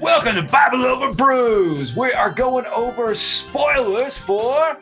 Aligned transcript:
Welcome 0.00 0.36
to 0.36 0.42
Bible 0.42 0.84
Over 0.86 1.12
Brews. 1.12 1.96
We 1.96 2.12
are 2.12 2.30
going 2.30 2.66
over 2.66 3.16
spoilers 3.16 4.16
for 4.16 4.78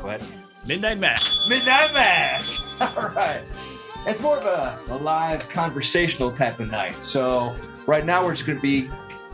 What? 0.00 0.22
Midnight 0.66 0.98
Mass. 0.98 1.50
Midnight 1.50 1.92
Mass. 1.92 2.64
All 2.80 3.08
right. 3.10 3.42
It's 4.06 4.20
more 4.22 4.38
of 4.38 4.44
a, 4.46 4.80
a 4.90 4.96
live 4.96 5.46
conversational 5.50 6.32
type 6.32 6.60
of 6.60 6.70
night. 6.70 7.02
So 7.02 7.54
right 7.86 8.06
now 8.06 8.24
we're 8.24 8.32
just 8.34 8.46
going 8.46 8.56
to 8.56 8.62
be 8.62 8.88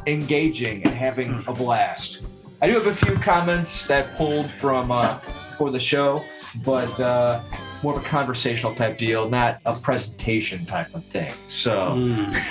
engaging 0.09 0.83
and 0.83 0.93
having 0.93 1.45
a 1.47 1.53
blast. 1.53 2.27
I 2.61 2.67
do 2.67 2.75
have 2.75 2.87
a 2.87 2.95
few 2.95 3.15
comments 3.15 3.87
that 3.87 4.17
pulled 4.17 4.51
from 4.51 4.91
uh, 4.91 5.19
for 5.59 5.71
the 5.71 5.81
show, 5.81 6.25
but 6.65 6.99
uh, 6.99 7.41
more 7.85 7.97
of 7.99 8.03
a 8.05 8.09
conversational 8.09 8.75
type 8.75 8.97
deal, 8.97 9.29
not 9.29 9.59
a 9.67 9.75
presentation 9.79 10.65
type 10.65 10.93
of 10.95 11.05
thing. 11.05 11.31
So 11.49 11.93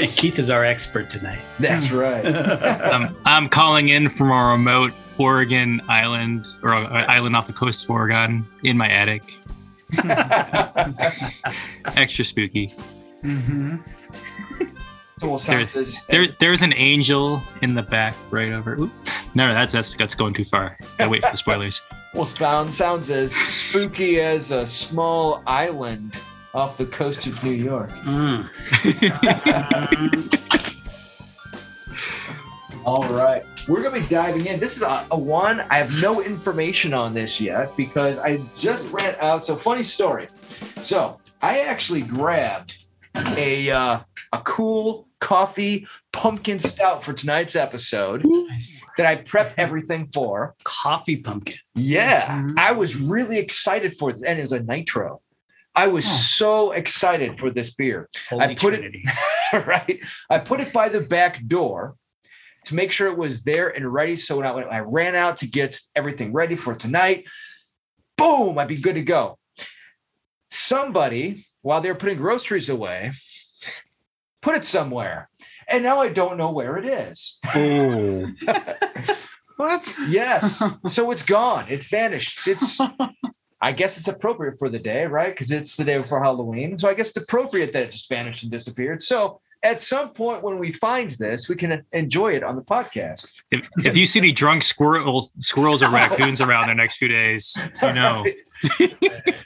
And 0.00 0.10
Keith 0.16 0.38
is 0.38 0.48
our 0.48 0.64
expert 0.64 1.10
tonight. 1.10 1.38
that's 1.58 1.90
right. 1.92 2.24
I'm, 2.26 3.14
I'm 3.26 3.48
calling 3.48 3.90
in 3.90 4.08
from 4.08 4.30
a 4.30 4.52
remote 4.52 4.92
Oregon 5.18 5.82
island 5.88 6.46
or 6.62 6.72
a, 6.72 6.84
a 6.86 7.04
island 7.04 7.36
off 7.36 7.46
the 7.46 7.52
coast 7.52 7.84
of 7.84 7.90
Oregon 7.90 8.46
in 8.64 8.78
my 8.78 8.88
attic. 8.88 9.22
Extra 11.96 12.24
spooky. 12.24 12.68
Mm-hmm. 13.22 13.76
So 15.18 15.28
we'll 15.28 15.38
sound 15.38 15.68
this- 15.74 16.02
There, 16.06 16.28
there's 16.38 16.62
an 16.62 16.72
angel 16.76 17.42
in 17.60 17.74
the 17.74 17.82
back 17.82 18.14
right 18.30 18.52
over. 18.52 18.80
Oop. 18.80 18.90
No, 19.34 19.48
no, 19.48 19.52
that's 19.54 19.72
that's 19.72 19.94
that's 19.94 20.14
going 20.14 20.32
too 20.32 20.46
far. 20.46 20.78
I 20.98 21.06
wait 21.06 21.22
for 21.22 21.30
the 21.30 21.36
spoilers. 21.36 21.82
Well, 22.12 22.24
sound 22.24 22.74
sounds 22.74 23.08
as 23.10 23.34
spooky 23.34 24.20
as 24.20 24.50
a 24.50 24.66
small 24.66 25.42
island 25.46 26.18
off 26.52 26.76
the 26.76 26.86
coast 26.86 27.28
of 27.28 27.42
New 27.44 27.52
York. 27.52 27.90
Mm. 28.02 28.48
All 32.84 33.08
right, 33.10 33.44
we're 33.68 33.82
gonna 33.82 34.00
be 34.00 34.06
diving 34.08 34.46
in. 34.46 34.58
This 34.58 34.76
is 34.76 34.82
a, 34.82 35.06
a 35.12 35.18
one 35.18 35.60
I 35.70 35.78
have 35.78 36.02
no 36.02 36.20
information 36.20 36.92
on 36.92 37.14
this 37.14 37.40
yet 37.40 37.76
because 37.76 38.18
I 38.18 38.40
just 38.58 38.90
ran 38.90 39.14
out. 39.20 39.46
So 39.46 39.54
funny 39.54 39.84
story. 39.84 40.26
So 40.80 41.20
I 41.42 41.60
actually 41.60 42.02
grabbed 42.02 42.86
a 43.14 43.70
uh, 43.70 44.00
a 44.32 44.38
cool 44.38 45.06
coffee 45.20 45.86
pumpkin 46.12 46.58
stout 46.58 47.04
for 47.04 47.12
tonight's 47.12 47.54
episode 47.56 48.22
Nice. 48.24 48.82
that 48.96 49.06
I 49.06 49.16
prepped 49.22 49.54
everything 49.58 50.08
for. 50.12 50.54
Coffee 50.64 51.16
pumpkin. 51.16 51.56
Yeah, 51.74 52.28
Mhm. 52.38 52.58
I 52.58 52.72
was 52.72 52.96
really 52.96 53.38
excited 53.38 53.96
for 53.96 54.10
it, 54.10 54.16
and 54.26 54.38
it 54.38 54.42
was 54.42 54.52
a 54.52 54.60
nitro. 54.60 55.22
I 55.74 55.86
was 55.86 56.04
Huh. 56.04 56.10
so 56.12 56.72
excited 56.72 57.38
for 57.38 57.50
this 57.50 57.74
beer. 57.74 58.08
Holy 58.28 58.56
put 58.56 58.74
it- 58.74 58.92
right? 59.66 60.00
I 60.28 60.38
put 60.38 60.60
it 60.60 60.72
by 60.72 60.88
the 60.88 61.00
back 61.00 61.44
door 61.46 61.96
to 62.66 62.74
make 62.74 62.90
sure 62.90 63.06
it 63.08 63.16
was 63.16 63.44
there 63.44 63.68
and 63.68 63.90
ready. 63.90 64.16
So 64.16 64.36
when 64.36 64.46
I, 64.46 64.50
when 64.52 64.64
I 64.68 64.80
ran 64.80 65.14
out 65.14 65.38
to 65.38 65.46
get 65.46 65.78
everything 65.94 66.32
ready 66.32 66.56
for 66.56 66.74
tonight, 66.74 67.24
boom, 68.18 68.58
I'd 68.58 68.68
be 68.68 68.76
good 68.76 68.96
to 68.96 69.02
go. 69.02 69.38
Somebody, 70.50 71.46
while 71.62 71.80
they 71.80 71.88
were 71.88 71.94
putting 71.96 72.18
groceries 72.18 72.68
away, 72.68 73.12
put 74.42 74.56
it 74.56 74.64
somewhere. 74.64 75.29
And 75.70 75.82
now 75.84 76.00
I 76.00 76.08
don't 76.08 76.36
know 76.36 76.50
where 76.50 76.76
it 76.76 76.84
is. 76.84 77.38
Oh. 77.54 78.26
What? 79.60 79.94
Yes. 80.08 80.62
so 80.88 81.10
it's 81.10 81.22
gone. 81.22 81.66
It 81.68 81.84
vanished. 81.84 82.48
It's 82.48 82.80
I 83.62 83.72
guess 83.72 83.98
it's 83.98 84.08
appropriate 84.08 84.58
for 84.58 84.70
the 84.70 84.78
day, 84.78 85.04
right? 85.04 85.34
Because 85.34 85.50
it's 85.50 85.76
the 85.76 85.84
day 85.84 85.98
before 85.98 86.22
Halloween. 86.22 86.78
So 86.78 86.88
I 86.88 86.94
guess 86.94 87.08
it's 87.08 87.18
appropriate 87.18 87.74
that 87.74 87.82
it 87.82 87.92
just 87.92 88.08
vanished 88.08 88.42
and 88.42 88.50
disappeared. 88.50 89.02
So 89.02 89.42
at 89.62 89.82
some 89.82 90.14
point 90.14 90.42
when 90.42 90.58
we 90.58 90.72
find 90.72 91.10
this, 91.10 91.50
we 91.50 91.56
can 91.56 91.84
enjoy 91.92 92.36
it 92.36 92.42
on 92.42 92.56
the 92.56 92.62
podcast. 92.62 93.42
If, 93.50 93.68
if 93.84 93.98
you 93.98 94.06
see 94.06 94.20
any 94.20 94.32
drunk 94.32 94.62
squirrels, 94.62 95.30
squirrels 95.40 95.82
or 95.82 95.90
raccoons 95.90 96.40
around 96.40 96.68
the 96.68 96.74
next 96.74 96.96
few 96.96 97.08
days, 97.08 97.54
you 97.82 97.92
know. 97.92 98.24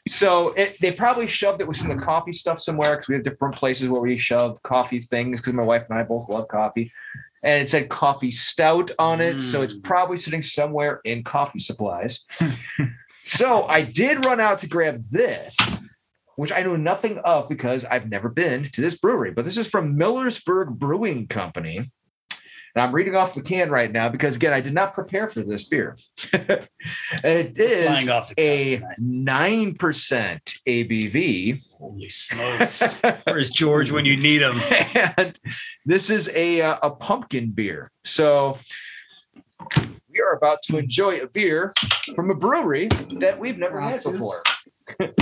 So 0.08 0.48
it, 0.54 0.76
they 0.80 0.92
probably 0.92 1.26
shoved 1.26 1.60
it 1.60 1.68
with 1.68 1.76
some 1.76 1.90
of 1.90 1.98
the 1.98 2.04
coffee 2.04 2.32
stuff 2.32 2.60
somewhere 2.60 2.92
because 2.96 3.08
we 3.08 3.14
have 3.14 3.24
different 3.24 3.54
places 3.54 3.88
where 3.88 4.00
we 4.00 4.18
shove 4.18 4.62
coffee 4.62 5.02
things 5.02 5.40
because 5.40 5.54
my 5.54 5.62
wife 5.62 5.86
and 5.88 5.98
I 5.98 6.02
both 6.02 6.28
love 6.28 6.48
coffee. 6.48 6.90
And 7.44 7.62
it 7.62 7.68
said 7.68 7.88
coffee 7.88 8.30
stout 8.30 8.90
on 8.98 9.20
it. 9.20 9.40
So 9.40 9.62
it's 9.62 9.74
Mm. 9.74 9.82
probably 9.84 10.16
sitting 10.16 10.42
somewhere 10.42 11.00
in 11.04 11.22
coffee 11.24 11.58
supplies. 11.58 12.26
so 13.24 13.66
I 13.66 13.82
did 13.82 14.24
run 14.24 14.40
out 14.40 14.58
to 14.60 14.68
grab 14.68 15.02
this, 15.10 15.56
which 16.36 16.52
I 16.52 16.62
know 16.62 16.76
nothing 16.76 17.18
of 17.18 17.48
because 17.48 17.84
I've 17.84 18.08
never 18.08 18.28
been 18.28 18.64
to 18.64 18.80
this 18.80 18.98
brewery. 18.98 19.30
But 19.32 19.44
this 19.44 19.56
is 19.58 19.66
from 19.66 19.96
Millersburg 19.96 20.78
Brewing 20.78 21.26
Company. 21.28 21.90
And 22.74 22.82
I'm 22.82 22.94
reading 22.94 23.14
off 23.14 23.34
the 23.34 23.42
can 23.42 23.70
right 23.70 23.90
now 23.90 24.08
because, 24.08 24.34
again, 24.34 24.52
I 24.52 24.60
did 24.60 24.74
not 24.74 24.94
prepare 24.94 25.28
for 25.28 25.42
this 25.42 25.68
beer. 25.68 25.96
it 26.32 27.58
is 27.58 27.86
Flying 27.86 28.08
off 28.10 28.34
the 28.34 28.40
a 28.40 28.78
clouds 28.78 28.94
nine 28.98 29.74
percent 29.74 30.54
ABV, 30.66 31.62
Holy 31.78 32.08
smokes. 32.08 33.00
Where's 33.24 33.50
George 33.50 33.92
when 33.92 34.04
you 34.04 34.16
need 34.16 34.42
him? 34.42 34.60
and 35.16 35.38
this 35.86 36.10
is 36.10 36.28
a 36.34 36.62
uh, 36.62 36.78
a 36.82 36.90
pumpkin 36.90 37.50
beer. 37.50 37.92
So 38.04 38.58
we 40.10 40.20
are 40.20 40.32
about 40.32 40.62
to 40.62 40.78
enjoy 40.78 41.18
a 41.18 41.26
beer 41.26 41.72
from 42.14 42.30
a 42.30 42.34
brewery 42.34 42.88
that 43.18 43.38
we've 43.38 43.58
never 43.58 43.80
had 43.80 44.02
before. 44.02 44.42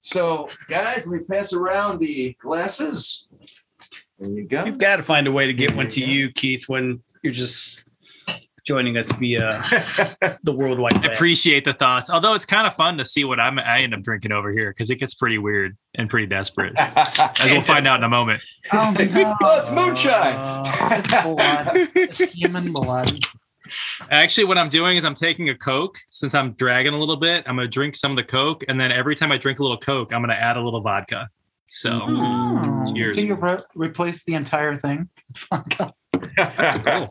so, 0.00 0.48
guys, 0.68 1.06
let 1.06 1.20
me 1.20 1.26
pass 1.26 1.52
around 1.52 2.00
the 2.00 2.36
glasses. 2.40 3.25
There 4.18 4.30
you 4.30 4.46
go. 4.46 4.64
You've 4.64 4.78
got 4.78 4.96
to 4.96 5.02
find 5.02 5.26
a 5.26 5.32
way 5.32 5.46
to 5.46 5.52
get 5.52 5.74
one 5.76 5.88
to 5.88 6.00
you, 6.00 6.30
Keith, 6.32 6.68
when 6.68 7.02
you're 7.22 7.32
just 7.32 7.84
joining 8.66 8.96
us 8.96 9.12
via 9.12 9.62
the 10.42 10.52
worldwide. 10.52 11.06
I 11.06 11.12
appreciate 11.12 11.64
the 11.64 11.72
thoughts. 11.72 12.10
Although 12.10 12.34
it's 12.34 12.44
kind 12.44 12.66
of 12.66 12.74
fun 12.74 12.98
to 12.98 13.04
see 13.04 13.24
what 13.24 13.38
I'm 13.38 13.58
I 13.58 13.80
end 13.80 13.94
up 13.94 14.02
drinking 14.02 14.32
over 14.32 14.50
here 14.50 14.70
because 14.70 14.90
it 14.90 14.96
gets 14.96 15.14
pretty 15.14 15.38
weird 15.38 15.76
and 15.94 16.10
pretty 16.10 16.26
desperate. 16.26 16.74
As 16.78 17.30
we'll 17.44 17.62
find 17.62 17.86
out 17.86 17.98
in 18.00 18.04
a 18.04 18.08
moment. 18.08 18.42
Oh, 18.72 18.94
no. 18.98 19.36
Oh, 19.40 19.58
it's 19.58 19.70
moonshine. 19.70 20.34
Uh, 20.34 21.02
it's 21.04 21.22
blood. 21.22 21.90
It's 21.94 22.32
human 22.32 22.72
blood. 22.72 23.18
Actually, 24.10 24.44
what 24.44 24.58
I'm 24.58 24.68
doing 24.68 24.96
is 24.96 25.04
I'm 25.04 25.14
taking 25.14 25.48
a 25.48 25.54
Coke 25.56 25.98
since 26.08 26.34
I'm 26.34 26.52
dragging 26.52 26.94
a 26.94 26.98
little 26.98 27.16
bit. 27.16 27.44
I'm 27.46 27.56
gonna 27.56 27.68
drink 27.68 27.96
some 27.96 28.12
of 28.12 28.16
the 28.16 28.24
Coke, 28.24 28.64
and 28.68 28.80
then 28.80 28.92
every 28.92 29.14
time 29.14 29.32
I 29.32 29.38
drink 29.38 29.58
a 29.58 29.62
little 29.62 29.78
Coke, 29.78 30.12
I'm 30.12 30.20
gonna 30.20 30.34
add 30.34 30.56
a 30.56 30.60
little 30.60 30.80
vodka. 30.80 31.28
So 31.68 32.00
Oh, 32.02 32.92
Cheers. 32.94 33.16
So 33.16 33.20
you 33.22 33.34
re- 33.34 33.58
replace 33.74 34.24
the 34.24 34.34
entire 34.34 34.76
thing? 34.78 35.08
that's 35.50 36.78
cool. 36.84 37.10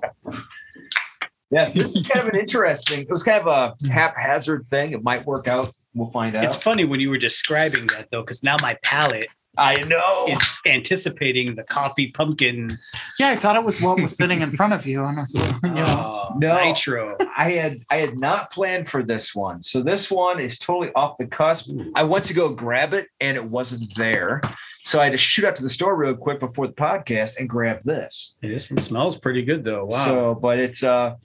Yes, 1.51 1.73
this 1.73 1.95
is 1.95 2.07
kind 2.07 2.27
of 2.27 2.33
an 2.33 2.39
interesting. 2.39 3.01
It 3.01 3.09
was 3.09 3.21
kind 3.23 3.45
of 3.45 3.47
a 3.47 3.89
haphazard 3.89 4.65
thing. 4.65 4.93
It 4.93 5.03
might 5.03 5.25
work 5.25 5.47
out. 5.47 5.69
We'll 5.93 6.09
find 6.11 6.35
out. 6.35 6.43
It's 6.43 6.55
funny 6.55 6.85
when 6.85 6.99
you 6.99 7.09
were 7.09 7.17
describing 7.19 7.85
that 7.87 8.07
though, 8.11 8.21
because 8.21 8.43
now 8.43 8.57
my 8.61 8.77
palate 8.83 9.27
I 9.57 9.81
know. 9.83 10.25
is 10.27 10.39
anticipating 10.65 11.55
the 11.55 11.63
coffee 11.63 12.11
pumpkin 12.11 12.77
Yeah, 13.19 13.29
I 13.29 13.35
thought 13.35 13.55
it 13.55 13.63
was 13.63 13.81
what 13.81 13.99
was 14.01 14.15
sitting 14.15 14.41
in 14.41 14.51
front 14.51 14.73
of 14.73 14.85
you. 14.85 15.01
Honestly, 15.01 15.41
you 15.63 15.69
know. 15.71 15.83
uh, 15.83 16.33
No. 16.37 16.55
nitro. 16.63 17.17
I 17.37 17.51
had 17.51 17.77
I 17.91 17.97
had 17.97 18.19
not 18.19 18.51
planned 18.51 18.89
for 18.89 19.03
this 19.03 19.33
one. 19.35 19.63
So 19.63 19.81
this 19.81 20.09
one 20.11 20.39
is 20.39 20.57
totally 20.59 20.91
off 20.93 21.17
the 21.17 21.27
cusp. 21.27 21.71
I 21.95 22.03
went 22.03 22.25
to 22.25 22.33
go 22.33 22.49
grab 22.49 22.93
it 22.93 23.07
and 23.19 23.37
it 23.37 23.45
wasn't 23.45 23.95
there. 23.95 24.41
So 24.79 24.99
I 25.01 25.05
had 25.05 25.13
to 25.13 25.17
shoot 25.17 25.45
out 25.45 25.55
to 25.55 25.63
the 25.63 25.69
store 25.69 25.95
real 25.95 26.15
quick 26.15 26.39
before 26.39 26.67
the 26.67 26.73
podcast 26.73 27.37
and 27.39 27.49
grab 27.49 27.81
this. 27.83 28.37
Hey, 28.41 28.49
this 28.49 28.69
one 28.69 28.79
smells 28.79 29.17
pretty 29.17 29.41
good 29.43 29.63
though. 29.63 29.85
Wow. 29.85 30.05
So, 30.05 30.35
but 30.35 30.59
it's 30.59 30.83
uh 30.83 31.15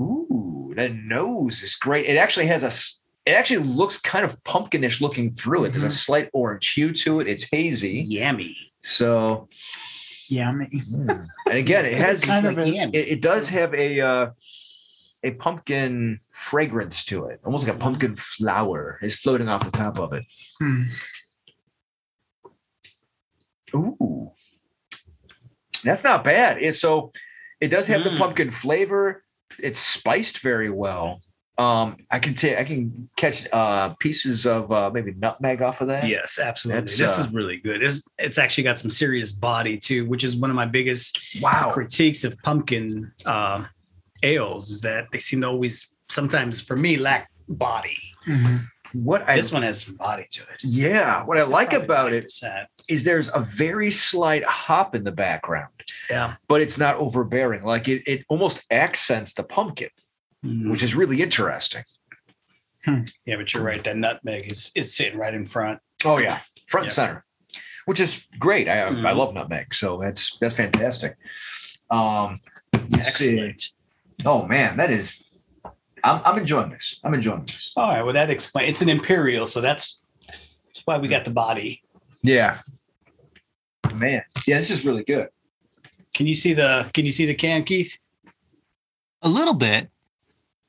ooh, 0.00 0.72
the 0.76 0.88
nose 0.90 1.62
is 1.62 1.74
great. 1.76 2.06
It 2.06 2.16
actually 2.16 2.46
has 2.48 2.62
a 2.62 2.66
s- 2.66 3.00
it 3.26 3.32
actually 3.32 3.64
looks 3.64 3.98
kind 4.00 4.24
of 4.24 4.42
pumpkinish 4.44 5.00
looking 5.00 5.32
through 5.32 5.64
it. 5.64 5.70
There's 5.72 5.82
a 5.84 5.90
slight 5.90 6.30
orange 6.32 6.72
hue 6.72 6.92
to 6.92 7.20
it. 7.20 7.26
It's 7.26 7.44
hazy. 7.50 8.04
Yummy. 8.08 8.56
So 8.82 9.48
Yummy. 10.28 10.68
and 11.06 11.58
again, 11.58 11.84
it 11.86 11.98
has 12.06 12.26
like 12.28 12.56
it, 12.58 12.94
it 12.94 13.20
does 13.20 13.48
have 13.48 13.74
a 13.74 14.00
uh, 14.00 14.30
a 15.24 15.32
pumpkin 15.32 16.20
fragrance 16.30 17.04
to 17.06 17.26
it, 17.26 17.40
almost 17.44 17.66
like 17.66 17.74
a 17.74 17.78
pumpkin 17.78 18.14
flower 18.16 18.98
is 19.02 19.16
floating 19.16 19.48
off 19.48 19.64
the 19.64 19.70
top 19.76 19.98
of 19.98 20.12
it. 20.12 20.24
Hmm. 20.60 20.82
Ooh, 23.74 24.30
that's 25.82 26.04
not 26.04 26.22
bad. 26.24 26.62
It, 26.62 26.76
so 26.76 27.12
it 27.60 27.68
does 27.68 27.86
have 27.88 28.04
the 28.04 28.10
Mm. 28.10 28.18
pumpkin 28.18 28.50
flavor. 28.50 29.24
It's 29.58 29.80
spiced 29.80 30.38
very 30.40 30.70
well. 30.70 31.20
Um, 31.58 31.96
I 32.10 32.18
can 32.18 32.34
take 32.34 32.58
I 32.58 32.64
can 32.64 33.08
catch 33.16 33.50
uh 33.50 33.94
pieces 33.98 34.46
of 34.46 34.70
uh 34.70 34.90
maybe 34.92 35.12
nutmeg 35.14 35.62
off 35.62 35.80
of 35.80 35.88
that. 35.88 36.06
Yes, 36.06 36.38
absolutely. 36.38 36.80
That's, 36.82 36.98
this 36.98 37.18
uh, 37.18 37.22
is 37.22 37.32
really 37.32 37.56
good. 37.56 37.82
It's, 37.82 38.06
it's 38.18 38.38
actually 38.38 38.64
got 38.64 38.78
some 38.78 38.90
serious 38.90 39.32
body 39.32 39.78
too, 39.78 40.06
which 40.06 40.22
is 40.22 40.36
one 40.36 40.50
of 40.50 40.56
my 40.56 40.66
biggest 40.66 41.18
Wow. 41.40 41.70
critiques 41.72 42.24
of 42.24 42.36
pumpkin 42.42 43.10
uh, 43.24 43.64
ales 44.22 44.70
is 44.70 44.82
that 44.82 45.06
they 45.12 45.18
seem 45.18 45.40
to 45.40 45.46
always 45.48 45.92
sometimes 46.10 46.60
for 46.60 46.76
me 46.76 46.96
lack 46.98 47.30
body. 47.48 47.96
Mhm. 48.26 48.66
what 48.92 49.28
I 49.28 49.36
This 49.36 49.52
one 49.52 49.62
has 49.62 49.80
some 49.82 49.94
body 49.96 50.26
to 50.30 50.42
it. 50.42 50.60
yeah, 50.62 51.24
what 51.24 51.38
I 51.38 51.42
like 51.42 51.70
Probably 51.70 51.84
about 51.86 52.12
it 52.12 52.24
90%. 52.26 52.66
is 52.88 53.02
there's 53.04 53.28
a 53.34 53.40
very 53.40 53.90
slight 53.90 54.44
hop 54.44 54.94
in 54.94 55.04
the 55.04 55.10
background, 55.12 55.72
Yeah. 56.10 56.34
but 56.48 56.60
it's 56.60 56.76
not 56.78 56.96
overbearing. 56.96 57.62
Like 57.64 57.88
it, 57.88 58.02
it 58.06 58.24
almost 58.28 58.62
accents 58.70 59.34
the 59.34 59.42
pumpkin, 59.44 59.90
Mhm. 60.46 60.70
which 60.70 60.82
is 60.82 60.94
really 60.94 61.22
interesting. 61.22 61.84
Yeah, 63.24 63.36
but 63.36 63.52
you're 63.52 63.64
right. 63.64 63.82
That 63.82 63.96
nutmeg 63.96 64.50
is 64.52 64.70
is 64.76 64.94
sitting 64.94 65.18
right 65.18 65.34
in 65.34 65.44
front. 65.44 65.80
Oh 66.04 66.18
yeah, 66.18 66.40
front 66.68 66.86
and 66.86 66.92
center, 66.92 67.24
which 67.86 67.98
is 68.00 68.26
great. 68.38 68.68
I 68.68 68.82
I 68.86 68.90
Mhm. 68.90 69.16
love 69.16 69.34
nutmeg, 69.34 69.74
so 69.74 69.98
that's 70.00 70.36
that's 70.38 70.54
fantastic. 70.54 71.16
Um, 71.90 72.36
let's 72.90 73.16
see. 73.18 73.30
Excellent. 73.40 73.68
Oh 74.24 74.46
man, 74.46 74.76
that 74.76 74.90
is. 74.92 75.20
I'm 76.04 76.20
I'm 76.24 76.38
enjoying 76.38 76.70
this. 76.70 77.00
I'm 77.02 77.12
enjoying 77.14 77.44
this. 77.46 77.72
All 77.76 77.88
right. 77.90 78.02
Well, 78.02 78.14
that 78.14 78.30
explains. 78.30 78.70
It's 78.70 78.82
an 78.82 78.88
imperial, 78.88 79.46
so 79.46 79.60
that's 79.60 80.00
that's 80.28 80.82
why 80.84 80.96
we 80.98 81.08
got 81.08 81.24
the 81.24 81.32
body. 81.32 81.82
Yeah. 82.22 82.60
Man, 83.94 84.22
yeah, 84.46 84.58
this 84.58 84.70
is 84.70 84.84
really 84.84 85.02
good. 85.04 85.28
Can 86.14 86.26
you 86.28 86.34
see 86.34 86.52
the 86.54 86.88
Can 86.94 87.04
you 87.04 87.10
see 87.12 87.26
the 87.26 87.34
can, 87.34 87.64
Keith? 87.64 87.98
A 89.22 89.28
little 89.28 89.54
bit. 89.54 89.90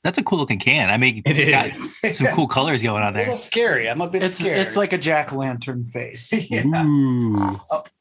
That's 0.08 0.20
a 0.20 0.24
cool 0.24 0.38
looking 0.38 0.58
can. 0.58 0.90
I 0.90 0.96
mean, 0.96 1.22
It 1.26 1.38
it's 1.38 1.52
got 1.52 1.68
is. 1.68 2.18
some 2.18 2.28
cool 2.28 2.48
colors 2.48 2.82
going 2.82 3.04
on 3.04 3.12
there. 3.12 3.24
It's 3.24 3.28
a 3.28 3.32
little 3.34 3.46
scary. 3.46 3.90
I'm 3.90 4.00
a 4.00 4.08
bit 4.08 4.24
It's 4.24 4.36
scared. 4.36 4.60
it's 4.66 4.78
like 4.78 4.94
a 4.94 4.98
jack 4.98 5.34
o' 5.34 5.36
lantern 5.40 5.84
face. 5.92 6.32
yeah. 6.50 6.64
Ooh. 6.66 7.60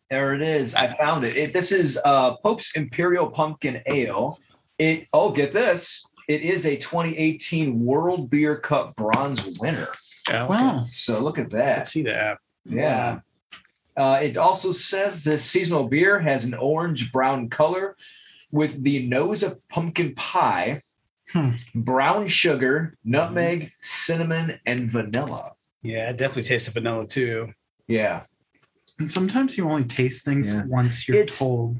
There 0.08 0.32
it 0.32 0.40
is. 0.40 0.76
I 0.76 0.94
found 0.94 1.24
it. 1.24 1.36
it 1.36 1.52
this 1.52 1.72
is 1.72 1.98
uh, 2.04 2.36
Pope's 2.36 2.76
Imperial 2.76 3.28
Pumpkin 3.28 3.82
Ale. 3.86 4.38
It 4.78 5.08
oh, 5.12 5.32
get 5.32 5.52
this. 5.52 6.06
It 6.28 6.42
is 6.42 6.66
a 6.66 6.76
2018 6.76 7.84
World 7.84 8.30
Beer 8.30 8.56
Cup 8.56 8.94
bronze 8.94 9.58
winner. 9.58 9.88
Oh, 10.30 10.44
okay. 10.44 10.46
Wow. 10.46 10.86
So 10.92 11.18
look 11.18 11.40
at 11.40 11.52
I 11.54 11.56
that. 11.56 11.88
see 11.88 12.04
that. 12.04 12.38
Yeah. 12.64 13.18
Uh, 13.96 14.20
it 14.22 14.36
also 14.36 14.70
says 14.70 15.24
the 15.24 15.40
seasonal 15.40 15.88
beer 15.88 16.20
has 16.20 16.44
an 16.44 16.54
orange 16.54 17.10
brown 17.10 17.48
color 17.48 17.96
with 18.52 18.80
the 18.84 19.08
nose 19.08 19.42
of 19.42 19.60
pumpkin 19.68 20.14
pie, 20.14 20.82
Hmm. 21.32 21.50
brown 21.74 22.28
sugar, 22.28 22.96
nutmeg, 23.04 23.72
cinnamon, 23.80 24.60
and 24.64 24.90
vanilla. 24.90 25.52
Yeah, 25.82 26.10
it 26.10 26.16
definitely 26.18 26.44
tastes 26.44 26.68
of 26.68 26.74
vanilla 26.74 27.06
too. 27.06 27.52
Yeah. 27.88 28.22
And 28.98 29.10
sometimes 29.10 29.58
you 29.58 29.68
only 29.68 29.84
taste 29.84 30.24
things 30.24 30.52
Yeah. 30.52 30.62
once 30.66 31.06
you're 31.08 31.18
It's- 31.18 31.38
told 31.38 31.78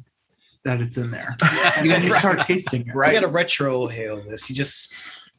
that 0.64 0.81
it's 0.81 0.96
in 0.96 1.10
there. 1.12 1.37
And 1.76 1.88
then 1.90 2.02
you 2.02 2.12
start 2.12 2.40
tasting 2.40 2.88
it. 2.88 2.96
I 2.96 3.12
got 3.12 3.22
a 3.25 3.28
retro 3.28 3.87
hail 3.87 4.20
this. 4.20 4.50
You 4.50 4.56
just 4.56 4.93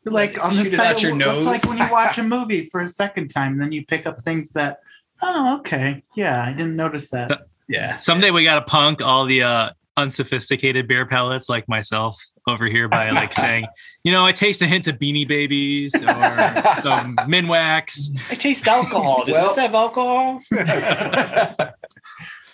You're 0.05 0.13
like 0.13 0.41
on 0.43 0.51
the 0.55 0.63
Shoot 0.63 0.73
it 0.73 0.75
side, 0.77 0.87
out 0.87 1.01
your 1.03 1.35
It's 1.35 1.45
like 1.45 1.63
when 1.65 1.77
you 1.77 1.91
watch 1.91 2.17
a 2.17 2.23
movie 2.23 2.67
for 2.67 2.79
a 2.81 2.87
second 2.87 3.27
time, 3.27 3.57
then 3.57 3.73
you 3.73 3.85
pick 3.85 4.05
up 4.07 4.23
things 4.23 4.51
that, 4.53 4.79
oh, 5.21 5.57
okay, 5.59 6.01
yeah, 6.15 6.43
I 6.45 6.51
didn't 6.53 6.77
notice 6.77 7.09
that. 7.09 7.47
yeah. 7.67 7.97
Someday 7.97 8.31
we 8.31 8.45
got 8.45 8.55
to 8.55 8.61
punk 8.61 9.01
all 9.01 9.25
the 9.25 9.43
uh, 9.43 9.69
unsophisticated 9.97 10.87
beer 10.87 11.05
palates 11.05 11.49
like 11.49 11.67
myself 11.67 12.23
over 12.47 12.67
here 12.67 12.87
by 12.87 13.09
like 13.21 13.33
saying, 13.33 13.65
you 14.03 14.11
know, 14.11 14.23
I 14.25 14.31
taste 14.31 14.61
a 14.61 14.67
hint 14.67 14.87
of 14.87 14.97
Beanie 14.97 15.27
Babies 15.27 15.93
or 15.95 16.01
some 16.81 17.15
Minwax. 17.27 18.17
I 18.29 18.35
taste 18.35 18.67
alcohol. 18.67 19.25
Does 19.25 19.33
Well- 19.33 19.43
this 19.43 19.57
have 19.57 19.75
alcohol? 19.75 20.41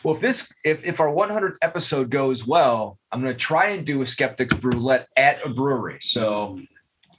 well, 0.03 0.15
if 0.15 0.21
this 0.21 0.51
if 0.63 0.83
if 0.83 0.99
our 0.99 1.09
100th 1.09 1.57
episode 1.61 2.09
goes 2.09 2.47
well, 2.47 2.97
I'm 3.11 3.21
going 3.21 3.33
to 3.33 3.39
try 3.39 3.69
and 3.69 3.85
do 3.85 4.01
a 4.01 4.07
Skeptics 4.07 4.55
Brulette 4.55 5.07
at 5.17 5.45
a 5.45 5.49
brewery. 5.49 5.99
So 6.01 6.59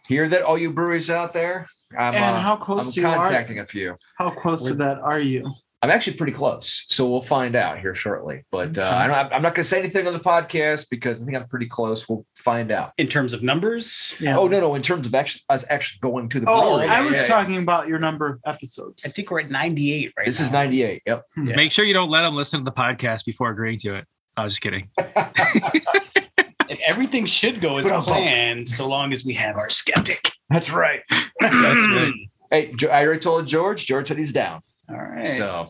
hear 0.08 0.28
that, 0.30 0.42
all 0.42 0.58
you 0.58 0.72
breweries 0.72 1.10
out 1.10 1.32
there. 1.32 1.68
I'm, 1.96 2.14
and 2.14 2.36
uh, 2.36 2.40
how 2.40 2.54
I'm 2.54 2.60
close 2.60 2.94
to 2.94 3.00
you 3.00 3.06
are? 3.06 3.16
contacting 3.16 3.60
a 3.60 3.66
few. 3.66 3.96
How 4.18 4.30
close 4.30 4.66
to 4.66 4.74
that 4.74 4.98
are 4.98 5.20
you? 5.20 5.54
I'm 5.84 5.90
actually 5.90 6.16
pretty 6.16 6.32
close, 6.32 6.86
so 6.88 7.06
we'll 7.10 7.20
find 7.20 7.54
out 7.54 7.78
here 7.78 7.94
shortly. 7.94 8.42
But 8.50 8.78
uh, 8.78 8.88
I 8.88 9.06
don't, 9.06 9.32
I'm 9.34 9.42
not 9.42 9.54
going 9.54 9.64
to 9.64 9.64
say 9.64 9.78
anything 9.80 10.06
on 10.06 10.14
the 10.14 10.18
podcast 10.18 10.86
because 10.90 11.20
I 11.20 11.26
think 11.26 11.36
I'm 11.36 11.46
pretty 11.46 11.66
close. 11.66 12.08
We'll 12.08 12.24
find 12.36 12.72
out. 12.72 12.92
In 12.96 13.06
terms 13.06 13.34
of 13.34 13.42
numbers, 13.42 14.14
Yeah. 14.18 14.38
Oh 14.38 14.48
no, 14.48 14.60
no! 14.60 14.74
In 14.76 14.80
terms 14.80 15.06
of 15.06 15.14
actually 15.14 15.42
us 15.50 15.66
actually 15.68 15.98
going 16.00 16.30
to 16.30 16.40
the 16.40 16.46
Oh, 16.48 16.76
brewery, 16.78 16.88
I 16.88 17.02
was 17.02 17.16
yeah. 17.18 17.26
talking 17.26 17.58
about 17.58 17.86
your 17.86 17.98
number 17.98 18.26
of 18.26 18.40
episodes. 18.46 19.04
I 19.04 19.10
think 19.10 19.30
we're 19.30 19.40
at 19.40 19.50
98 19.50 20.12
right 20.16 20.24
This 20.24 20.40
now. 20.40 20.46
is 20.46 20.52
98. 20.52 21.02
Yep. 21.04 21.22
Yeah. 21.36 21.54
Make 21.54 21.70
sure 21.70 21.84
you 21.84 21.92
don't 21.92 22.08
let 22.08 22.22
them 22.22 22.34
listen 22.34 22.60
to 22.60 22.64
the 22.64 22.72
podcast 22.72 23.26
before 23.26 23.50
agreeing 23.50 23.78
to 23.80 23.96
it. 23.96 24.06
I 24.38 24.42
was 24.44 24.54
just 24.58 24.62
kidding. 24.62 24.88
Everything 26.86 27.26
should 27.26 27.60
go 27.60 27.76
as 27.76 27.90
planned 28.04 28.66
so 28.68 28.88
long 28.88 29.12
as 29.12 29.22
we 29.24 29.34
have 29.34 29.56
our 29.56 29.68
skeptic. 29.68 30.32
That's 30.48 30.70
right. 30.70 31.00
That's 31.10 31.86
right. 31.88 32.12
Hey, 32.50 32.70
I 32.90 33.04
already 33.04 33.20
told 33.20 33.46
George. 33.46 33.84
George 33.84 34.08
said 34.08 34.16
he's 34.16 34.32
down. 34.32 34.60
All 34.88 34.96
right. 34.96 35.26
So 35.26 35.68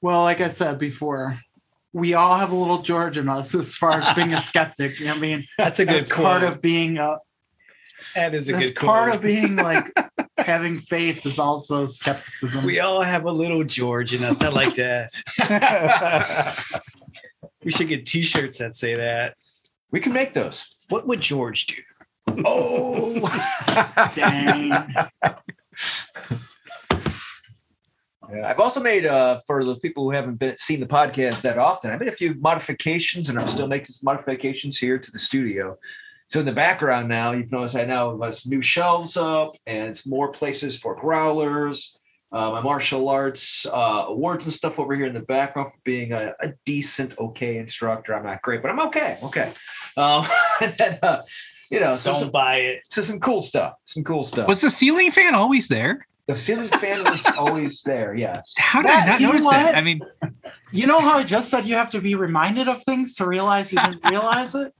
Well, 0.00 0.22
like 0.22 0.40
I 0.40 0.48
said 0.48 0.78
before, 0.78 1.40
we 1.92 2.14
all 2.14 2.36
have 2.36 2.52
a 2.52 2.54
little 2.54 2.82
George 2.82 3.18
in 3.18 3.28
us 3.28 3.52
as 3.54 3.74
far 3.74 3.98
as 3.98 4.14
being 4.14 4.32
a 4.34 4.40
skeptic. 4.40 5.00
I 5.06 5.16
mean, 5.16 5.44
that's 5.58 5.80
a 5.80 5.84
good 5.84 6.06
that's 6.06 6.10
part 6.10 6.42
of 6.44 6.62
being 6.62 6.98
a 6.98 7.18
that 8.14 8.34
is 8.34 8.48
a 8.48 8.52
good 8.54 8.74
part 8.76 9.08
quote. 9.10 9.16
of 9.16 9.22
being 9.22 9.56
like 9.56 9.84
having 10.38 10.78
faith 10.78 11.24
is 11.26 11.38
also 11.38 11.84
skepticism. 11.86 12.64
we 12.64 12.80
all 12.80 13.02
have 13.02 13.24
a 13.24 13.30
little 13.30 13.62
George 13.62 14.14
in 14.14 14.24
us. 14.24 14.42
I 14.42 14.48
like 14.48 14.74
that. 14.76 15.10
we 17.64 17.70
should 17.70 17.88
get 17.88 18.06
T-shirts 18.06 18.58
that 18.58 18.74
say 18.74 18.94
that. 18.94 19.34
we 19.90 20.00
can 20.00 20.12
make 20.14 20.32
those. 20.32 20.66
What 20.88 21.06
would 21.06 21.20
George 21.20 21.66
do? 21.66 21.76
Oh, 22.44 23.20
Dang. 24.14 24.72
Yeah, 28.32 28.48
I've 28.48 28.60
also 28.60 28.80
made 28.80 29.06
uh 29.06 29.40
for 29.46 29.64
the 29.64 29.76
people 29.76 30.04
who 30.04 30.10
haven't 30.10 30.36
been 30.36 30.56
seen 30.58 30.80
the 30.80 30.86
podcast 30.86 31.42
that 31.42 31.58
often. 31.58 31.90
I 31.90 31.96
made 31.96 32.08
a 32.08 32.12
few 32.12 32.34
modifications, 32.34 33.28
and 33.28 33.38
I'm 33.38 33.48
still 33.48 33.66
making 33.66 33.86
some 33.86 34.04
modifications 34.04 34.78
here 34.78 34.98
to 34.98 35.10
the 35.10 35.18
studio. 35.18 35.76
So 36.28 36.38
in 36.38 36.46
the 36.46 36.52
background 36.52 37.08
now, 37.08 37.32
you've 37.32 37.50
noticed 37.50 37.74
I 37.74 37.84
now 37.84 38.16
have 38.20 38.36
some 38.36 38.50
new 38.50 38.62
shelves 38.62 39.16
up, 39.16 39.50
and 39.66 39.88
it's 39.88 40.06
more 40.06 40.30
places 40.30 40.78
for 40.78 40.94
growlers. 40.94 41.98
Uh, 42.32 42.52
my 42.52 42.60
martial 42.60 43.08
arts 43.08 43.66
uh, 43.66 44.04
awards 44.06 44.44
and 44.44 44.54
stuff 44.54 44.78
over 44.78 44.94
here 44.94 45.06
in 45.06 45.14
the 45.14 45.20
background 45.20 45.72
for 45.72 45.80
being 45.82 46.12
a, 46.12 46.32
a 46.40 46.52
decent, 46.64 47.18
okay 47.18 47.58
instructor. 47.58 48.14
I'm 48.14 48.24
not 48.24 48.40
great, 48.42 48.62
but 48.62 48.70
I'm 48.70 48.78
okay. 48.86 49.18
Okay. 49.24 49.50
Um, 49.96 50.24
and 50.60 50.72
then, 50.74 50.98
uh, 51.02 51.22
you 51.68 51.80
know, 51.80 51.96
so 51.96 52.12
Don't 52.12 52.20
some, 52.20 52.30
buy 52.30 52.58
it. 52.58 52.82
so 52.88 53.02
some 53.02 53.18
cool 53.18 53.42
stuff. 53.42 53.74
Some 53.84 54.04
cool 54.04 54.22
stuff. 54.22 54.46
Was 54.46 54.60
the 54.60 54.70
ceiling 54.70 55.10
fan 55.10 55.34
always 55.34 55.66
there? 55.66 56.06
The 56.32 56.38
ceiling 56.38 56.68
fan 56.68 57.04
was 57.04 57.24
always 57.38 57.82
there. 57.82 58.14
Yes. 58.14 58.52
How 58.58 58.82
did 58.82 58.88
That- 58.90 59.06
I 59.08 59.10
not 59.12 59.20
notice 59.20 59.44
what? 59.44 59.52
that? 59.52 59.74
I 59.76 59.80
mean, 59.80 60.00
You 60.72 60.86
know 60.86 61.00
how 61.00 61.18
I 61.18 61.22
just 61.24 61.50
said 61.50 61.66
you 61.66 61.74
have 61.74 61.90
to 61.90 62.00
be 62.00 62.14
reminded 62.14 62.68
of 62.68 62.82
things 62.84 63.14
to 63.16 63.26
realize 63.26 63.72
you 63.72 63.80
didn't 63.80 64.04
realize 64.08 64.54
it? 64.54 64.72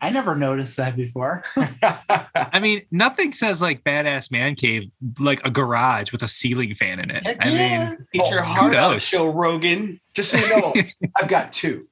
I 0.00 0.10
never 0.10 0.34
noticed 0.34 0.76
that 0.78 0.96
before. 0.96 1.44
I 1.56 2.58
mean, 2.60 2.82
nothing 2.90 3.32
says 3.32 3.62
like 3.62 3.84
badass 3.84 4.30
man 4.32 4.54
cave 4.56 4.90
like 5.20 5.44
a 5.44 5.50
garage 5.50 6.10
with 6.12 6.22
a 6.22 6.28
ceiling 6.28 6.74
fan 6.74 6.98
in 7.00 7.10
it. 7.10 7.24
Heck 7.24 7.44
I 7.44 7.48
yeah. 7.50 7.88
mean, 7.90 8.06
Eat 8.12 8.30
your 8.30 8.40
oh, 8.40 8.44
heart 8.44 8.74
out, 8.74 8.90
kudos. 8.90 9.10
Joe 9.10 9.28
Rogan. 9.28 10.00
Just 10.14 10.30
so 10.32 10.38
you 10.38 10.48
know, 10.48 10.74
I've 11.16 11.28
got 11.28 11.52
two. 11.52 11.86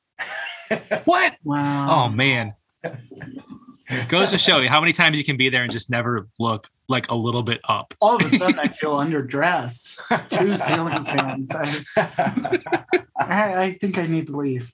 what? 1.05 1.35
Wow. 1.45 2.07
Oh 2.07 2.09
man. 2.09 2.55
Goes 4.09 4.31
to 4.31 4.39
show 4.39 4.59
you 4.59 4.69
how 4.69 4.81
many 4.81 4.93
times 4.93 5.19
you 5.19 5.25
can 5.25 5.37
be 5.37 5.49
there 5.49 5.63
and 5.63 5.73
just 5.73 5.91
never 5.91 6.29
look 6.39 6.69
like 6.89 7.11
a 7.11 7.15
little 7.15 7.43
bit 7.43 7.61
up. 7.69 7.95
All 8.01 8.17
of 8.17 8.33
a 8.33 8.37
sudden, 8.37 8.59
I 8.59 8.69
feel 8.81 8.95
underdressed. 8.95 9.99
Two 10.29 10.57
ceiling 10.57 11.05
fans. 11.05 11.51
I, 11.55 12.85
I, 13.19 13.63
I 13.63 13.73
think 13.81 13.99
I 13.99 14.07
need 14.07 14.27
to 14.29 14.37
leave. 14.37 14.73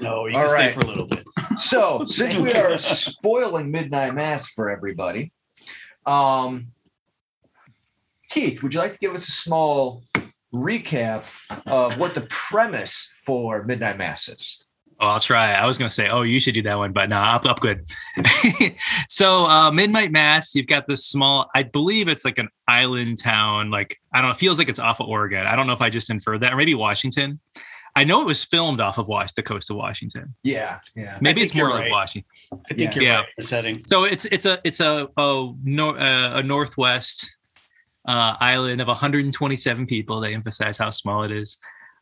No, 0.00 0.26
you 0.26 0.36
All 0.36 0.42
can 0.42 0.48
stay 0.48 0.72
for 0.72 0.80
a 0.80 0.86
little 0.86 1.06
bit. 1.06 1.24
so 1.56 2.04
since 2.06 2.36
we 2.36 2.52
are 2.52 2.76
spoiling 2.78 3.70
midnight 3.70 4.14
mass 4.14 4.48
for 4.48 4.70
everybody, 4.70 5.32
um, 6.06 6.68
Keith, 8.30 8.62
would 8.62 8.74
you 8.74 8.80
like 8.80 8.94
to 8.94 8.98
give 8.98 9.14
us 9.14 9.28
a 9.28 9.32
small 9.32 10.02
recap 10.54 11.24
of 11.66 11.98
what 11.98 12.14
the 12.14 12.22
premise 12.22 13.14
for 13.26 13.62
midnight 13.64 13.98
mass 13.98 14.28
is? 14.28 14.61
Oh, 15.02 15.08
I'll 15.08 15.20
try. 15.20 15.52
I 15.54 15.66
was 15.66 15.76
gonna 15.78 15.90
say, 15.90 16.08
oh, 16.08 16.22
you 16.22 16.38
should 16.38 16.54
do 16.54 16.62
that 16.62 16.78
one, 16.78 16.92
but 16.92 17.08
no, 17.08 17.16
up, 17.16 17.44
up 17.44 17.58
good. 17.58 17.84
so, 19.08 19.46
uh, 19.46 19.70
Midnight 19.72 20.12
Mass, 20.12 20.54
you've 20.54 20.68
got 20.68 20.86
this 20.86 21.06
small. 21.06 21.50
I 21.54 21.64
believe 21.64 22.06
it's 22.06 22.24
like 22.24 22.38
an 22.38 22.48
island 22.68 23.18
town. 23.20 23.70
Like 23.70 23.98
I 24.14 24.18
don't 24.20 24.28
know, 24.28 24.32
it 24.32 24.38
feels 24.38 24.58
like 24.58 24.68
it's 24.68 24.78
off 24.78 25.00
of 25.00 25.08
Oregon. 25.08 25.44
I 25.46 25.56
don't 25.56 25.66
know 25.66 25.72
if 25.72 25.80
I 25.82 25.90
just 25.90 26.08
inferred 26.08 26.40
that, 26.42 26.52
or 26.52 26.56
maybe 26.56 26.74
Washington. 26.74 27.40
I 27.94 28.04
know 28.04 28.22
it 28.22 28.26
was 28.26 28.42
filmed 28.42 28.80
off 28.80 28.96
of 28.96 29.06
Wash, 29.08 29.32
the 29.32 29.42
coast 29.42 29.70
of 29.70 29.76
Washington. 29.76 30.34
Yeah, 30.42 30.78
yeah. 30.96 31.18
Maybe 31.20 31.42
it's 31.42 31.54
more 31.54 31.64
you're 31.64 31.74
like 31.74 31.82
right. 31.82 31.90
Washington. 31.90 32.30
I 32.52 32.56
think 32.74 32.80
Yeah. 32.80 32.94
you're 32.94 33.04
Yeah. 33.04 33.16
right. 33.16 33.26
The 33.36 33.42
setting. 33.42 33.82
So 33.82 34.04
it's 34.04 34.24
it's 34.26 34.46
a 34.46 34.60
it's 34.64 34.80
a 34.80 35.08
a, 35.18 35.52
nor, 35.64 35.98
uh, 35.98 36.38
a 36.38 36.42
northwest 36.42 37.28
uh, 38.08 38.36
island 38.40 38.80
of 38.80 38.86
127 38.88 39.86
people. 39.86 40.20
They 40.20 40.32
emphasize 40.34 40.78
how 40.78 40.90
small 40.90 41.24
it 41.24 41.32
is. 41.32 41.58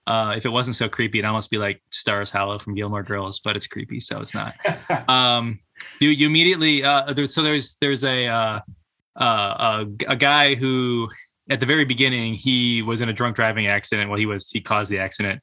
Uh, 0.07 0.35
if 0.37 0.45
it 0.45 0.49
wasn't 0.49 0.75
so 0.75 0.89
creepy, 0.89 1.19
it'd 1.19 1.29
almost 1.29 1.51
be 1.51 1.59
like 1.59 1.81
Stars 1.91 2.31
Hollow 2.31 2.59
from 2.59 2.75
Gilmore 2.75 3.03
Girls, 3.03 3.41
but 3.41 3.57
it's 3.57 3.67
creepy, 3.67 4.01
so 4.01 4.21
it's 4.21 4.35
not. 4.35 4.55
um, 5.09 5.59
you 6.01 6.11
you 6.11 6.27
immediately 6.27 6.83
uh, 6.83 7.13
there's 7.13 7.35
so 7.35 7.43
there's 7.43 7.77
there's 7.81 8.05
a 8.05 8.27
uh, 8.27 8.61
uh, 9.17 9.23
a, 9.25 9.87
a 10.09 10.17
guy 10.17 10.55
who 10.55 11.09
at 11.51 11.61
the 11.61 11.67
very 11.67 11.85
beginning 11.85 12.35
he 12.35 12.83
was 12.83 13.01
in 13.01 13.09
a 13.09 13.13
drunk 13.13 13.37
driving 13.37 13.67
accident. 13.67 14.11
Well, 14.11 14.19
he 14.19 14.27
was 14.27 14.51
he 14.51 14.61
caused 14.61 14.91
the 14.91 14.99
accident, 14.99 15.43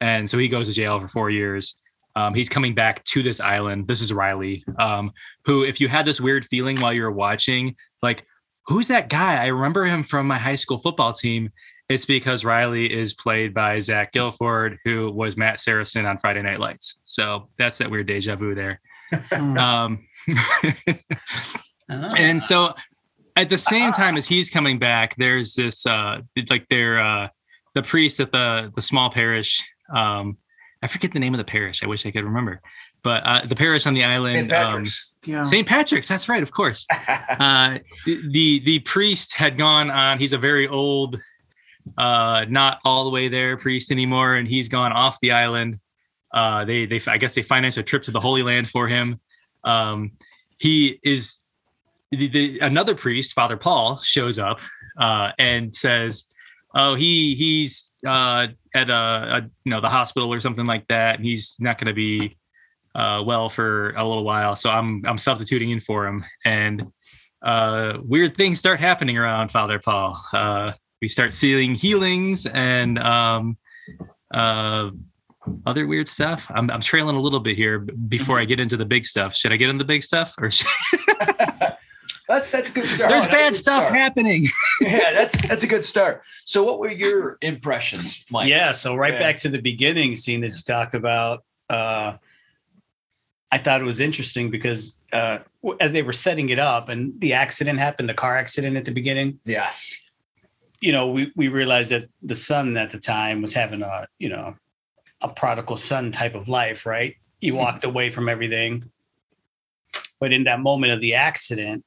and 0.00 0.28
so 0.28 0.38
he 0.38 0.48
goes 0.48 0.68
to 0.68 0.72
jail 0.72 1.00
for 1.00 1.08
four 1.08 1.30
years. 1.30 1.76
Um, 2.14 2.32
he's 2.32 2.48
coming 2.48 2.74
back 2.74 3.04
to 3.04 3.22
this 3.22 3.40
island. 3.40 3.86
This 3.86 4.00
is 4.00 4.10
Riley, 4.10 4.64
um, 4.78 5.12
who, 5.44 5.64
if 5.64 5.82
you 5.82 5.88
had 5.88 6.06
this 6.06 6.18
weird 6.18 6.46
feeling 6.46 6.80
while 6.80 6.94
you 6.94 7.02
were 7.02 7.12
watching, 7.12 7.76
like, 8.00 8.24
who's 8.66 8.88
that 8.88 9.10
guy? 9.10 9.42
I 9.42 9.48
remember 9.48 9.84
him 9.84 10.02
from 10.02 10.26
my 10.26 10.38
high 10.38 10.54
school 10.54 10.78
football 10.78 11.12
team. 11.12 11.50
It's 11.88 12.04
because 12.04 12.44
Riley 12.44 12.92
is 12.92 13.14
played 13.14 13.54
by 13.54 13.78
Zach 13.78 14.12
Gilford, 14.12 14.78
who 14.84 15.10
was 15.10 15.36
Matt 15.36 15.60
Saracen 15.60 16.04
on 16.04 16.18
Friday 16.18 16.42
Night 16.42 16.58
Lights. 16.58 16.96
So 17.04 17.48
that's 17.58 17.78
that 17.78 17.90
weird 17.90 18.08
deja 18.08 18.34
vu 18.36 18.54
there. 18.54 18.80
Hmm. 19.30 19.56
Um, 19.58 20.06
Ah. 21.88 22.10
and 22.16 22.42
so 22.42 22.74
at 23.36 23.48
the 23.48 23.58
same 23.58 23.92
time 23.92 24.16
as 24.16 24.26
he's 24.26 24.50
coming 24.50 24.76
back, 24.78 25.14
there's 25.16 25.54
this 25.54 25.86
uh 25.86 26.18
like 26.50 26.66
their 26.68 26.98
uh 27.00 27.28
the 27.74 27.82
priest 27.82 28.18
at 28.18 28.32
the 28.32 28.72
the 28.74 28.82
small 28.82 29.08
parish. 29.08 29.62
Um 29.94 30.36
I 30.82 30.88
forget 30.88 31.12
the 31.12 31.20
name 31.20 31.32
of 31.32 31.38
the 31.38 31.44
parish. 31.44 31.84
I 31.84 31.86
wish 31.86 32.04
I 32.04 32.10
could 32.10 32.24
remember. 32.24 32.60
But 33.04 33.22
uh 33.24 33.46
the 33.46 33.54
parish 33.54 33.86
on 33.86 33.94
the 33.94 34.00
St. 34.00 34.10
island, 34.10 34.52
um, 34.52 34.64
Patrick's. 34.72 35.10
yeah. 35.26 35.42
St. 35.44 35.66
Patrick's, 35.68 36.08
that's 36.08 36.28
right, 36.28 36.42
of 36.42 36.50
course. 36.50 36.84
Uh 37.38 37.78
the 38.04 38.58
the 38.64 38.80
priest 38.80 39.34
had 39.36 39.56
gone 39.56 39.88
on, 39.90 40.18
he's 40.18 40.32
a 40.32 40.38
very 40.38 40.66
old, 40.66 41.20
uh 41.98 42.44
not 42.48 42.78
all 42.84 43.04
the 43.04 43.10
way 43.10 43.28
there 43.28 43.56
priest 43.56 43.90
anymore, 43.90 44.34
and 44.34 44.48
he's 44.48 44.68
gone 44.68 44.92
off 44.92 45.18
the 45.20 45.32
island. 45.32 45.78
Uh 46.32 46.64
they 46.64 46.86
they 46.86 47.00
I 47.06 47.18
guess 47.18 47.34
they 47.34 47.42
financed 47.42 47.78
a 47.78 47.82
trip 47.82 48.02
to 48.04 48.10
the 48.10 48.20
Holy 48.20 48.42
Land 48.42 48.68
for 48.68 48.88
him. 48.88 49.20
Um 49.64 50.12
he 50.58 50.98
is 51.02 51.40
the, 52.10 52.28
the, 52.28 52.58
another 52.60 52.94
priest, 52.94 53.32
Father 53.34 53.56
Paul, 53.56 54.00
shows 54.02 54.38
up 54.38 54.60
uh, 54.98 55.32
and 55.38 55.74
says, 55.74 56.26
"Oh, 56.74 56.94
he 56.94 57.34
he's 57.34 57.90
uh, 58.06 58.48
at 58.74 58.90
a, 58.90 58.94
a 58.94 59.50
you 59.64 59.70
know 59.70 59.80
the 59.80 59.88
hospital 59.88 60.32
or 60.32 60.40
something 60.40 60.66
like 60.66 60.86
that, 60.88 61.16
and 61.16 61.24
he's 61.24 61.56
not 61.58 61.78
going 61.78 61.88
to 61.88 61.94
be 61.94 62.36
uh, 62.94 63.22
well 63.26 63.48
for 63.48 63.90
a 63.90 64.06
little 64.06 64.24
while. 64.24 64.56
So 64.56 64.70
I'm 64.70 65.04
I'm 65.06 65.18
substituting 65.18 65.70
in 65.70 65.80
for 65.80 66.06
him, 66.06 66.24
and 66.44 66.86
uh, 67.42 67.98
weird 68.02 68.36
things 68.36 68.58
start 68.58 68.80
happening 68.80 69.18
around 69.18 69.50
Father 69.50 69.78
Paul. 69.78 70.20
We 71.06 71.10
start 71.10 71.32
seeing 71.34 71.76
healings 71.76 72.46
and 72.46 72.98
um, 72.98 73.56
uh, 74.34 74.90
other 75.64 75.86
weird 75.86 76.08
stuff. 76.08 76.50
I'm 76.52 76.68
I'm 76.68 76.80
trailing 76.80 77.14
a 77.14 77.20
little 77.20 77.38
bit 77.38 77.56
here 77.56 77.78
before 77.78 78.40
I 78.40 78.44
get 78.44 78.58
into 78.58 78.76
the 78.76 78.84
big 78.84 79.04
stuff. 79.04 79.32
Should 79.36 79.52
I 79.52 79.56
get 79.56 79.68
into 79.70 79.84
the 79.84 79.86
big 79.86 80.02
stuff 80.02 80.34
or? 80.40 80.50
Should, 80.50 80.66
that's 82.28 82.50
that's 82.50 82.70
a 82.70 82.72
good 82.74 82.88
start. 82.88 83.10
there's 83.10 83.22
That's 83.22 83.26
bad 83.32 83.54
stuff 83.54 83.84
start. 83.84 83.94
happening. 83.94 84.46
yeah, 84.80 85.12
that's 85.12 85.40
that's 85.46 85.62
a 85.62 85.68
good 85.68 85.84
start. 85.84 86.22
So, 86.44 86.64
what 86.64 86.80
were 86.80 86.90
your 86.90 87.38
impressions, 87.40 88.24
Mike? 88.32 88.48
Yeah. 88.48 88.72
So 88.72 88.96
right 88.96 89.12
Yeah. 89.12 89.20
back 89.20 89.36
to 89.38 89.48
the 89.48 89.62
beginning 89.62 90.16
scene 90.16 90.40
that 90.40 90.48
you 90.56 90.62
talked 90.66 90.96
about. 90.96 91.44
Uh, 91.70 92.14
I 93.52 93.58
thought 93.58 93.80
it 93.80 93.84
was 93.84 94.00
interesting 94.00 94.50
because 94.50 95.00
uh, 95.12 95.38
as 95.80 95.92
they 95.92 96.02
were 96.02 96.12
setting 96.12 96.48
it 96.48 96.58
up 96.58 96.88
and 96.88 97.12
the 97.20 97.34
accident 97.34 97.78
happened, 97.78 98.08
the 98.08 98.14
car 98.14 98.36
accident 98.36 98.76
at 98.76 98.84
the 98.84 98.90
beginning, 98.90 99.38
Yes. 99.44 99.94
You 100.80 100.92
know, 100.92 101.08
we, 101.08 101.32
we 101.36 101.48
realized 101.48 101.90
that 101.90 102.08
the 102.22 102.34
son 102.34 102.76
at 102.76 102.90
the 102.90 102.98
time 102.98 103.42
was 103.42 103.54
having 103.54 103.82
a, 103.82 104.06
you 104.18 104.28
know, 104.28 104.56
a 105.20 105.28
prodigal 105.28 105.76
son 105.76 106.12
type 106.12 106.34
of 106.34 106.48
life, 106.48 106.86
right? 106.86 107.16
He 107.40 107.48
mm-hmm. 107.48 107.58
walked 107.58 107.84
away 107.84 108.10
from 108.10 108.28
everything. 108.28 108.90
But 110.20 110.32
in 110.32 110.44
that 110.44 110.60
moment 110.60 110.92
of 110.92 111.00
the 111.00 111.14
accident, 111.14 111.84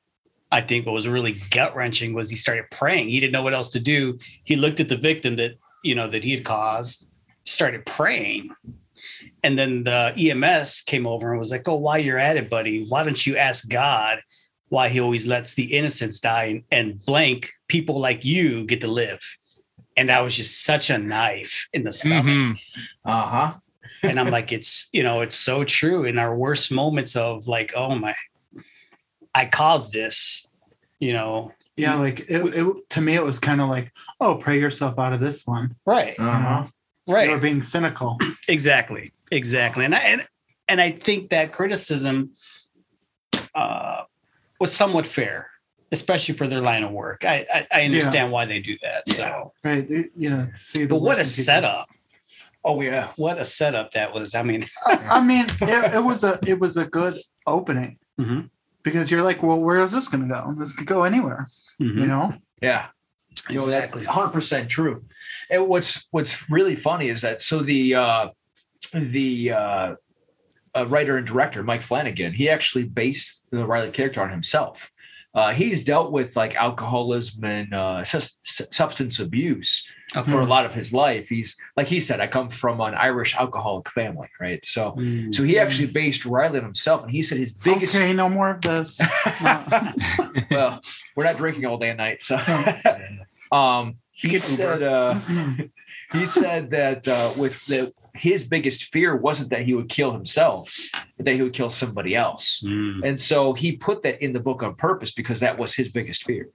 I 0.52 0.62
think 0.62 0.86
what 0.86 0.94
was 0.94 1.08
really 1.08 1.34
gut 1.52 1.76
wrenching 1.76 2.14
was 2.14 2.30
he 2.30 2.36
started 2.36 2.66
praying. 2.72 3.10
He 3.10 3.20
didn't 3.20 3.34
know 3.34 3.44
what 3.44 3.54
else 3.54 3.70
to 3.72 3.80
do. 3.80 4.18
He 4.44 4.56
looked 4.56 4.80
at 4.80 4.90
the 4.90 4.98
victim 4.98 5.36
that, 5.36 5.54
you 5.84 5.94
know, 5.94 6.08
that 6.08 6.24
he 6.24 6.32
had 6.32 6.44
caused, 6.44 7.08
started 7.46 7.86
praying. 7.86 8.50
And 9.44 9.58
then 9.58 9.84
the 9.84 10.14
EMS 10.18 10.82
came 10.82 11.06
over 11.06 11.30
and 11.30 11.40
was 11.40 11.52
like, 11.52 11.68
Oh, 11.68 11.76
while 11.76 12.00
you're 12.00 12.18
at 12.18 12.38
it, 12.38 12.50
buddy, 12.50 12.86
why 12.88 13.04
don't 13.04 13.26
you 13.26 13.38
ask 13.38 13.70
God 13.70 14.20
why 14.70 14.90
he 14.90 15.00
always 15.00 15.28
lets 15.28 15.54
the 15.56 15.76
innocents 15.78 16.20
die 16.20 16.46
and, 16.46 16.64
and 16.72 17.06
blank 17.06 17.52
people 17.68 18.00
like 18.00 18.24
you 18.26 18.66
get 18.66 18.82
to 18.82 18.88
live? 18.88 19.20
And 19.98 20.08
that 20.10 20.24
was 20.24 20.36
just 20.36 20.64
such 20.64 20.90
a 20.90 20.98
knife 20.98 21.68
in 21.74 21.84
the 21.84 21.92
stomach. 21.92 22.26
Mhm. 22.26 22.60
Uh 23.06 23.26
huh. 23.28 23.54
and 24.04 24.20
I'm 24.20 24.30
like, 24.32 24.52
it's 24.54 24.88
you 24.94 25.04
know, 25.04 25.22
it's 25.22 25.36
so 25.36 25.64
true. 25.66 26.06
In 26.06 26.18
our 26.18 26.34
worst 26.36 26.72
moments 26.72 27.16
of 27.18 27.48
like, 27.48 27.74
oh 27.76 27.96
my, 27.96 28.16
I 29.36 29.46
caused 29.46 29.92
this, 29.94 30.50
you 31.00 31.12
know, 31.14 31.52
Yeah, 31.76 31.96
like 31.96 32.22
it, 32.30 32.42
it 32.56 32.90
to 32.92 33.02
me, 33.02 33.16
it 33.16 33.24
was 33.24 33.40
kind 33.40 33.60
of 33.62 33.68
like, 33.70 33.92
oh, 34.22 34.36
pray 34.36 34.60
yourself 34.60 34.98
out 35.00 35.12
of 35.14 35.20
this 35.20 35.46
one. 35.46 35.76
right, 35.86 36.18
Uh 36.20 36.40
huh. 36.40 36.64
You 37.08 37.14
were 37.14 37.16
right, 37.16 37.42
being 37.42 37.62
cynical. 37.62 38.18
exactly, 38.48 39.12
exactly. 39.32 39.84
And 39.86 39.96
I 39.96 40.00
and, 40.00 40.28
and 40.68 40.80
I 40.80 40.92
think 40.92 41.32
that 41.32 41.52
criticism 41.52 42.32
uh, 43.56 44.04
was 44.60 44.74
somewhat 44.74 45.08
fair, 45.08 45.50
especially 45.92 46.36
for 46.36 46.48
their 46.48 46.62
line 46.62 46.84
of 46.84 46.92
work. 46.92 47.26
I 47.26 47.46
I, 47.54 47.68
I 47.72 47.86
understand 47.86 48.32
why 48.32 48.46
they 48.46 48.60
do 48.60 48.78
that. 48.82 49.08
So, 49.08 49.52
Right. 49.64 49.90
It- 49.90 50.12
you 50.16 50.30
know, 50.30 50.48
see 50.56 50.84
the 50.84 50.90
but 50.90 51.02
what 51.02 51.14
a 51.18 51.22
people. 51.22 51.26
setup! 51.26 51.88
Oh 52.64 52.82
yeah. 52.82 53.12
What 53.16 53.38
a 53.40 53.46
setup 53.46 53.92
that 53.92 54.14
was. 54.14 54.36
I 54.36 54.44
mean, 54.44 54.66
I, 54.86 54.96
I 55.18 55.22
mean, 55.22 55.46
it, 55.62 55.94
it 55.96 56.04
was 56.04 56.24
a 56.24 56.40
it 56.46 56.60
was 56.60 56.78
a 56.78 56.86
good 56.86 57.18
opening 57.48 57.98
mhm, 58.20 58.50
because 58.84 59.10
you're 59.10 59.24
like, 59.24 59.42
well, 59.42 59.60
where 59.60 59.78
is 59.80 59.92
this 59.92 60.08
going 60.10 60.28
to 60.28 60.34
go? 60.34 60.54
This 60.58 60.74
could 60.76 60.86
go 60.88 61.04
anywhere, 61.04 61.48
you 61.80 61.92
mhm. 61.94 62.08
know. 62.08 62.34
Yeah. 62.62 62.88
You 63.50 63.60
know, 63.62 63.66
that's 63.68 63.96
100 63.96 64.30
percent 64.32 64.70
true. 64.70 65.06
And 65.50 65.68
what's 65.68 66.06
what's 66.12 66.50
really 66.50 66.76
funny 66.76 67.08
is 67.10 67.22
that 67.22 67.42
so 67.42 67.60
the 67.62 67.96
uh, 67.96 68.28
the 68.94 69.52
uh, 69.54 69.96
uh, 70.76 70.86
writer 70.88 71.18
and 71.18 71.26
director 71.26 71.64
Mike 71.64 71.82
Flanagan 71.82 72.34
he 72.34 72.50
actually 72.50 72.84
based 72.84 73.39
the 73.52 73.66
Riley 73.66 73.92
character 73.92 74.22
on 74.22 74.30
himself. 74.30 74.92
Uh, 75.36 75.52
he's 75.54 75.84
dealt 75.84 76.12
with 76.12 76.36
like 76.36 76.56
alcoholism 76.56 77.44
and 77.44 77.72
uh, 77.72 78.04
sus- 78.04 78.40
substance 78.44 79.20
abuse 79.20 79.88
for 80.26 80.42
a 80.42 80.46
lot 80.46 80.66
of 80.66 80.74
his 80.74 80.92
life. 80.92 81.30
He's 81.30 81.56
like 81.78 81.86
he 81.86 82.00
said, 82.00 82.20
I 82.20 82.26
come 82.26 82.50
from 82.50 82.82
an 82.82 82.96
Irish 82.96 83.36
alcoholic 83.36 83.88
family, 83.90 84.28
right? 84.42 84.66
So 84.66 84.94
Mm. 84.98 85.34
so 85.36 85.44
he 85.44 85.60
actually 85.60 85.92
based 85.92 86.26
Riley 86.26 86.58
on 86.58 86.66
himself, 86.66 87.04
and 87.04 87.12
he 87.12 87.22
said 87.22 87.38
his 87.38 87.52
biggest. 87.52 87.96
Okay, 87.96 88.12
no 88.12 88.28
more 88.28 88.50
of 88.52 88.62
this. 88.62 89.00
No. 89.42 89.94
well, 90.50 90.82
we're 91.16 91.26
not 91.26 91.38
drinking 91.38 91.66
all 91.68 91.78
day 91.78 91.90
and 91.90 91.98
night, 92.00 92.24
so. 92.24 92.36
um, 93.52 93.98
he 94.12 94.40
said 94.40 94.82
uh, 94.82 95.14
he 96.12 96.26
said 96.26 96.72
that 96.72 97.08
uh, 97.08 97.32
with 97.38 97.64
the 97.68 97.94
his 98.20 98.48
biggest 98.48 98.86
fear 98.86 99.16
wasn't 99.16 99.50
that 99.50 99.64
he 99.64 99.74
would 99.74 99.90
kill 99.90 100.12
himself, 100.12 100.76
but 101.18 101.26
that 101.26 101.36
he 101.36 101.42
would 101.42 101.54
kill 101.54 101.70
somebody 101.70 102.16
else. 102.16 102.62
Mm. 102.66 103.02
And 103.04 103.20
so 103.20 103.54
he 103.54 103.78
put 103.78 104.04
that 104.04 104.22
in 104.24 104.34
the 104.34 104.40
book 104.40 104.64
on 104.64 104.76
purpose 104.76 105.12
because 105.12 105.40
that 105.40 105.58
was 105.58 105.74
his 105.74 105.90
biggest 105.90 106.24
fear. 106.24 106.50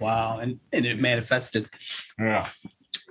Wow, 0.00 0.40
and 0.40 0.60
and 0.72 0.84
it 0.84 1.00
manifested. 1.00 1.68
Yeah. 2.18 2.46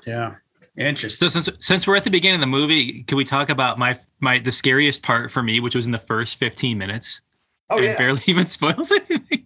Yeah, 0.06 0.36
interesting. 0.76 1.30
So 1.30 1.40
since 1.40 1.66
since 1.66 1.88
we're 1.88 1.96
at 1.96 2.04
the 2.04 2.12
beginning 2.12 2.36
of 2.36 2.42
the 2.42 2.48
movie, 2.48 3.04
can 3.04 3.18
we 3.18 3.24
talk 3.24 3.50
about 3.50 3.80
my 3.80 3.98
my 4.20 4.40
the 4.40 4.52
scariest 4.52 5.02
part 5.02 5.32
for 5.32 5.42
me, 5.42 5.60
which 5.60 5.76
was 5.76 5.86
in 5.86 5.92
the 5.92 6.00
first 6.00 6.36
15 6.36 6.78
minutes? 6.78 7.22
Oh 7.70 7.78
and 7.78 7.86
yeah. 7.86 7.92
it 7.92 7.98
barely 7.98 8.22
even 8.28 8.46
spoils 8.46 8.92
anything. 8.92 9.46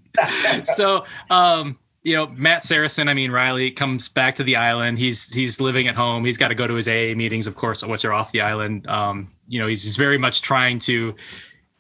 so 0.66 1.06
um 1.30 1.78
you 2.08 2.16
know 2.16 2.28
matt 2.28 2.64
saracen 2.64 3.10
i 3.10 3.14
mean 3.14 3.32
riley 3.32 3.70
comes 3.70 4.08
back 4.08 4.34
to 4.36 4.44
the 4.44 4.56
island. 4.56 4.98
He's 4.98 5.32
he's 5.34 5.60
living 5.60 5.90
at 5.90 5.96
home. 5.96 6.24
He's 6.24 6.38
got 6.38 6.48
to 6.48 6.56
go 6.56 6.66
to 6.66 6.74
his 6.76 6.88
aa 6.88 7.14
meetings 7.16 7.48
of 7.48 7.56
course 7.56 7.84
which 7.84 8.06
are 8.06 8.14
off 8.14 8.32
the 8.32 8.40
island. 8.40 8.88
Um 8.88 9.30
you 9.50 9.60
know 9.60 9.68
he's, 9.68 9.84
he's 9.84 9.98
very 9.98 10.18
much 10.18 10.42
trying 10.42 10.80
to 10.80 11.14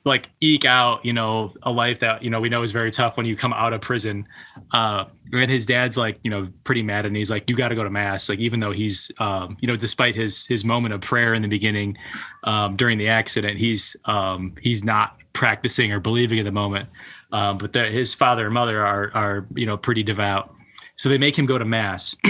like 0.04 0.30
eke 0.42 0.66
out 0.66 1.06
you 1.06 1.14
know 1.14 1.54
a 1.64 1.72
life 1.72 2.00
that 2.00 2.24
you 2.24 2.30
know 2.30 2.42
we 2.42 2.50
know 2.50 2.62
is 2.62 2.74
very 2.74 2.92
tough 2.92 3.16
when 3.16 3.26
you 3.26 3.38
come 3.38 3.54
out 3.54 3.72
of 3.72 3.80
prison. 3.80 4.28
Uh 4.74 5.06
and 5.32 5.50
his 5.50 5.66
dad's 5.66 5.96
like 5.96 6.20
you 6.24 6.30
know 6.30 6.50
pretty 6.66 6.84
mad 6.84 7.06
and 7.06 7.16
he's 7.16 7.32
like 7.32 7.50
you 7.50 7.56
got 7.56 7.70
to 7.70 7.76
go 7.76 7.86
to 7.86 7.90
mass. 7.90 8.28
Like 8.28 8.40
even 8.40 8.60
though 8.60 8.74
he's 8.74 9.10
um 9.20 9.56
you 9.62 9.68
know 9.68 9.78
despite 9.78 10.14
his 10.14 10.46
his 10.46 10.66
moment 10.66 10.94
of 10.94 11.00
prayer 11.00 11.36
in 11.36 11.42
the 11.42 11.48
beginning 11.48 11.98
um 12.44 12.76
during 12.76 12.98
the 12.98 13.08
accident 13.08 13.58
he's 13.58 13.96
um 14.06 14.56
he's 14.62 14.84
not 14.84 15.16
practicing 15.32 15.94
or 15.94 16.02
believing 16.02 16.38
in 16.38 16.46
the 16.46 16.52
moment 16.52 16.90
um, 17.32 17.58
but 17.58 17.74
his 17.76 18.14
father 18.14 18.46
and 18.46 18.54
mother 18.54 18.86
are 18.86 19.12
are 19.14 19.48
you 19.56 19.66
know 19.66 19.78
pretty 19.78 20.04
devout. 20.04 20.54
So 20.96 21.10
they 21.10 21.18
make 21.18 21.38
him 21.38 21.46
go 21.46 21.58
to 21.58 21.66
mass. 21.66 22.16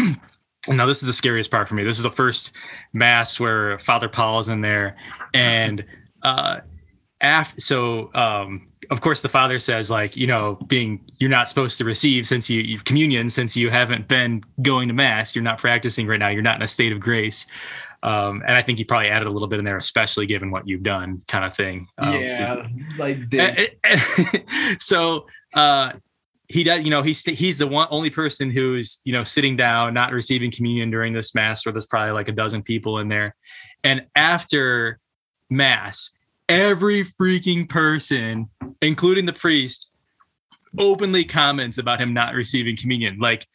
Now 0.69 0.85
this 0.85 1.01
is 1.01 1.07
the 1.07 1.13
scariest 1.13 1.49
part 1.49 1.69
for 1.69 1.75
me. 1.75 1.83
This 1.83 1.97
is 1.97 2.03
the 2.03 2.11
first 2.11 2.51
mass 2.93 3.39
where 3.39 3.79
father 3.79 4.09
paul 4.09 4.39
is 4.39 4.49
in 4.49 4.61
there. 4.61 4.97
And 5.33 5.85
uh 6.23 6.59
after 7.21 7.59
so 7.61 8.13
um 8.13 8.67
of 8.89 9.01
course 9.01 9.21
the 9.21 9.29
father 9.29 9.59
says 9.59 9.89
like 9.89 10.15
you 10.15 10.27
know 10.27 10.55
being 10.67 11.03
you're 11.19 11.29
not 11.29 11.47
supposed 11.47 11.77
to 11.77 11.85
receive 11.85 12.27
since 12.27 12.49
you, 12.49 12.61
you 12.61 12.79
communion 12.79 13.29
since 13.29 13.55
you 13.55 13.69
haven't 13.69 14.07
been 14.07 14.43
going 14.61 14.87
to 14.87 14.93
mass. 14.93 15.35
You're 15.35 15.43
not 15.43 15.57
practicing 15.57 16.05
right 16.05 16.19
now. 16.19 16.29
You're 16.29 16.41
not 16.41 16.57
in 16.57 16.61
a 16.63 16.67
state 16.67 16.91
of 16.91 16.99
grace 16.99 17.45
um 18.03 18.43
and 18.47 18.55
i 18.55 18.61
think 18.61 18.77
he 18.77 18.83
probably 18.83 19.09
added 19.09 19.27
a 19.27 19.31
little 19.31 19.47
bit 19.47 19.59
in 19.59 19.65
there 19.65 19.77
especially 19.77 20.25
given 20.25 20.51
what 20.51 20.67
you've 20.67 20.83
done 20.83 21.19
kind 21.27 21.43
of 21.45 21.55
thing 21.55 21.87
um, 21.97 22.29
so- 22.29 22.43
yeah. 22.43 22.67
Like 22.97 23.17
Eh, 23.33 23.67
eh, 23.83 23.99
eh, 24.23 24.75
so 24.77 25.25
uh 25.53 25.93
he 26.49 26.63
does, 26.63 26.81
you 26.83 26.89
know, 26.89 27.01
he's 27.01 27.23
he's 27.23 27.59
the 27.59 27.67
one 27.67 27.87
only 27.91 28.09
person 28.09 28.49
who's 28.49 29.01
you 29.03 29.11
know 29.11 29.23
sitting 29.23 29.57
down, 29.57 29.93
not 29.93 30.13
receiving 30.13 30.49
communion 30.49 30.89
during 30.89 31.13
this 31.13 31.35
mass, 31.35 31.65
where 31.65 31.73
there's 31.73 31.85
probably 31.85 32.11
like 32.11 32.29
a 32.29 32.31
dozen 32.31 32.63
people 32.63 32.99
in 32.99 33.09
there, 33.09 33.35
and 33.83 34.05
after 34.15 34.99
mass, 35.49 36.11
every 36.47 37.03
freaking 37.03 37.67
person, 37.67 38.49
including 38.81 39.25
the 39.25 39.33
priest, 39.33 39.91
openly 40.79 41.25
comments 41.25 41.77
about 41.77 41.99
him 41.99 42.13
not 42.13 42.33
receiving 42.33 42.77
communion. 42.77 43.17
Like, 43.19 43.45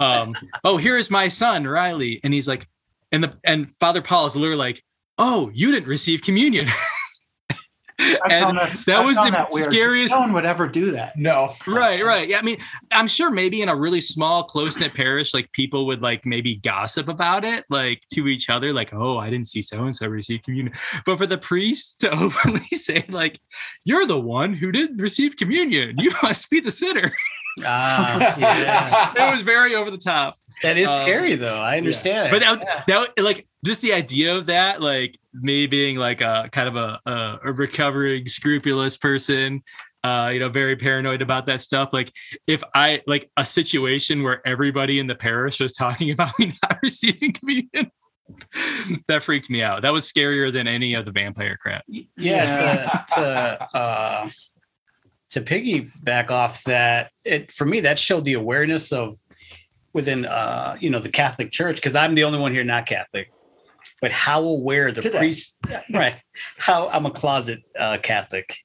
um, 0.00 0.34
oh, 0.64 0.76
here's 0.76 1.08
my 1.08 1.28
son 1.28 1.64
Riley, 1.64 2.20
and 2.24 2.34
he's 2.34 2.48
like, 2.48 2.66
and 3.12 3.24
the 3.24 3.36
and 3.44 3.72
Father 3.74 4.02
Paul 4.02 4.26
is 4.26 4.36
literally 4.36 4.58
like, 4.58 4.82
oh, 5.18 5.50
you 5.52 5.70
didn't 5.72 5.88
receive 5.88 6.22
communion. 6.22 6.66
And 8.00 8.56
found 8.56 8.58
that 8.58 9.04
was 9.04 9.16
the 9.16 9.30
that 9.30 9.50
scariest 9.50 10.14
No 10.14 10.20
one 10.20 10.32
would 10.32 10.44
ever 10.44 10.66
do 10.66 10.90
that. 10.92 11.16
No. 11.16 11.54
right 11.66 12.02
right 12.02 12.28
yeah 12.28 12.38
i 12.38 12.42
mean 12.42 12.56
i'm 12.90 13.06
sure 13.06 13.30
maybe 13.30 13.62
in 13.62 13.68
a 13.68 13.76
really 13.76 14.00
small 14.00 14.44
close-knit 14.44 14.94
parish 14.94 15.34
like 15.34 15.50
people 15.52 15.86
would 15.86 16.02
like 16.02 16.24
maybe 16.24 16.56
gossip 16.56 17.08
about 17.08 17.44
it 17.44 17.64
like 17.68 18.02
to 18.12 18.28
each 18.28 18.48
other 18.48 18.72
like 18.72 18.94
oh 18.94 19.18
i 19.18 19.28
didn't 19.28 19.48
see 19.48 19.62
so 19.62 19.84
and 19.84 19.94
so 19.94 20.06
receive 20.06 20.42
communion 20.42 20.74
but 21.04 21.18
for 21.18 21.26
the 21.26 21.38
priest 21.38 22.00
to 22.00 22.10
openly 22.22 22.66
say 22.72 23.04
like 23.08 23.38
you're 23.84 24.06
the 24.06 24.18
one 24.18 24.54
who 24.54 24.72
didn't 24.72 24.96
receive 24.98 25.36
communion 25.36 25.96
you 25.98 26.10
must 26.22 26.48
be 26.50 26.60
the 26.60 26.70
sinner 26.70 27.12
Ah, 27.64 28.36
yeah. 28.38 29.12
it 29.28 29.32
was 29.32 29.42
very 29.42 29.74
over 29.74 29.90
the 29.90 29.98
top 29.98 30.34
That 30.62 30.76
is 30.76 30.88
Um, 30.88 30.96
scary 31.02 31.36
though. 31.36 31.60
I 31.60 31.76
understand. 31.78 32.30
but 32.30 32.40
that, 32.40 32.86
that 32.86 33.22
like 33.24 33.46
just 33.64 33.82
the 33.82 33.92
idea 33.92 34.34
of 34.36 34.46
that 34.46 34.80
like 34.80 35.18
me 35.34 35.66
being 35.66 35.96
like 35.96 36.20
a 36.20 36.48
kind 36.52 36.68
of 36.68 36.76
a, 36.76 37.00
a, 37.06 37.38
a 37.46 37.52
recovering 37.52 38.26
scrupulous 38.26 38.96
person 38.96 39.62
uh 40.02 40.30
you 40.32 40.40
know 40.40 40.48
very 40.48 40.76
paranoid 40.76 41.20
about 41.20 41.44
that 41.44 41.60
stuff 41.60 41.90
like 41.92 42.10
if 42.46 42.62
i 42.74 43.02
like 43.06 43.30
a 43.36 43.44
situation 43.44 44.22
where 44.22 44.40
everybody 44.48 44.98
in 44.98 45.06
the 45.06 45.14
parish 45.14 45.60
was 45.60 45.74
talking 45.74 46.10
about 46.14 46.36
me 46.38 46.54
not 46.62 46.78
receiving 46.82 47.32
communion 47.34 47.90
that 49.08 49.22
freaked 49.22 49.50
me 49.50 49.62
out 49.62 49.82
that 49.82 49.92
was 49.92 50.10
scarier 50.10 50.50
than 50.50 50.66
any 50.66 50.94
of 50.94 51.04
the 51.04 51.10
vampire 51.10 51.58
crap 51.60 51.84
yeah, 52.16 53.04
To, 53.14 53.14
to 53.14 53.76
uh 53.76 54.30
to 55.30 55.40
piggyback 55.40 56.30
off 56.30 56.62
that 56.64 57.10
it 57.24 57.52
for 57.52 57.64
me 57.64 57.80
that 57.80 57.98
showed 57.98 58.24
the 58.24 58.34
awareness 58.34 58.92
of 58.92 59.16
within 59.92 60.26
uh 60.26 60.76
you 60.80 60.90
know 60.90 60.98
the 60.98 61.08
catholic 61.08 61.50
church 61.50 61.76
because 61.76 61.96
i'm 61.96 62.14
the 62.14 62.24
only 62.24 62.38
one 62.38 62.52
here 62.52 62.64
not 62.64 62.86
catholic 62.86 63.30
but 64.00 64.10
how 64.10 64.42
aware 64.42 64.92
the 64.92 65.02
Today. 65.02 65.18
priests 65.18 65.56
right 65.92 66.14
how 66.58 66.88
i'm 66.88 67.06
a 67.06 67.10
closet 67.10 67.62
uh 67.78 67.98
catholic 68.02 68.56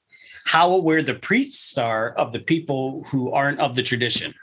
how 0.44 0.70
aware 0.72 1.02
the 1.02 1.14
priests 1.14 1.76
are 1.78 2.12
of 2.12 2.32
the 2.32 2.40
people 2.40 3.04
who 3.10 3.32
aren't 3.32 3.60
of 3.60 3.74
the 3.74 3.82
tradition 3.82 4.34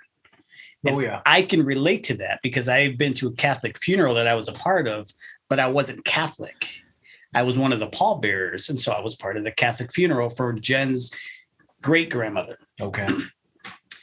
Oh 0.86 1.00
yeah. 1.00 1.22
I 1.26 1.44
can 1.44 1.64
relate 1.64 2.04
to 2.06 2.14
that 2.16 2.42
because 2.44 2.68
I've 2.68 2.98
been 2.98 3.14
to 3.16 3.28
a 3.28 3.32
Catholic 3.32 3.80
funeral 3.80 4.14
that 4.16 4.28
I 4.28 4.36
was 4.36 4.50
a 4.50 4.54
part 4.54 4.88
of, 4.88 5.10
but 5.50 5.60
I 5.60 5.68
wasn't 5.68 6.04
Catholic. 6.04 6.70
I 7.34 7.44
was 7.44 7.58
one 7.58 7.74
of 7.74 7.80
the 7.80 7.88
pallbearers. 7.88 8.70
And 8.70 8.80
so 8.80 8.92
I 8.92 9.00
was 9.00 9.16
part 9.16 9.38
of 9.38 9.44
the 9.44 9.52
Catholic 9.52 9.94
funeral 9.94 10.30
for 10.30 10.52
Jen's 10.54 11.12
great 11.84 12.10
grandmother. 12.10 12.58
Okay. 12.82 13.08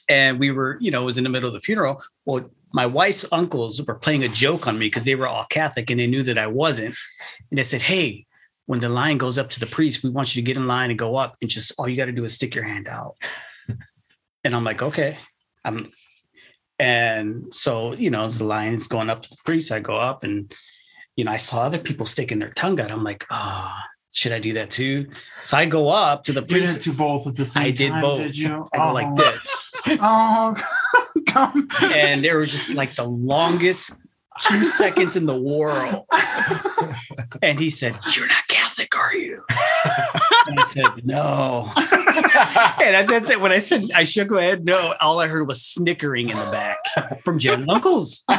And 0.09 0.41
we 0.41 0.51
were, 0.51 0.77
you 0.81 0.91
know, 0.91 1.03
it 1.03 1.05
was 1.05 1.19
in 1.19 1.23
the 1.23 1.31
middle 1.31 1.47
of 1.47 1.53
the 1.53 1.61
funeral. 1.61 2.03
Well, 2.25 2.51
my 2.73 2.85
wife's 2.85 3.25
uncles 3.31 3.81
were 3.81 3.95
playing 3.95 4.25
a 4.25 4.29
joke 4.29 4.67
on 4.67 4.77
me 4.77 4.87
because 4.87 5.05
they 5.05 5.15
were 5.15 5.29
all 5.29 5.45
Catholic 5.49 5.89
and 5.89 6.01
they 6.01 6.09
knew 6.09 6.25
that 6.25 6.37
I 6.37 6.49
wasn't. 6.49 6.97
And 7.49 7.57
they 7.57 7.63
said, 7.63 7.81
Hey, 7.81 8.27
when 8.67 8.81
the 8.81 8.89
line 8.89 9.19
goes 9.19 9.39
up 9.39 9.51
to 9.51 9.61
the 9.61 9.67
priest, 9.67 10.03
we 10.03 10.11
want 10.11 10.35
you 10.35 10.43
to 10.43 10.47
get 10.47 10.57
in 10.57 10.67
line 10.67 10.91
and 10.91 10.99
go 10.99 11.15
up 11.15 11.37
and 11.41 11.49
just 11.49 11.73
all 11.79 11.89
you 11.89 11.97
got 11.97 12.07
to 12.07 12.13
do 12.13 12.25
is 12.25 12.35
stick 12.35 12.57
your 12.57 12.65
hand 12.65 12.89
out. 12.89 13.15
and 14.45 14.53
I'm 14.53 14.65
like, 14.65 14.83
okay. 14.83 15.19
I'm 15.65 15.93
and 16.81 17.55
so, 17.55 17.93
you 17.93 18.11
know, 18.11 18.25
as 18.25 18.39
the 18.39 18.45
line 18.45 18.75
is 18.75 18.87
going 18.89 19.11
up 19.11 19.23
to 19.23 19.31
the 19.31 19.37
priest, 19.45 19.71
I 19.71 19.79
go 19.79 19.97
up 19.97 20.25
and 20.25 20.53
you 21.15 21.25
know, 21.25 21.33
I 21.33 21.37
saw 21.37 21.63
other 21.63 21.79
people 21.79 22.07
sticking 22.07 22.39
their 22.39 22.53
tongue 22.53 22.81
out. 22.81 22.91
I'm 22.91 23.05
like, 23.05 23.27
ah, 23.31 23.85
should 24.13 24.33
I 24.33 24.39
do 24.39 24.55
that 24.55 24.71
too? 24.71 25.09
So 25.45 25.57
I 25.57 25.67
go 25.67 25.89
up 25.89 26.25
to 26.25 26.33
the 26.33 26.41
You 26.41 26.47
priest. 26.47 26.75
did 26.83 26.93
do 26.93 26.93
both 26.93 27.27
at 27.27 27.37
the 27.37 27.47
same 27.47 27.65
I 27.65 27.71
did 27.71 27.91
time, 27.91 28.03
both. 28.03 28.19
Did 28.19 28.37
you? 28.37 28.67
I 28.73 28.77
go 28.79 28.93
like 28.93 29.07
oh. 29.11 29.15
this. 29.17 29.73
Oh, 30.03 30.57
come. 31.27 31.69
and 31.81 32.25
there 32.25 32.39
was 32.39 32.51
just 32.51 32.75
like 32.75 32.95
the 32.95 33.05
longest 33.05 34.01
two 34.41 34.65
seconds 34.65 35.17
in 35.17 35.27
the 35.27 35.41
world. 35.41 36.07
And 37.43 37.59
he 37.59 37.71
said, 37.71 37.99
You're 38.15 38.27
not 38.27 38.47
Catholic, 38.49 38.97
are 38.97 39.15
you? 39.15 39.43
And 40.47 40.61
I 40.61 40.63
said, 40.65 41.07
No. 41.07 41.73
And 42.83 43.09
that's 43.09 43.31
it. 43.31 43.41
When 43.41 43.53
I 43.53 43.59
said 43.59 43.85
I 43.95 44.05
shook 44.05 44.31
my 44.31 44.43
head, 44.43 44.65
no, 44.65 44.95
all 45.01 45.21
I 45.21 45.27
heard 45.27 45.47
was 45.47 45.63
snickering 45.63 46.31
in 46.31 46.37
the 46.37 46.51
back 46.51 47.21
from 47.21 47.39
Jen 47.39 47.69
Uncles. 47.69 48.25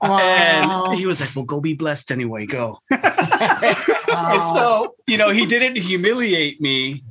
Wow. 0.00 0.86
And 0.86 0.98
he 0.98 1.06
was 1.06 1.20
like, 1.20 1.34
Well, 1.34 1.44
go 1.44 1.60
be 1.60 1.74
blessed 1.74 2.12
anyway, 2.12 2.46
go. 2.46 2.78
And 2.90 4.44
so, 4.44 4.94
you 5.06 5.18
know, 5.18 5.30
he 5.30 5.44
didn't 5.44 5.76
humiliate 5.76 6.60
me, 6.60 7.04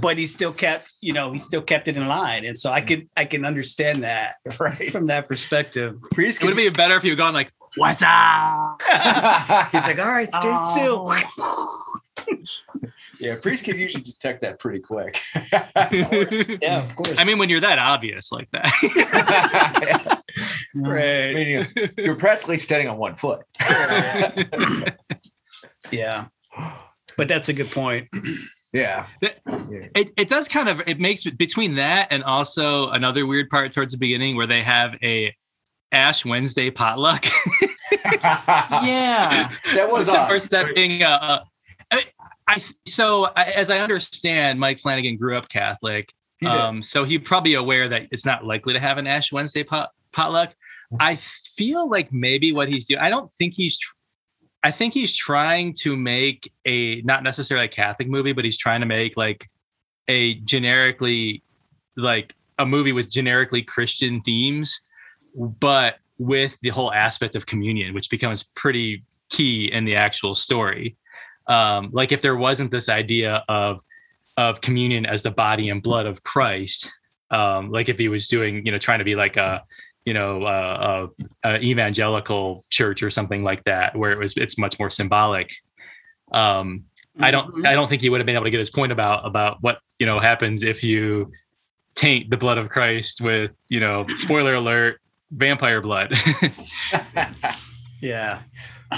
but 0.00 0.18
he 0.18 0.26
still 0.26 0.52
kept, 0.52 0.92
you 1.00 1.12
know, 1.12 1.32
he 1.32 1.38
still 1.38 1.62
kept 1.62 1.88
it 1.88 1.96
in 1.96 2.06
line. 2.06 2.44
And 2.44 2.56
so 2.56 2.70
I 2.70 2.80
could 2.80 3.06
I 3.16 3.24
can 3.24 3.44
understand 3.44 4.04
that 4.04 4.34
right. 4.58 4.92
from 4.92 5.06
that 5.06 5.28
perspective. 5.28 5.96
Priest 6.12 6.42
it 6.42 6.46
would 6.46 6.56
have 6.56 6.64
been 6.64 6.72
better 6.72 6.96
if 6.96 7.04
you 7.04 7.10
had 7.10 7.18
gone 7.18 7.34
like 7.34 7.52
what's 7.76 8.02
up 8.02 8.82
He's 9.72 9.86
like, 9.86 9.98
all 9.98 10.12
right, 10.12 10.28
stay 10.28 10.56
still. 10.72 11.06
Oh. 11.38 12.00
Yeah, 13.24 13.36
priest 13.40 13.64
can 13.64 13.78
usually 13.78 14.04
detect 14.04 14.42
that 14.42 14.58
pretty 14.58 14.80
quick. 14.80 15.20
Yeah, 16.62 16.82
of 16.82 16.94
course. 16.96 17.14
i 17.18 17.24
mean 17.24 17.38
when 17.38 17.48
you're 17.48 17.60
that 17.60 17.78
obvious 17.78 18.30
like 18.32 18.48
that 18.52 18.64
I 18.74 20.18
right. 20.74 21.34
mean, 21.34 21.48
you- 21.76 21.88
you're 21.98 22.16
practically 22.16 22.56
standing 22.58 22.88
on 22.88 22.96
one 22.98 23.16
foot. 23.16 23.40
Yeah. 25.90 26.26
But 27.16 27.28
that's 27.28 27.48
a 27.48 27.52
good 27.52 27.70
point. 27.70 28.08
Yeah. 28.72 29.06
That- 29.20 29.38
it, 29.94 30.10
it 30.16 30.28
does 30.28 30.48
kind 30.48 30.68
of 30.68 30.82
it 30.86 30.98
makes 30.98 31.24
between 31.24 31.76
that 31.76 32.08
and 32.10 32.24
also 32.24 32.88
another 32.90 33.26
weird 33.26 33.48
part 33.50 33.72
towards 33.72 33.92
the 33.92 33.98
beginning 33.98 34.36
where 34.36 34.46
they 34.46 34.62
have 34.62 34.96
a 35.02 35.34
ash 35.92 36.24
wednesday 36.24 36.70
potluck 36.70 37.24
yeah. 38.82 39.50
That 39.74 39.88
was 39.90 40.06
Which, 40.06 40.14
of 40.16 40.22
odd. 40.22 40.28
course 40.28 40.46
that 40.48 40.74
being 40.74 41.02
uh 41.04 41.44
I, 42.46 42.62
so 42.86 43.24
as 43.36 43.70
i 43.70 43.78
understand 43.78 44.60
mike 44.60 44.78
flanagan 44.78 45.16
grew 45.16 45.36
up 45.36 45.48
catholic. 45.48 46.12
Um 46.46 46.82
so 46.82 47.04
he's 47.04 47.22
probably 47.22 47.54
aware 47.54 47.88
that 47.88 48.02
it's 48.10 48.26
not 48.26 48.44
likely 48.44 48.74
to 48.74 48.80
have 48.80 48.98
an 48.98 49.06
ash 49.06 49.32
wednesday 49.32 49.62
pot, 49.62 49.90
potluck. 50.12 50.54
I 51.00 51.16
feel 51.16 51.88
like 51.88 52.12
maybe 52.12 52.52
what 52.52 52.68
he's 52.68 52.84
doing 52.84 53.00
i 53.00 53.08
don't 53.08 53.32
think 53.34 53.54
he's 53.54 53.78
tr- 53.78 53.96
i 54.62 54.70
think 54.70 54.92
he's 54.92 55.14
trying 55.16 55.72
to 55.74 55.96
make 55.96 56.52
a 56.66 57.00
not 57.02 57.22
necessarily 57.22 57.66
a 57.66 57.68
catholic 57.68 58.08
movie 58.08 58.32
but 58.32 58.44
he's 58.44 58.58
trying 58.58 58.80
to 58.80 58.86
make 58.86 59.16
like 59.16 59.48
a 60.08 60.34
generically 60.40 61.42
like 61.96 62.34
a 62.58 62.66
movie 62.66 62.92
with 62.92 63.10
generically 63.10 63.62
christian 63.62 64.20
themes 64.20 64.80
but 65.34 65.96
with 66.18 66.58
the 66.60 66.68
whole 66.68 66.92
aspect 66.92 67.34
of 67.34 67.46
communion 67.46 67.94
which 67.94 68.10
becomes 68.10 68.42
pretty 68.54 69.02
key 69.30 69.72
in 69.72 69.84
the 69.84 69.96
actual 69.96 70.34
story 70.34 70.96
um 71.46 71.90
like 71.92 72.12
if 72.12 72.22
there 72.22 72.36
wasn't 72.36 72.70
this 72.70 72.88
idea 72.88 73.44
of 73.48 73.80
of 74.36 74.60
communion 74.60 75.06
as 75.06 75.22
the 75.22 75.30
body 75.30 75.68
and 75.68 75.82
blood 75.82 76.06
of 76.06 76.22
christ 76.22 76.90
um 77.30 77.70
like 77.70 77.88
if 77.88 77.98
he 77.98 78.08
was 78.08 78.26
doing 78.26 78.64
you 78.64 78.72
know 78.72 78.78
trying 78.78 78.98
to 78.98 79.04
be 79.04 79.14
like 79.14 79.36
a 79.36 79.62
you 80.04 80.14
know 80.14 80.42
uh, 80.42 81.06
a, 81.44 81.48
a 81.48 81.60
evangelical 81.60 82.64
church 82.70 83.02
or 83.02 83.10
something 83.10 83.42
like 83.42 83.62
that 83.64 83.96
where 83.96 84.12
it 84.12 84.18
was 84.18 84.34
it's 84.36 84.58
much 84.58 84.78
more 84.78 84.90
symbolic 84.90 85.52
um 86.32 86.84
i 87.20 87.30
don't 87.30 87.66
i 87.66 87.74
don't 87.74 87.88
think 87.88 88.02
he 88.02 88.10
would 88.10 88.20
have 88.20 88.26
been 88.26 88.34
able 88.34 88.44
to 88.44 88.50
get 88.50 88.58
his 88.58 88.70
point 88.70 88.92
about 88.92 89.26
about 89.26 89.58
what 89.62 89.78
you 89.98 90.06
know 90.06 90.18
happens 90.18 90.62
if 90.62 90.82
you 90.82 91.30
taint 91.94 92.28
the 92.30 92.36
blood 92.36 92.58
of 92.58 92.68
christ 92.68 93.20
with 93.20 93.52
you 93.68 93.80
know 93.80 94.04
spoiler 94.16 94.54
alert 94.54 95.00
vampire 95.30 95.80
blood 95.80 96.12
Yeah. 98.04 98.42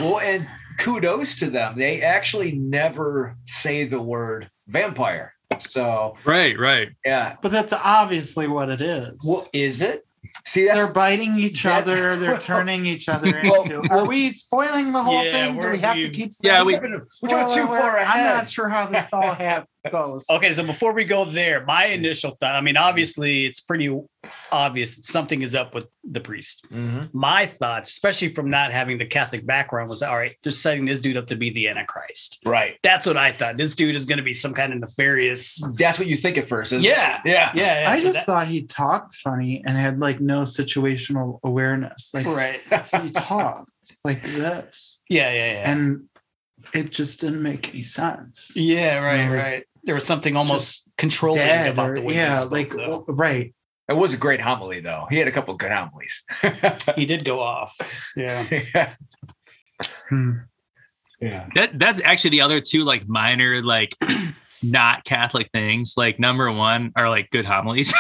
well, 0.01 0.19
and 0.19 0.49
kudos 0.79 1.39
to 1.41 1.51
them. 1.51 1.77
They 1.77 2.03
actually 2.03 2.53
never 2.53 3.37
say 3.47 3.85
the 3.87 4.01
word 4.01 4.51
vampire. 4.69 5.33
So 5.71 6.17
right 6.25 6.59
right 6.59 6.89
yeah. 7.05 7.37
But 7.41 7.53
that's 7.53 7.73
obviously 7.73 8.49
what 8.49 8.69
it 8.69 8.81
is. 8.81 9.17
Well, 9.27 9.49
is 9.53 9.81
it? 9.81 10.03
See, 10.45 10.67
that's 10.67 10.77
they're 10.79 10.93
biting 10.93 11.39
each 11.39 11.63
that's- 11.63 11.89
other. 11.89 12.17
They're 12.17 12.39
turning 12.53 12.85
each 12.85 13.09
other 13.09 13.41
Well, 13.43 13.63
into. 13.63 13.89
Are 13.91 14.07
we 14.07 14.31
spoiling 14.33 14.93
the 14.93 15.03
whole 15.03 15.25
Yeah, 15.25 15.33
thing? 15.33 15.59
Do 15.59 15.67
we're- 15.67 15.79
have 15.79 15.97
we- 15.97 16.03
to 16.03 16.11
keep? 16.11 16.33
Yeah, 16.43 16.57
saying 16.57 16.67
we- 16.67 16.75
it? 16.75 16.83
we're 16.83 16.89
doing 16.89 17.05
Spoiler 17.09 17.55
too 17.55 17.63
alert, 17.63 17.81
far 17.81 17.99
I'm 18.01 18.37
not 18.39 18.51
sure 18.51 18.69
how 18.69 18.87
this 18.89 19.13
all 19.13 19.35
have 19.35 19.65
goes. 19.91 20.27
Okay, 20.29 20.53
so 20.53 20.63
before 20.65 20.93
we 20.93 21.05
go 21.05 21.25
there, 21.25 21.65
my 21.65 21.87
initial 21.87 22.37
thought, 22.41 22.55
I 22.55 22.61
mean, 22.61 22.77
obviously 22.77 23.47
it's 23.47 23.61
pretty 23.61 23.89
obvious 24.53 24.97
that 24.97 25.05
something 25.05 25.43
is 25.43 25.55
up 25.55 25.75
with 25.75 25.87
the 26.05 26.21
priest. 26.21 26.65
Mhm. 26.73 27.13
My 27.13 27.47
thoughts, 27.47 27.91
especially 27.91 28.29
from 28.35 28.49
not 28.51 28.73
having 28.73 28.99
the 28.99 29.07
Catholic 29.07 29.47
background, 29.47 29.89
was 29.91 30.03
all 30.03 30.17
right, 30.17 30.35
they're 30.43 30.53
setting 30.53 30.85
this 30.85 31.01
dude 31.01 31.17
up 31.17 31.27
to 31.29 31.37
be 31.37 31.51
the 31.51 31.69
Antichrist. 31.69 32.39
Right. 32.45 32.77
That's 32.83 33.07
what 33.07 33.17
I 33.17 33.33
thought. 33.33 33.57
This 33.57 33.75
dude 33.75 33.97
is 33.97 34.07
going 34.07 34.19
to 34.19 34.25
be 34.25 34.33
some 34.33 34.55
kind 34.55 34.73
of 34.73 34.79
nefarious. 34.81 35.63
That's 35.79 35.99
what 35.99 36.09
you 36.09 36.17
think 36.17 36.39
at 36.39 36.49
first, 36.49 36.73
isn't 36.73 36.89
Yeah. 36.89 37.21
it? 37.25 37.29
Yeah. 37.31 37.53
Yeah. 37.55 37.81
yeah 37.83 37.91
I 37.91 37.97
so 37.97 38.05
just 38.05 38.21
that- 38.21 38.27
thought 38.27 38.49
he 38.49 38.63
talked 38.67 39.15
funny 39.17 39.63
and 39.67 39.77
had 39.77 39.99
like 39.99 40.21
no 40.21 40.43
situational 40.43 41.41
awareness. 41.45 42.11
Like 42.15 42.27
right. 42.27 42.61
he 43.03 43.11
talked 43.11 43.71
like 44.05 44.23
this, 44.25 45.01
Yeah. 45.09 45.31
Yeah. 45.33 45.53
Yeah. 45.53 45.71
and 45.73 46.01
it 46.75 46.91
just 46.91 47.21
didn't 47.21 47.43
make 47.43 47.69
any 47.71 47.85
sense. 47.85 48.51
yeah. 48.55 48.97
Right. 49.05 49.29
like, 49.29 49.39
right. 49.39 49.65
There 49.85 49.95
was 49.95 50.05
something 50.05 50.35
almost 50.37 50.89
controlling 50.99 51.41
about 51.69 51.91
or- 51.91 51.95
the 51.95 52.01
way 52.03 52.15
he 52.15 52.19
yeah, 52.19 52.35
spoke, 52.35 52.51
like 52.53 52.71
though. 52.71 53.05
right. 53.09 53.55
It 53.89 53.97
was 53.97 54.15
a 54.15 54.17
great 54.17 54.41
homily, 54.41 54.81
though. 54.81 55.07
He 55.11 55.17
had 55.17 55.29
a 55.29 55.33
couple 55.33 55.55
good 55.55 55.71
homilies. 55.71 56.25
he 56.97 57.07
did 57.07 57.25
go 57.25 57.41
off. 57.41 57.77
Yeah. 58.17 58.45
yeah. 58.75 58.95
Hmm. 60.09 60.33
Yeah. 61.21 61.49
That 61.55 61.79
that's 61.79 62.01
actually 62.05 62.31
the 62.31 62.41
other 62.43 62.61
two 62.61 62.85
like 62.85 63.09
minor 63.09 63.63
like 63.63 63.97
not 64.63 65.05
Catholic 65.05 65.51
things. 65.53 65.95
Like 65.97 66.19
number 66.19 66.51
one 66.51 66.93
are 66.97 67.09
like 67.09 67.31
good 67.31 67.47
homilies. 67.47 67.95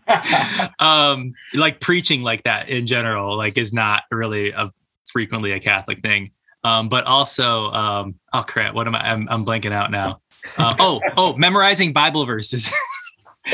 um 0.80 1.32
like 1.54 1.80
preaching 1.80 2.22
like 2.22 2.42
that 2.44 2.68
in 2.68 2.86
general 2.86 3.36
like 3.36 3.56
is 3.56 3.72
not 3.72 4.02
really 4.10 4.50
a 4.50 4.72
frequently 5.12 5.52
a 5.52 5.60
Catholic 5.60 6.00
thing. 6.00 6.32
Um 6.64 6.88
but 6.88 7.04
also 7.04 7.70
um 7.70 8.14
oh 8.32 8.42
crap 8.42 8.74
what 8.74 8.88
am 8.88 8.96
I 8.96 9.12
I'm, 9.12 9.28
I'm 9.28 9.44
blanking 9.44 9.72
out 9.72 9.90
now. 9.90 10.20
Uh, 10.56 10.74
oh 10.78 11.00
oh 11.16 11.36
memorizing 11.36 11.92
Bible 11.92 12.24
verses. 12.24 12.72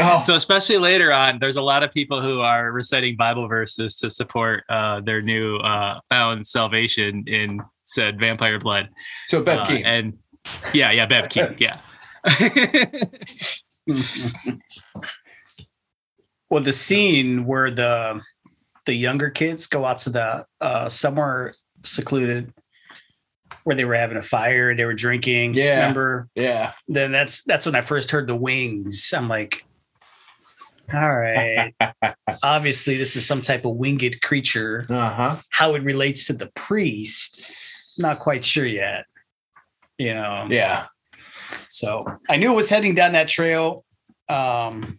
Oh, 0.01 0.21
so 0.23 0.35
especially 0.35 0.79
later 0.79 1.13
on 1.13 1.39
there's 1.41 1.57
a 1.57 1.63
lot 1.63 1.83
of 1.83 1.93
people 1.93 2.21
who 2.21 2.41
are 2.41 2.71
reciting 2.73 3.17
bible 3.17 3.49
verses 3.49 3.97
to 3.97 4.11
support 4.11 4.65
uh, 4.69 5.01
their 5.01 5.23
new 5.23 5.57
uh, 5.59 6.01
found 6.11 6.47
salvation 6.47 7.25
in 7.27 7.61
said 7.83 8.19
vampire 8.19 8.59
blood 8.59 8.89
so 9.29 9.43
Bev 9.43 9.61
Uh, 9.61 9.67
Keane. 9.67 9.85
and 9.85 10.15
yeah 10.73 10.91
yeah 10.91 11.07
bev 11.07 11.29
keane 11.29 11.55
yeah 11.59 11.81
well, 16.51 16.63
the 16.63 16.73
scene 16.73 17.45
where 17.47 17.71
the 17.71 18.21
the 18.87 18.95
younger 18.95 19.31
kids 19.31 19.67
go 19.67 19.85
out 19.85 19.99
to 19.99 20.11
the 20.11 20.47
uh, 20.61 20.89
somewhere 20.89 21.55
secluded 21.83 22.53
where 23.65 23.75
they 23.75 23.85
were 23.85 23.97
having 23.97 24.17
a 24.17 24.23
fire, 24.23 24.75
they 24.77 24.85
were 24.85 24.95
drinking. 24.95 25.55
Yeah. 25.55 25.77
Remember? 25.81 26.29
yeah. 26.37 26.73
Then 26.87 27.11
that's 27.13 27.43
that's 27.45 27.67
when 27.67 27.75
I 27.75 27.81
first 27.81 28.11
heard 28.13 28.29
the 28.29 28.37
wings. 28.37 29.13
I'm 29.17 29.29
like, 29.29 29.65
all 30.93 31.17
right. 31.17 31.75
Obviously, 32.43 32.97
this 32.97 33.17
is 33.17 33.27
some 33.27 33.43
type 33.43 33.65
of 33.65 33.77
winged 33.77 34.21
creature. 34.23 34.87
Uh 34.89 35.11
huh. 35.11 35.37
How 35.51 35.75
it 35.75 35.83
relates 35.83 36.27
to 36.27 36.33
the 36.33 36.51
priest, 36.55 37.51
not 37.99 38.19
quite 38.19 38.45
sure 38.45 38.67
yet. 38.67 39.05
You 39.99 40.15
know. 40.15 40.47
Yeah. 40.51 40.87
So 41.69 42.05
I 42.29 42.37
knew 42.37 42.53
it 42.53 42.57
was 42.57 42.69
heading 42.69 42.95
down 42.95 43.13
that 43.13 43.29
trail. 43.29 43.85
Um, 44.29 44.99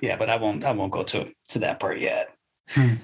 yeah, 0.00 0.16
but 0.16 0.28
I 0.28 0.36
won't. 0.36 0.64
I 0.64 0.72
won't 0.72 0.92
go 0.92 1.02
to 1.04 1.30
to 1.50 1.58
that 1.60 1.80
part 1.80 2.00
yet. 2.00 2.30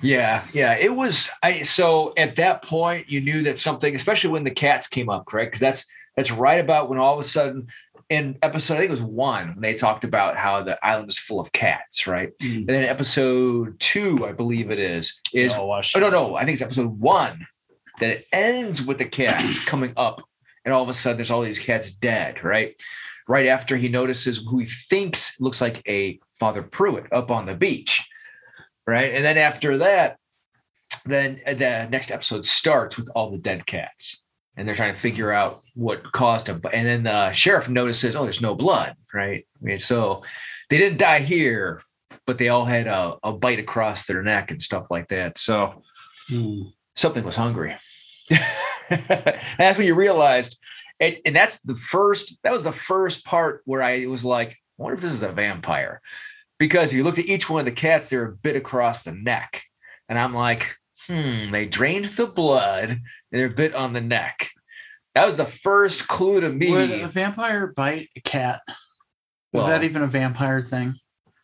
Yeah, 0.02 0.46
yeah. 0.52 0.74
It 0.74 0.94
was 0.94 1.30
I 1.42 1.62
so 1.62 2.12
at 2.16 2.36
that 2.36 2.62
point 2.62 3.10
you 3.10 3.20
knew 3.20 3.42
that 3.44 3.58
something, 3.58 3.94
especially 3.94 4.30
when 4.30 4.44
the 4.44 4.50
cats 4.50 4.88
came 4.88 5.08
up, 5.08 5.26
correct? 5.26 5.50
Because 5.50 5.60
that's 5.60 5.86
that's 6.16 6.30
right 6.30 6.60
about 6.60 6.88
when 6.88 6.98
all 6.98 7.14
of 7.14 7.20
a 7.20 7.24
sudden 7.24 7.68
in 8.11 8.37
episode, 8.42 8.75
I 8.75 8.79
think 8.79 8.88
it 8.88 8.92
was 8.92 9.03
one, 9.03 9.55
when 9.55 9.61
they 9.61 9.75
talked 9.75 10.05
about 10.05 10.37
how 10.37 10.62
the 10.62 10.85
island 10.85 11.09
is 11.09 11.18
full 11.18 11.40
of 11.40 11.53
cats, 11.53 12.07
right? 12.07 12.37
Mm. 12.38 12.59
And 12.59 12.68
then 12.68 12.85
episode 12.85 13.79
two, 13.81 14.27
I 14.27 14.33
believe 14.33 14.70
it 14.70 14.79
is, 14.79 15.20
is 15.33 15.57
watch- 15.57 15.96
oh 15.96 16.01
no, 16.01 16.11
no, 16.11 16.35
I 16.35 16.44
think 16.44 16.55
it's 16.55 16.62
episode 16.62 17.01
one 17.01 17.46
that 18.01 18.11
it 18.11 18.27
ends 18.33 18.85
with 18.85 18.99
the 18.99 19.05
cats 19.07 19.61
coming 19.64 19.94
up, 19.96 20.23
and 20.64 20.75
all 20.75 20.83
of 20.83 20.88
a 20.88 20.92
sudden 20.92 21.16
there's 21.16 21.31
all 21.31 21.42
these 21.42 21.59
cats 21.59 21.92
dead, 21.92 22.44
right? 22.44 22.75
Right 23.29 23.46
after 23.46 23.77
he 23.77 23.88
notices 23.88 24.44
who 24.44 24.59
he 24.59 24.66
thinks 24.66 25.40
looks 25.40 25.61
like 25.61 25.81
a 25.88 26.18
Father 26.33 26.62
Pruitt 26.62 27.12
up 27.12 27.31
on 27.31 27.46
the 27.46 27.55
beach 27.55 28.07
right? 28.90 29.14
And 29.14 29.25
then 29.25 29.38
after 29.38 29.79
that, 29.79 30.18
then 31.05 31.40
the 31.46 31.88
next 31.90 32.11
episode 32.11 32.46
starts 32.46 32.96
with 32.96 33.09
all 33.14 33.31
the 33.31 33.38
dead 33.38 33.64
cats, 33.64 34.25
and 34.61 34.68
they're 34.68 34.75
trying 34.75 34.92
to 34.92 35.01
figure 35.01 35.33
out 35.33 35.62
what 35.75 36.12
caused 36.12 36.44
them. 36.46 36.61
And 36.70 36.87
then 36.87 37.03
the 37.05 37.33
sheriff 37.33 37.70
notices, 37.70 38.14
oh, 38.14 38.25
there's 38.25 38.42
no 38.42 38.55
blood, 38.55 38.94
right? 39.14 39.46
I 39.61 39.64
mean, 39.64 39.79
so 39.79 40.23
they 40.68 40.77
didn't 40.77 40.99
die 40.99 41.20
here, 41.20 41.81
but 42.27 42.37
they 42.37 42.51
all 42.51 42.66
had 42.66 42.87
a, 42.87 43.16
a 43.23 43.33
bite 43.33 43.59
across 43.59 44.05
their 44.05 44.23
neck 44.23 44.51
and 44.51 44.61
stuff 44.61 44.87
like 44.90 45.09
that. 45.09 45.38
So 45.38 45.83
Hmm. 46.29 46.64
something 46.94 47.25
was 47.25 47.37
hungry. 47.37 47.75
and 48.29 48.40
that's 49.59 49.79
when 49.79 49.87
you 49.87 49.94
realized, 49.94 50.59
and, 51.01 51.16
and 51.25 51.35
that's 51.35 51.62
the 51.62 51.75
first. 51.75 52.37
That 52.44 52.53
was 52.53 52.62
the 52.62 52.73
first 52.73 53.25
part 53.25 53.62
where 53.64 53.83
I 53.83 54.05
was 54.07 54.25
like, 54.25 54.51
I 54.51 54.83
wonder 54.83 54.96
if 54.96 55.01
this 55.01 55.14
is 55.14 55.23
a 55.23 55.33
vampire 55.33 56.03
because 56.59 56.92
you 56.92 57.03
looked 57.03 57.18
at 57.18 57.25
each 57.25 57.49
one 57.49 57.61
of 57.61 57.64
the 57.64 57.73
cats, 57.73 58.11
they're 58.11 58.27
a 58.27 58.33
bit 58.33 58.55
across 58.57 59.03
the 59.03 59.12
neck. 59.12 59.62
And 60.11 60.18
I'm 60.18 60.35
like, 60.35 60.77
hmm, 61.07 61.51
they 61.51 61.66
drained 61.66 62.05
the 62.05 62.27
blood 62.27 63.01
and 63.32 63.40
they're 63.40 63.48
bit 63.48 63.74
on 63.74 63.92
the 63.92 64.00
neck. 64.00 64.50
That 65.14 65.26
was 65.26 65.36
the 65.36 65.44
first 65.44 66.06
clue 66.08 66.40
to 66.40 66.48
me. 66.48 66.70
Would 66.70 66.90
a 66.92 67.08
vampire 67.08 67.68
bite 67.68 68.08
a 68.16 68.20
cat? 68.20 68.60
Was 69.52 69.62
Well- 69.64 69.68
that 69.68 69.84
even 69.84 70.02
a 70.02 70.06
vampire 70.06 70.62
thing? 70.62 70.94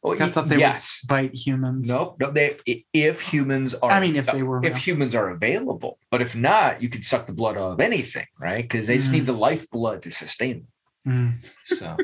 Oh, 0.05 0.12
I 0.12 0.29
thought 0.29 0.49
they 0.49 0.59
yes. 0.59 1.01
would 1.03 1.09
bite 1.09 1.35
humans. 1.35 1.88
Nope. 1.88 2.18
No, 2.20 2.31
they 2.31 2.59
if 2.92 3.20
humans 3.20 3.75
are 3.75 3.90
I 3.90 3.99
mean, 3.99 4.14
if 4.14 4.27
they 4.27 4.44
were 4.44 4.64
if 4.64 4.77
humans 4.77 5.16
are 5.16 5.31
available. 5.31 5.99
But 6.12 6.22
if 6.22 6.37
not, 6.37 6.81
you 6.81 6.88
can 6.88 7.03
suck 7.03 7.27
the 7.27 7.33
blood 7.33 7.57
of 7.57 7.81
anything, 7.81 8.27
right? 8.38 8.62
Because 8.62 8.87
they 8.87 8.99
just 8.99 9.09
Mm. 9.11 9.14
need 9.14 9.27
the 9.27 9.33
lifeblood 9.33 10.03
to 10.03 10.12
sustain 10.12 10.64
them. 11.05 11.40
Mm. 11.42 11.44
So 11.64 11.96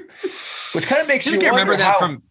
which 0.73 0.87
kind 0.89 1.01
of 1.01 1.07
makes 1.07 1.29
I 1.29 1.31
you 1.31 1.37
think 1.37 1.45
I 1.45 1.51
remember 1.51 1.73
wonder 1.75 1.85
that 1.85 1.93
how- 1.93 1.99
from 2.01 2.23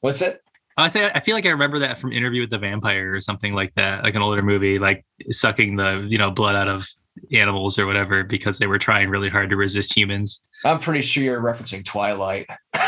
what's 0.00 0.22
it? 0.22 0.40
I 0.82 0.88
say 0.88 1.10
I 1.14 1.20
feel 1.20 1.34
like 1.34 1.46
I 1.46 1.50
remember 1.50 1.78
that 1.80 1.98
from 1.98 2.12
Interview 2.12 2.42
with 2.42 2.50
the 2.50 2.58
Vampire 2.58 3.14
or 3.14 3.20
something 3.20 3.54
like 3.54 3.74
that, 3.74 4.04
like 4.04 4.14
an 4.14 4.22
older 4.22 4.42
movie, 4.42 4.78
like 4.78 5.04
sucking 5.30 5.76
the 5.76 6.06
you 6.08 6.18
know 6.18 6.30
blood 6.30 6.56
out 6.56 6.68
of 6.68 6.86
animals 7.32 7.78
or 7.78 7.86
whatever 7.86 8.24
because 8.24 8.58
they 8.58 8.66
were 8.66 8.78
trying 8.78 9.08
really 9.08 9.28
hard 9.28 9.50
to 9.50 9.56
resist 9.56 9.96
humans. 9.96 10.40
I'm 10.64 10.80
pretty 10.80 11.02
sure 11.02 11.22
you're 11.22 11.40
referencing 11.40 11.84
Twilight. 11.84 12.46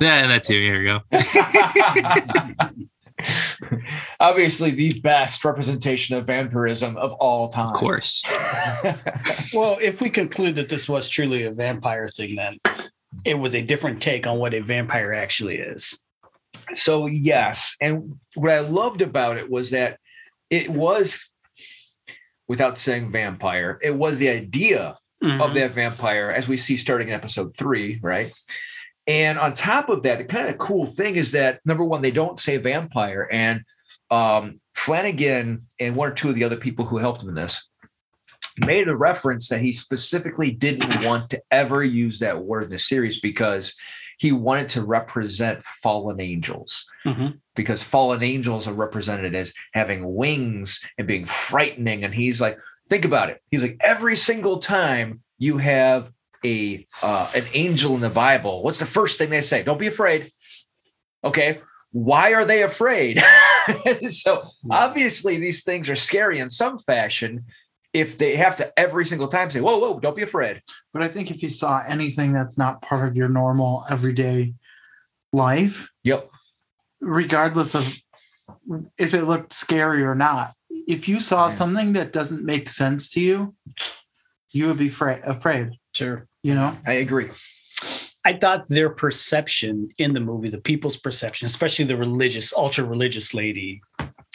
Yeah, 0.00 0.26
that 0.26 0.42
too. 0.42 0.54
Here 0.54 0.78
we 0.80 0.84
go. 0.84 1.00
Obviously, 4.20 4.72
the 4.72 4.98
best 5.00 5.44
representation 5.44 6.16
of 6.16 6.26
vampirism 6.26 6.96
of 6.96 7.12
all 7.12 7.48
time. 7.50 7.68
Of 7.68 7.74
course. 7.74 8.22
Well, 9.54 9.78
if 9.80 10.00
we 10.00 10.10
conclude 10.10 10.56
that 10.56 10.68
this 10.68 10.88
was 10.88 11.08
truly 11.08 11.44
a 11.44 11.52
vampire 11.52 12.08
thing, 12.08 12.36
then 12.36 12.58
it 13.24 13.38
was 13.38 13.54
a 13.54 13.62
different 13.62 14.00
take 14.00 14.26
on 14.26 14.38
what 14.38 14.54
a 14.54 14.60
vampire 14.60 15.12
actually 15.12 15.58
is. 15.58 16.01
So 16.74 17.06
yes, 17.06 17.76
and 17.80 18.14
what 18.34 18.52
I 18.52 18.60
loved 18.60 19.02
about 19.02 19.36
it 19.36 19.50
was 19.50 19.70
that 19.70 19.98
it 20.50 20.70
was, 20.70 21.30
without 22.48 22.78
saying 22.78 23.12
vampire, 23.12 23.78
it 23.82 23.94
was 23.94 24.18
the 24.18 24.28
idea 24.28 24.96
Mm-hmm. 25.22 25.40
of 25.40 25.54
that 25.54 25.70
vampire 25.70 26.32
as 26.32 26.48
we 26.48 26.56
see 26.56 26.76
starting 26.76 27.06
in 27.06 27.14
episode 27.14 27.54
three, 27.54 28.00
right? 28.02 28.32
And 29.06 29.38
on 29.38 29.54
top 29.54 29.88
of 29.88 30.02
that, 30.02 30.18
the 30.18 30.24
kind 30.24 30.48
of 30.48 30.58
cool 30.58 30.84
thing 30.84 31.14
is 31.14 31.30
that 31.30 31.60
number 31.64 31.84
one, 31.84 32.02
they 32.02 32.10
don't 32.10 32.40
say 32.40 32.56
vampire, 32.56 33.28
and 33.30 33.60
um, 34.10 34.60
Flanagan 34.74 35.66
and 35.78 35.94
one 35.94 36.08
or 36.08 36.12
two 36.12 36.28
of 36.28 36.34
the 36.34 36.42
other 36.42 36.56
people 36.56 36.86
who 36.86 36.98
helped 36.98 37.22
him 37.22 37.28
in 37.28 37.36
this 37.36 37.68
made 38.66 38.88
a 38.88 38.96
reference 38.96 39.48
that 39.48 39.60
he 39.60 39.70
specifically 39.72 40.50
didn't 40.50 41.04
want 41.04 41.30
to 41.30 41.40
ever 41.52 41.84
use 41.84 42.18
that 42.18 42.42
word 42.42 42.64
in 42.64 42.70
the 42.70 42.78
series 42.80 43.20
because 43.20 43.76
he 44.22 44.30
wanted 44.30 44.68
to 44.68 44.82
represent 44.82 45.64
fallen 45.64 46.20
angels 46.20 46.86
Mhm. 47.04 47.38
because 47.56 47.82
fallen 47.82 48.22
angels 48.22 48.68
are 48.68 48.72
represented 48.72 49.34
as 49.34 49.52
having 49.74 50.14
wings 50.14 50.80
and 50.96 51.08
being 51.08 51.26
frightening. 51.26 52.04
And 52.04 52.14
he's 52.14 52.40
like, 52.40 52.56
think 52.88 53.04
about 53.04 53.30
it. 53.30 53.42
He's 53.50 53.62
like, 53.62 53.78
every 53.80 54.14
single 54.14 54.60
time 54.60 55.22
you 55.38 55.58
have 55.58 56.12
a 56.44 56.86
uh, 57.02 57.28
an 57.34 57.44
angel 57.52 57.96
in 57.96 58.00
the 58.00 58.10
Bible, 58.10 58.62
what's 58.62 58.78
the 58.78 58.86
first 58.86 59.18
thing 59.18 59.28
they 59.30 59.42
say? 59.42 59.64
Don't 59.64 59.80
be 59.80 59.88
afraid. 59.88 60.30
Okay. 61.24 61.60
Why 61.90 62.34
are 62.34 62.44
they 62.44 62.62
afraid? 62.62 63.20
so 64.10 64.46
obviously 64.70 65.36
these 65.38 65.64
things 65.64 65.90
are 65.90 65.96
scary 65.96 66.38
in 66.38 66.48
some 66.48 66.78
fashion 66.78 67.44
if 67.92 68.16
they 68.18 68.36
have 68.36 68.56
to 68.56 68.72
every 68.78 69.04
single 69.04 69.28
time 69.28 69.50
say, 69.50 69.60
whoa, 69.60 69.78
whoa, 69.78 70.00
don't 70.00 70.16
be 70.16 70.22
afraid. 70.22 70.62
But 70.92 71.02
I 71.02 71.08
think 71.08 71.30
if 71.30 71.42
you 71.42 71.50
saw 71.50 71.82
anything 71.86 72.32
that's 72.32 72.56
not 72.56 72.80
part 72.82 73.06
of 73.08 73.16
your 73.16 73.28
normal 73.28 73.84
everyday 73.90 74.54
life, 75.32 75.88
Yep. 76.04 76.30
regardless 77.00 77.74
of 77.74 77.94
if 78.98 79.14
it 79.14 79.24
looked 79.24 79.52
scary 79.52 80.02
or 80.02 80.14
not, 80.14 80.54
if 80.70 81.08
you 81.08 81.20
saw 81.20 81.48
Yeah. 81.48 81.54
something 81.54 81.92
that 81.94 82.12
doesn't 82.12 82.44
make 82.44 82.68
sense 82.68 83.10
to 83.10 83.20
you, 83.20 83.54
you 84.50 84.66
would 84.68 84.78
be 84.78 84.88
fra- 84.88 85.20
afraid. 85.24 85.70
Sure. 85.94 86.26
You 86.42 86.54
know, 86.54 86.76
I 86.86 86.94
agree. 86.94 87.28
I 88.24 88.34
thought 88.34 88.68
their 88.68 88.88
perception 88.90 89.88
in 89.98 90.14
the 90.14 90.20
movie, 90.20 90.48
the 90.48 90.60
people's 90.60 90.96
perception, 90.96 91.46
especially 91.46 91.86
the 91.86 91.96
religious, 91.96 92.52
ultra 92.54 92.84
religious 92.84 93.34
lady 93.34 93.82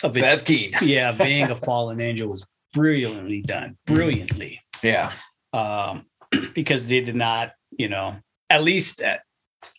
of 0.03 0.15
it, 0.17 0.21
Bev 0.21 0.43
Keane. 0.43 0.73
yeah, 0.81 1.11
being 1.13 1.49
a 1.49 1.55
fallen 1.67 2.01
angel 2.01 2.29
was 2.29 2.45
brilliantly 2.77 3.41
done, 3.41 3.77
brilliantly. 3.85 4.61
Yeah. 4.83 5.11
Um, 5.53 6.05
because 6.53 6.87
they 6.87 7.01
did 7.01 7.15
not, 7.15 7.51
you 7.71 7.89
know, 7.89 8.15
at 8.49 8.63
least 8.63 9.01
at 9.01 9.21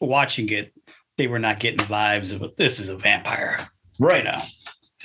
watching 0.01 0.49
it, 0.51 0.73
they 1.17 1.27
were 1.27 1.39
not 1.39 1.61
getting 1.61 1.79
the 1.79 1.85
vibes 1.85 2.33
of 2.33 2.57
this 2.57 2.81
is 2.81 2.89
a 2.89 2.97
vampire. 2.97 3.59
Right. 3.99 4.25
You 4.25 4.31
know, 4.31 4.43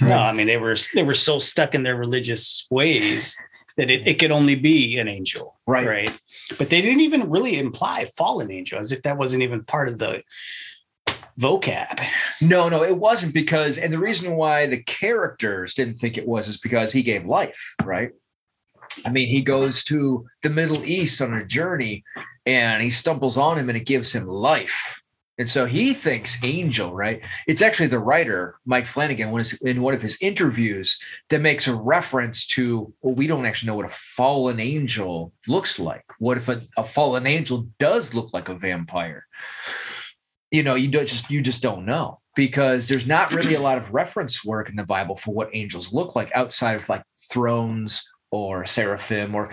no, 0.09 0.17
I 0.17 0.33
mean 0.33 0.47
they 0.47 0.57
were 0.57 0.75
they 0.93 1.03
were 1.03 1.13
so 1.13 1.37
stuck 1.39 1.75
in 1.75 1.83
their 1.83 1.95
religious 1.95 2.67
ways 2.69 3.35
that 3.77 3.89
it, 3.89 4.07
it 4.07 4.19
could 4.19 4.31
only 4.31 4.55
be 4.55 4.97
an 4.97 5.07
angel. 5.07 5.59
Right. 5.65 5.87
Right. 5.87 6.19
But 6.57 6.69
they 6.69 6.81
didn't 6.81 7.01
even 7.01 7.29
really 7.29 7.57
imply 7.57 8.05
fallen 8.05 8.51
angel 8.51 8.79
as 8.79 8.91
if 8.91 9.01
that 9.03 9.17
wasn't 9.17 9.43
even 9.43 9.63
part 9.63 9.89
of 9.89 9.97
the 9.97 10.21
vocab. 11.39 12.05
No, 12.41 12.69
no, 12.69 12.83
it 12.83 12.97
wasn't 12.97 13.33
because, 13.33 13.77
and 13.77 13.91
the 13.91 13.99
reason 13.99 14.35
why 14.35 14.65
the 14.65 14.81
characters 14.83 15.73
didn't 15.73 15.99
think 15.99 16.17
it 16.17 16.27
was 16.27 16.47
is 16.47 16.57
because 16.57 16.91
he 16.91 17.03
gave 17.03 17.25
life, 17.25 17.75
right? 17.83 18.11
I 19.05 19.11
mean, 19.11 19.27
he 19.27 19.41
goes 19.41 19.83
to 19.85 20.25
the 20.43 20.49
Middle 20.49 20.85
East 20.85 21.21
on 21.21 21.33
a 21.33 21.45
journey 21.45 22.03
and 22.45 22.83
he 22.83 22.89
stumbles 22.89 23.37
on 23.37 23.57
him 23.57 23.69
and 23.69 23.77
it 23.77 23.85
gives 23.85 24.13
him 24.13 24.27
life. 24.27 25.01
And 25.39 25.49
so 25.49 25.65
he 25.65 25.95
thinks 25.95 26.43
angel, 26.43 26.93
right? 26.93 27.25
It's 27.47 27.63
actually 27.63 27.87
the 27.87 27.97
writer, 27.97 28.59
Mike 28.65 28.85
Flanagan, 28.85 29.35
in 29.63 29.81
one 29.81 29.95
of 29.95 30.01
his 30.01 30.17
interviews 30.21 30.99
that 31.29 31.41
makes 31.41 31.67
a 31.67 31.75
reference 31.75 32.45
to, 32.49 32.93
well, 33.01 33.15
we 33.15 33.25
don't 33.25 33.47
actually 33.47 33.67
know 33.67 33.75
what 33.75 33.87
a 33.87 33.89
fallen 33.89 34.59
angel 34.59 35.33
looks 35.47 35.79
like. 35.79 36.05
What 36.19 36.37
if 36.37 36.49
a, 36.49 36.61
a 36.77 36.83
fallen 36.83 37.25
angel 37.25 37.67
does 37.79 38.13
look 38.13 38.31
like 38.31 38.47
a 38.47 38.55
vampire? 38.55 39.25
You 40.53 40.63
know, 40.63 40.75
you 40.75 40.87
just 40.87 41.29
you 41.29 41.41
just 41.41 41.61
don't 41.61 41.85
know 41.85 42.21
because 42.35 42.87
there's 42.87 43.07
not 43.07 43.33
really 43.33 43.55
a 43.55 43.59
lot 43.61 43.77
of 43.77 43.93
reference 43.93 44.45
work 44.45 44.69
in 44.69 44.75
the 44.75 44.85
Bible 44.85 45.15
for 45.15 45.33
what 45.33 45.49
angels 45.53 45.91
look 45.91 46.15
like 46.15 46.31
outside 46.33 46.75
of 46.75 46.87
like 46.87 47.03
thrones 47.31 48.07
or 48.31 48.65
seraphim 48.65 49.35
or 49.35 49.51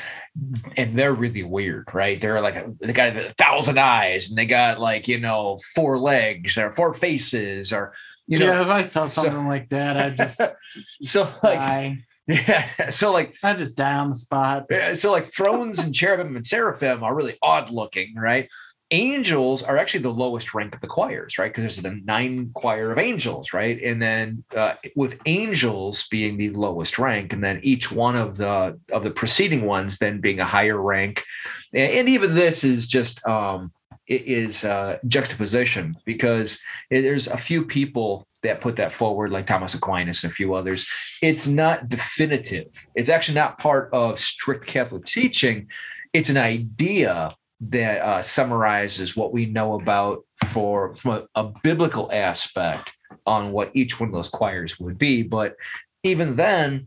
and 0.78 0.98
they're 0.98 1.12
really 1.12 1.42
weird 1.42 1.86
right 1.92 2.18
they're 2.22 2.40
like 2.40 2.64
they 2.78 2.94
got 2.94 3.14
a 3.14 3.34
thousand 3.36 3.78
eyes 3.78 4.30
and 4.30 4.38
they 4.38 4.46
got 4.46 4.80
like 4.80 5.06
you 5.06 5.20
know 5.20 5.58
four 5.74 5.98
legs 5.98 6.56
or 6.56 6.72
four 6.72 6.94
faces 6.94 7.74
or 7.74 7.92
you 8.26 8.38
know 8.38 8.46
yeah, 8.46 8.62
if 8.62 8.68
I 8.68 8.82
saw 8.84 9.04
so- 9.04 9.24
something 9.24 9.46
like 9.46 9.68
that, 9.68 9.98
I'd 9.98 10.16
just 10.16 10.40
so 11.02 11.24
like 11.42 11.58
die. 11.58 11.98
yeah 12.26 12.88
so 12.90 13.12
like 13.12 13.34
I'd 13.42 13.58
just 13.58 13.76
die 13.76 13.96
on 13.96 14.10
the 14.10 14.16
spot. 14.16 14.66
yeah, 14.70 14.94
so 14.94 15.12
like 15.12 15.30
thrones 15.30 15.78
and 15.78 15.94
cherubim 15.94 16.36
and 16.36 16.46
seraphim 16.46 17.02
are 17.02 17.14
really 17.14 17.36
odd 17.42 17.70
looking 17.70 18.14
right 18.14 18.48
angels 18.90 19.62
are 19.62 19.78
actually 19.78 20.02
the 20.02 20.12
lowest 20.12 20.52
rank 20.54 20.74
of 20.74 20.80
the 20.80 20.86
choirs 20.86 21.38
right? 21.38 21.52
Because 21.52 21.62
there's 21.62 21.76
the 21.76 22.00
nine 22.04 22.50
choir 22.54 22.90
of 22.92 22.98
angels 22.98 23.52
right? 23.52 23.80
And 23.82 24.00
then 24.00 24.44
uh, 24.56 24.74
with 24.96 25.20
angels 25.26 26.08
being 26.08 26.36
the 26.36 26.50
lowest 26.50 26.98
rank 26.98 27.32
and 27.32 27.42
then 27.42 27.60
each 27.62 27.92
one 27.92 28.16
of 28.16 28.36
the 28.36 28.78
of 28.92 29.04
the 29.04 29.10
preceding 29.10 29.64
ones 29.64 29.98
then 29.98 30.20
being 30.20 30.40
a 30.40 30.44
higher 30.44 30.80
rank. 30.80 31.24
And, 31.72 31.92
and 31.92 32.08
even 32.08 32.34
this 32.34 32.64
is 32.64 32.86
just 32.86 33.26
um 33.26 33.72
it 34.06 34.22
is 34.22 34.64
uh 34.64 34.98
juxtaposition 35.06 35.96
because 36.04 36.58
there's 36.90 37.28
a 37.28 37.36
few 37.36 37.64
people 37.64 38.26
that 38.42 38.60
put 38.60 38.76
that 38.76 38.92
forward 38.92 39.30
like 39.30 39.46
thomas 39.46 39.74
aquinas 39.74 40.24
and 40.24 40.32
a 40.32 40.34
few 40.34 40.54
others. 40.54 40.88
It's 41.22 41.46
not 41.46 41.88
definitive. 41.88 42.68
It's 42.94 43.10
actually 43.10 43.34
not 43.36 43.58
part 43.58 43.90
of 43.92 44.18
strict 44.18 44.66
catholic 44.66 45.04
teaching. 45.04 45.68
It's 46.12 46.28
an 46.28 46.38
idea 46.38 47.36
that 47.60 48.00
uh, 48.00 48.22
summarizes 48.22 49.16
what 49.16 49.32
we 49.32 49.46
know 49.46 49.74
about 49.74 50.24
for 50.46 50.96
from 50.96 51.26
a, 51.34 51.40
a 51.42 51.52
biblical 51.62 52.10
aspect 52.12 52.92
on 53.26 53.52
what 53.52 53.70
each 53.74 54.00
one 54.00 54.08
of 54.08 54.14
those 54.14 54.28
choirs 54.28 54.80
would 54.80 54.96
be 54.96 55.22
but 55.22 55.56
even 56.02 56.36
then 56.36 56.86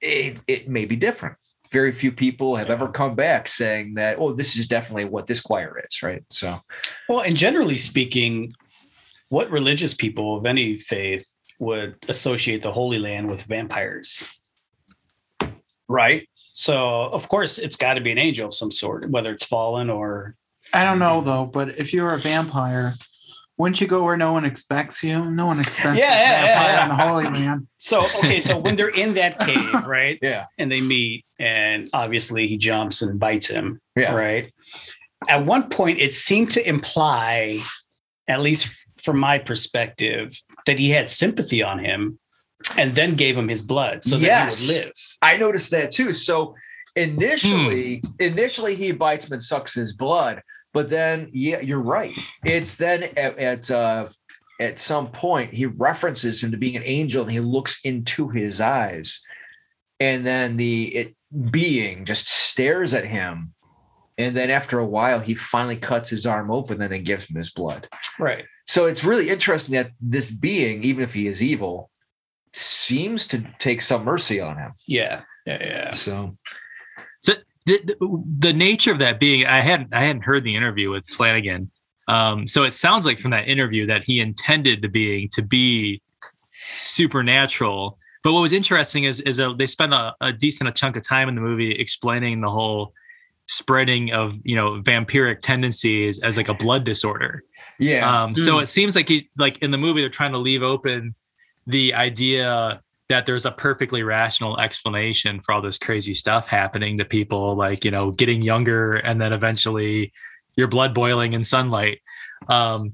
it, 0.00 0.38
it 0.46 0.68
may 0.68 0.84
be 0.84 0.96
different. 0.96 1.36
Very 1.72 1.92
few 1.92 2.12
people 2.12 2.54
have 2.56 2.70
ever 2.70 2.88
come 2.88 3.14
back 3.14 3.48
saying 3.48 3.94
that 3.94 4.18
oh 4.18 4.32
this 4.32 4.56
is 4.56 4.68
definitely 4.68 5.06
what 5.06 5.26
this 5.26 5.40
choir 5.40 5.82
is 5.88 6.02
right? 6.02 6.22
So 6.30 6.60
Well, 7.08 7.20
and 7.20 7.36
generally 7.36 7.76
speaking, 7.76 8.52
what 9.28 9.50
religious 9.50 9.94
people 9.94 10.36
of 10.36 10.46
any 10.46 10.78
faith 10.78 11.34
would 11.58 11.96
associate 12.08 12.62
the 12.62 12.72
Holy 12.72 12.98
Land 12.98 13.28
with 13.28 13.42
vampires? 13.42 14.24
right 15.88 16.28
So, 16.56 17.04
of 17.12 17.28
course, 17.28 17.58
it's 17.58 17.76
got 17.76 17.94
to 17.94 18.00
be 18.00 18.10
an 18.10 18.18
angel 18.18 18.48
of 18.48 18.54
some 18.54 18.70
sort, 18.72 19.08
whether 19.10 19.30
it's 19.30 19.44
fallen 19.44 19.90
or 19.90 20.34
I 20.72 20.84
don't 20.84 20.98
know 20.98 21.20
though, 21.20 21.44
but 21.44 21.78
if 21.78 21.92
you're 21.92 22.14
a 22.14 22.18
vampire, 22.18 22.94
wouldn't 23.58 23.80
you 23.80 23.86
go 23.86 24.02
where 24.02 24.16
no 24.16 24.32
one 24.32 24.44
expects 24.44 25.02
you? 25.04 25.24
No 25.30 25.46
one 25.46 25.60
expects 25.60 25.98
Yeah, 25.98 26.12
a 26.12 26.18
yeah, 26.18 26.44
yeah, 26.44 26.56
vampire 26.56 26.72
yeah. 26.74 26.82
in 26.82 26.88
the 26.88 26.94
Holy 26.96 27.24
Land. 27.24 27.66
so. 27.78 28.04
Okay, 28.18 28.40
so 28.40 28.58
when 28.58 28.74
they're 28.74 28.88
in 28.88 29.14
that 29.14 29.38
cave, 29.48 29.86
right, 29.86 30.18
yeah 30.22 30.46
and 30.58 30.72
they 30.72 30.80
meet, 30.80 31.24
and 31.38 31.88
obviously 31.92 32.46
he 32.48 32.56
jumps 32.56 33.02
and 33.02 33.20
bites 33.20 33.48
him, 33.48 33.80
yeah 33.94 34.14
right. 34.14 34.52
At 35.28 35.44
one 35.46 35.68
point, 35.70 35.98
it 35.98 36.12
seemed 36.12 36.50
to 36.52 36.68
imply, 36.68 37.60
at 38.28 38.40
least 38.40 38.68
from 39.02 39.18
my 39.18 39.38
perspective, 39.38 40.34
that 40.66 40.78
he 40.78 40.90
had 40.90 41.10
sympathy 41.10 41.62
on 41.62 41.78
him, 41.78 42.18
and 42.76 42.94
then 42.94 43.14
gave 43.14 43.36
him 43.36 43.48
his 43.48 43.62
blood 43.62 44.04
so 44.04 44.16
that 44.18 44.26
Yes. 44.26 44.60
he 44.68 44.74
would 44.74 44.84
live. 44.86 44.92
I 45.26 45.36
noticed 45.36 45.70
that 45.72 45.90
too. 45.90 46.12
So 46.12 46.54
initially, 46.94 48.02
initially 48.18 48.74
he 48.76 48.92
bites 48.92 49.26
him 49.26 49.32
and 49.34 49.42
sucks 49.42 49.74
his 49.74 49.92
blood, 49.92 50.42
but 50.72 50.88
then 50.88 51.30
yeah, 51.32 51.60
you're 51.60 51.80
right. 51.80 52.16
It's 52.44 52.76
then 52.76 53.04
at 53.16 53.38
at, 53.38 53.70
uh, 53.70 54.08
at 54.60 54.78
some 54.78 55.08
point 55.10 55.52
he 55.52 55.66
references 55.66 56.42
him 56.42 56.50
to 56.52 56.56
being 56.56 56.76
an 56.76 56.82
angel 56.84 57.22
and 57.22 57.32
he 57.32 57.40
looks 57.40 57.80
into 57.84 58.28
his 58.28 58.60
eyes, 58.60 59.20
and 60.00 60.24
then 60.24 60.56
the 60.56 60.94
it 60.94 61.16
being 61.50 62.04
just 62.04 62.28
stares 62.28 62.94
at 62.94 63.04
him. 63.04 63.52
And 64.18 64.34
then 64.34 64.48
after 64.48 64.78
a 64.78 64.86
while, 64.86 65.20
he 65.20 65.34
finally 65.34 65.76
cuts 65.76 66.08
his 66.08 66.24
arm 66.24 66.50
open 66.50 66.80
and 66.80 66.90
then 66.90 67.04
gives 67.04 67.28
him 67.28 67.36
his 67.36 67.50
blood. 67.50 67.86
Right. 68.18 68.46
So 68.66 68.86
it's 68.86 69.04
really 69.04 69.28
interesting 69.28 69.74
that 69.74 69.90
this 70.00 70.30
being, 70.30 70.82
even 70.84 71.04
if 71.04 71.12
he 71.12 71.26
is 71.26 71.42
evil, 71.42 71.90
seems 72.56 73.26
to 73.28 73.44
take 73.58 73.82
some 73.82 74.04
mercy 74.04 74.40
on 74.40 74.56
him. 74.56 74.72
Yeah. 74.86 75.22
Yeah. 75.46 75.58
Yeah. 75.60 75.90
So 75.92 76.36
the, 77.66 77.80
the, 77.84 78.24
the 78.38 78.52
nature 78.52 78.92
of 78.92 79.00
that 79.00 79.20
being 79.20 79.44
i 79.44 79.60
hadn't 79.60 79.92
i 79.92 80.02
hadn't 80.02 80.22
heard 80.22 80.44
the 80.44 80.54
interview 80.54 80.90
with 80.90 81.06
flanagan 81.06 81.70
um, 82.08 82.46
so 82.46 82.62
it 82.62 82.70
sounds 82.70 83.04
like 83.04 83.18
from 83.18 83.32
that 83.32 83.48
interview 83.48 83.84
that 83.86 84.04
he 84.04 84.20
intended 84.20 84.80
the 84.80 84.88
being 84.88 85.28
to 85.32 85.42
be 85.42 86.00
supernatural 86.82 87.98
but 88.22 88.32
what 88.32 88.40
was 88.40 88.52
interesting 88.52 89.04
is 89.04 89.20
is 89.22 89.36
that 89.36 89.58
they 89.58 89.66
spend 89.66 89.92
a, 89.92 90.14
a 90.20 90.32
decent 90.32 90.72
chunk 90.76 90.96
of 90.96 91.02
time 91.02 91.28
in 91.28 91.34
the 91.34 91.40
movie 91.40 91.72
explaining 91.72 92.40
the 92.40 92.50
whole 92.50 92.92
spreading 93.48 94.12
of 94.12 94.38
you 94.44 94.54
know 94.54 94.80
vampiric 94.82 95.40
tendencies 95.40 96.20
as 96.20 96.36
like 96.36 96.48
a 96.48 96.54
blood 96.54 96.84
disorder 96.84 97.42
yeah, 97.78 98.22
um, 98.22 98.34
so 98.34 98.58
it 98.58 98.66
seems 98.66 98.96
like 98.96 99.06
he 99.06 99.28
like 99.36 99.58
in 99.58 99.70
the 99.70 99.76
movie 99.76 100.00
they're 100.00 100.08
trying 100.08 100.32
to 100.32 100.38
leave 100.38 100.62
open 100.62 101.14
the 101.66 101.94
idea 101.94 102.80
that 103.08 103.24
there's 103.26 103.46
a 103.46 103.52
perfectly 103.52 104.02
rational 104.02 104.58
explanation 104.58 105.40
for 105.40 105.52
all 105.52 105.62
this 105.62 105.78
crazy 105.78 106.14
stuff 106.14 106.48
happening 106.48 106.96
to 106.98 107.04
people, 107.04 107.54
like 107.54 107.84
you 107.84 107.90
know, 107.90 108.10
getting 108.10 108.42
younger 108.42 108.94
and 108.94 109.20
then 109.20 109.32
eventually 109.32 110.12
your 110.56 110.66
blood 110.68 110.94
boiling 110.94 111.32
in 111.32 111.44
sunlight. 111.44 112.00
Um, 112.48 112.92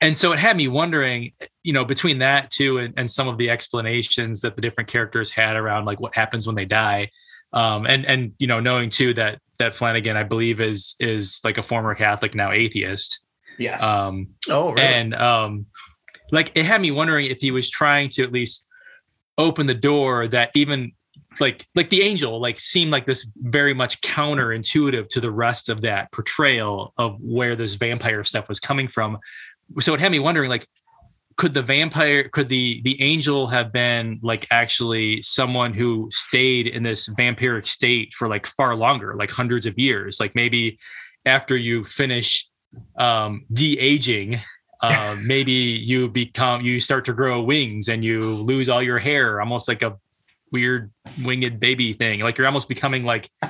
and 0.00 0.16
so 0.16 0.32
it 0.32 0.38
had 0.38 0.56
me 0.56 0.68
wondering, 0.68 1.32
you 1.62 1.72
know, 1.72 1.84
between 1.84 2.18
that 2.18 2.50
too 2.50 2.78
and, 2.78 2.92
and 2.96 3.10
some 3.10 3.28
of 3.28 3.38
the 3.38 3.48
explanations 3.48 4.40
that 4.42 4.56
the 4.56 4.62
different 4.62 4.88
characters 4.90 5.30
had 5.30 5.56
around 5.56 5.84
like 5.84 6.00
what 6.00 6.14
happens 6.14 6.46
when 6.46 6.56
they 6.56 6.64
die. 6.66 7.10
Um, 7.52 7.86
and 7.86 8.04
and 8.06 8.32
you 8.38 8.46
know, 8.48 8.58
knowing 8.60 8.90
too 8.90 9.14
that 9.14 9.38
that 9.58 9.74
Flanagan, 9.74 10.16
I 10.16 10.24
believe, 10.24 10.60
is 10.60 10.96
is 10.98 11.40
like 11.44 11.58
a 11.58 11.62
former 11.62 11.94
Catholic, 11.94 12.34
now 12.34 12.50
atheist. 12.50 13.20
yes, 13.58 13.80
Um, 13.82 14.30
Oh, 14.50 14.72
really? 14.72 14.82
and 14.82 15.14
um 15.14 15.66
like 16.34 16.52
it 16.54 16.64
had 16.64 16.80
me 16.80 16.90
wondering 16.90 17.26
if 17.26 17.40
he 17.40 17.50
was 17.50 17.70
trying 17.70 18.08
to 18.10 18.22
at 18.22 18.32
least 18.32 18.66
open 19.38 19.66
the 19.66 19.74
door 19.74 20.28
that 20.28 20.50
even 20.54 20.92
like 21.40 21.66
like 21.74 21.90
the 21.90 22.02
angel 22.02 22.40
like 22.40 22.58
seemed 22.58 22.90
like 22.90 23.06
this 23.06 23.26
very 23.36 23.74
much 23.74 24.00
counterintuitive 24.00 25.08
to 25.08 25.20
the 25.20 25.30
rest 25.30 25.68
of 25.68 25.80
that 25.82 26.10
portrayal 26.12 26.92
of 26.98 27.16
where 27.20 27.56
this 27.56 27.74
vampire 27.74 28.24
stuff 28.24 28.48
was 28.48 28.60
coming 28.60 28.88
from. 28.88 29.18
So 29.80 29.94
it 29.94 30.00
had 30.00 30.12
me 30.12 30.18
wondering 30.18 30.50
like 30.50 30.66
could 31.36 31.54
the 31.54 31.62
vampire 31.62 32.28
could 32.28 32.48
the 32.48 32.80
the 32.82 33.00
angel 33.00 33.46
have 33.48 33.72
been 33.72 34.20
like 34.22 34.46
actually 34.50 35.22
someone 35.22 35.72
who 35.72 36.08
stayed 36.12 36.66
in 36.66 36.82
this 36.82 37.08
vampiric 37.08 37.66
state 37.66 38.12
for 38.14 38.28
like 38.28 38.46
far 38.46 38.74
longer 38.76 39.14
like 39.16 39.30
hundreds 39.30 39.66
of 39.66 39.78
years? 39.78 40.20
Like 40.20 40.34
maybe 40.34 40.78
after 41.24 41.56
you 41.56 41.84
finish 41.84 42.48
um 42.98 43.44
de-aging 43.52 44.40
uh, 44.84 45.16
maybe 45.22 45.52
you 45.52 46.08
become 46.08 46.60
you 46.62 46.80
start 46.80 47.04
to 47.06 47.12
grow 47.12 47.42
wings 47.42 47.88
and 47.88 48.04
you 48.04 48.20
lose 48.20 48.68
all 48.68 48.82
your 48.82 48.98
hair 48.98 49.40
almost 49.40 49.68
like 49.68 49.82
a 49.82 49.96
weird 50.54 50.92
winged 51.24 51.58
baby 51.58 51.92
thing. 51.92 52.20
Like 52.20 52.38
you're 52.38 52.46
almost 52.46 52.68
becoming 52.68 53.04
like 53.04 53.28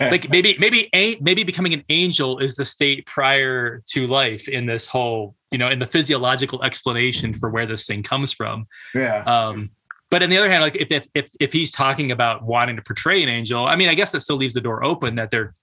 like 0.00 0.28
maybe 0.28 0.54
maybe 0.58 0.88
maybe 0.92 1.42
becoming 1.44 1.72
an 1.72 1.82
angel 1.88 2.38
is 2.38 2.56
the 2.56 2.64
state 2.64 3.06
prior 3.06 3.82
to 3.86 4.06
life 4.06 4.46
in 4.46 4.66
this 4.66 4.86
whole 4.86 5.34
you 5.50 5.58
know 5.58 5.68
in 5.70 5.78
the 5.78 5.86
physiological 5.86 6.62
explanation 6.62 7.32
for 7.32 7.48
where 7.50 7.66
this 7.66 7.86
thing 7.86 8.02
comes 8.02 8.32
from. 8.32 8.66
yeah. 8.94 9.24
Um, 9.24 9.70
but 10.10 10.22
on 10.22 10.30
the 10.30 10.36
other 10.36 10.50
hand, 10.50 10.62
like 10.62 10.76
if, 10.76 10.92
if 10.92 11.08
if 11.14 11.30
if 11.40 11.52
he's 11.52 11.72
talking 11.72 12.12
about 12.12 12.44
wanting 12.44 12.76
to 12.76 12.82
portray 12.82 13.22
an 13.22 13.28
angel, 13.28 13.66
I 13.66 13.74
mean, 13.74 13.88
I 13.88 13.94
guess 13.94 14.12
that 14.12 14.20
still 14.20 14.36
leaves 14.36 14.54
the 14.54 14.60
door 14.60 14.84
open 14.84 15.16
that 15.16 15.32
there 15.32 15.54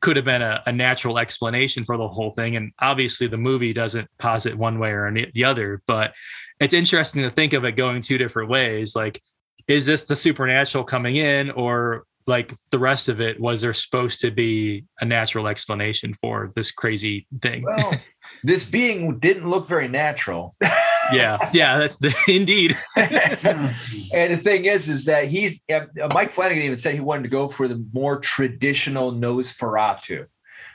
could 0.00 0.16
have 0.16 0.24
been 0.24 0.42
a, 0.42 0.62
a 0.66 0.72
natural 0.72 1.18
explanation 1.18 1.84
for 1.84 1.96
the 1.96 2.08
whole 2.08 2.32
thing. 2.32 2.56
And 2.56 2.72
obviously, 2.80 3.26
the 3.26 3.36
movie 3.36 3.72
doesn't 3.72 4.08
posit 4.18 4.56
one 4.56 4.78
way 4.78 4.90
or 4.90 5.12
the 5.34 5.44
other. 5.44 5.82
But 5.86 6.12
it's 6.58 6.74
interesting 6.74 7.22
to 7.22 7.30
think 7.30 7.52
of 7.52 7.64
it 7.64 7.72
going 7.72 8.02
two 8.02 8.18
different 8.18 8.50
ways. 8.50 8.94
Like, 8.96 9.20
is 9.68 9.86
this 9.86 10.04
the 10.04 10.16
supernatural 10.16 10.84
coming 10.84 11.16
in, 11.16 11.50
or 11.50 12.04
like 12.26 12.54
the 12.70 12.78
rest 12.78 13.08
of 13.08 13.20
it 13.20 13.40
was 13.40 13.60
there 13.60 13.74
supposed 13.74 14.20
to 14.20 14.30
be 14.30 14.84
a 15.00 15.04
natural 15.04 15.48
explanation 15.48 16.14
for 16.14 16.52
this 16.54 16.70
crazy 16.70 17.26
thing? 17.42 17.62
Well, 17.64 17.94
this 18.42 18.68
being 18.68 19.18
didn't 19.18 19.48
look 19.48 19.68
very 19.68 19.88
natural. 19.88 20.54
yeah, 21.12 21.50
yeah, 21.52 21.78
that's 21.78 21.96
the, 21.96 22.14
indeed. 22.28 22.76
and 22.96 24.32
the 24.32 24.36
thing 24.42 24.64
is, 24.66 24.88
is 24.88 25.04
that 25.06 25.28
he's 25.28 25.60
uh, 25.72 25.86
Mike 26.12 26.32
Flanagan 26.32 26.62
even 26.62 26.78
said 26.78 26.94
he 26.94 27.00
wanted 27.00 27.24
to 27.24 27.28
go 27.28 27.48
for 27.48 27.68
the 27.68 27.84
more 27.92 28.18
traditional 28.18 29.12
Nosferatu. 29.12 30.26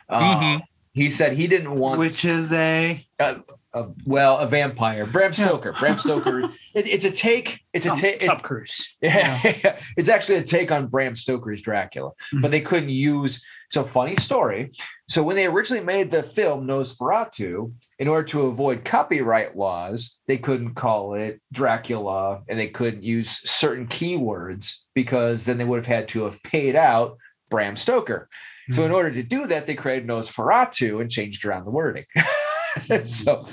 Uh, 0.10 0.20
Mhm. 0.20 0.62
He 0.94 1.10
said 1.10 1.34
he 1.34 1.48
didn't 1.48 1.76
want, 1.76 2.00
Which 2.00 2.24
is 2.24 2.54
a 2.54 3.06
uh, 3.20 3.36
uh, 3.76 3.88
well, 4.06 4.38
a 4.38 4.48
vampire. 4.48 5.06
Bram 5.06 5.34
Stoker. 5.34 5.74
Bram 5.74 6.00
Stoker. 6.00 6.50
It, 6.76 6.88
it's 6.88 7.06
a 7.06 7.12
take. 7.12 7.62
It's 7.74 7.86
a 7.86 7.96
take. 7.96 8.20
Tom 8.20 8.42
Cruise. 8.42 8.90
Yeah, 9.02 9.80
it's 9.96 10.10
actually 10.10 10.40
a 10.40 10.44
take 10.44 10.74
on 10.74 10.88
Bram 10.88 11.16
Stoker's 11.16 11.62
Dracula, 11.62 12.12
but 12.42 12.52
they 12.52 12.60
couldn't 12.60 12.90
use. 12.90 13.46
So 13.70 13.86
funny 13.86 14.18
story. 14.18 14.72
So 15.08 15.24
when 15.24 15.38
they 15.38 15.46
originally 15.46 15.84
made 15.84 16.12
the 16.12 16.22
film 16.22 16.68
Nosferatu, 16.68 17.72
in 17.98 18.10
order 18.10 18.28
to 18.28 18.48
avoid 18.48 18.84
copyright 18.84 19.56
laws, 19.56 20.20
they 20.28 20.38
couldn't 20.38 20.76
call 20.76 21.14
it 21.14 21.40
Dracula, 21.54 22.42
and 22.50 22.60
they 22.60 22.68
couldn't 22.68 23.04
use 23.04 23.30
certain 23.50 23.88
keywords 23.88 24.80
because 24.94 25.46
then 25.46 25.58
they 25.58 25.64
would 25.64 25.78
have 25.78 25.86
had 25.86 26.10
to 26.10 26.26
have 26.26 26.44
paid 26.44 26.76
out 26.76 27.18
Bram 27.50 27.78
Stoker. 27.78 28.28
So 28.72 28.84
in 28.84 28.92
order 28.92 29.12
to 29.12 29.24
do 29.24 29.48
that, 29.48 29.68
they 29.68 29.76
created 29.76 30.08
Nosferatu 30.10 31.00
and 31.00 31.10
changed 31.10 31.46
around 31.46 31.66
the 31.66 31.72
wording. 31.72 32.06
so, 33.06 33.48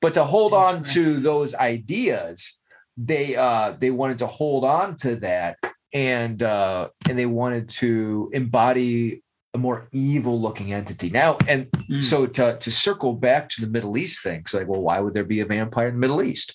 but 0.00 0.14
to 0.14 0.24
hold 0.24 0.54
on 0.54 0.82
to 0.84 1.20
those 1.20 1.54
ideas, 1.54 2.58
they 2.96 3.36
uh 3.36 3.74
they 3.78 3.90
wanted 3.90 4.18
to 4.18 4.26
hold 4.26 4.64
on 4.64 4.96
to 4.98 5.16
that 5.16 5.56
and 5.92 6.42
uh 6.42 6.88
and 7.08 7.18
they 7.18 7.26
wanted 7.26 7.68
to 7.68 8.30
embody 8.34 9.22
a 9.54 9.58
more 9.58 9.88
evil 9.92 10.40
looking 10.40 10.72
entity. 10.72 11.10
Now 11.10 11.38
and 11.48 11.66
Mm. 11.88 12.02
so 12.04 12.26
to 12.26 12.58
to 12.58 12.70
circle 12.70 13.14
back 13.14 13.48
to 13.50 13.60
the 13.62 13.66
middle 13.66 13.96
east 13.96 14.22
thing 14.22 14.40
it's 14.40 14.52
like 14.52 14.68
well 14.68 14.82
why 14.82 15.00
would 15.00 15.14
there 15.14 15.24
be 15.24 15.40
a 15.40 15.46
vampire 15.46 15.88
in 15.88 15.94
the 15.94 16.00
middle 16.00 16.22
east? 16.22 16.54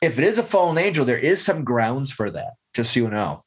If 0.00 0.18
it 0.18 0.24
is 0.24 0.38
a 0.38 0.42
fallen 0.42 0.78
angel 0.78 1.04
there 1.04 1.18
is 1.18 1.42
some 1.44 1.62
grounds 1.64 2.10
for 2.10 2.30
that 2.30 2.52
just 2.74 2.92
so 2.94 3.00
you 3.00 3.10
know. 3.10 3.44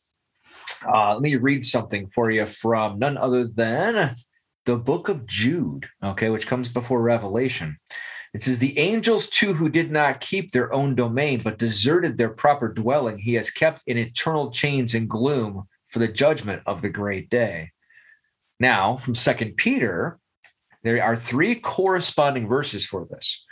Uh 0.85 1.13
let 1.13 1.21
me 1.21 1.35
read 1.35 1.65
something 1.65 2.07
for 2.13 2.29
you 2.29 2.45
from 2.45 2.99
none 2.99 3.17
other 3.17 3.47
than 3.47 4.15
the 4.65 4.75
book 4.75 5.09
of 5.09 5.25
jude 5.25 5.87
okay 6.03 6.29
which 6.29 6.47
comes 6.47 6.69
before 6.69 7.01
revelation 7.01 7.77
it 8.35 8.41
says, 8.41 8.59
The 8.59 8.77
angels 8.77 9.29
too, 9.29 9.53
who 9.53 9.69
did 9.69 9.91
not 9.91 10.19
keep 10.19 10.51
their 10.51 10.73
own 10.73 10.93
domain, 10.93 11.39
but 11.41 11.57
deserted 11.57 12.17
their 12.17 12.29
proper 12.29 12.67
dwelling, 12.67 13.17
he 13.17 13.35
has 13.35 13.49
kept 13.49 13.81
in 13.87 13.97
eternal 13.97 14.51
chains 14.51 14.93
and 14.93 15.09
gloom 15.09 15.69
for 15.87 15.99
the 15.99 16.09
judgment 16.09 16.61
of 16.65 16.81
the 16.81 16.89
great 16.89 17.29
day. 17.29 17.71
Now, 18.59 18.97
from 18.97 19.15
Second 19.15 19.55
Peter, 19.55 20.19
there 20.83 21.01
are 21.01 21.15
three 21.15 21.55
corresponding 21.55 22.45
verses 22.45 22.85
for 22.85 23.07
this. 23.09 23.45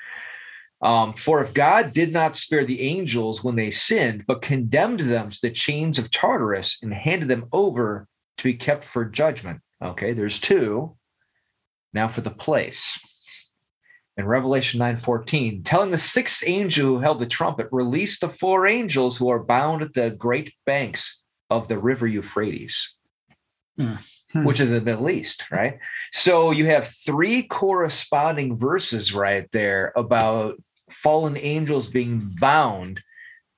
Um, 0.81 1.13
for 1.13 1.41
if 1.41 1.53
God 1.53 1.93
did 1.93 2.11
not 2.11 2.35
spare 2.35 2.65
the 2.65 2.81
angels 2.81 3.41
when 3.41 3.55
they 3.55 3.71
sinned, 3.71 4.25
but 4.27 4.41
condemned 4.41 4.99
them 4.99 5.29
to 5.29 5.41
the 5.41 5.51
chains 5.51 5.97
of 5.97 6.11
Tartarus 6.11 6.83
and 6.83 6.93
handed 6.93 7.29
them 7.29 7.45
over 7.53 8.09
to 8.37 8.43
be 8.43 8.55
kept 8.55 8.83
for 8.83 9.05
judgment. 9.05 9.61
Okay, 9.81 10.11
there's 10.11 10.41
two. 10.41 10.97
Now 11.93 12.09
for 12.09 12.19
the 12.19 12.31
place 12.31 12.99
in 14.17 14.25
Revelation 14.25 14.79
9:14, 14.79 15.63
telling 15.63 15.91
the 15.91 15.97
sixth 15.97 16.43
angel 16.45 16.85
who 16.95 16.99
held 16.99 17.19
the 17.19 17.25
trumpet, 17.25 17.67
release 17.71 18.19
the 18.19 18.29
four 18.29 18.67
angels 18.67 19.17
who 19.17 19.29
are 19.29 19.43
bound 19.43 19.81
at 19.81 19.93
the 19.93 20.09
great 20.11 20.53
banks 20.65 21.23
of 21.49 21.67
the 21.67 21.77
river 21.77 22.05
Euphrates, 22.07 22.95
Hmm. 23.77 23.95
Hmm. 24.31 24.43
which 24.43 24.59
is 24.59 24.69
the 24.69 24.81
Middle 24.81 25.09
East, 25.09 25.49
right? 25.51 25.79
So 26.11 26.51
you 26.51 26.67
have 26.67 26.87
three 27.05 27.43
corresponding 27.43 28.57
verses 28.57 29.13
right 29.13 29.49
there 29.51 29.91
about 29.95 30.55
fallen 30.91 31.35
angels 31.37 31.89
being 31.89 32.35
bound 32.39 33.01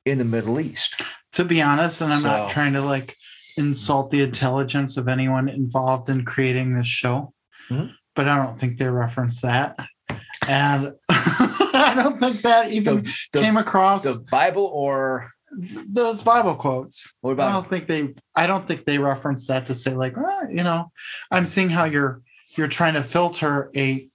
in 0.06 0.18
the 0.20 0.26
Middle 0.26 0.60
East. 0.60 0.96
to 1.34 1.44
be 1.44 1.62
honest, 1.62 2.00
and 2.00 2.14
I'm 2.14 2.24
not 2.24 2.50
trying 2.50 2.72
to 2.74 2.82
like 2.82 3.14
insult 3.58 4.10
the 4.10 4.22
intelligence 4.22 4.96
of 4.96 5.10
anyone 5.10 5.50
involved 5.50 6.08
in 6.08 6.24
creating 6.24 6.74
this 6.78 6.88
show, 6.88 7.34
Mhm. 7.70 7.92
but 8.16 8.30
I 8.30 8.38
don't 8.38 8.58
think 8.58 8.78
they 8.78 8.88
reference 8.88 9.42
that. 9.42 9.76
And 10.48 10.94
I 11.10 11.94
don't 11.96 12.18
think 12.20 12.42
that 12.42 12.72
even 12.72 12.98
The, 13.04 13.16
the- 13.34 13.42
came 13.42 13.58
across 13.58 14.04
the 14.04 14.24
Bible 14.30 14.66
or 14.66 15.32
those 15.58 16.22
Bible 16.22 16.56
quotes. 16.56 17.16
what 17.22 17.32
about? 17.32 17.50
I 17.50 17.54
don't 17.54 17.70
think 17.70 17.88
they 17.88 18.14
I 18.36 18.46
don't 18.48 18.68
think 18.68 18.86
they 18.86 18.98
referenced 18.98 19.48
that 19.48 19.68
to 19.68 19.74
say 19.74 19.94
like, 19.96 20.16
"Ah, 20.18 20.42
you 20.50 20.64
know, 20.64 20.92
I'm 21.32 21.46
seeing 21.46 21.70
how 21.70 21.86
you're 21.86 22.22
you're 22.58 22.68
trying 22.68 22.94
to 22.96 23.04
filter 23.04 23.72
a 23.76 24.10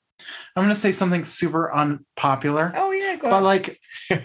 I'm 0.54 0.64
gonna 0.64 0.74
say 0.74 0.92
something 0.92 1.24
super 1.24 1.74
unpopular, 1.74 2.72
Oh 2.76 2.90
yeah, 2.92 3.16
go 3.16 3.30
but 3.30 3.42
ahead. 3.42 3.42
like 3.42 3.80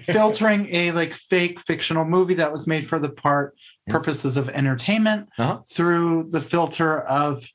filtering 0.05 0.67
a 0.75 0.91
like 0.91 1.13
fake 1.29 1.61
fictional 1.61 2.03
movie 2.05 2.33
that 2.35 2.51
was 2.51 2.67
made 2.67 2.87
for 2.89 2.99
the 2.99 3.09
part 3.09 3.55
purposes 3.87 4.35
of 4.35 4.49
entertainment 4.49 5.29
Uh-huh. 5.37 5.59
through 5.69 6.27
the 6.31 6.41
filter 6.41 6.99
of 7.01 7.47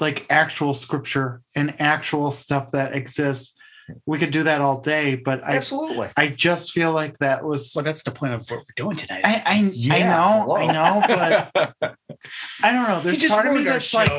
like 0.00 0.26
actual 0.30 0.74
scripture 0.74 1.42
and 1.54 1.74
actual 1.80 2.30
stuff 2.30 2.72
that 2.72 2.94
exists. 2.94 3.56
We 4.04 4.18
could 4.18 4.32
do 4.32 4.42
that 4.42 4.60
all 4.60 4.80
day, 4.80 5.14
but 5.14 5.46
I 5.46 5.56
Absolutely. 5.56 6.08
I 6.16 6.26
just 6.28 6.72
feel 6.72 6.92
like 6.92 7.18
that 7.18 7.44
was 7.44 7.72
Well, 7.74 7.84
that's 7.84 8.02
the 8.02 8.10
point 8.10 8.32
of 8.32 8.44
what 8.48 8.58
we're 8.58 8.74
doing 8.74 8.96
tonight. 8.96 9.22
I 9.24 9.42
I, 9.46 9.96
I 9.96 10.02
know, 10.02 10.42
hello. 10.42 10.56
I 10.56 10.72
know, 10.72 11.02
but 11.06 11.96
I 12.62 12.72
don't 12.72 12.88
know. 12.88 13.00
There's 13.00 13.18
just 13.18 13.32
part 13.32 13.46
of 13.46 13.52
me 13.52 13.60
ruined 13.60 13.68
our 13.68 13.74
that's 13.74 13.94
like. 13.94 14.10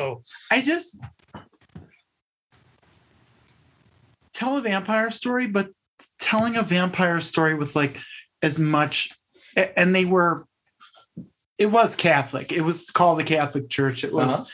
I 0.50 0.62
just 0.62 1.02
tell 4.32 4.56
a 4.56 4.62
vampire 4.62 5.10
story, 5.10 5.46
but 5.46 5.70
telling 6.18 6.56
a 6.56 6.62
vampire 6.62 7.20
story 7.20 7.54
with 7.54 7.74
like 7.76 7.96
as 8.42 8.58
much, 8.58 9.10
and 9.76 9.94
they 9.94 10.04
were, 10.04 10.46
it 11.58 11.66
was 11.66 11.96
Catholic. 11.96 12.52
It 12.52 12.60
was 12.60 12.88
called 12.90 13.18
the 13.18 13.24
Catholic 13.24 13.68
Church. 13.68 14.04
It 14.04 14.12
was, 14.12 14.32
Uh-huh. 14.32 14.44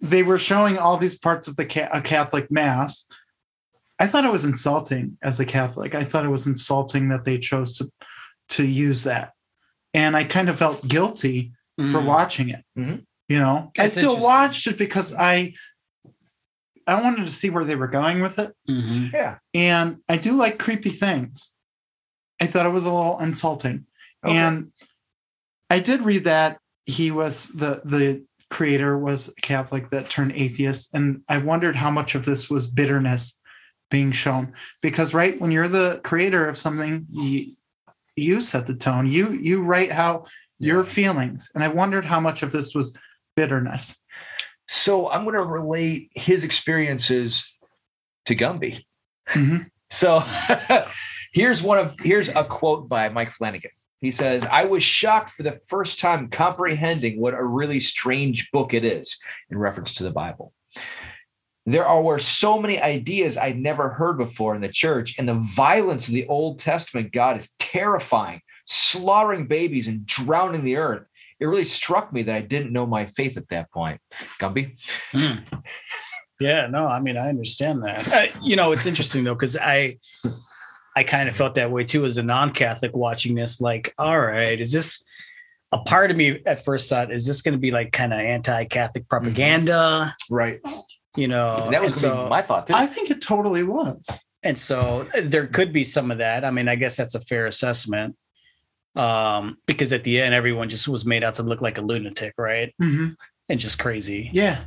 They 0.00 0.22
were 0.22 0.38
showing 0.38 0.78
all 0.78 0.96
these 0.96 1.18
parts 1.18 1.46
of 1.48 1.56
the 1.56 1.66
ca- 1.66 1.88
a 1.92 2.00
Catholic 2.00 2.50
Mass. 2.50 3.06
I 3.98 4.06
thought 4.06 4.24
it 4.24 4.32
was 4.32 4.44
insulting 4.46 5.18
as 5.22 5.38
a 5.40 5.44
Catholic. 5.44 5.94
I 5.94 6.04
thought 6.04 6.24
it 6.24 6.28
was 6.30 6.46
insulting 6.46 7.08
that 7.10 7.24
they 7.24 7.38
chose 7.38 7.76
to 7.78 7.90
to 8.50 8.64
use 8.66 9.04
that, 9.04 9.32
and 9.94 10.16
I 10.16 10.24
kind 10.24 10.48
of 10.48 10.58
felt 10.58 10.86
guilty 10.88 11.52
for 11.76 12.00
Mm. 12.00 12.04
watching 12.06 12.48
it. 12.48 12.64
Mhm. 12.76 13.04
You 13.28 13.38
know, 13.38 13.70
That's 13.76 13.96
I 13.96 14.00
still 14.00 14.18
watched 14.20 14.66
it 14.66 14.76
because 14.78 15.14
I 15.14 15.54
I 16.86 17.00
wanted 17.00 17.26
to 17.26 17.30
see 17.32 17.50
where 17.50 17.64
they 17.64 17.76
were 17.76 17.86
going 17.86 18.20
with 18.20 18.38
it, 18.40 18.52
Mhm. 18.68 19.12
yeah. 19.12 19.38
and 19.54 19.98
I 20.08 20.16
do 20.16 20.34
like 20.34 20.58
creepy 20.58 20.90
things. 20.90 21.54
I 22.40 22.46
thought 22.46 22.66
it 22.66 22.70
was 22.70 22.86
a 22.86 22.92
little 22.92 23.20
insulting, 23.20 23.86
Okay. 24.24 24.36
and 24.36 24.72
I 25.68 25.78
did 25.78 26.00
read 26.02 26.24
that 26.24 26.58
he 26.86 27.10
was 27.12 27.46
the 27.48 27.82
the 27.84 28.24
creator 28.50 28.98
was 28.98 29.28
a 29.28 29.40
Catholic 29.40 29.90
that 29.90 30.10
turned 30.10 30.32
atheist, 30.32 30.94
and 30.94 31.22
I 31.28 31.38
wondered 31.38 31.76
how 31.76 31.90
much 31.90 32.14
of 32.14 32.24
this 32.24 32.50
was 32.50 32.66
bitterness 32.66 33.38
being 33.90 34.12
shown 34.12 34.52
because 34.82 35.12
right 35.14 35.40
when 35.40 35.50
you're 35.50 35.66
the 35.68 36.00
creator 36.04 36.46
of 36.48 36.56
something 36.56 37.06
you 37.10 37.46
you 38.14 38.40
set 38.40 38.66
the 38.68 38.74
tone 38.74 39.10
you 39.10 39.32
you 39.32 39.62
write 39.62 39.90
how 39.90 40.24
your 40.60 40.84
feelings 40.84 41.50
and 41.56 41.64
i 41.64 41.68
wondered 41.68 42.04
how 42.04 42.20
much 42.20 42.44
of 42.44 42.52
this 42.52 42.72
was 42.72 42.96
bitterness 43.34 44.00
So 44.68 45.10
I'm 45.10 45.24
going 45.24 45.34
to 45.34 45.42
relate 45.42 46.10
his 46.14 46.44
experiences 46.44 47.58
to 48.26 48.36
Gumby. 48.36 48.84
Mhm. 49.30 49.66
So 49.90 50.22
here's 51.32 51.60
one 51.60 51.78
of 51.78 51.98
here's 51.98 52.28
a 52.28 52.44
quote 52.44 52.88
by 52.88 53.08
Mike 53.08 53.32
Flanagan. 53.32 53.72
He 54.00 54.10
says, 54.10 54.46
"I 54.46 54.64
was 54.64 54.82
shocked 54.82 55.30
for 55.30 55.42
the 55.42 55.58
first 55.68 56.00
time 56.00 56.28
comprehending 56.28 57.20
what 57.20 57.34
a 57.34 57.42
really 57.44 57.80
strange 57.80 58.50
book 58.50 58.72
it 58.74 58.84
is 58.84 59.18
in 59.50 59.58
reference 59.58 59.94
to 59.94 60.02
the 60.04 60.10
Bible. 60.10 60.52
There 61.66 61.86
are 61.86 62.00
were 62.02 62.18
so 62.18 62.58
many 62.58 62.80
ideas 62.80 63.36
I'd 63.36 63.58
never 63.58 63.90
heard 63.90 64.16
before 64.16 64.54
in 64.54 64.62
the 64.62 64.68
church, 64.68 65.16
and 65.18 65.28
the 65.28 65.34
violence 65.34 66.08
of 66.08 66.14
the 66.14 66.26
Old 66.26 66.58
Testament 66.58 67.12
God 67.12 67.36
is 67.36 67.54
terrifying, 67.58 68.40
slaughtering 68.66 69.46
babies 69.46 69.86
and 69.86 70.06
drowning 70.06 70.64
the 70.64 70.76
earth. 70.76 71.06
it 71.38 71.46
really 71.46 71.64
struck 71.64 72.12
me 72.12 72.22
that 72.24 72.36
I 72.36 72.40
didn't 72.42 72.72
know 72.72 72.86
my 72.86 73.06
faith 73.06 73.36
at 73.38 73.48
that 73.48 73.70
point. 73.72 74.00
Gumby, 74.38 74.76
Mm. 75.12 75.42
Yeah, 76.40 76.68
no, 76.68 76.86
I 76.86 77.00
mean, 77.00 77.18
I 77.18 77.28
understand 77.28 77.82
that. 77.84 78.08
Uh, 78.08 78.26
you 78.42 78.56
know, 78.56 78.72
it's 78.72 78.86
interesting 78.86 79.24
though, 79.24 79.34
because 79.34 79.58
I, 79.58 79.98
I 81.00 81.04
kind 81.04 81.28
of 81.30 81.34
felt 81.34 81.54
that 81.54 81.70
way 81.70 81.84
too 81.84 82.04
as 82.04 82.18
a 82.18 82.22
non-Catholic 82.22 82.94
watching 82.94 83.34
this. 83.34 83.58
Like, 83.58 83.94
all 83.96 84.20
right, 84.20 84.60
is 84.60 84.70
this 84.70 85.02
a 85.72 85.78
part 85.78 86.10
of 86.10 86.16
me 86.18 86.42
at 86.44 86.62
first 86.64 86.90
thought, 86.90 87.10
is 87.10 87.26
this 87.26 87.40
going 87.40 87.54
to 87.54 87.58
be 87.58 87.70
like 87.70 87.90
kind 87.90 88.12
of 88.12 88.18
anti-Catholic 88.20 89.08
propaganda? 89.08 90.14
right? 90.30 90.60
You 91.16 91.28
know, 91.28 91.62
And 91.64 91.72
that 91.72 91.80
was 91.82 91.92
and 91.92 92.00
so, 92.00 92.28
my 92.28 92.42
thought 92.42 92.66
too. 92.66 92.74
I 92.74 92.86
think 92.86 93.10
it 93.10 93.22
totally 93.22 93.62
was. 93.62 94.06
and 94.42 94.58
so 94.58 95.08
uh, 95.16 95.22
there 95.24 95.46
could 95.46 95.72
be 95.72 95.84
some 95.84 96.10
of 96.10 96.18
that. 96.18 96.44
I 96.44 96.50
mean, 96.50 96.68
I 96.68 96.74
guess 96.76 96.96
that's 96.98 97.14
a 97.14 97.20
fair 97.20 97.46
assessment. 97.46 98.14
Um, 98.96 99.56
because 99.66 99.92
at 99.92 100.04
the 100.04 100.20
end, 100.20 100.34
everyone 100.34 100.68
just 100.68 100.86
was 100.88 101.04
made 101.06 101.24
out 101.24 101.36
to 101.36 101.42
look 101.44 101.62
like 101.62 101.78
a 101.78 101.82
lunatic, 101.82 102.34
right? 102.36 102.74
Mhm. 102.82 103.14
And 103.50 103.58
just 103.60 103.78
crazy. 103.78 104.30
Yeah. 104.32 104.60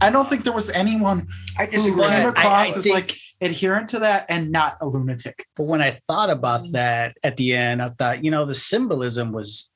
I 0.00 0.10
don't 0.10 0.28
think 0.28 0.44
there 0.44 0.52
was 0.52 0.70
anyone 0.70 1.28
I 1.58 1.66
who 1.66 1.96
came 1.96 2.00
I- 2.00 2.18
across 2.20 2.74
I 2.74 2.78
as 2.78 2.84
think- 2.84 2.94
like 2.94 3.16
adherent 3.42 3.88
to 3.90 3.98
that 4.00 4.26
and 4.28 4.50
not 4.52 4.76
a 4.80 4.86
lunatic. 4.86 5.46
But 5.56 5.66
when 5.66 5.80
I 5.80 5.90
thought 5.90 6.30
about 6.30 6.70
that 6.72 7.16
at 7.24 7.36
the 7.36 7.54
end, 7.54 7.82
I 7.82 7.88
thought, 7.88 8.22
you 8.22 8.30
know, 8.30 8.44
the 8.44 8.54
symbolism 8.54 9.32
was, 9.32 9.72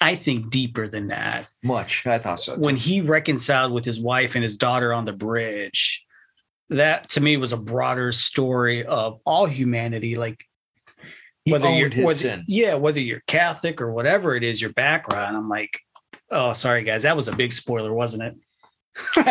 I 0.00 0.14
think, 0.14 0.50
deeper 0.50 0.86
than 0.86 1.08
that. 1.08 1.48
Much. 1.62 2.06
I 2.06 2.18
thought 2.18 2.42
so. 2.42 2.54
too. 2.54 2.60
When 2.60 2.76
he 2.76 3.00
reconciled 3.00 3.72
with 3.72 3.84
his 3.84 3.98
wife 3.98 4.34
and 4.34 4.42
his 4.42 4.56
daughter 4.58 4.92
on 4.92 5.06
the 5.06 5.12
bridge, 5.14 6.04
that 6.70 7.08
to 7.10 7.20
me 7.22 7.36
was 7.38 7.52
a 7.52 7.56
broader 7.56 8.12
story 8.12 8.84
of 8.84 9.18
all 9.24 9.46
humanity. 9.46 10.16
Like 10.16 10.44
he 11.46 11.52
whether 11.52 11.68
owned 11.68 11.78
you're 11.78 11.88
his 11.90 12.04
whether, 12.04 12.18
sin. 12.18 12.44
yeah, 12.46 12.74
whether 12.74 13.00
you're 13.00 13.22
Catholic 13.26 13.80
or 13.80 13.90
whatever 13.90 14.36
it 14.36 14.44
is, 14.44 14.60
your 14.60 14.72
background. 14.74 15.34
I'm 15.36 15.48
like, 15.48 15.80
oh, 16.30 16.52
sorry 16.52 16.84
guys, 16.84 17.02
that 17.04 17.16
was 17.16 17.28
a 17.28 17.34
big 17.36 17.52
spoiler, 17.52 17.92
wasn't 17.92 18.22
it? 18.22 18.36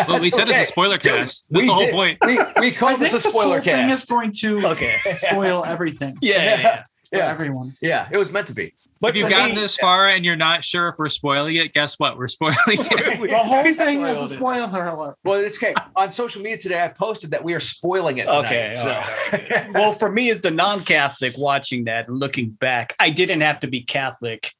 Well, 0.08 0.20
we 0.20 0.30
said 0.32 0.48
Okay. 0.50 0.62
it's 0.62 0.70
a 0.70 0.72
spoiler 0.72 0.98
cast. 0.98 1.46
We 1.50 1.60
That's 1.60 1.68
the 1.68 1.74
whole 1.74 1.86
did. 1.86 1.92
point. 1.92 2.18
We, 2.26 2.40
we 2.60 2.72
called 2.72 3.00
this 3.00 3.12
a 3.12 3.16
this 3.16 3.24
whole 3.26 3.34
spoiler 3.34 3.62
thing 3.62 3.90
is 3.90 4.06
going 4.06 4.32
to 4.40 4.66
Okay. 4.68 4.96
spoil 5.16 5.66
everything 5.68 6.16
Yeah, 6.22 6.36
yeah, 6.36 6.60
yeah. 6.62 6.84
for 7.10 7.18
Yeah. 7.18 7.30
everyone. 7.32 7.72
Yeah, 7.82 8.08
it 8.12 8.18
was 8.18 8.32
meant 8.32 8.48
to 8.48 8.54
be. 8.54 8.74
But 9.00 9.10
if 9.10 9.18
you've 9.18 9.30
gotten 9.30 9.54
me- 9.56 9.62
this 9.62 9.76
far 9.76 10.08
and 10.08 10.26
you're 10.26 10.36
not 10.36 10.64
sure 10.64 10.88
if 10.88 10.96
we're 10.98 11.10
spoiling 11.10 11.56
it, 11.58 11.72
guess 11.72 12.00
what? 12.00 12.18
We're 12.18 12.28
spoiling 12.28 12.56
it. 12.68 13.20
The 13.30 13.38
whole 13.38 13.64
thing 13.74 14.02
is 14.02 14.32
a 14.32 14.36
spoiler 14.36 14.88
alert. 14.88 15.18
Well, 15.24 15.40
it's 15.40 15.58
okay. 15.58 15.76
On 15.96 16.12
social 16.12 16.42
media 16.42 16.58
today, 16.58 16.84
I 16.84 16.88
posted 16.88 17.30
that 17.32 17.44
we 17.44 17.54
are 17.54 17.60
spoiling 17.60 18.18
it. 18.18 18.24
Tonight, 18.26 18.46
Okay, 18.46 18.72
so. 18.74 19.68
all 19.68 19.72
well, 19.74 19.94
for 19.94 20.12
me 20.12 20.32
as 20.32 20.42
the 20.42 20.50
non-Catholic 20.50 21.38
watching 21.38 21.84
that 21.86 22.08
and 22.08 22.18
looking 22.20 22.50
back, 22.52 22.96
I 23.00 23.12
didn't 23.12 23.42
have 23.42 23.60
to 23.60 23.68
be 23.68 23.82
Catholic 23.82 24.52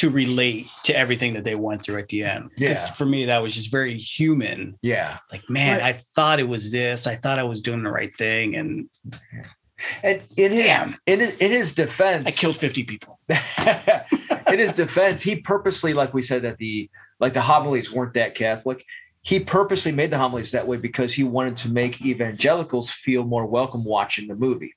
to 0.00 0.08
relate 0.08 0.66
to 0.82 0.96
everything 0.96 1.34
that 1.34 1.44
they 1.44 1.54
went 1.54 1.82
through 1.82 1.98
at 1.98 2.08
the 2.08 2.24
end. 2.24 2.50
Yeah. 2.56 2.72
For 2.92 3.04
me, 3.04 3.26
that 3.26 3.42
was 3.42 3.54
just 3.54 3.70
very 3.70 3.98
human. 3.98 4.78
yeah, 4.80 5.18
Like, 5.30 5.50
man, 5.50 5.78
Right. 5.78 5.94
I 5.94 6.02
thought 6.14 6.40
it 6.40 6.48
was 6.48 6.72
this. 6.72 7.06
I 7.06 7.16
thought 7.16 7.38
I 7.38 7.42
was 7.42 7.60
doing 7.60 7.82
the 7.82 7.90
right 7.90 8.12
thing, 8.14 8.56
and 8.56 8.88
and 10.02 10.22
in 10.38 10.52
his 10.52 10.60
Damn. 10.60 10.96
in 11.04 11.20
his, 11.20 11.34
in 11.34 11.50
his 11.50 11.74
defense, 11.74 12.26
I 12.26 12.30
killed 12.30 12.56
fifty 12.56 12.82
people. 12.82 13.18
in 13.28 14.58
his 14.58 14.72
defense, 14.74 15.20
he 15.20 15.36
purposely, 15.36 15.92
like 15.92 16.14
we 16.14 16.22
said, 16.22 16.42
that 16.42 16.56
the 16.56 16.88
like 17.18 17.34
the 17.34 17.42
homilies 17.42 17.92
weren't 17.92 18.14
that 18.14 18.34
Catholic. 18.34 18.82
He 19.20 19.38
purposely 19.38 19.92
made 19.92 20.10
the 20.10 20.16
homilies 20.16 20.52
that 20.52 20.66
way 20.66 20.78
because 20.78 21.12
he 21.12 21.24
wanted 21.24 21.58
to 21.58 21.70
make 21.70 22.00
evangelicals 22.00 22.90
feel 22.90 23.24
more 23.24 23.44
welcome 23.44 23.84
watching 23.84 24.28
the 24.28 24.34
movie. 24.34 24.74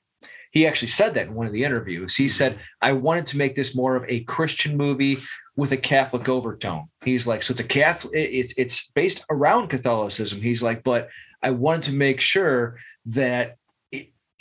He 0.54 0.66
actually 0.68 0.88
said 0.88 1.14
that 1.14 1.26
in 1.26 1.34
one 1.34 1.46
of 1.48 1.52
the 1.52 1.64
interviews. 1.64 2.14
He 2.14 2.26
mm-hmm. 2.26 2.32
said, 2.32 2.58
"I 2.80 2.92
wanted 2.92 3.26
to 3.26 3.36
make 3.36 3.56
this 3.56 3.74
more 3.74 3.96
of 3.96 4.04
a 4.08 4.20
Christian 4.20 4.76
movie 4.76 5.18
with 5.56 5.72
a 5.72 5.76
Catholic 5.76 6.28
overtone." 6.28 6.84
He's 7.04 7.26
like, 7.26 7.42
"So 7.42 7.52
it's 7.52 7.60
a 7.60 7.64
Catholic. 7.64 8.12
It's 8.14 8.56
it's 8.56 8.90
based 8.92 9.24
around 9.28 9.68
Catholicism." 9.68 10.40
He's 10.40 10.62
like, 10.62 10.84
"But 10.84 11.08
I 11.42 11.50
wanted 11.50 11.82
to 11.84 11.92
make 11.92 12.20
sure 12.20 12.78
that." 13.06 13.56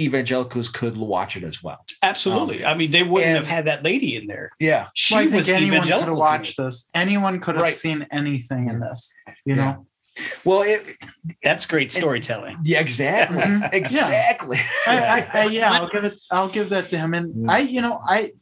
Evangelicals 0.01 0.69
could 0.69 0.97
watch 0.97 1.37
it 1.37 1.43
as 1.43 1.61
well. 1.61 1.85
Absolutely. 2.01 2.63
Um, 2.63 2.73
I 2.73 2.75
mean, 2.75 2.89
they 2.89 3.03
wouldn't 3.03 3.27
and- 3.27 3.37
have 3.37 3.45
had 3.45 3.65
that 3.65 3.83
lady 3.83 4.15
in 4.15 4.25
there. 4.25 4.49
Yeah, 4.59 4.87
She 4.95 5.13
Well, 5.13 5.21
I 5.21 5.27
was 5.27 5.45
think 5.45 5.55
anyone 5.55 5.81
could 5.83 5.89
have 5.91 5.99
evangelical. 6.01 6.05
to 6.07 6.11
me. 6.15 6.19
watched 6.19 6.57
this. 6.57 6.89
Anyone 6.95 7.39
could 7.39 7.55
have 7.55 7.63
Right. 7.63 7.75
seen 7.75 8.07
anything 8.11 8.69
in 8.69 8.79
this. 8.79 9.13
You 9.45 9.55
Yeah. 9.55 9.55
know, 9.55 9.85
Well, 10.45 10.61
it, 10.61 10.85
That's 11.43 11.65
great 11.65 11.91
storytelling. 11.91 12.57
yeah, 12.63 12.79
exactly, 12.79 13.37
Mhm. 13.39 13.73
exactly. 13.73 14.59
I, 14.87 14.97
I, 14.97 15.27
I, 15.41 15.43
yeah, 15.51 15.71
I'll 15.71 15.89
give 15.89 16.03
it. 16.03 16.21
I'll 16.29 16.49
give 16.49 16.69
that 16.69 16.87
to 16.89 16.97
him. 16.97 17.13
And 17.13 17.33
Mm. 17.33 17.49
I, 17.49 17.59
you 17.59 17.81
know, 17.81 17.99
I, 18.07 18.33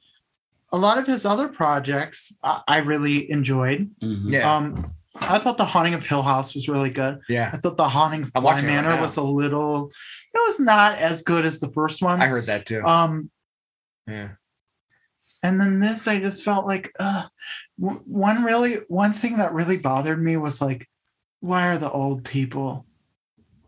a 0.73 0.77
lot 0.77 0.97
of 0.97 1.07
his 1.07 1.25
other 1.25 1.47
projects, 1.47 2.37
I, 2.43 2.61
I 2.67 2.77
really 2.79 3.29
enjoyed. 3.31 3.89
Yeah, 3.99 4.53
Um, 4.55 4.93
I 5.15 5.37
thought 5.39 5.57
the 5.57 5.65
Haunting 5.65 5.93
of 5.93 6.05
Hill 6.05 6.21
House 6.23 6.55
was 6.55 6.67
really 6.69 6.89
good. 6.89 7.19
yeah. 7.29 7.51
I 7.53 7.57
thought 7.57 7.77
the 7.77 7.87
Haunting 7.89 8.23
of 8.23 8.31
I'm 8.35 8.41
Bly 8.41 8.53
watching 8.53 8.69
it 8.69 8.81
right 8.85 8.99
was 9.01 9.17
a 9.17 9.21
little. 9.23 9.91
It 10.33 10.39
was 10.45 10.59
not 10.59 10.97
as 10.97 11.23
good 11.23 11.45
as 11.45 11.59
the 11.59 11.67
first 11.69 12.01
one. 12.01 12.21
I 12.21 12.27
heard 12.27 12.47
that 12.47 12.65
too. 12.65 12.83
Um, 12.85 13.29
yeah, 14.07 14.29
and 15.43 15.59
then 15.59 15.79
this, 15.79 16.07
I 16.07 16.19
just 16.19 16.43
felt 16.43 16.65
like, 16.65 16.91
uh, 16.99 17.27
w- 17.79 18.01
one 18.05 18.43
really, 18.43 18.75
one 18.87 19.13
thing 19.13 19.37
that 19.37 19.53
really 19.53 19.77
bothered 19.77 20.21
me 20.21 20.37
was 20.37 20.61
like, 20.61 20.87
why 21.41 21.67
are 21.67 21.77
the 21.77 21.91
old 21.91 22.23
people 22.23 22.85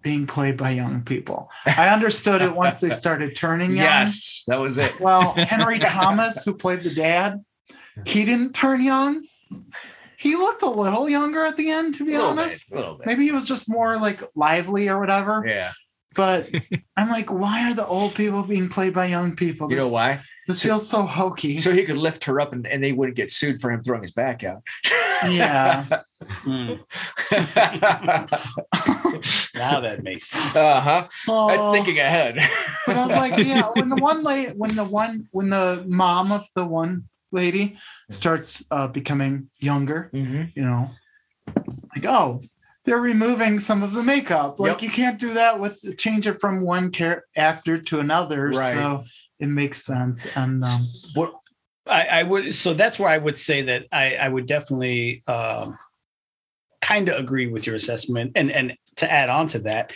being 0.02 0.26
played 0.28 0.58
by 0.58 0.72
young 0.72 1.04
people? 1.04 1.50
I 1.66 1.90
understood 1.90 2.42
it 2.42 2.56
once 2.56 2.82
they 2.82 2.90
started 2.92 3.36
turning 3.36 3.70
young. 3.72 3.78
yes, 3.86 4.44
that 4.48 4.58
was 4.60 4.78
it. 4.78 5.00
Well, 5.00 5.34
Henry 5.34 5.80
Thomas, 5.80 6.44
who 6.44 6.54
played 6.54 6.84
the 6.84 6.94
dad, 6.94 7.44
he 8.06 8.26
didn't 8.26 8.54
turn 8.54 8.82
young. 8.82 9.24
He 10.18 10.36
looked 10.36 10.62
a 10.62 10.70
little 10.70 11.10
younger 11.10 11.44
at 11.44 11.58
the 11.58 11.70
end, 11.70 11.96
to 11.96 12.06
be 12.06 12.16
honest. 12.16 12.70
bit, 12.70 12.78
little 12.78 12.96
bit. 12.98 13.08
Maybe 13.08 13.26
he 13.26 13.32
was 13.32 13.46
just 13.46 13.70
more 13.70 13.98
like 13.98 14.22
lively 14.36 14.88
or 14.88 15.00
whatever. 15.00 15.44
Yeah, 15.46 15.72
But 16.16 16.50
I'm 16.98 17.10
like, 17.10 17.30
why 17.32 17.70
are 17.70 17.74
the 17.74 17.86
old 17.86 18.16
people 18.16 18.42
being 18.44 18.70
played 18.70 18.94
by 18.94 19.08
young 19.08 19.36
people? 19.36 19.70
you 19.70 19.78
know 19.78 19.90
why? 19.90 20.22
This 20.48 20.62
feels 20.62 20.88
so 20.90 21.04
hokey. 21.04 21.60
So 21.60 21.72
he 21.72 21.84
could 21.86 21.98
lift 21.98 22.24
her 22.26 22.40
up, 22.42 22.52
and, 22.54 22.66
and 22.68 22.84
they 22.84 22.92
wouldn't 22.92 23.16
get 23.16 23.32
sued 23.32 23.62
for 23.62 23.72
him 23.72 23.82
throwing 23.84 24.02
his 24.04 24.12
back 24.12 24.44
out. 24.44 24.62
Yeah. 25.32 26.02
Mm. 26.46 26.80
Now 29.56 29.80
that 29.82 30.04
makes 30.04 30.30
sense. 30.30 30.56
uh 30.56 30.82
huh. 30.82 31.08
Oh, 31.28 31.48
That's 31.48 31.78
thinking 31.78 32.00
ahead. 32.00 32.38
But 32.88 32.98
I 32.98 33.06
was 33.06 33.16
like, 33.16 33.46
yeah, 33.46 33.70
when 33.74 33.90
the 33.90 33.96
one 33.98 34.24
lady, 34.24 34.52
when 34.54 34.76
the 34.76 34.84
one, 34.84 35.28
when 35.32 35.50
the 35.50 35.84
mom 35.88 36.32
of 36.32 36.46
the 36.56 36.66
one 36.66 37.08
lady 37.32 37.78
starts 38.10 38.66
uh, 38.72 38.88
becoming 38.88 39.50
younger, 39.60 40.10
Mhm. 40.14 40.52
you 40.56 40.64
know, 40.64 40.90
like, 41.96 42.06
oh, 42.06 42.42
they're 42.86 43.00
removing 43.00 43.60
some 43.60 43.82
of 43.84 43.94
the 43.94 44.04
makeup. 44.04 44.60
Like 44.60 44.74
Yep. 44.74 44.82
you 44.82 44.90
can't 44.90 45.20
do 45.20 45.34
that 45.34 45.60
with 45.60 45.80
change 45.98 46.28
it 46.28 46.42
from 46.42 46.62
one 46.62 46.92
char- 46.92 47.24
actor 47.36 47.78
to 47.78 48.00
another. 48.00 48.50
Right. 48.50 48.74
So 48.74 49.04
it 49.40 49.48
makes 49.48 49.84
sense. 49.86 50.26
And 50.36 50.64
um, 50.66 50.88
What 51.14 51.34
I, 51.86 52.06
I 52.06 52.24
would 52.24 52.56
so 52.56 52.74
that's 52.74 52.98
where 52.98 53.10
I 53.10 53.18
would 53.18 53.38
say 53.38 53.62
that 53.64 53.86
I, 53.92 54.16
I 54.16 54.30
would 54.30 54.46
definitely 54.46 55.22
um, 55.28 55.78
kind 56.82 57.10
of 57.10 57.18
agree 57.18 57.48
with 57.48 57.66
your 57.66 57.76
assessment. 57.76 58.34
And 58.36 58.52
and 58.52 58.76
to 58.98 59.12
add 59.12 59.30
on 59.30 59.48
to 59.48 59.60
that, 59.60 59.94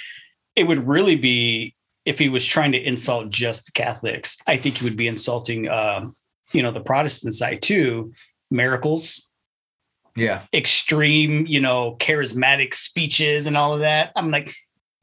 it 0.56 0.66
would 0.66 0.88
really 0.88 1.16
be 1.16 1.76
if 2.06 2.20
he 2.20 2.30
was 2.30 2.46
trying 2.46 2.72
to 2.72 2.82
insult 2.82 3.30
just 3.30 3.74
Catholics. 3.74 4.38
I 4.48 4.58
think 4.58 4.78
he 4.78 4.84
would 4.86 4.98
be 4.98 5.08
insulting, 5.08 5.68
um, 5.70 6.14
you 6.54 6.64
know, 6.64 6.72
the 6.72 6.82
Protestant 6.82 7.34
side 7.34 7.62
too. 7.62 8.14
Miracles, 8.50 9.30
Yeah, 10.16 10.44
extreme, 10.54 11.46
you 11.48 11.60
know, 11.60 11.98
charismatic 12.00 12.74
speeches 12.74 13.46
and 13.48 13.58
all 13.58 13.74
of 13.74 13.82
that. 13.82 14.12
I'm 14.16 14.32
like, 14.32 14.54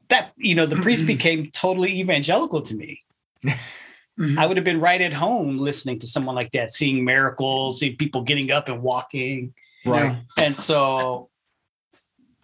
that, 0.09 0.33
you 0.35 0.55
know, 0.55 0.65
the 0.65 0.77
priest 0.77 1.05
became 1.15 1.51
totally 1.51 1.99
evangelical 1.99 2.61
to 2.63 2.75
me. 2.75 3.03
mhm. 4.19 4.37
I 4.37 4.45
would 4.45 4.57
have 4.57 4.63
been 4.63 4.79
right 4.79 5.01
at 5.01 5.13
home 5.13 5.57
listening 5.57 5.99
to 5.99 6.07
someone 6.07 6.35
like 6.35 6.51
that, 6.51 6.73
seeing 6.73 7.03
miracles, 7.03 7.79
seeing 7.79 7.97
people 7.97 8.21
getting 8.21 8.51
up 8.51 8.69
and 8.69 8.81
walking. 8.81 9.53
right. 9.85 10.17
And 10.37 10.57
so, 10.57 11.29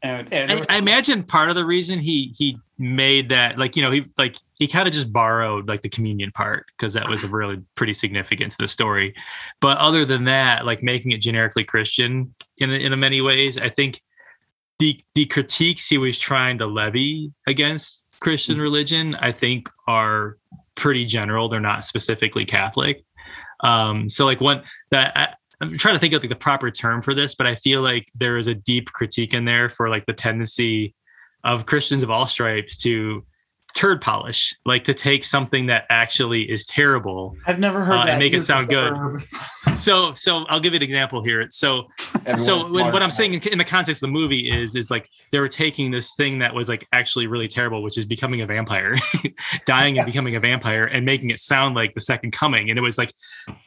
and, 0.03 0.31
and 0.33 0.49
there 0.49 0.57
I, 0.57 0.59
was- 0.59 0.69
I 0.69 0.77
imagine 0.77 1.23
part 1.23 1.49
of 1.49 1.55
the 1.55 1.65
reason 1.65 1.99
he 1.99 2.33
he 2.37 2.57
made 2.77 3.29
that 3.29 3.59
like 3.59 3.75
you 3.75 3.81
know 3.83 3.91
he 3.91 4.05
like 4.17 4.35
he 4.55 4.67
kind 4.67 4.87
of 4.87 4.93
just 4.93 5.13
borrowed 5.13 5.67
like 5.67 5.83
the 5.83 5.89
communion 5.89 6.31
part 6.31 6.65
because 6.75 6.93
that 6.93 7.07
was 7.07 7.23
a 7.23 7.27
really 7.27 7.61
pretty 7.75 7.93
significant 7.93 8.51
to 8.51 8.57
the 8.57 8.67
story 8.67 9.13
but 9.59 9.77
other 9.77 10.03
than 10.03 10.23
that 10.23 10.65
like 10.65 10.81
making 10.81 11.11
it 11.11 11.19
generically 11.21 11.63
christian 11.63 12.33
in 12.57 12.71
in 12.71 12.99
many 12.99 13.21
ways 13.21 13.59
i 13.59 13.69
think 13.69 14.01
the 14.79 14.99
the 15.13 15.25
critiques 15.27 15.87
he 15.87 15.99
was 15.99 16.17
trying 16.17 16.57
to 16.57 16.65
levy 16.65 17.31
against 17.45 18.01
christian 18.19 18.59
religion 18.59 19.13
i 19.19 19.31
think 19.31 19.69
are 19.87 20.37
pretty 20.75 21.05
general. 21.05 21.49
They're 21.49 21.59
not 21.59 21.85
specifically 21.85 22.45
catholic. 22.45 23.03
Um 23.61 24.09
so 24.09 24.25
like 24.25 24.41
one 24.41 24.63
that 24.89 25.15
I, 25.15 25.27
i'm 25.61 25.77
trying 25.77 25.95
to 25.95 25.99
think 25.99 26.13
of 26.13 26.21
like 26.23 26.29
the 26.29 26.35
proper 26.35 26.71
term 26.71 27.01
for 27.01 27.13
this 27.13 27.35
but 27.35 27.47
i 27.47 27.55
feel 27.55 27.81
like 27.81 28.05
there 28.15 28.37
is 28.37 28.47
a 28.47 28.55
deep 28.55 28.91
critique 28.91 29.33
in 29.33 29.45
there 29.45 29.69
for 29.69 29.89
like 29.89 30.05
the 30.07 30.13
tendency 30.13 30.95
of 31.43 31.65
christians 31.65 32.03
of 32.03 32.09
all 32.09 32.25
stripes 32.25 32.77
to 32.77 33.23
turd 33.73 34.01
polish, 34.01 34.55
like 34.65 34.83
to 34.85 34.93
take 34.93 35.23
something 35.23 35.67
that 35.67 35.85
actually 35.89 36.43
is 36.51 36.65
terrible. 36.65 37.35
I've 37.47 37.59
never 37.59 37.83
heard 37.83 37.95
Uh, 37.95 37.99
and 38.01 38.09
that 38.09 38.19
make 38.19 38.33
it 38.33 38.41
sound 38.41 38.67
good. 38.69 38.93
So, 39.77 40.13
so 40.15 40.39
I'll 40.49 40.59
give 40.59 40.73
you 40.73 40.77
an 40.77 40.83
example 40.83 41.23
here. 41.23 41.47
So, 41.49 41.83
Everyone's 42.25 42.43
so 42.45 42.71
when, 42.71 42.91
what 42.91 43.01
I'm 43.01 43.09
saying 43.09 43.35
in 43.35 43.57
the 43.57 43.63
context 43.63 44.03
of 44.03 44.07
the 44.07 44.11
movie 44.11 44.51
is, 44.51 44.75
is 44.75 44.91
like 44.91 45.07
they 45.31 45.39
were 45.39 45.47
taking 45.47 45.91
this 45.91 46.13
thing 46.15 46.39
that 46.39 46.53
was 46.53 46.67
like 46.67 46.85
actually 46.91 47.27
really 47.27 47.47
terrible, 47.47 47.81
which 47.81 47.97
is 47.97 48.05
becoming 48.05 48.41
a 48.41 48.45
vampire, 48.45 48.95
dying 49.65 49.97
and 49.97 50.05
becoming 50.05 50.35
a 50.35 50.39
vampire, 50.39 50.83
and 50.85 51.05
making 51.05 51.29
it 51.29 51.39
sound 51.39 51.75
like 51.75 51.93
the 51.93 52.01
second 52.01 52.31
coming. 52.31 52.69
And 52.69 52.77
it 52.77 52.81
was 52.81 52.97
like 52.97 53.13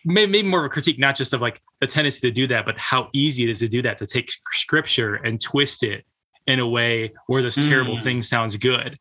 maybe, 0.05 0.31
maybe 0.31 0.49
more 0.49 0.61
of 0.61 0.67
a 0.67 0.69
critique, 0.69 0.99
not 0.99 1.17
just 1.17 1.33
of 1.33 1.41
like 1.41 1.61
the 1.81 1.87
tendency 1.87 2.21
to 2.29 2.31
do 2.35 2.47
that, 2.49 2.67
but 2.67 2.79
how 2.79 3.09
easy 3.13 3.45
it 3.45 3.51
is 3.51 3.61
to 3.61 3.69
do 3.69 3.81
that, 3.83 3.97
to 3.99 4.07
take 4.07 4.31
scripture 4.53 5.15
and 5.17 5.41
twist 5.41 5.83
it 5.83 6.05
in 6.47 6.59
a 6.61 6.69
way 6.69 7.13
where 7.29 7.41
this 7.43 7.55
terrible 7.55 7.97
Mm. 7.97 8.03
thing 8.03 8.23
sounds 8.23 8.57
good. 8.57 8.99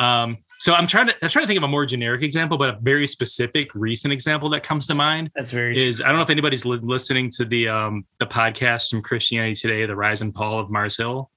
Um, 0.00 0.38
so 0.58 0.74
I'm 0.74 0.86
trying 0.86 1.06
to 1.08 1.14
I'm 1.22 1.28
trying 1.28 1.44
to 1.44 1.46
think 1.46 1.58
of 1.58 1.62
a 1.64 1.68
more 1.68 1.86
generic 1.86 2.22
example, 2.22 2.56
but 2.58 2.68
a 2.70 2.78
very 2.80 3.06
specific 3.06 3.74
recent 3.74 4.12
example 4.12 4.48
that 4.50 4.62
comes 4.62 4.86
to 4.88 4.94
mind 4.94 5.30
That's 5.34 5.50
very 5.50 5.76
is 5.76 6.00
I 6.00 6.06
don't 6.08 6.16
know 6.16 6.22
if 6.22 6.30
anybody's 6.30 6.64
li- 6.64 6.80
listening 6.82 7.30
to 7.32 7.44
the 7.44 7.68
um 7.68 8.04
the 8.18 8.26
podcast 8.26 8.88
from 8.90 9.02
Christianity 9.02 9.54
Today, 9.54 9.86
the 9.86 9.94
rise 9.96 10.20
and 10.20 10.34
fall 10.34 10.58
of 10.58 10.70
Mars 10.70 10.96
Hill. 10.96 11.30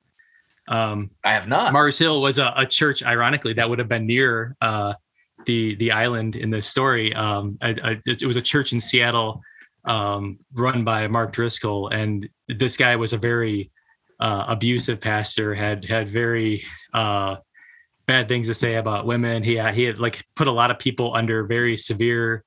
Um, 0.70 1.12
I 1.24 1.34
have 1.34 1.47
not. 1.47 1.72
Mars 1.72 1.97
Hill 1.97 2.22
was 2.22 2.39
a, 2.39 2.53
a 2.58 2.66
church, 2.66 3.03
ironically, 3.03 3.53
that 3.53 3.70
would 3.70 3.80
have 3.80 3.88
been 3.88 4.05
near 4.05 4.55
uh, 4.62 4.93
the 5.45 5.76
the 5.76 5.91
island 5.91 6.36
in 6.36 6.49
this 6.49 6.68
story. 6.68 7.14
Um, 7.14 7.58
a- 7.62 7.91
a- 7.91 8.01
it 8.05 8.26
was 8.26 8.38
a 8.38 8.41
church 8.41 8.74
in 8.74 8.80
Seattle 8.80 9.41
um, 9.86 10.39
run 10.53 10.84
by 10.84 11.08
Mark 11.08 11.32
Driscoll, 11.32 11.89
and 11.89 12.28
this 12.49 12.76
guy 12.76 12.95
was 12.95 13.14
a 13.14 13.18
very 13.18 13.72
uh, 14.20 14.45
abusive 14.47 14.99
pastor. 14.99 15.53
had 15.55 15.86
had 15.86 16.10
very 16.10 16.66
uh, 16.93 17.38
bad 18.08 18.28
things 18.28 18.47
to 18.47 18.53
say 18.53 18.76
about 18.76 19.05
women. 19.05 19.43
He 19.43 19.60
he 19.74 19.84
had 19.84 19.99
like 19.99 20.26
put 20.36 20.47
a 20.47 20.51
lot 20.51 20.72
of 20.72 20.80
people 20.80 21.14
under 21.14 21.43
very 21.43 21.78
severe 21.78 22.43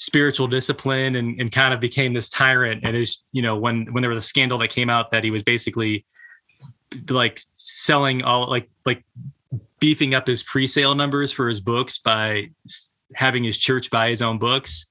spiritual 0.00 0.46
discipline 0.48 1.16
and, 1.16 1.38
and 1.38 1.52
kind 1.52 1.74
of 1.74 1.80
became 1.80 2.14
this 2.14 2.30
tyrant 2.30 2.82
and 2.84 2.96
is 2.96 3.18
you 3.32 3.42
know 3.42 3.58
when 3.58 3.84
when 3.92 4.00
there 4.00 4.10
was 4.10 4.24
a 4.24 4.26
scandal 4.26 4.56
that 4.56 4.68
came 4.68 4.88
out 4.88 5.10
that 5.10 5.22
he 5.22 5.30
was 5.30 5.42
basically 5.42 6.06
like 7.10 7.38
selling 7.54 8.22
all 8.22 8.48
like 8.48 8.70
like 8.86 9.04
beefing 9.78 10.14
up 10.14 10.26
his 10.26 10.42
pre-sale 10.42 10.94
numbers 10.94 11.30
for 11.30 11.50
his 11.50 11.60
books 11.60 11.98
by 11.98 12.48
having 13.14 13.44
his 13.44 13.58
church 13.58 13.90
buy 13.90 14.08
his 14.08 14.22
own 14.22 14.38
books 14.38 14.86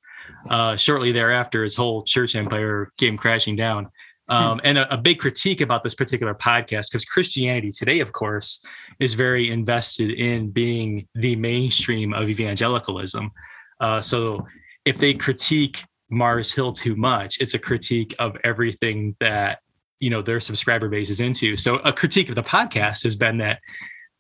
uh 0.52 0.76
shortly 0.76 1.12
thereafter 1.12 1.64
his 1.64 1.76
whole 1.76 2.04
church 2.04 2.36
empire 2.36 2.92
came 2.98 3.18
crashing 3.18 3.56
down 3.56 3.90
um, 4.30 4.62
and 4.64 4.78
a, 4.78 4.94
a 4.94 4.98
big 4.98 5.20
critique 5.20 5.62
about 5.62 5.84
this 5.84 5.96
particular 5.96 6.34
podcast 6.34 6.92
because 6.92 7.06
christianity 7.06 7.72
today 7.72 8.00
of 8.00 8.12
course 8.12 8.64
is 9.00 9.14
very 9.14 9.52
invested 9.52 10.12
in 10.12 10.50
being 10.50 11.08
the 11.16 11.36
mainstream 11.36 12.14
of 12.14 12.30
evangelicalism. 12.30 13.32
Uh, 13.80 14.02
so 14.02 14.46
if 14.86 14.98
they 14.98 15.14
critique 15.14 15.84
mars 16.10 16.52
hill 16.52 16.74
too 16.74 16.96
much 16.96 17.40
it's 17.40 17.54
a 17.54 17.60
critique 17.60 18.16
of 18.20 18.36
everything 18.44 19.16
that 19.20 19.60
you 20.00 20.10
know 20.10 20.22
their 20.22 20.40
subscriber 20.40 20.88
base 20.90 21.10
is 21.10 21.20
into. 21.20 21.58
So 21.58 21.76
a 21.78 21.94
critique 21.94 22.30
of 22.30 22.36
the 22.36 22.44
podcast 22.44 23.04
has 23.04 23.16
been 23.16 23.38
that 23.40 23.60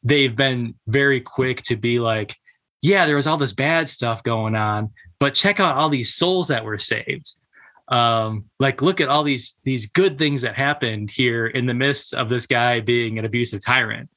they've 0.03 0.35
been 0.35 0.75
very 0.87 1.21
quick 1.21 1.61
to 1.63 1.75
be 1.75 1.99
like 1.99 2.35
yeah 2.81 3.05
there 3.05 3.17
was 3.17 3.27
all 3.27 3.37
this 3.37 3.53
bad 3.53 3.87
stuff 3.87 4.23
going 4.23 4.55
on 4.55 4.89
but 5.19 5.33
check 5.33 5.59
out 5.59 5.75
all 5.75 5.89
these 5.89 6.15
souls 6.15 6.47
that 6.47 6.63
were 6.63 6.77
saved 6.77 7.33
um 7.89 8.45
like 8.59 8.81
look 8.81 9.01
at 9.01 9.09
all 9.09 9.23
these 9.23 9.59
these 9.63 9.87
good 9.87 10.17
things 10.17 10.41
that 10.41 10.55
happened 10.55 11.09
here 11.09 11.47
in 11.47 11.65
the 11.65 11.73
midst 11.73 12.13
of 12.13 12.29
this 12.29 12.45
guy 12.45 12.79
being 12.79 13.17
an 13.17 13.25
abusive 13.25 13.63
tyrant. 13.63 14.09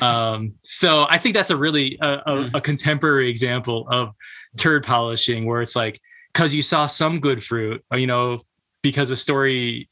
Um 0.00 0.54
so 0.62 1.06
i 1.08 1.18
think 1.18 1.34
that's 1.34 1.50
a 1.50 1.56
really 1.56 1.98
a, 2.00 2.20
a, 2.26 2.50
a 2.54 2.60
contemporary 2.60 3.30
example 3.30 3.86
of 3.90 4.14
turd 4.56 4.84
polishing 4.84 5.46
where 5.46 5.62
it's 5.62 5.76
like 5.76 6.00
because 6.32 6.54
you 6.54 6.62
saw 6.62 6.86
some 6.86 7.20
good 7.20 7.42
fruit 7.42 7.82
you 7.94 8.06
know 8.06 8.40
because 8.82 9.10
a 9.10 9.16
story 9.16 9.88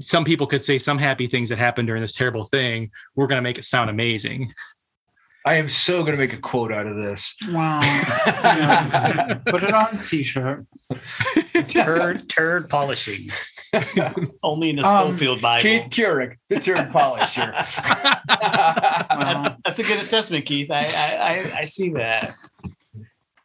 some 0.00 0.24
people 0.24 0.46
could 0.46 0.64
say 0.64 0.78
some 0.78 0.98
happy 0.98 1.26
things 1.26 1.48
that 1.48 1.58
happened 1.58 1.86
during 1.86 2.02
this 2.02 2.14
terrible 2.14 2.44
thing 2.44 2.90
we're 3.14 3.26
going 3.26 3.38
to 3.38 3.42
make 3.42 3.58
it 3.58 3.64
sound 3.64 3.90
amazing 3.90 4.52
I 5.46 5.54
am 5.54 5.68
so 5.68 6.00
going 6.02 6.10
to 6.12 6.18
make 6.18 6.32
a 6.32 6.38
quote 6.38 6.72
out 6.72 6.88
of 6.88 6.96
this. 6.96 7.36
Wow. 7.50 7.80
Yeah. 7.80 9.34
Put 9.46 9.62
it 9.62 9.72
on 9.72 9.96
a 9.96 10.02
t-shirt. 10.02 10.66
turd 11.68 12.28
turd 12.28 12.68
polishing. 12.68 13.30
Only 14.42 14.70
in 14.70 14.76
the 14.76 14.82
Um, 14.82 15.12
Scofield 15.14 15.40
Bible. 15.40 15.62
Keith 15.62 15.88
Couric, 15.90 16.36
the 16.48 16.58
turd 16.58 16.90
polisher. 16.90 17.52
that's, 18.26 19.56
that's 19.64 19.78
a 19.78 19.82
good 19.84 20.00
assessment, 20.00 20.46
Keith. 20.46 20.68
I 20.68 20.84
I, 20.84 21.16
I, 21.16 21.58
I 21.58 21.64
see 21.64 21.90
that. 21.90 22.34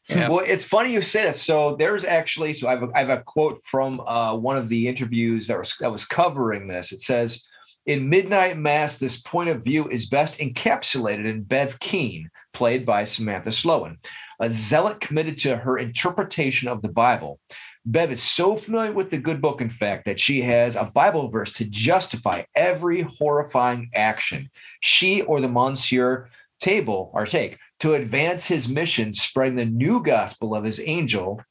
Yeah. 0.09 0.29
Well, 0.29 0.43
it's 0.45 0.65
funny 0.65 0.93
you 0.93 1.03
say 1.03 1.25
that. 1.25 1.37
So 1.37 1.75
there's 1.77 2.03
actually, 2.03 2.55
so 2.55 2.67
I 2.67 2.71
have 2.71 2.83
a, 2.83 2.89
I 2.95 2.99
have 2.99 3.09
a 3.09 3.21
quote 3.21 3.61
from 3.63 3.99
uh, 4.01 4.35
one 4.35 4.57
of 4.57 4.69
the 4.69 4.87
interviews 4.87 5.45
that 5.47 5.57
was 5.59 5.75
that 5.79 5.91
was 5.91 6.05
covering 6.05 6.67
this. 6.67 6.91
It 6.91 7.01
says, 7.01 7.45
"In 7.85 8.09
Midnight 8.09 8.57
Mass, 8.57 8.97
this 8.97 9.21
point 9.21 9.49
of 9.49 9.63
view 9.63 9.89
is 9.89 10.09
best 10.09 10.37
encapsulated 10.37 11.25
in 11.25 11.43
Bev 11.43 11.79
Keane, 11.79 12.29
played 12.53 12.85
by 12.85 13.05
Samantha 13.05 13.49
Sloyan, 13.49 13.97
a 14.39 14.49
zealot 14.49 15.01
committed 15.01 15.39
to 15.39 15.57
her 15.57 15.77
interpretation 15.77 16.67
of 16.67 16.81
the 16.81 16.89
Bible." 16.89 17.39
Bev 17.83 18.11
is 18.11 18.21
so 18.21 18.55
familiar 18.55 18.91
with 18.91 19.09
the 19.09 19.17
good 19.17 19.41
book, 19.41 19.59
in 19.59 19.71
fact, 19.71 20.05
that 20.05 20.19
she 20.19 20.41
has 20.41 20.75
a 20.75 20.91
Bible 20.93 21.29
verse 21.29 21.53
to 21.53 21.65
justify 21.65 22.43
every 22.55 23.01
horrifying 23.01 23.89
action 23.95 24.51
she 24.79 25.23
or 25.23 25.41
the 25.41 25.47
Monsieur 25.47 26.27
table 26.59 27.09
or 27.15 27.25
take 27.25 27.57
to 27.79 27.95
advance 27.95 28.47
his 28.47 28.69
mission, 28.69 29.15
spreading 29.15 29.55
the 29.55 29.65
new 29.65 30.03
gospel 30.03 30.53
of 30.53 30.63
his 30.63 30.79
angel, 30.79 31.41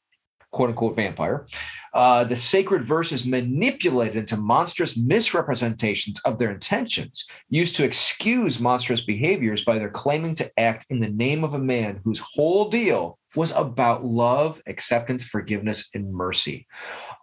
quote 0.51 0.69
unquote 0.69 0.95
vampire. 0.95 1.45
Uh, 1.93 2.23
the 2.23 2.35
sacred 2.35 2.85
verses 2.85 3.25
manipulated 3.25 4.15
into 4.15 4.37
monstrous 4.37 4.97
misrepresentations 4.97 6.19
of 6.25 6.39
their 6.39 6.51
intentions, 6.51 7.27
used 7.49 7.75
to 7.75 7.83
excuse 7.83 8.59
monstrous 8.59 9.01
behaviors 9.01 9.65
by 9.65 9.77
their 9.77 9.89
claiming 9.89 10.35
to 10.35 10.49
act 10.57 10.85
in 10.89 10.99
the 10.99 11.09
name 11.09 11.43
of 11.43 11.53
a 11.53 11.59
man 11.59 11.99
whose 12.03 12.19
whole 12.19 12.69
deal 12.69 13.17
was 13.35 13.51
about 13.51 14.03
love, 14.03 14.61
acceptance, 14.67 15.23
forgiveness, 15.23 15.89
and 15.93 16.13
mercy. 16.13 16.67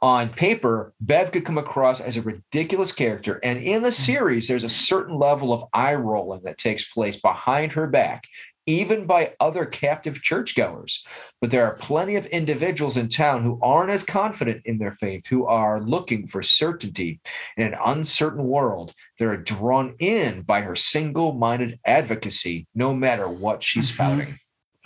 On 0.01 0.29
paper, 0.29 0.95
Bev 1.01 1.33
could 1.33 1.45
come 1.45 1.59
across 1.59 2.01
as 2.01 2.17
a 2.17 2.23
ridiculous 2.23 2.93
character, 2.93 3.41
and 3.43 3.59
in 3.59 3.83
the 3.83 3.93
series, 3.93 4.49
there's 4.49 4.65
a 4.65 4.71
certain 4.71 5.19
level 5.19 5.53
of 5.53 5.69
eye 5.73 5.95
rolling 5.95 6.43
that 6.45 6.57
takes 6.57 6.91
place 6.91 7.21
behind 7.21 7.73
her 7.73 7.87
back 7.87 8.25
even 8.69 9.07
by 9.07 9.33
other 9.41 9.65
captive 9.65 10.23
churchgoers. 10.23 11.03
But 11.41 11.51
there 11.51 11.65
are 11.65 11.77
plenty 11.77 12.17
of 12.17 12.27
individuals 12.27 12.99
in 12.99 13.09
town 13.09 13.43
who 13.43 13.59
aren't 13.63 13.91
as 13.91 14.05
confident 14.05 14.61
in 14.67 14.77
their 14.77 14.93
faith, 14.93 15.27
who 15.27 15.47
are 15.47 15.81
looking 15.81 16.29
for 16.29 16.43
certainty 16.43 17.19
in 17.57 17.67
an 17.67 17.75
uncertain 17.87 18.45
world. 18.45 18.93
They're 19.19 19.39
drawn 19.39 19.95
in 20.01 20.43
by 20.43 20.61
her 20.61 20.77
single 20.77 21.33
minded 21.33 21.81
advocacy, 21.87 22.67
no 22.75 22.95
matter 22.95 23.27
what 23.27 23.63
she's 23.65 23.91
Mhm. 23.91 23.95
spouting. 23.95 24.39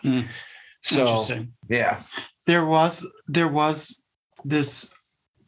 Hmm. 0.03 0.21
So, 0.83 1.01
Interesting. 1.01 1.53
yeah. 1.69 2.03
There 2.47 2.65
was 2.65 3.05
there 3.27 3.49
was 3.49 4.05
this 4.45 4.91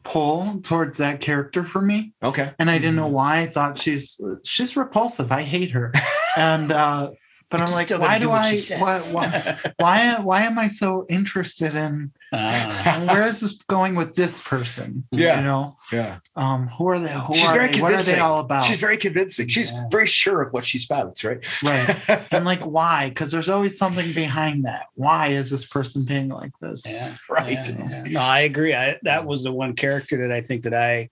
pull 0.03 0.59
towards 0.61 0.97
that 0.97 1.21
character 1.21 1.63
for 1.63 1.81
me. 1.81 2.13
Okay. 2.21 2.51
and 2.59 2.69
I 2.69 2.79
didn't 2.79 2.97
know 2.97 3.07
why. 3.07 3.39
I 3.39 3.47
thought 3.47 3.79
she's 3.79 4.19
she's 4.43 4.75
repulsive. 4.75 5.31
I 5.31 5.43
hate 5.43 5.71
her, 5.71 5.93
and 6.37 6.71
uh, 6.73 7.11
but 7.51 7.61
I'm 7.61 7.71
like, 7.71 7.85
Still 7.85 7.99
gonna 7.99 8.09
why 8.09 8.17
do 8.19 8.25
do 8.27 8.31
I? 8.31 8.79
Why, 8.79 8.99
why 9.11 9.59
why 9.77 10.19
why 10.21 10.41
am 10.43 10.57
I 10.59 10.67
so 10.67 11.05
interested 11.09 11.75
in? 11.75 12.11
And 12.31 13.07
where 13.07 13.27
is 13.27 13.39
this 13.39 13.61
going 13.63 13.95
with 13.95 14.15
this 14.15 14.41
person? 14.41 15.05
Yeah. 15.11 15.37
you 15.39 15.45
know, 15.45 15.75
Yeah. 15.91 16.17
um, 16.35 16.67
who 16.67 16.87
are 16.89 16.99
they? 16.99 17.11
Who 17.13 17.33
She's 17.35 17.45
are 17.45 17.53
very 17.53 17.71
they? 17.71 17.81
What 17.81 17.93
are 17.93 17.97
they 17.97 18.11
convincing. 18.13 18.19
all 18.21 18.39
about? 18.39 18.65
She's 18.65 18.79
very 18.79 18.97
convincing. 18.97 19.47
She's 19.47 19.71
Yeah. 19.71 19.87
very 19.89 20.07
sure 20.07 20.41
of 20.41 20.51
what 20.53 20.65
she 20.65 20.77
spouts, 20.79 21.23
right? 21.23 21.39
right. 21.63 21.95
And 22.31 22.43
like, 22.45 22.61
why? 22.65 23.09
Because 23.09 23.31
there's 23.31 23.47
always 23.49 23.77
something 23.77 24.11
behind 24.13 24.65
that. 24.65 24.87
Why 24.95 25.27
is 25.29 25.49
this 25.49 25.65
person 25.65 26.03
being 26.03 26.29
like 26.29 26.51
this? 26.61 26.83
Yeah. 26.85 27.15
right. 27.29 27.51
Yeah, 27.69 27.89
yeah. 27.89 28.03
No, 28.03 28.19
I 28.19 28.39
agree. 28.41 28.73
I 28.73 28.97
that 29.03 29.25
was 29.25 29.43
the 29.43 29.51
one 29.51 29.75
character 29.75 30.27
that 30.27 30.35
I 30.35 30.41
think 30.41 30.63
that 30.63 30.73
I, 30.73 31.09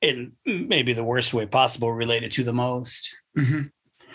in 0.00 0.32
maybe 0.46 0.92
the 0.92 1.04
worst 1.04 1.32
way 1.34 1.46
possible, 1.46 1.92
related 1.92 2.30
to 2.32 2.44
the 2.44 2.52
most. 2.52 3.14
Mhm. 3.36 3.70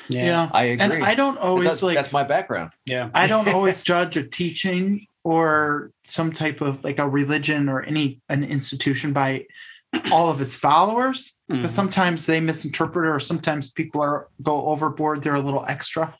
Yeah. 0.09 0.25
Yeah. 0.25 0.49
I 0.53 0.63
agree. 0.65 0.83
And 0.97 1.03
I 1.05 1.15
don't 1.15 1.37
always 1.37 1.67
that's, 1.67 1.83
like 1.83 1.95
that's 1.95 2.11
my 2.11 2.23
background. 2.23 2.71
Yeah. 2.85 3.09
I 3.13 3.27
don't 3.27 3.47
always 3.55 3.81
judge 3.81 4.17
a 4.17 4.23
teaching 4.23 5.07
or 5.23 5.91
some 6.03 6.31
type 6.31 6.61
of 6.61 6.83
like 6.83 6.99
a 6.99 7.07
religion 7.07 7.67
or 7.69 7.81
any 7.83 8.21
an 8.29 8.43
institution 8.43 9.13
by 9.13 9.45
all 10.11 10.29
of 10.29 10.41
its 10.41 10.55
followers 10.55 11.37
because 11.47 11.71
Mhm. 11.71 11.75
sometimes 11.75 12.25
they 12.25 12.39
misinterpret 12.39 13.05
it 13.07 13.09
or 13.09 13.19
sometimes 13.19 13.71
people 13.71 14.01
are 14.01 14.27
go 14.43 14.65
overboard 14.67 15.23
they're 15.23 15.35
a 15.35 15.39
little 15.41 15.65
extra 15.67 16.13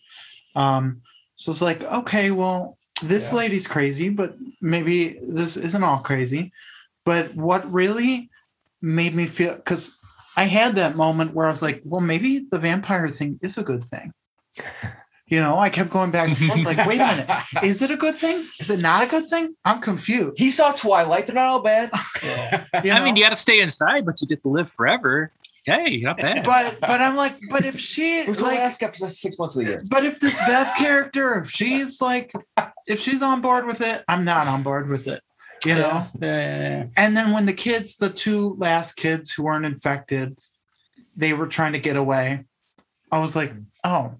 um 0.56 1.02
so 1.36 1.52
it's 1.52 1.62
like 1.62 1.84
okay 1.84 2.32
well 2.32 2.78
this 3.04 3.32
Yeah. 3.32 3.40
lady's 3.40 3.68
crazy 3.68 4.08
but 4.10 4.36
maybe 4.62 5.20
this 5.22 5.58
isn't 5.58 5.84
all 5.84 6.00
crazy 6.00 6.52
but 7.06 7.36
what 7.36 7.70
really 7.72 8.30
made 8.82 9.14
me 9.14 9.26
feel 9.28 9.56
because 9.56 9.98
i 10.38 10.46
had 10.46 10.76
that 10.76 10.96
moment 10.96 11.34
where 11.34 11.48
i 11.48 11.50
was 11.50 11.62
like 11.62 11.82
well 11.84 12.02
maybe 12.02 12.48
the 12.50 12.60
vampire 12.60 13.10
thing 13.10 13.38
is 13.42 13.58
a 13.58 13.64
good 13.64 13.84
thing 13.84 14.14
You 15.30 15.42
know, 15.42 15.60
I 15.60 15.70
kept 15.70 15.90
going 15.90 16.12
back 16.12 16.30
and 16.30 16.38
forth, 16.38 16.64
like, 16.64 16.88
wait 16.88 17.02
a 17.02 17.06
minute, 17.06 17.30
is 17.64 17.82
it 17.82 17.92
a 17.92 17.98
good 17.98 18.16
thing? 18.16 18.48
Is 18.62 18.70
it 18.70 18.80
not 18.80 19.04
a 19.04 19.08
good 19.08 19.28
thing? 19.30 19.56
I'm 19.66 19.82
confused. 19.82 20.38
he 20.38 20.52
saw 20.52 20.72
Twilight. 20.72 21.28
They're 21.28 21.36
not 21.36 21.48
all 21.48 21.62
bad. 21.62 21.92
Yeah. 22.24 22.64
You 22.84 22.92
I 22.94 23.04
mean, 23.04 23.16
you 23.16 23.24
got 23.24 23.30
to 23.30 23.38
stay 23.38 23.60
inside, 23.60 24.06
but 24.06 24.22
you 24.22 24.28
get 24.28 24.40
to 24.40 24.48
live 24.50 24.72
forever. 24.72 25.32
Hey, 25.66 25.98
not 25.98 26.18
bad. 26.18 26.44
but 26.44 26.80
but 26.80 27.02
I'm 27.02 27.16
like, 27.18 27.36
but 27.50 27.66
if 27.66 27.78
she 27.80 28.24
Who's 28.24 28.38
the 28.38 28.44
like 28.44 28.58
last 28.58 28.80
guy 28.80 28.90
for 28.90 29.10
six 29.10 29.38
months 29.38 29.58
of 29.58 29.66
the 29.66 29.72
year? 29.72 29.84
But 29.88 30.06
if 30.06 30.20
this 30.20 30.38
Bev 30.48 30.76
character, 30.78 31.36
if 31.42 31.50
she's 31.52 32.02
like, 32.02 32.32
if 32.88 33.00
she's 33.00 33.22
on 33.22 33.42
board 33.42 33.66
with 33.66 33.82
it, 33.82 34.04
I'm 34.08 34.24
not 34.24 34.48
on 34.48 34.64
board 34.64 34.88
with 34.90 35.08
it. 35.08 35.22
You 35.68 35.76
know. 35.76 36.08
Yeah. 36.22 36.86
And 36.96 37.16
then 37.18 37.32
when 37.32 37.46
the 37.46 37.54
kids, 37.54 37.98
the 37.98 38.10
two 38.10 38.56
last 38.58 38.94
kids 38.94 39.32
who 39.32 39.44
weren't 39.44 39.66
infected, 39.66 40.38
they 41.16 41.34
were 41.34 41.48
trying 41.48 41.74
to 41.74 41.80
get 41.80 41.96
away. 41.96 42.46
I 43.12 43.20
was 43.20 43.36
like, 43.36 43.54
oh, 43.84 44.16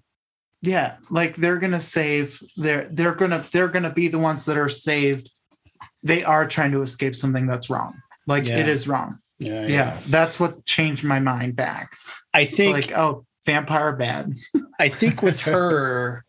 yeah, 0.62 0.96
like 1.10 1.36
they're 1.36 1.58
gonna 1.58 1.80
save. 1.80 2.42
They're 2.56 2.88
they're 2.90 3.14
gonna 3.14 3.44
they're 3.52 3.68
gonna 3.68 3.92
be 3.92 4.08
the 4.08 4.18
ones 4.18 4.44
that 4.46 4.56
are 4.56 4.68
saved. 4.68 5.30
They 6.02 6.24
are 6.24 6.46
trying 6.48 6.72
to 6.72 6.82
escape 6.82 7.14
something 7.14 7.46
that's 7.46 7.70
wrong. 7.70 7.94
Like 8.26 8.44
Yeah. 8.44 8.58
it 8.58 8.68
is 8.68 8.88
wrong. 8.88 9.18
Yeah. 9.38 9.66
Yeah, 9.66 10.00
that's 10.08 10.40
what 10.40 10.64
changed 10.66 11.04
my 11.04 11.20
mind 11.20 11.54
back. 11.54 11.96
I 12.34 12.40
It's 12.42 12.56
think 12.56 12.74
like, 12.74 12.92
oh, 12.98 13.24
vampire 13.46 13.92
bad. 13.94 14.34
I 14.80 14.88
think 14.88 15.22
with 15.22 15.38
her, 15.52 16.24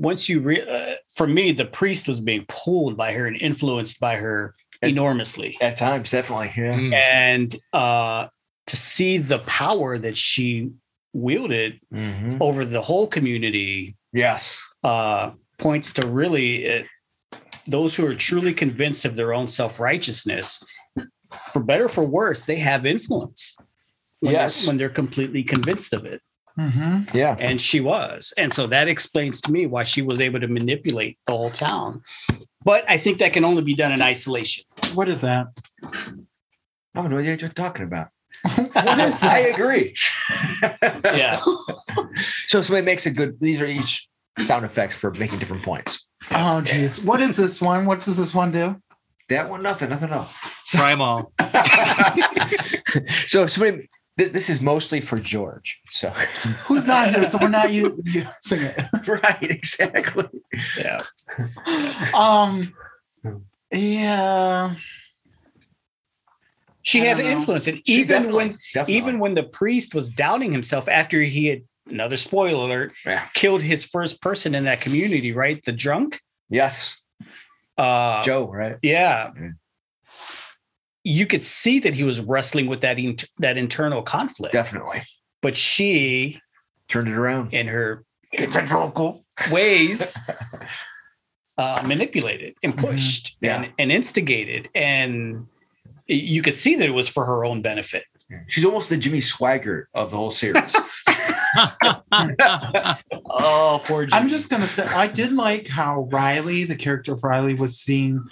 once 0.00 0.28
you 0.30 0.40
re- 0.40 0.66
uh, 0.66 0.94
for 1.14 1.26
me, 1.26 1.52
the 1.52 1.66
priest 1.66 2.08
was 2.08 2.20
being 2.20 2.44
pulled 2.48 2.96
by 2.96 3.12
her 3.12 3.26
and 3.26 3.36
influenced 3.40 4.00
by 4.00 4.16
her 4.16 4.54
And- 4.82 4.90
enormously, 4.92 5.56
At 5.60 5.76
times, 5.76 6.10
definitely. 6.10 6.52
Yeah. 6.56 6.72
Mm. 6.78 6.94
and 6.94 7.56
uh, 7.74 8.28
to 8.66 8.76
see 8.76 9.18
the 9.18 9.40
power 9.40 9.98
that 9.98 10.16
she 10.16 10.70
wielded 11.12 11.80
Mhm. 11.92 12.38
over 12.40 12.64
the 12.64 12.80
whole 12.80 13.06
community 13.06 13.96
Yes. 14.12 14.58
uh, 14.82 15.32
points 15.58 15.92
to 15.94 16.06
really 16.06 16.64
it, 16.64 16.86
those 17.66 17.94
who 17.94 18.06
are 18.06 18.14
truly 18.14 18.54
convinced 18.54 19.04
of 19.04 19.16
their 19.16 19.34
own 19.34 19.46
self 19.48 19.78
righteousness, 19.80 20.64
for 21.52 21.62
better 21.62 21.84
or 21.84 21.88
for 21.90 22.04
worse, 22.04 22.46
they 22.46 22.56
have 22.58 22.86
influence. 22.86 23.56
When 24.20 24.32
they're- 24.32 24.42
Yes. 24.42 24.66
when 24.66 24.76
they're 24.78 24.88
completely 24.88 25.42
convinced 25.42 25.92
of 25.92 26.04
it. 26.06 26.20
Mhm. 26.58 27.12
Yeah. 27.14 27.36
and 27.38 27.60
she 27.60 27.80
was 27.80 28.32
and 28.36 28.52
so 28.52 28.66
that 28.66 28.88
explains 28.88 29.40
to 29.42 29.52
me 29.52 29.66
why 29.66 29.84
she 29.84 30.02
was 30.02 30.20
able 30.20 30.40
to 30.40 30.48
manipulate 30.48 31.16
the 31.26 31.32
whole 31.32 31.50
town 31.50 32.02
but 32.64 32.84
i 32.88 32.98
think 32.98 33.18
that 33.18 33.32
can 33.32 33.44
only 33.44 33.62
be 33.62 33.74
done 33.74 33.92
in 33.92 34.02
isolation 34.02 34.64
What 34.94 35.08
is 35.08 35.20
that? 35.22 35.46
I 35.84 35.88
don't 36.94 37.08
know 37.10 37.16
what 37.16 37.24
you're 37.24 37.36
talking 37.48 37.84
about. 37.84 38.08
what 38.72 38.98
is 39.00 39.22
I 39.22 39.38
agree. 39.54 39.94
yeah 41.04 41.40
So 42.48 42.62
somebody 42.62 42.84
makes 42.84 43.06
a 43.06 43.10
good. 43.10 43.38
These 43.40 43.60
are 43.60 43.66
each 43.66 44.08
sound 44.44 44.64
effects 44.64 44.96
for 44.96 45.12
making 45.14 45.38
different 45.38 45.62
points. 45.62 46.06
Oh 46.32 46.60
geez. 46.60 47.00
What 47.00 47.20
is 47.20 47.36
this 47.36 47.60
one? 47.60 47.86
What 47.86 48.00
does 48.00 48.16
this 48.16 48.34
one 48.34 48.50
do? 48.52 48.76
That 49.28 49.48
one, 49.48 49.62
nothing, 49.62 49.90
nothing 49.90 50.10
else. 50.10 50.32
Try 50.66 50.90
'em 50.92 51.00
all. 51.00 51.32
so 53.28 53.46
somebody. 53.46 53.88
Th- 54.20 54.32
This 54.32 54.48
is 54.50 54.60
mostly 54.60 55.00
for 55.00 55.18
George. 55.18 55.80
So 55.88 56.10
Who's 56.66 56.86
not 56.86 57.14
here? 57.14 57.24
So 57.30 57.38
we're 57.40 57.48
not 57.48 57.72
using 57.72 58.02
it. 58.52 58.84
right, 59.08 59.42
exactly. 59.42 60.28
yeah 60.78 61.02
Um 62.14 62.72
yeah. 63.72 64.74
she 66.82 67.00
had 67.00 67.18
influence 67.20 67.68
and 67.68 67.78
She 67.86 68.00
even 68.02 68.32
when 68.32 68.56
definitely. 68.74 68.94
even 68.94 69.18
when 69.18 69.34
the 69.34 69.42
priest 69.44 69.94
was 69.94 70.10
doubting 70.10 70.52
himself 70.52 70.88
after 70.88 71.22
he 71.22 71.46
had 71.46 71.62
another 71.88 72.16
spoiler 72.16 72.64
alert 72.66 72.92
Yeah. 73.06 73.26
killed 73.34 73.62
his 73.62 73.84
first 73.84 74.20
person 74.22 74.54
in 74.54 74.64
that 74.64 74.80
community 74.80 75.32
right 75.32 75.62
the 75.64 75.72
drunk 75.72 76.20
yes, 76.48 77.00
uh 77.78 78.22
Joe, 78.22 78.50
right? 78.50 78.76
yeah 78.82 79.30
Yeah. 79.36 79.50
You 81.04 81.26
could 81.26 81.42
see 81.42 81.78
that 81.80 81.94
he 81.94 82.04
was 82.04 82.20
wrestling 82.20 82.66
with 82.66 82.80
that 82.82 82.98
int- 82.98 83.28
that 83.38 83.56
internal 83.56 84.02
conflict 84.02 84.52
Definitely 84.52 85.02
but 85.42 85.56
she 85.56 86.38
turned 86.88 87.08
it 87.08 87.14
around. 87.14 87.54
in 87.54 87.66
her 87.66 88.04
ways 89.50 90.18
uh, 91.58 91.82
manipulated 91.86 92.54
and 92.62 92.76
Mhm. 92.76 92.78
pushed 92.90 93.36
Yeah. 93.40 93.62
and, 93.62 93.72
and 93.78 93.90
instigated 93.92 94.68
and 94.74 95.46
you 96.06 96.42
could 96.42 96.56
see 96.56 96.74
that 96.76 96.86
it 96.86 96.90
was 96.92 97.08
for 97.08 97.24
her 97.24 97.44
own 97.44 97.62
benefit 97.62 98.04
She's 98.46 98.64
almost 98.64 98.88
the 98.90 98.96
Jimmy 98.96 99.18
Swaggart 99.20 99.86
of 99.92 100.10
the 100.12 100.16
whole 100.16 100.30
series. 100.30 100.76
oh 103.28 103.80
poor 103.84 104.06
I'm 104.12 104.28
just 104.28 104.50
gonna 104.50 104.66
say 104.66 104.84
I 104.84 105.06
did 105.08 105.32
like 105.32 105.66
how 105.68 106.08
Riley, 106.12 106.64
the 106.64 106.76
character 106.76 107.14
of 107.14 107.24
Riley, 107.24 107.54
was 107.54 107.78
seeing 107.78 108.22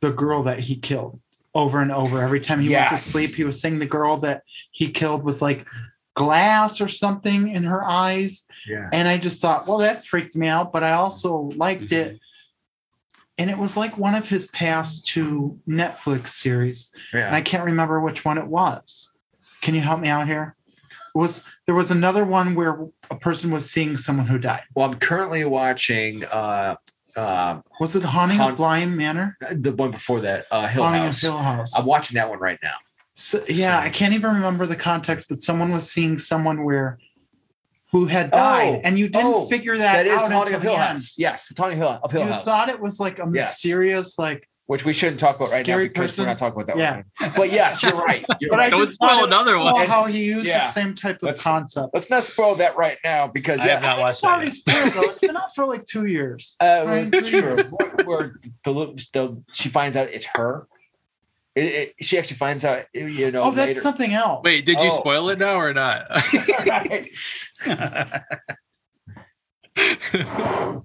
the 0.00 0.10
girl 0.10 0.42
that 0.44 0.58
he 0.60 0.76
killed 0.76 1.20
over 1.54 1.80
and 1.80 1.92
over. 1.92 2.20
Every 2.22 2.40
time 2.40 2.60
he 2.60 2.70
went 2.70 2.88
to 2.88 2.96
sleep, 2.96 3.34
he 3.34 3.44
was 3.44 3.60
seeing 3.60 3.78
the 3.78 3.86
girl 3.86 4.16
that 4.18 4.42
he 4.72 4.90
killed 4.90 5.22
with 5.22 5.40
like 5.40 5.66
glass 6.14 6.80
or 6.80 6.88
something 6.88 7.48
in 7.48 7.64
her 7.64 7.84
eyes. 7.84 8.46
yeah. 8.68 8.88
And 8.92 9.08
I 9.08 9.18
just 9.18 9.40
thought, 9.40 9.66
well, 9.66 9.78
that 9.78 10.04
freaked 10.04 10.36
me 10.36 10.46
out, 10.48 10.72
but 10.72 10.82
I 10.82 10.92
also 10.92 11.50
liked 11.56 11.92
it. 11.92 12.20
And 13.36 13.50
it 13.50 13.58
was 13.58 13.76
like 13.76 13.98
one 13.98 14.14
of 14.14 14.28
his 14.28 14.46
past 14.48 15.06
two 15.06 15.58
Netflix 15.68 16.28
series. 16.28 16.92
And 17.26 17.34
I 17.34 17.40
can't 17.40 17.64
remember 17.64 18.00
which 18.00 18.24
one 18.24 18.38
it 18.38 18.46
was. 18.46 19.12
Can 19.60 19.74
you 19.74 19.80
help 19.80 20.00
me 20.00 20.08
out 20.08 20.26
here? 20.28 20.54
It 21.14 21.18
was 21.18 21.44
there 21.66 21.74
was 21.74 21.90
another 21.90 22.24
one 22.24 22.54
where 22.54 22.86
a 23.10 23.16
person 23.16 23.50
was 23.50 23.70
seeing 23.70 23.96
someone 23.96 24.26
who 24.26 24.38
died. 24.38 24.62
Well, 24.74 24.86
I'm 24.88 24.98
currently 24.98 25.44
watching 25.44 26.24
uh, 26.24 26.76
uh, 27.16 27.60
Was 27.80 27.96
it 27.96 28.02
Haunting 28.02 28.38
Haunt- 28.38 28.52
of 28.52 28.56
Blind 28.56 28.96
Manor? 28.96 29.36
the 29.50 29.72
one 29.72 29.90
before 29.90 30.20
that, 30.20 30.46
uh, 30.50 30.66
Hill 30.66 30.82
Haunting 30.82 31.02
House. 31.02 31.22
of 31.22 31.30
Hill 31.30 31.38
House. 31.38 31.72
I'm 31.78 31.86
watching 31.86 32.14
that 32.16 32.28
one 32.28 32.38
right 32.38 32.58
now. 32.62 32.74
So, 33.14 33.44
yeah, 33.48 33.78
I 33.78 33.90
can't 33.90 34.12
even 34.14 34.34
remember 34.34 34.66
the 34.66 34.74
context, 34.76 35.28
but 35.28 35.40
someone 35.40 35.72
was 35.72 35.90
seeing 35.90 36.18
someone 36.18 36.64
where 36.64 36.98
who 37.92 38.06
had 38.06 38.32
died, 38.32 38.74
Oh, 38.74 38.80
and 38.82 38.98
you 38.98 39.08
didn't 39.08 39.26
oh, 39.32 39.46
figure 39.46 39.78
that, 39.78 40.02
That 40.02 40.06
is 40.08 40.20
out 40.20 40.32
Haunting 40.32 40.54
until 40.54 40.56
of 40.56 40.62
Hill 40.62 40.72
end. 40.72 40.82
House. 40.82 41.14
Yes, 41.16 41.52
Haunting 41.56 41.78
Hill 41.78 42.00
of 42.02 42.10
Hill 42.10 42.22
You 42.22 42.32
House, 42.32 42.40
You 42.40 42.44
thought 42.52 42.68
it 42.68 42.80
was 42.80 42.98
like 42.98 43.20
a 43.20 43.30
Yes. 43.32 43.52
mysterious, 43.52 44.18
like, 44.18 44.48
which 44.66 44.84
we 44.84 44.92
shouldn't 44.94 45.20
talk 45.20 45.36
about 45.36 45.50
right 45.50 45.62
Scary 45.64 45.84
now 45.84 45.88
because 45.88 46.02
person? 46.12 46.24
we're 46.24 46.28
not 46.30 46.38
talking 46.38 46.62
about 46.62 46.66
that 46.68 46.78
Yeah. 46.78 47.02
one. 47.20 47.32
But 47.36 47.52
yes, 47.52 47.82
you're 47.82 47.92
right. 47.94 48.24
You're 48.40 48.48
But 48.50 48.60
I 48.60 48.62
right. 48.64 48.70
Don't 48.70 48.86
spoil 48.86 49.24
another 49.24 49.58
one. 49.58 49.86
how 49.86 50.06
he 50.06 50.24
used 50.24 50.48
Yeah. 50.48 50.66
the 50.66 50.72
same 50.72 50.94
type 50.94 51.16
of 51.16 51.22
Let's- 51.24 51.42
concept. 51.42 51.88
Let's 51.92 52.08
not 52.08 52.24
spoil 52.24 52.54
that 52.56 52.74
right 52.76 52.96
now 53.04 53.26
because 53.28 53.60
I 53.60 53.66
have 53.68 53.82
yeah, 53.82 53.88
not 53.90 53.98
watched 54.00 54.12
It's 54.14 54.22
that. 54.22 54.28
already 54.30 54.46
yet. 54.46 54.54
spoiled 54.54 54.92
though. 54.94 55.10
It's 55.12 55.20
been 55.20 55.36
out 55.42 55.54
for 55.54 55.66
like 55.66 55.84
two 55.84 56.06
years. 56.06 56.56
uh, 56.60 56.84
Right. 56.86 57.12
well, 57.12 57.22
true. 57.22 57.56
Where- 57.56 58.04
where 58.06 58.40
the, 58.64 58.70
little- 58.72 58.94
the 59.12 59.42
she 59.52 59.68
finds 59.68 59.96
out 59.98 60.08
it's 60.08 60.26
her. 60.34 60.66
It, 61.54 61.64
it, 61.64 61.94
she 62.00 62.18
actually 62.18 62.36
finds 62.38 62.64
out, 62.64 62.86
you 62.94 63.30
know, 63.30 63.42
oh, 63.42 63.50
that's 63.52 63.68
later. 63.68 63.80
something 63.80 64.12
else. 64.12 64.40
Wait, 64.44 64.64
did 64.66 64.80
you 64.80 64.88
Oh. 64.90 64.96
spoil 64.96 65.28
it 65.28 65.38
now 65.38 65.56
or 65.60 65.72
not? 65.72 66.06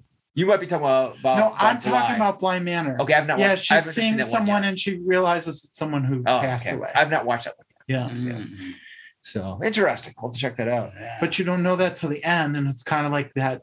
Right. 0.40 0.46
You 0.46 0.46
might 0.46 0.60
be 0.60 0.66
talking 0.66 0.84
about. 0.84 1.18
about 1.20 1.38
no, 1.38 1.44
I'm 1.56 1.76
about 1.76 1.82
talking 1.82 2.16
about 2.16 2.38
Blind 2.38 2.64
Manor. 2.64 2.96
Okay, 3.00 3.14
I've 3.14 3.26
not. 3.26 3.38
yeah, 3.38 3.50
watched, 3.50 3.64
she's 3.66 3.84
seen 3.84 4.14
seeing 4.14 4.26
someone 4.26 4.64
and 4.64 4.78
she 4.78 4.98
realizes 4.98 5.64
it's 5.64 5.78
someone 5.78 6.04
who 6.04 6.20
Oh, 6.26 6.40
passed 6.40 6.66
okay. 6.66 6.76
away. 6.76 6.90
I've 6.94 7.10
not 7.10 7.24
watched 7.26 7.44
that 7.44 7.56
one. 7.58 7.66
Yet. 7.86 8.10
yeah. 8.24 8.32
Mm. 8.32 8.74
So 9.22 9.60
interesting. 9.64 10.14
I'll 10.18 10.28
have 10.28 10.32
to 10.32 10.38
check 10.38 10.56
that 10.56 10.68
out. 10.68 10.92
But 11.20 11.38
you 11.38 11.44
don't 11.44 11.62
know 11.62 11.76
that 11.76 11.96
till 11.96 12.08
the 12.08 12.22
end, 12.24 12.56
and 12.56 12.66
it's 12.68 12.82
kind 12.82 13.04
of 13.06 13.12
like 13.12 13.32
that 13.34 13.62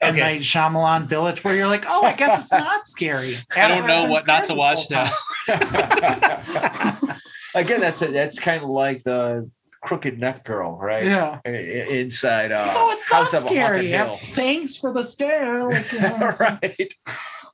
M. 0.00 0.10
Okay. 0.14 0.20
Night 0.20 0.40
Shyamalan 0.42 1.06
Village, 1.06 1.42
where 1.44 1.56
you're 1.56 1.68
like, 1.68 1.84
oh, 1.88 2.02
I 2.02 2.12
guess 2.12 2.38
it's 2.40 2.52
not 2.52 2.86
scary. 2.94 3.36
I 3.56 3.68
don't 3.68 3.86
know 3.86 4.04
what 4.04 4.26
not 4.26 4.44
to 4.44 4.54
watch 4.54 4.88
this 4.88 4.90
now. 4.90 5.10
Again, 7.54 7.80
that's 7.80 8.02
it. 8.02 8.12
that's 8.12 8.38
kind 8.38 8.62
of 8.62 8.68
like 8.68 9.04
the 9.04 9.48
crooked 9.84 10.18
neck 10.18 10.44
girl, 10.44 10.76
right? 10.78 11.04
Yeah. 11.04 11.40
Inside 11.44 12.50
uh, 12.52 12.72
oh, 12.74 12.90
it's 12.92 13.04
House 13.04 13.32
not 13.32 13.42
of 13.42 13.46
a 13.46 13.60
Haunted 13.60 13.76
scary. 13.76 13.88
Hill. 13.90 14.18
Thanks 14.34 14.76
for 14.76 14.92
the 14.92 15.04
scare. 15.04 15.68
Like, 15.70 15.92
you 15.92 16.00
know, 16.00 16.32
right. 16.40 16.94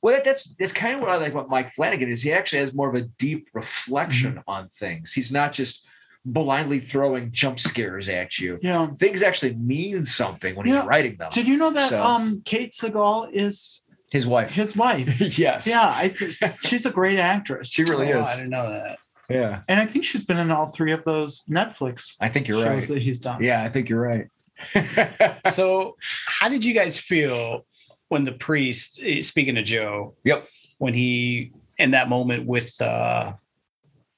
Well, 0.01 0.15
that, 0.15 0.23
that's 0.25 0.43
that's 0.57 0.73
kind 0.73 0.95
of 0.95 1.01
what 1.01 1.09
I 1.09 1.17
like 1.17 1.31
about 1.33 1.49
Mike 1.49 1.73
Flanagan 1.73 2.09
is 2.09 2.23
he 2.23 2.31
actually 2.33 2.59
has 2.59 2.73
more 2.73 2.89
of 2.89 2.95
a 2.95 3.01
deep 3.19 3.49
reflection 3.53 4.31
Mm-hmm. 4.35 4.49
on 4.49 4.69
things. 4.69 5.13
He's 5.13 5.31
not 5.31 5.51
just 5.53 5.85
blindly 6.25 6.79
throwing 6.79 7.31
jump 7.31 7.59
scares 7.59 8.07
at 8.09 8.39
you. 8.39 8.59
yeah. 8.61 8.87
Things 8.97 9.21
actually 9.23 9.55
mean 9.55 10.05
something 10.05 10.55
when 10.55 10.67
Yeah. 10.67 10.81
he's 10.81 10.87
writing 10.87 11.17
them. 11.17 11.29
Did 11.31 11.47
you 11.47 11.57
know 11.57 11.71
that 11.71 11.89
So- 11.89 12.01
um 12.03 12.41
Kate 12.45 12.73
Siegel 12.73 13.27
is 13.33 13.83
His 14.11 14.25
wife. 14.27 14.51
his 14.51 14.75
wife? 14.75 15.19
yes. 15.37 15.65
Yeah, 15.67 15.91
I 15.95 16.07
think 16.09 16.33
she's 16.63 16.85
a 16.85 16.91
great 16.91 17.19
actress. 17.19 17.69
She 17.69 17.83
really 17.83 18.11
Oh, 18.13 18.21
is. 18.21 18.27
I 18.27 18.35
didn't 18.37 18.51
know 18.51 18.69
that. 18.69 18.97
Yeah. 19.33 19.61
and 19.67 19.79
I 19.79 19.85
think 19.85 20.05
she's 20.05 20.23
been 20.25 20.37
in 20.37 20.51
all 20.51 20.67
three 20.67 20.91
of 20.91 21.03
those 21.03 21.43
Netflix 21.45 22.15
I 22.19 22.29
think 22.29 22.47
you're 22.47 22.57
shows 22.63 22.67
right. 22.89 22.95
that 22.95 23.01
he's 23.01 23.19
done. 23.19 23.41
Yeah, 23.43 23.63
I 23.63 23.69
think 23.69 23.89
you're 23.89 24.01
right. 24.01 24.27
So, 25.51 25.95
how 26.27 26.49
did 26.49 26.63
you 26.63 26.73
guys 26.73 26.97
feel 26.97 27.65
when 28.09 28.25
the 28.25 28.31
priest, 28.33 28.99
eh, 29.03 29.21
speaking 29.21 29.55
to 29.55 29.63
Joe, 29.63 30.15
Yep. 30.23 30.47
when 30.77 30.93
he 30.93 31.51
in 31.77 31.91
that 31.91 32.09
moment 32.09 32.45
with 32.45 32.79
uh 32.81 33.33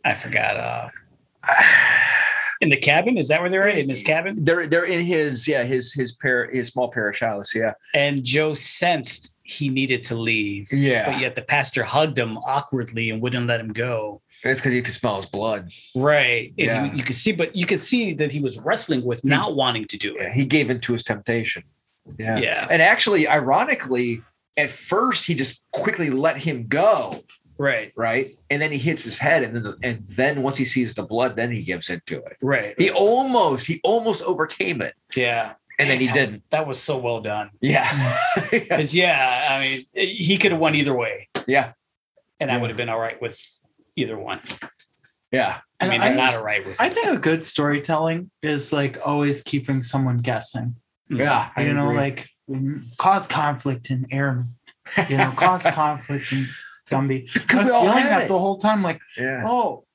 I 0.03 0.13
forgot 0.15 0.57
uh 0.57 0.89
in 2.61 2.69
the 2.69 2.77
cabin. 2.77 3.17
Is 3.17 3.27
that 3.27 3.41
where 3.41 3.49
they're 3.49 3.67
at? 3.67 3.77
In 3.77 3.89
his 3.89 4.01
cabin? 4.01 4.35
They're 4.43 4.67
they're 4.67 4.85
in 4.85 5.01
his 5.01 5.47
yeah 5.47 5.63
his 5.63 5.93
his 5.93 6.13
par 6.13 6.49
his 6.51 6.69
small 6.69 6.89
parish 6.91 7.19
house. 7.19 7.53
Yeah. 7.55 7.73
And 7.93 8.23
Joe 8.23 8.53
sensed 8.53 9.35
he 9.43 9.69
needed 9.69 10.03
to 10.05 10.15
leave, 10.15 10.71
Yeah. 10.73 11.11
but 11.11 11.19
yet 11.21 11.35
the 11.35 11.41
pastor 11.41 11.83
hugged 11.83 12.17
him 12.17 12.37
awkwardly 12.39 13.09
and 13.11 13.21
wouldn't 13.21 13.47
let 13.47 13.59
him 13.59 13.71
go. 13.73 14.21
It's 14.43 14.59
because 14.59 14.73
you 14.73 14.83
could 14.83 14.93
smell 14.93 15.15
his 15.17 15.25
blood. 15.25 15.71
Right. 15.95 16.49
And 16.57 16.67
Yeah. 16.67 16.85
you, 16.85 16.97
you 16.97 17.03
could 17.03 17.15
see, 17.15 17.31
but 17.31 17.55
you 17.55 17.65
could 17.65 17.79
see 17.81 18.13
that 18.13 18.31
he 18.31 18.39
was 18.39 18.59
wrestling 18.59 19.03
with 19.03 19.23
not 19.25 19.55
wanting 19.55 19.85
to 19.87 19.97
do 19.97 20.15
Yeah, 20.19 20.27
it. 20.27 20.33
he 20.33 20.45
gave 20.45 20.69
in 20.69 20.79
to 20.81 20.93
his 20.93 21.03
temptation. 21.03 21.63
Yeah. 22.19 22.37
Yeah. 22.37 22.67
And 22.69 22.81
actually, 22.81 23.27
ironically, 23.27 24.21
at 24.57 24.69
first 24.69 25.25
he 25.25 25.33
just 25.35 25.63
quickly 25.71 26.09
let 26.09 26.37
him 26.37 26.67
go, 26.67 27.23
Right. 27.57 27.93
right? 27.95 28.37
And 28.49 28.61
then 28.61 28.71
he 28.71 28.77
hits 28.77 29.03
his 29.05 29.17
head, 29.17 29.43
and 29.43 29.55
then 29.55 29.63
the, 29.63 29.77
and 29.83 30.05
then 30.07 30.41
once 30.41 30.57
he 30.57 30.65
sees 30.65 30.93
the 30.95 31.03
blood, 31.03 31.35
then 31.37 31.51
he 31.51 31.61
gives 31.61 31.89
into 31.89 32.17
it. 32.17 32.37
Right. 32.41 32.75
He 32.77 32.89
almost 32.91 33.65
he 33.67 33.79
almost 33.83 34.21
overcame 34.23 34.81
it, 34.81 34.95
yeah. 35.15 35.53
and 35.79 35.89
then 35.89 35.99
he 35.99 36.07
Man, 36.07 36.15
didn't. 36.15 36.43
That 36.49 36.67
was 36.67 36.81
so 36.81 36.97
well 36.97 37.21
done. 37.21 37.51
Yeah. 37.61 37.87
yeah. 38.51 38.59
Because 38.59 38.93
yeah, 38.93 39.47
I 39.51 39.59
mean, 39.61 39.85
he 39.93 40.37
could 40.37 40.51
have 40.51 40.59
won 40.59 40.75
either 40.75 40.93
way, 40.93 41.29
Yeah. 41.47 41.71
and 42.41 42.51
I 42.51 42.55
Yeah. 42.55 42.61
would 42.61 42.69
have 42.71 42.77
been 42.77 42.89
all 42.89 42.99
right 42.99 43.21
with 43.21 43.39
either 43.95 44.17
one. 44.17 44.39
Yeah. 45.31 45.59
I 45.79 45.89
mean, 45.89 46.01
I- 46.01 46.09
I'm 46.09 46.17
not 46.17 46.35
all 46.35 46.43
right 46.43 46.65
with. 46.65 46.79
I 46.79 46.89
think 46.89 47.07
a 47.07 47.17
good 47.17 47.43
storytelling 47.43 48.31
is 48.41 48.71
like 48.71 49.05
always 49.05 49.43
keeping 49.43 49.83
someone 49.83 50.19
guessing. 50.19 50.75
Yeah. 51.09 51.49
I 51.55 51.65
you 51.65 51.73
know, 51.73 51.85
agree. 51.85 51.97
like 51.97 52.29
mm, 52.49 52.85
cause 52.97 53.27
conflict 53.27 53.89
in 53.89 54.05
Aaron. 54.11 54.55
You 55.09 55.17
know, 55.17 55.31
cause 55.35 55.63
conflict 55.71 56.31
in 56.31 56.47
Gumby. 56.89 57.29
I 57.51 57.57
was 57.57 57.65
we 57.65 57.71
feeling 57.71 58.03
that 58.05 58.23
it. 58.23 58.27
the 58.27 58.39
whole 58.39 58.57
time, 58.57 58.83
like, 58.83 58.99
yeah. 59.17 59.43
oh, 59.45 59.85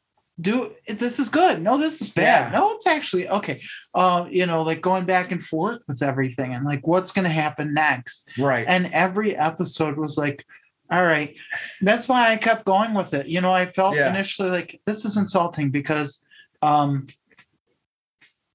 do 0.41 0.71
this 0.87 1.19
is 1.19 1.29
good. 1.29 1.61
No, 1.63 1.79
this 1.79 2.01
is 2.01 2.11
bad. 2.11 2.53
Yeah. 2.53 2.59
No, 2.59 2.73
it's 2.73 2.87
actually 2.87 3.29
okay. 3.29 3.61
Uh, 3.95 4.27
you 4.31 4.47
know, 4.47 4.63
like 4.63 4.81
going 4.81 5.05
back 5.05 5.33
and 5.33 5.45
forth 5.45 5.83
with 5.89 6.03
everything 6.03 6.55
and 6.55 6.65
like 6.65 6.87
what's 6.87 7.13
gonna 7.13 7.29
happen 7.29 7.75
next. 7.75 8.29
Right. 8.39 8.65
And 8.69 8.87
every 8.93 9.37
episode 9.37 9.97
was 9.97 10.17
like, 10.17 10.45
all 10.91 11.05
right. 11.05 11.35
That's 11.83 12.09
why 12.09 12.31
I 12.33 12.37
kept 12.37 12.65
going 12.65 12.95
with 12.95 13.15
it. 13.15 13.27
You 13.27 13.41
know, 13.41 13.53
I 13.53 13.67
felt 13.67 13.95
Yeah. 13.97 14.09
initially 14.09 14.51
like 14.51 14.81
this 14.87 15.05
is 15.05 15.17
insulting 15.17 15.71
because 15.71 16.25
um 16.63 17.07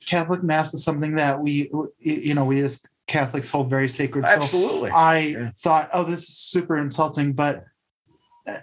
Catholic 0.05 0.43
Mass 0.43 0.73
is 0.73 0.84
something 0.84 1.15
that 1.15 1.39
we 1.39 1.71
you 1.99 2.34
know, 2.34 2.45
we 2.45 2.61
as 2.61 2.81
Catholics 3.07 3.49
hold 3.51 3.69
very 3.69 3.88
sacred. 3.88 4.27
So 4.29 4.41
Absolutely. 4.43 4.91
I 4.91 5.17
Yeah. 5.19 5.51
thought, 5.57 5.89
oh, 5.93 6.03
this 6.03 6.21
is 6.21 6.38
super 6.38 6.77
insulting, 6.77 7.34
but 7.34 7.65
uh, 8.47 8.57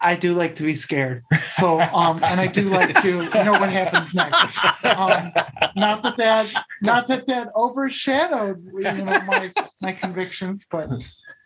I 0.00 0.14
do 0.16 0.34
like 0.34 0.56
to 0.56 0.62
be 0.62 0.74
scared. 0.74 1.24
So, 1.50 1.80
um, 1.80 2.22
and 2.22 2.38
I 2.40 2.48
do 2.48 2.68
like 2.68 2.94
to 3.00 3.08
you 3.08 3.44
know 3.44 3.54
what 3.58 3.70
happens 3.70 4.14
next. 4.14 4.44
Um, 4.84 5.32
not 5.74 6.02
that 6.02 6.16
that, 6.18 6.46
not 6.82 7.08
that 7.08 7.26
that 7.28 7.48
overshadowed, 7.56 8.62
you 8.78 9.04
know, 9.04 9.20
my 9.20 9.52
my 9.80 9.92
convictions, 9.92 10.66
but 10.70 10.90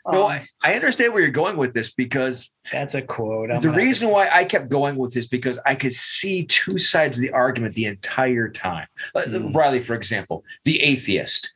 um, 0.06 0.14
no, 0.14 0.26
I, 0.26 0.46
I 0.62 0.74
understand 0.74 1.12
where 1.12 1.22
you're 1.22 1.30
going 1.30 1.56
with 1.56 1.74
this 1.74 1.92
because 1.92 2.54
That's 2.72 2.94
a 2.94 3.02
quote. 3.02 3.50
I'm 3.50 3.60
the 3.60 3.70
reason 3.70 4.08
why 4.08 4.28
I 4.30 4.44
kept 4.44 4.68
going 4.68 4.96
with 4.96 5.12
this 5.12 5.26
because 5.26 5.58
I 5.66 5.74
could 5.74 5.94
see 5.94 6.46
two 6.46 6.78
sides 6.78 7.18
of 7.18 7.22
the 7.22 7.30
argument 7.32 7.74
the 7.74 7.86
entire 7.86 8.48
time. 8.48 8.86
Uh, 9.14 9.22
Mm. 9.30 9.54
Riley, 9.54 9.80
for 9.80 9.94
example, 9.94 10.44
the 10.64 10.82
atheist. 10.82 11.52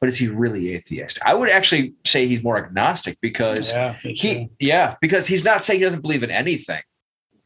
But 0.00 0.08
is 0.08 0.16
he 0.16 0.28
really 0.28 0.72
atheist? 0.72 1.18
I 1.24 1.34
would 1.34 1.50
actually 1.50 1.94
say 2.06 2.26
he's 2.26 2.42
more 2.42 2.56
agnostic 2.56 3.18
because 3.20 3.70
Yeah, 3.72 3.96
he, 4.00 4.48
yeah, 4.58 4.96
because 5.00 5.26
he's 5.26 5.44
not 5.44 5.64
saying 5.64 5.80
he 5.80 5.84
doesn't 5.84 6.00
believe 6.00 6.22
in 6.22 6.30
anything, 6.30 6.80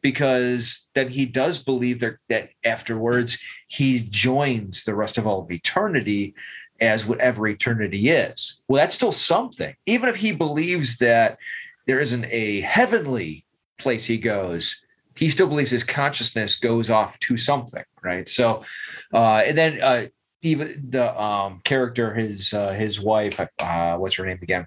because 0.03 0.87
then 0.95 1.09
he 1.09 1.27
does 1.27 1.59
believe 1.65 2.01
that 2.01 2.17
that 2.29 2.51
afterwards 2.65 3.43
he 3.69 4.07
joins 4.09 4.85
the 4.85 4.95
rest 4.95 5.19
of 5.19 5.27
all 5.27 5.43
of 5.43 5.51
eternity 5.51 6.35
as 6.81 7.07
whatever 7.07 7.47
eternity 7.47 8.11
is. 8.11 8.63
Well, 8.69 8.83
that's 8.83 8.95
still 8.95 9.13
something, 9.13 9.75
even 9.87 10.09
if 10.09 10.17
he 10.17 10.33
believes 10.33 10.99
that 10.99 11.39
there 11.87 12.01
isn't 12.01 12.25
a 12.27 12.61
heavenly 12.63 13.45
place 13.79 14.07
he 14.07 14.19
goes. 14.19 14.85
He 15.17 15.31
still 15.31 15.47
believes 15.47 15.71
his 15.71 15.85
consciousness 15.85 16.57
goes 16.57 16.91
off 16.91 17.19
to 17.21 17.37
something, 17.37 17.85
right? 18.03 18.29
So, 18.29 18.65
uh, 19.13 19.43
and 19.47 19.57
then 19.57 19.81
uh, 19.81 20.07
even 20.43 20.87
the 20.91 21.21
um, 21.21 21.61
character, 21.65 22.13
his 22.15 22.53
uh, 22.53 22.71
his 22.71 23.01
wife, 23.01 23.39
uh, 23.39 23.97
what's 23.97 24.17
her 24.17 24.27
name 24.27 24.41
again? 24.43 24.67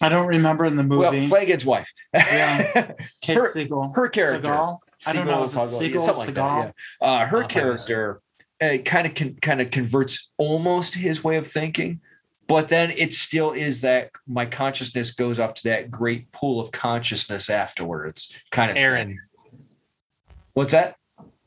I 0.00 0.08
don't 0.08 0.26
remember 0.26 0.64
in 0.64 0.76
the 0.76 0.82
movie. 0.82 1.00
Well. 1.00 1.28
Flanagan's 1.28 1.64
wife. 1.64 1.88
Yeah. 2.12 2.92
Kate 3.20 3.36
her- 3.36 3.52
Siegel. 3.52 3.92
her 3.94 4.08
character. 4.08 4.48
Seagal? 4.48 4.78
I 5.06 5.12
don't 5.12 5.26
know. 5.26 5.44
Is 5.44 5.52
it 5.52 5.54
Seagull, 5.54 5.80
Siegel, 5.80 6.00
something 6.00 6.26
like 6.26 6.34
that. 6.34 6.74
Yeah. 7.00 7.06
Uh, 7.06 7.26
her 7.26 7.44
character 7.44 8.20
uh, 8.62 8.78
kind 8.78 9.06
of 9.06 9.14
con- 9.14 9.36
kind 9.42 9.60
of 9.60 9.70
converts 9.70 10.30
almost 10.38 10.94
his 10.94 11.24
way 11.24 11.36
of 11.36 11.50
thinking, 11.50 12.00
but 12.46 12.68
then 12.68 12.92
it 12.92 13.12
still 13.12 13.52
is 13.52 13.80
that 13.80 14.10
my 14.26 14.46
consciousness 14.46 15.10
goes 15.10 15.38
up 15.40 15.56
to 15.56 15.64
that 15.64 15.90
great 15.90 16.30
pool 16.32 16.60
of 16.60 16.70
consciousness 16.70 17.50
afterwards. 17.50 18.32
Kind 18.52 18.70
of 18.70 18.74
thing. 18.76 18.84
Erin, 18.84 19.18
What's 20.54 20.72
that? 20.72 20.96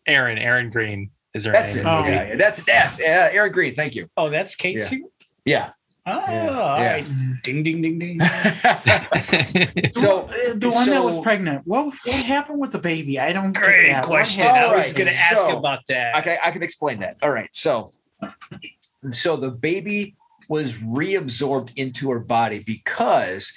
Erin, 0.05 0.38
Erin 0.38 0.70
Greene 0.70 1.11
is 1.34 1.43
there 1.43 1.53
That's 1.53 1.76
name. 1.76 1.86
it. 1.86 1.89
Oh. 1.89 2.05
Yeah, 2.05 2.28
yeah, 2.28 2.36
that's 2.36 2.63
that's 2.66 2.99
yeah, 2.99 3.30
Erin 3.32 3.51
Greene. 3.51 3.76
Thank 3.76 3.95
you. 3.95 4.09
Oh, 4.18 4.30
that's 4.30 4.55
Kate 4.55 4.84
Yeah. 4.91 4.97
Yeah. 5.45 5.72
Oh, 6.08 6.24
Yeah. 6.32 6.49
all 6.60 6.80
Yeah. 6.80 6.91
right. 6.93 7.41
Ding, 7.43 7.64
ding, 7.64 7.82
ding, 7.82 7.97
ding. 7.99 8.20
so 9.91 10.28
the 10.56 10.70
one 10.74 10.89
that 10.89 11.03
was 11.03 11.20
pregnant. 11.20 11.66
What 11.66 11.93
what 12.06 12.16
happened 12.24 12.60
with 12.60 12.72
the 12.72 12.80
baby? 12.80 13.20
I 13.20 13.34
don't. 13.34 13.53
get 13.53 13.64
Great 13.64 13.91
that. 13.91 14.06
Question. 14.06 14.43
happened? 14.45 14.66
I 14.66 14.76
was 14.76 14.86
right, 14.86 14.95
going 14.95 15.10
to 15.10 15.16
ask 15.16 15.38
so- 15.38 15.58
about 15.58 15.80
that. 15.88 16.16
Okay, 16.22 16.38
I 16.43 16.51
can 16.51 16.62
explain 16.64 16.99
that. 16.99 17.16
All 17.24 17.32
right. 17.32 17.49
So, 17.53 17.91
so 19.12 19.36
the 19.38 19.49
baby 19.49 20.16
was 20.47 20.74
reabsorbed 20.74 21.72
into 21.76 22.12
her 22.12 22.20
body 22.20 22.60
because 22.60 23.51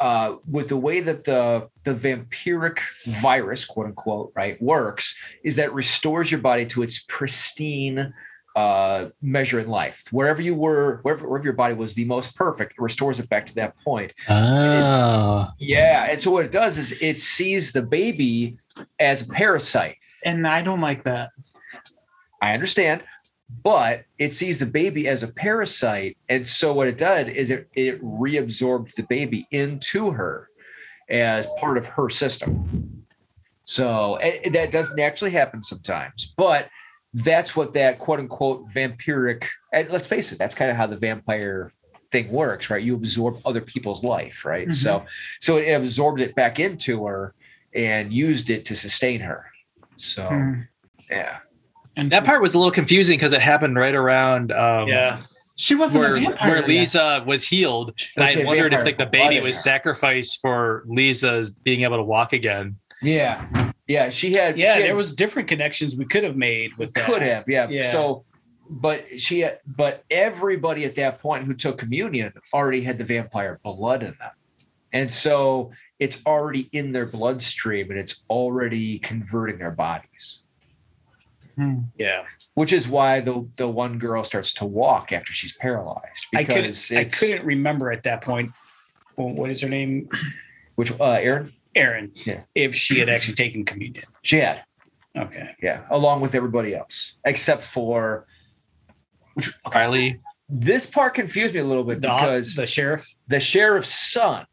uh, 0.00 0.34
with 0.50 0.68
the 0.68 0.76
way 0.76 1.00
that 1.00 1.24
the 1.24 1.68
the 1.84 1.94
vampiric 1.94 2.80
virus, 3.22 3.64
quote 3.64 3.86
unquote, 3.86 4.32
right, 4.36 4.60
works, 4.60 5.16
is 5.42 5.56
that 5.56 5.66
it 5.66 5.72
restores 5.72 6.30
your 6.30 6.40
body 6.40 6.66
to 6.66 6.82
its 6.82 7.04
pristine 7.08 8.12
uh, 8.54 9.06
measure 9.20 9.60
in 9.60 9.68
life. 9.68 10.04
Wherever 10.10 10.40
you 10.40 10.54
were, 10.54 11.00
wherever, 11.02 11.28
wherever 11.28 11.44
your 11.44 11.54
body 11.54 11.74
was 11.74 11.94
the 11.94 12.04
most 12.04 12.36
perfect, 12.36 12.72
it 12.72 12.80
restores 12.80 13.18
it 13.18 13.28
back 13.28 13.46
to 13.46 13.54
that 13.56 13.76
point. 13.78 14.12
Oh. 14.28 15.48
Yeah. 15.58 16.06
And 16.10 16.20
so 16.20 16.30
what 16.30 16.44
it 16.44 16.52
does 16.52 16.78
is 16.78 16.92
it 17.00 17.20
sees 17.20 17.72
the 17.72 17.82
baby 17.82 18.58
as 19.00 19.28
a 19.28 19.32
parasite. 19.32 19.96
And 20.24 20.46
I 20.46 20.62
don't 20.62 20.80
like 20.80 21.04
that. 21.04 21.30
I 22.40 22.54
understand, 22.54 23.02
but 23.62 24.04
it 24.18 24.32
sees 24.32 24.58
the 24.58 24.66
baby 24.66 25.08
as 25.08 25.22
a 25.22 25.28
parasite. 25.28 26.16
And 26.28 26.46
so 26.46 26.72
what 26.72 26.88
it 26.88 26.98
did 26.98 27.28
is 27.28 27.50
it, 27.50 27.68
it 27.74 28.02
reabsorbed 28.02 28.94
the 28.94 29.04
baby 29.04 29.46
into 29.50 30.10
her 30.10 30.48
as 31.08 31.48
part 31.58 31.76
of 31.76 31.86
her 31.86 32.08
system. 32.08 33.04
So 33.62 34.16
eh, 34.16 34.50
that 34.50 34.72
does 34.72 34.94
naturally 34.94 35.30
happen 35.30 35.62
sometimes, 35.62 36.34
but 36.36 36.68
that's 37.14 37.54
what 37.56 37.72
that 37.74 37.98
quote 37.98 38.18
unquote 38.20 38.68
vampiric, 38.74 39.46
and 39.72 39.88
let's 39.90 40.06
face 40.06 40.32
it, 40.32 40.38
that's 40.38 40.54
kind 40.54 40.70
of 40.70 40.76
how 40.76 40.86
the 40.86 40.96
vampire 40.96 41.72
thing 42.12 42.30
works, 42.30 42.70
right? 42.70 42.82
You 42.82 42.94
absorb 42.94 43.38
other 43.44 43.60
people's 43.60 44.04
life, 44.04 44.44
right? 44.44 44.68
Mhm. 44.68 44.74
So, 44.74 45.04
so 45.40 45.56
it 45.58 45.72
absorbed 45.72 46.20
it 46.20 46.34
back 46.34 46.60
into 46.60 47.06
her 47.06 47.34
and 47.74 48.12
used 48.12 48.50
it 48.50 48.64
to 48.66 48.76
sustain 48.76 49.20
her. 49.20 49.46
So, 49.96 50.26
Hmm. 50.28 50.60
yeah. 51.10 51.38
And 51.96 52.10
That 52.10 52.24
part 52.24 52.42
was 52.42 52.54
a 52.54 52.58
little 52.58 52.72
confusing 52.72 53.16
because 53.16 53.32
it 53.32 53.40
happened 53.40 53.76
right 53.76 53.94
around 53.94 54.50
um, 54.52 54.88
yeah. 54.88 55.22
she 55.56 55.74
wasn't 55.76 56.02
where, 56.02 56.16
a 56.16 56.20
vampire. 56.20 56.48
where 56.50 56.70
yet. 56.70 56.88
Leeza 56.88 57.24
was 57.26 57.46
healed. 57.46 57.94
And 58.16 58.28
She 58.30 58.42
I 58.42 58.44
wondered 58.44 58.74
if 58.74 58.84
like 58.84 58.98
the 58.98 59.06
baby 59.06 59.40
was 59.40 59.56
her. 59.56 59.62
sacrificed 59.62 60.40
for 60.40 60.84
Leeza's 60.88 61.52
being 61.52 61.82
able 61.82 61.96
to 61.96 62.02
walk 62.02 62.32
again. 62.32 62.76
Yeah, 63.02 63.63
yeah, 63.86 64.08
she 64.08 64.32
had. 64.32 64.58
Yeah, 64.58 64.74
she 64.74 64.80
had- 64.80 64.88
there 64.90 64.96
was 64.96 65.14
different 65.14 65.48
connections 65.48 65.96
we 65.96 66.04
could 66.04 66.24
have 66.24 66.36
made 66.36 66.76
with 66.76 66.92
that. 66.94 67.06
could 67.06 67.22
have, 67.22 67.48
yeah. 67.48 67.68
Yeah. 67.68 67.92
So, 67.92 68.24
but 68.70 69.20
she, 69.20 69.40
had, 69.40 69.60
but 69.66 70.04
everybody 70.10 70.84
at 70.84 70.94
that 70.96 71.20
point 71.20 71.44
who 71.44 71.54
took 71.54 71.78
communion 71.78 72.32
already 72.52 72.82
had 72.82 72.98
the 72.98 73.04
vampire 73.04 73.60
blood 73.62 74.02
in 74.02 74.14
them, 74.18 74.30
and 74.92 75.10
so 75.12 75.70
it's 75.98 76.20
already 76.26 76.68
in 76.72 76.92
their 76.92 77.06
bloodstream 77.06 77.90
and 77.90 77.98
it's 77.98 78.24
already 78.28 78.98
converting 78.98 79.58
their 79.58 79.70
bodies. 79.70 80.42
Hmm. 81.56 81.82
Yeah. 81.96 82.24
Which 82.54 82.72
is 82.72 82.88
why 82.88 83.20
the 83.20 83.48
the 83.56 83.68
one 83.68 83.98
girl 83.98 84.24
starts 84.24 84.52
to 84.54 84.64
walk 84.64 85.12
after 85.12 85.32
she's 85.32 85.56
paralyzed 85.56 86.26
I 86.34 86.44
couldn't 86.44 86.90
I 86.92 87.04
couldn't 87.04 87.44
remember 87.44 87.92
at 87.92 88.02
that 88.04 88.22
point. 88.22 88.50
Well, 89.16 89.28
what 89.34 89.50
is 89.50 89.60
her 89.60 89.68
name? 89.68 90.08
Which 90.74 90.92
uh, 91.00 91.04
Erin? 91.12 91.52
Erin. 91.74 92.12
Yeah. 92.14 92.42
If 92.54 92.74
she 92.74 92.98
had 92.98 93.08
actually 93.08 93.34
taken 93.34 93.64
communion. 93.64 94.04
She 94.22 94.38
had. 94.38 94.64
Okay. 95.16 95.54
Yeah, 95.62 95.82
along 95.90 96.20
with 96.22 96.34
everybody 96.34 96.74
else, 96.74 97.16
except 97.24 97.62
for 97.62 98.26
which 99.34 99.52
okay, 99.66 99.78
Riley. 99.80 100.20
This 100.48 100.86
part 100.86 101.14
confused 101.14 101.54
me 101.54 101.60
a 101.60 101.64
little 101.64 101.84
bit 101.84 102.00
The, 102.00 102.08
because 102.08 102.54
the 102.54 102.66
sheriff. 102.66 103.08
the 103.28 103.40
sheriff's 103.40 103.88
son. 103.94 104.46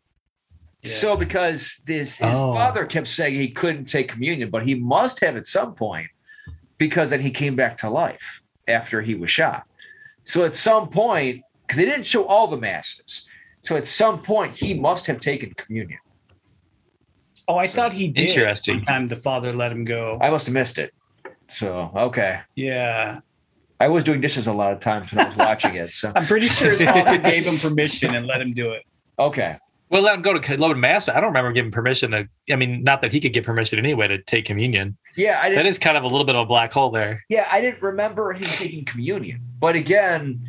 Yeah. 0.84 0.92
So 0.92 1.18
because 1.18 1.82
this 1.86 2.18
his 2.18 2.38
Oh. 2.38 2.54
father 2.54 2.86
kept 2.86 3.08
saying 3.08 3.36
he 3.36 3.50
couldn't 3.50 3.86
take 3.86 4.08
communion, 4.08 4.50
but 4.50 4.66
he 4.66 4.76
must 4.76 5.20
have 5.22 5.36
at 5.36 5.48
some 5.48 5.74
point 5.76 6.08
because 6.78 7.10
then 7.10 7.20
he 7.22 7.30
came 7.32 7.56
back 7.56 7.78
to 7.78 7.90
life 7.90 8.42
after 8.68 9.02
he 9.02 9.16
was 9.16 9.30
shot. 9.30 9.64
So 10.24 10.46
at 10.46 10.56
some 10.56 10.90
point, 10.90 11.44
because 11.68 11.78
they 11.78 11.86
didn't 11.86 12.06
show 12.06 12.26
all 12.26 12.48
the 12.48 12.58
masses, 12.58 13.28
so 13.62 13.76
at 13.76 13.86
some 13.86 14.22
point 14.22 14.56
he 14.58 14.74
must 14.74 15.06
have 15.08 15.20
taken 15.20 15.54
communion. 15.56 16.00
Oh, 17.52 17.58
I 17.58 17.68
thought 17.68 17.92
he 17.94 18.08
did. 18.08 18.30
Interesting. 18.30 18.78
One 18.78 18.86
time 18.86 19.08
the 19.08 19.16
father 19.16 19.52
let 19.54 19.72
him 19.72 19.84
go. 19.86 20.18
I 20.22 20.30
must 20.30 20.46
have 20.46 20.54
missed 20.54 20.78
it. 20.78 20.94
So 21.50 21.92
okay, 21.96 22.40
yeah. 22.56 23.20
I 23.80 23.88
was 23.88 24.04
doing 24.04 24.22
dishes 24.22 24.48
a 24.48 24.54
lot 24.54 24.72
of 24.74 24.80
times 24.80 25.12
when 25.12 25.26
I 25.26 25.28
was 25.30 25.36
watching 25.38 25.76
it. 25.76 25.92
So 25.92 26.12
I'm 26.16 26.26
pretty 26.26 26.48
sure 26.48 26.72
his 26.72 26.82
father 26.84 27.18
gave 27.18 27.46
him 27.46 27.58
permission 27.58 28.16
and 28.16 28.26
let 28.28 28.40
him 28.42 28.54
do 28.54 28.72
it. 28.72 28.84
okay, 29.20 29.58
Well, 29.90 30.02
let 30.04 30.14
him 30.16 30.22
go 30.22 30.38
to 30.38 30.58
let 30.58 30.72
him 30.72 30.80
mass. 30.80 31.10
I 31.10 31.16
don't 31.16 31.26
remember 31.30 31.52
giving 31.52 31.72
permission 31.72 32.12
to. 32.12 32.28
I 32.50 32.56
mean, 32.56 32.84
not 32.84 33.02
that 33.02 33.12
he 33.12 33.20
could 33.20 33.34
get 33.34 33.44
permission 33.44 33.80
anyway 33.80 34.08
to 34.08 34.22
take 34.22 34.46
communion. 34.46 34.96
yeah, 35.18 35.40
I 35.44 35.50
That 35.50 35.56
didn't. 35.56 35.66
is 35.68 35.80
kind 35.80 35.98
of 35.98 36.04
a 36.04 36.08
little 36.08 36.24
bit 36.26 36.36
of 36.36 36.42
a 36.42 36.46
black 36.46 36.72
hole 36.72 36.90
there. 36.92 37.24
Yeah, 37.28 37.48
I 37.52 37.60
didn't 37.60 37.82
remember 37.82 38.32
him 38.34 38.44
taking 38.44 38.86
communion. 38.86 39.42
But 39.60 39.76
again, 39.76 40.40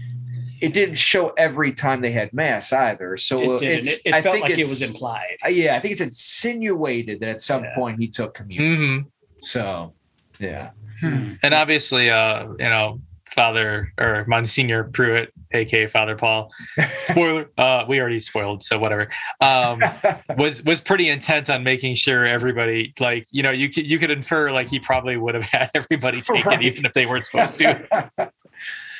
it 0.62 0.72
didn't 0.72 0.94
show 0.94 1.28
every 1.36 1.72
time 1.72 2.00
they 2.00 2.12
had 2.12 2.32
mass 2.32 2.72
either. 2.72 3.16
So 3.16 3.54
It 3.54 3.62
it's, 3.62 3.88
It, 3.88 4.00
it 4.06 4.14
I 4.14 4.22
felt 4.22 4.34
think 4.34 4.42
like 4.44 4.58
it 4.58 4.68
was 4.68 4.80
implied. 4.82 5.36
yeah, 5.50 5.76
I 5.76 5.80
think 5.80 5.92
it's 5.92 6.00
insinuated 6.00 7.20
that 7.20 7.28
at 7.28 7.40
some 7.40 7.64
Yeah. 7.64 7.74
point 7.74 7.98
he 7.98 8.08
took 8.08 8.34
communion. 8.34 9.00
hmm 9.02 9.08
So 9.40 9.94
yeah, 10.38 10.70
Hmm. 11.00 11.32
And 11.42 11.52
obviously, 11.52 12.10
uh, 12.10 12.44
you 12.60 12.68
know, 12.68 13.00
Father 13.34 13.92
or 13.98 14.24
Monsignor 14.28 14.84
Pruitt, 14.84 15.32
aka 15.52 15.86
Father 15.88 16.14
Paul. 16.16 16.52
Spoiler. 17.06 17.48
uh, 17.58 17.84
we 17.88 17.98
already 18.00 18.20
spoiled, 18.20 18.62
so 18.62 18.78
whatever. 18.78 19.08
Um, 19.40 19.82
was 20.36 20.62
was 20.64 20.80
pretty 20.80 21.08
intent 21.08 21.50
on 21.50 21.64
making 21.64 21.94
sure 21.96 22.24
everybody, 22.24 22.92
like, 23.00 23.24
you 23.32 23.42
know, 23.42 23.50
you 23.50 23.68
could 23.70 23.86
you 23.86 23.98
could 23.98 24.10
infer 24.12 24.50
like 24.52 24.68
he 24.70 24.78
probably 24.78 25.16
would 25.16 25.34
have 25.34 25.44
had 25.52 25.70
everybody 25.74 26.20
take 26.20 26.44
Right. 26.44 26.60
it 26.62 26.66
even 26.66 26.84
if 26.86 26.92
they 26.92 27.06
weren't 27.06 27.24
supposed 27.24 27.58
to. 27.58 28.30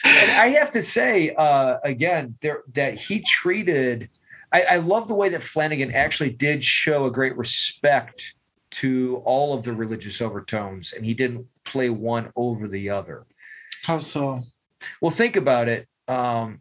And 0.04 0.30
I 0.32 0.48
have 0.58 0.70
to 0.72 0.82
say, 0.82 1.34
uh, 1.34 1.78
again, 1.84 2.36
there 2.42 2.62
that 2.74 2.94
he 2.94 3.20
treated. 3.20 4.08
I, 4.52 4.62
I 4.62 4.76
love 4.76 5.08
the 5.08 5.14
way 5.14 5.28
that 5.30 5.42
Flanagan 5.42 5.92
actually 5.92 6.30
did 6.30 6.62
show 6.64 7.06
a 7.06 7.10
great 7.10 7.36
respect 7.36 8.34
to 8.72 9.22
all 9.24 9.54
of 9.56 9.64
the 9.64 9.72
religious 9.72 10.20
overtones, 10.20 10.92
and 10.92 11.04
he 11.04 11.14
didn't 11.14 11.46
play 11.64 11.90
one 11.90 12.32
over 12.36 12.68
the 12.68 12.90
other. 12.90 13.26
How 13.84 14.00
so? 14.00 14.42
Well, 15.00 15.10
think 15.10 15.36
about 15.36 15.68
it. 15.68 15.88
Um, 16.08 16.60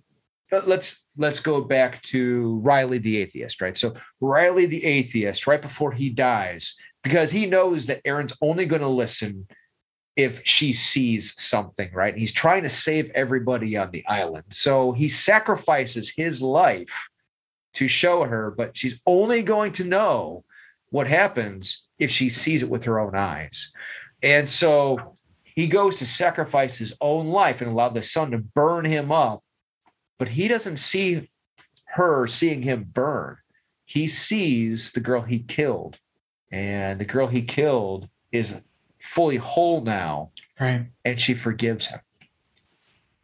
let- 0.51 0.67
let's 0.67 1.03
let's 1.17 1.39
go 1.39 1.61
back 1.61 2.01
to 2.03 2.59
Riley 2.59 2.97
the 2.97 3.17
atheist, 3.17 3.61
right? 3.61 3.77
So 3.77 3.93
Riley 4.19 4.65
the 4.65 4.83
atheist, 4.85 5.47
right 5.47 5.61
before 5.61 5.91
he 5.93 6.09
dies, 6.09 6.75
because 7.03 7.31
he 7.31 7.45
knows 7.45 7.87
that 7.87 8.01
Erin's 8.05 8.37
only 8.41 8.65
going 8.65 8.81
to 8.81 8.87
listen 8.87 9.47
if 10.15 10.41
she 10.43 10.73
sees 10.73 11.39
something, 11.41 11.89
right? 11.93 12.17
He's 12.17 12.33
trying 12.33 12.63
to 12.63 12.69
save 12.69 13.09
everybody 13.11 13.77
on 13.77 13.91
the 13.91 14.05
island, 14.07 14.45
so 14.49 14.91
he 14.91 15.07
sacrifices 15.07 16.09
his 16.09 16.41
life 16.41 17.09
to 17.73 17.87
show 17.87 18.23
her, 18.23 18.51
but 18.51 18.75
she's 18.75 18.99
only 19.05 19.41
going 19.43 19.71
to 19.73 19.85
know 19.85 20.43
what 20.89 21.07
happens 21.07 21.87
if 21.97 22.11
she 22.11 22.29
sees 22.29 22.63
it 22.63 22.69
with 22.69 22.83
her 22.83 22.99
own 22.99 23.15
eyes. 23.15 23.71
And 24.21 24.49
so 24.49 25.17
he 25.43 25.67
goes 25.67 25.97
to 25.99 26.05
sacrifice 26.05 26.77
his 26.77 26.93
own 27.01 27.27
life 27.27 27.61
and 27.61 27.71
allow 27.71 27.89
the 27.89 28.03
sun 28.03 28.31
to 28.31 28.37
burn 28.37 28.85
him 28.85 29.11
up, 29.11 29.43
but 30.19 30.27
he 30.27 30.47
doesn't 30.47 30.77
see 30.77 31.29
her 31.85 32.27
seeing 32.27 32.61
him 32.61 32.85
burn. 32.91 33.37
He 33.85 34.07
sees 34.07 34.91
the 34.91 34.99
girl 34.99 35.21
he 35.21 35.39
killed, 35.39 35.97
and 36.51 36.99
the 36.99 37.05
girl 37.05 37.27
he 37.27 37.41
killed 37.41 38.07
is 38.31 38.61
fully 39.11 39.35
whole 39.35 39.81
now, 39.81 40.31
Right. 40.57 40.85
and 41.03 41.19
she 41.19 41.33
forgives 41.33 41.87
him. 41.87 41.99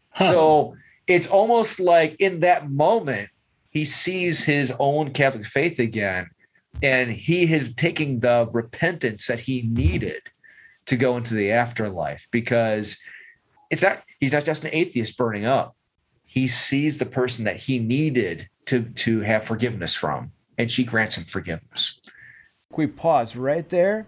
Huh. 0.09 0.31
So 0.31 0.75
it's 1.07 1.29
almost 1.29 1.79
like 1.79 2.17
in 2.19 2.41
that 2.41 2.69
moment, 2.69 3.29
he 3.69 3.85
sees 3.85 4.43
his 4.43 4.73
own 4.79 5.13
Catholic 5.13 5.45
faith 5.45 5.79
again, 5.79 6.27
and 6.83 7.09
he 7.11 7.53
is 7.53 7.73
taking 7.75 8.19
the 8.19 8.49
repentance 8.51 9.27
that 9.27 9.39
he 9.39 9.61
needed 9.61 10.21
to 10.88 10.97
go 10.97 11.15
into 11.15 11.33
the 11.35 11.51
afterlife 11.51 12.27
because 12.31 12.99
it's 13.69 13.81
not 13.81 14.03
he's 14.19 14.33
not 14.33 14.43
just 14.43 14.65
an 14.65 14.71
atheist 14.73 15.17
burning 15.17 15.45
up. 15.45 15.73
He 16.25 16.49
sees 16.49 16.97
the 16.97 17.05
person 17.05 17.45
that 17.45 17.57
he 17.57 17.79
needed 17.79 18.49
to 18.65 18.83
to 19.05 19.21
have 19.21 19.45
forgiveness 19.45 19.95
from, 19.95 20.31
and 20.57 20.69
she 20.69 20.83
grants 20.83 21.17
him 21.17 21.23
forgiveness. 21.23 22.01
Can 22.73 22.77
we 22.77 22.88
pause 22.88 23.38
right 23.38 23.67
there? 23.69 24.05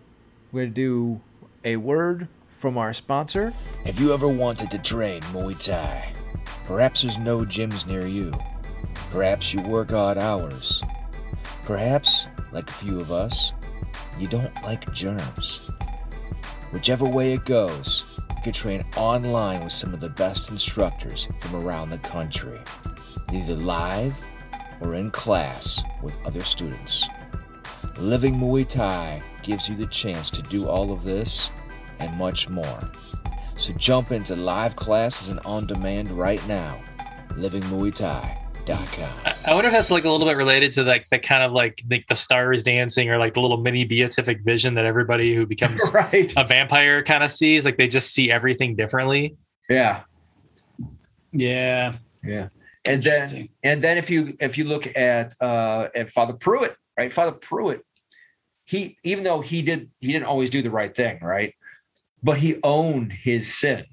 We're 0.51 0.63
going 0.63 0.73
to 0.73 0.75
do 0.75 1.21
a 1.63 1.75
word 1.75 2.27
from 2.47 2.77
our 2.77 2.93
sponsor. 2.93 3.53
Have 3.85 3.99
you 3.99 4.13
ever 4.13 4.27
wanted 4.27 4.71
to 4.71 4.77
train 4.77 5.21
Muay 5.33 5.57
Thai? 5.63 6.13
Perhaps 6.65 7.01
there's 7.01 7.17
no 7.17 7.39
gyms 7.39 7.87
near 7.87 8.05
you. 8.05 8.31
Perhaps 9.11 9.53
you 9.53 9.61
work 9.61 9.91
odd 9.91 10.17
hours. 10.17 10.83
Perhaps, 11.65 12.27
like 12.51 12.69
a 12.69 12.73
few 12.73 12.99
of 12.99 13.11
us, 13.11 13.53
you 14.17 14.27
don't 14.27 14.53
like 14.63 14.91
germs. 14.93 15.71
Whichever 16.71 17.05
way 17.05 17.33
it 17.33 17.45
goes, 17.45 18.19
you 18.35 18.41
can 18.43 18.53
train 18.53 18.85
online 18.95 19.63
with 19.63 19.73
some 19.73 19.93
of 19.93 19.99
the 19.99 20.09
best 20.09 20.51
instructors 20.51 21.27
from 21.41 21.55
around 21.55 21.89
the 21.89 21.97
country, 21.99 22.59
either 23.33 23.55
live 23.55 24.15
or 24.79 24.95
in 24.95 25.11
class 25.11 25.83
with 26.01 26.15
other 26.25 26.41
students. 26.41 27.07
Living 27.97 28.35
Muay 28.35 28.67
Thai 28.67 29.21
gives 29.43 29.69
you 29.69 29.75
the 29.75 29.87
chance 29.87 30.29
to 30.29 30.41
do 30.41 30.67
all 30.67 30.91
of 30.91 31.03
this 31.03 31.51
and 31.99 32.15
much 32.17 32.49
more. 32.49 32.79
So 33.55 33.73
jump 33.73 34.11
into 34.11 34.35
live 34.35 34.75
classes 34.75 35.29
and 35.29 35.39
on 35.45 35.67
demand 35.67 36.11
right 36.11 36.45
now. 36.47 36.79
LivingMuayThai.com. 37.31 39.09
I 39.25 39.35
I 39.47 39.53
wonder 39.53 39.67
if 39.67 39.73
that's 39.73 39.89
like 39.89 40.05
a 40.05 40.09
little 40.09 40.27
bit 40.27 40.37
related 40.37 40.71
to 40.73 40.83
like 40.83 41.07
the 41.09 41.17
kind 41.19 41.43
of 41.43 41.51
like 41.51 41.81
like 41.89 42.05
the 42.07 42.15
stars 42.15 42.61
dancing 42.63 43.09
or 43.09 43.17
like 43.17 43.33
the 43.33 43.41
little 43.41 43.57
mini 43.57 43.83
beatific 43.83 44.41
vision 44.43 44.75
that 44.75 44.85
everybody 44.85 45.33
who 45.33 45.45
becomes 45.45 45.81
right. 45.93 46.31
a 46.37 46.43
vampire 46.43 47.03
kind 47.03 47.23
of 47.23 47.31
sees. 47.31 47.65
Like 47.65 47.77
they 47.77 47.87
just 47.87 48.13
see 48.13 48.31
everything 48.31 48.75
differently. 48.75 49.35
Yeah. 49.69 50.03
Yeah. 51.31 51.95
Yeah. 52.23 52.49
And 52.85 53.03
then 53.03 53.49
and 53.63 53.83
then 53.83 53.97
if 53.97 54.09
you 54.09 54.35
if 54.39 54.57
you 54.57 54.65
look 54.65 54.95
at 54.95 55.33
uh 55.41 55.87
at 55.95 56.09
Father 56.11 56.33
Pruitt, 56.33 56.75
right? 56.99 57.13
Father 57.13 57.31
Pruitt, 57.31 57.85
he 58.65 58.97
even 59.03 59.23
though 59.23 59.39
he 59.41 59.61
did 59.61 59.89
he 59.99 60.11
didn't 60.11 60.25
always 60.27 60.49
do 60.49 60.61
the 60.61 60.69
right 60.69 60.93
thing, 60.93 61.19
right? 61.21 61.53
But 62.21 62.37
he 62.37 62.59
owned 62.63 63.13
his 63.13 63.53
sin 63.57 63.85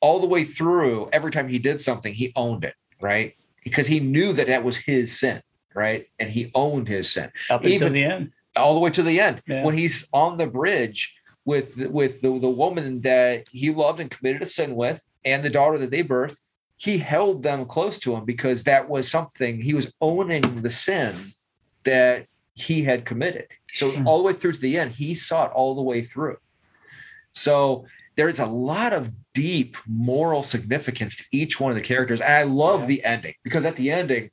all 0.00 0.18
the 0.18 0.26
way 0.26 0.44
through. 0.44 1.08
Every 1.12 1.30
time 1.30 1.48
he 1.48 1.60
did 1.60 1.80
something, 1.80 2.12
he 2.12 2.32
owned 2.34 2.64
it, 2.64 2.74
right? 3.00 3.34
Because 3.62 3.86
he 3.86 4.00
knew 4.00 4.32
that 4.32 4.48
that 4.48 4.64
was 4.64 4.76
his 4.76 5.16
sin, 5.18 5.40
right? 5.74 6.08
And 6.18 6.28
he 6.28 6.50
owned 6.54 6.88
his 6.88 7.12
sin 7.12 7.30
Up 7.48 7.60
until 7.62 7.72
Even- 7.74 7.92
the 7.92 8.04
end. 8.04 8.32
all 8.56 8.74
the 8.74 8.80
way 8.80 8.90
to 8.90 9.02
the 9.04 9.20
end 9.20 9.40
Yeah. 9.46 9.64
when 9.64 9.78
he's 9.78 10.08
on 10.12 10.36
the 10.36 10.46
bridge 10.48 11.14
with 11.44 11.76
with 12.00 12.20
the, 12.22 12.30
the 12.46 12.50
woman 12.64 13.00
that 13.02 13.46
he 13.52 13.70
loved 13.70 14.00
and 14.00 14.10
committed 14.10 14.42
a 14.42 14.46
sin 14.46 14.74
with 14.74 15.00
and 15.24 15.44
the 15.44 15.50
daughter 15.58 15.78
that 15.78 15.90
they 15.92 16.02
birthed 16.02 16.38
he 16.76 16.98
held 16.98 17.42
them 17.42 17.64
close 17.66 17.98
to 18.00 18.14
him 18.14 18.24
because 18.24 18.62
that 18.64 18.88
was 18.88 19.10
something 19.10 19.60
he 19.60 19.74
was 19.74 19.92
owning 20.00 20.42
the 20.62 20.70
sin 20.70 21.32
that 21.84 22.26
he 22.60 22.82
had 22.84 23.04
committed 23.04 23.46
so 23.72 23.90
Hmm. 23.90 24.06
all 24.06 24.18
the 24.18 24.24
way 24.24 24.32
through 24.32 24.52
to 24.52 24.60
the 24.60 24.76
end 24.78 24.92
he 24.92 25.14
saw 25.14 25.46
it 25.46 25.52
all 25.52 25.74
the 25.74 25.82
way 25.82 26.02
through 26.02 26.36
so 27.32 27.86
there's 28.16 28.38
a 28.40 28.46
lot 28.46 28.92
of 28.92 29.10
deep 29.34 29.76
moral 29.86 30.42
significance 30.42 31.16
to 31.16 31.24
each 31.30 31.60
one 31.60 31.70
of 31.70 31.76
the 31.76 31.82
characters 31.82 32.20
and 32.20 32.32
i 32.32 32.42
love 32.42 32.80
Yeah. 32.82 32.86
the 32.86 33.04
ending 33.04 33.34
because 33.44 33.64
at 33.64 33.76
the 33.76 33.90
ending 33.90 34.30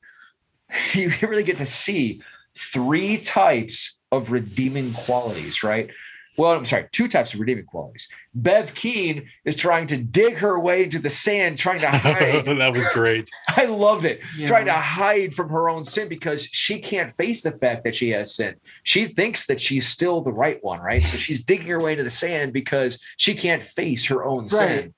you 0.93 1.11
really 1.21 1.43
get 1.43 1.57
to 1.57 1.65
see 1.65 2.21
three 2.57 3.17
types 3.17 3.99
of 4.11 4.31
redeeming 4.31 4.93
qualities, 4.93 5.61
right? 5.61 5.89
Well, 6.37 6.51
I'm 6.51 6.65
sorry, 6.65 6.87
two 6.91 7.07
types 7.07 7.33
of 7.33 7.39
redeeming 7.39 7.65
qualities. 7.65 8.09
Bev 8.33 8.73
Keane 8.73 9.29
is 9.45 9.55
trying 9.55 9.87
to 9.87 9.97
dig 9.97 10.35
her 10.37 10.59
way 10.59 10.83
into 10.83 10.99
the 10.99 11.09
sand, 11.09 11.57
trying 11.57 11.79
to 11.79 11.89
hide. 11.91 12.45
that 12.45 12.73
was 12.73 12.89
great. 12.89 13.29
I 13.47 13.65
loved 13.65 14.03
it. 14.05 14.19
Yeah. 14.37 14.47
Trying 14.47 14.65
to 14.65 14.73
hide 14.73 15.33
from 15.33 15.49
her 15.49 15.69
own 15.69 15.85
sin 15.85 16.09
because 16.09 16.43
she 16.45 16.79
can't 16.79 17.15
face 17.15 17.41
the 17.43 17.53
fact 17.53 17.83
that 17.85 17.95
she 17.95 18.09
has 18.09 18.35
sin. 18.35 18.55
She 18.83 19.05
thinks 19.05 19.45
that 19.45 19.61
she's 19.61 19.87
still 19.87 20.21
the 20.21 20.33
right 20.33 20.61
one, 20.63 20.79
right? 20.81 21.01
So 21.01 21.15
she's 21.17 21.43
digging 21.43 21.67
her 21.67 21.79
way 21.79 21.93
into 21.93 22.03
the 22.03 22.09
sand 22.09 22.51
because 22.51 22.99
she 23.17 23.33
can't 23.33 23.63
face 23.63 24.05
her 24.07 24.25
own 24.25 24.49
sin. 24.49 24.59
Right. 24.67 24.93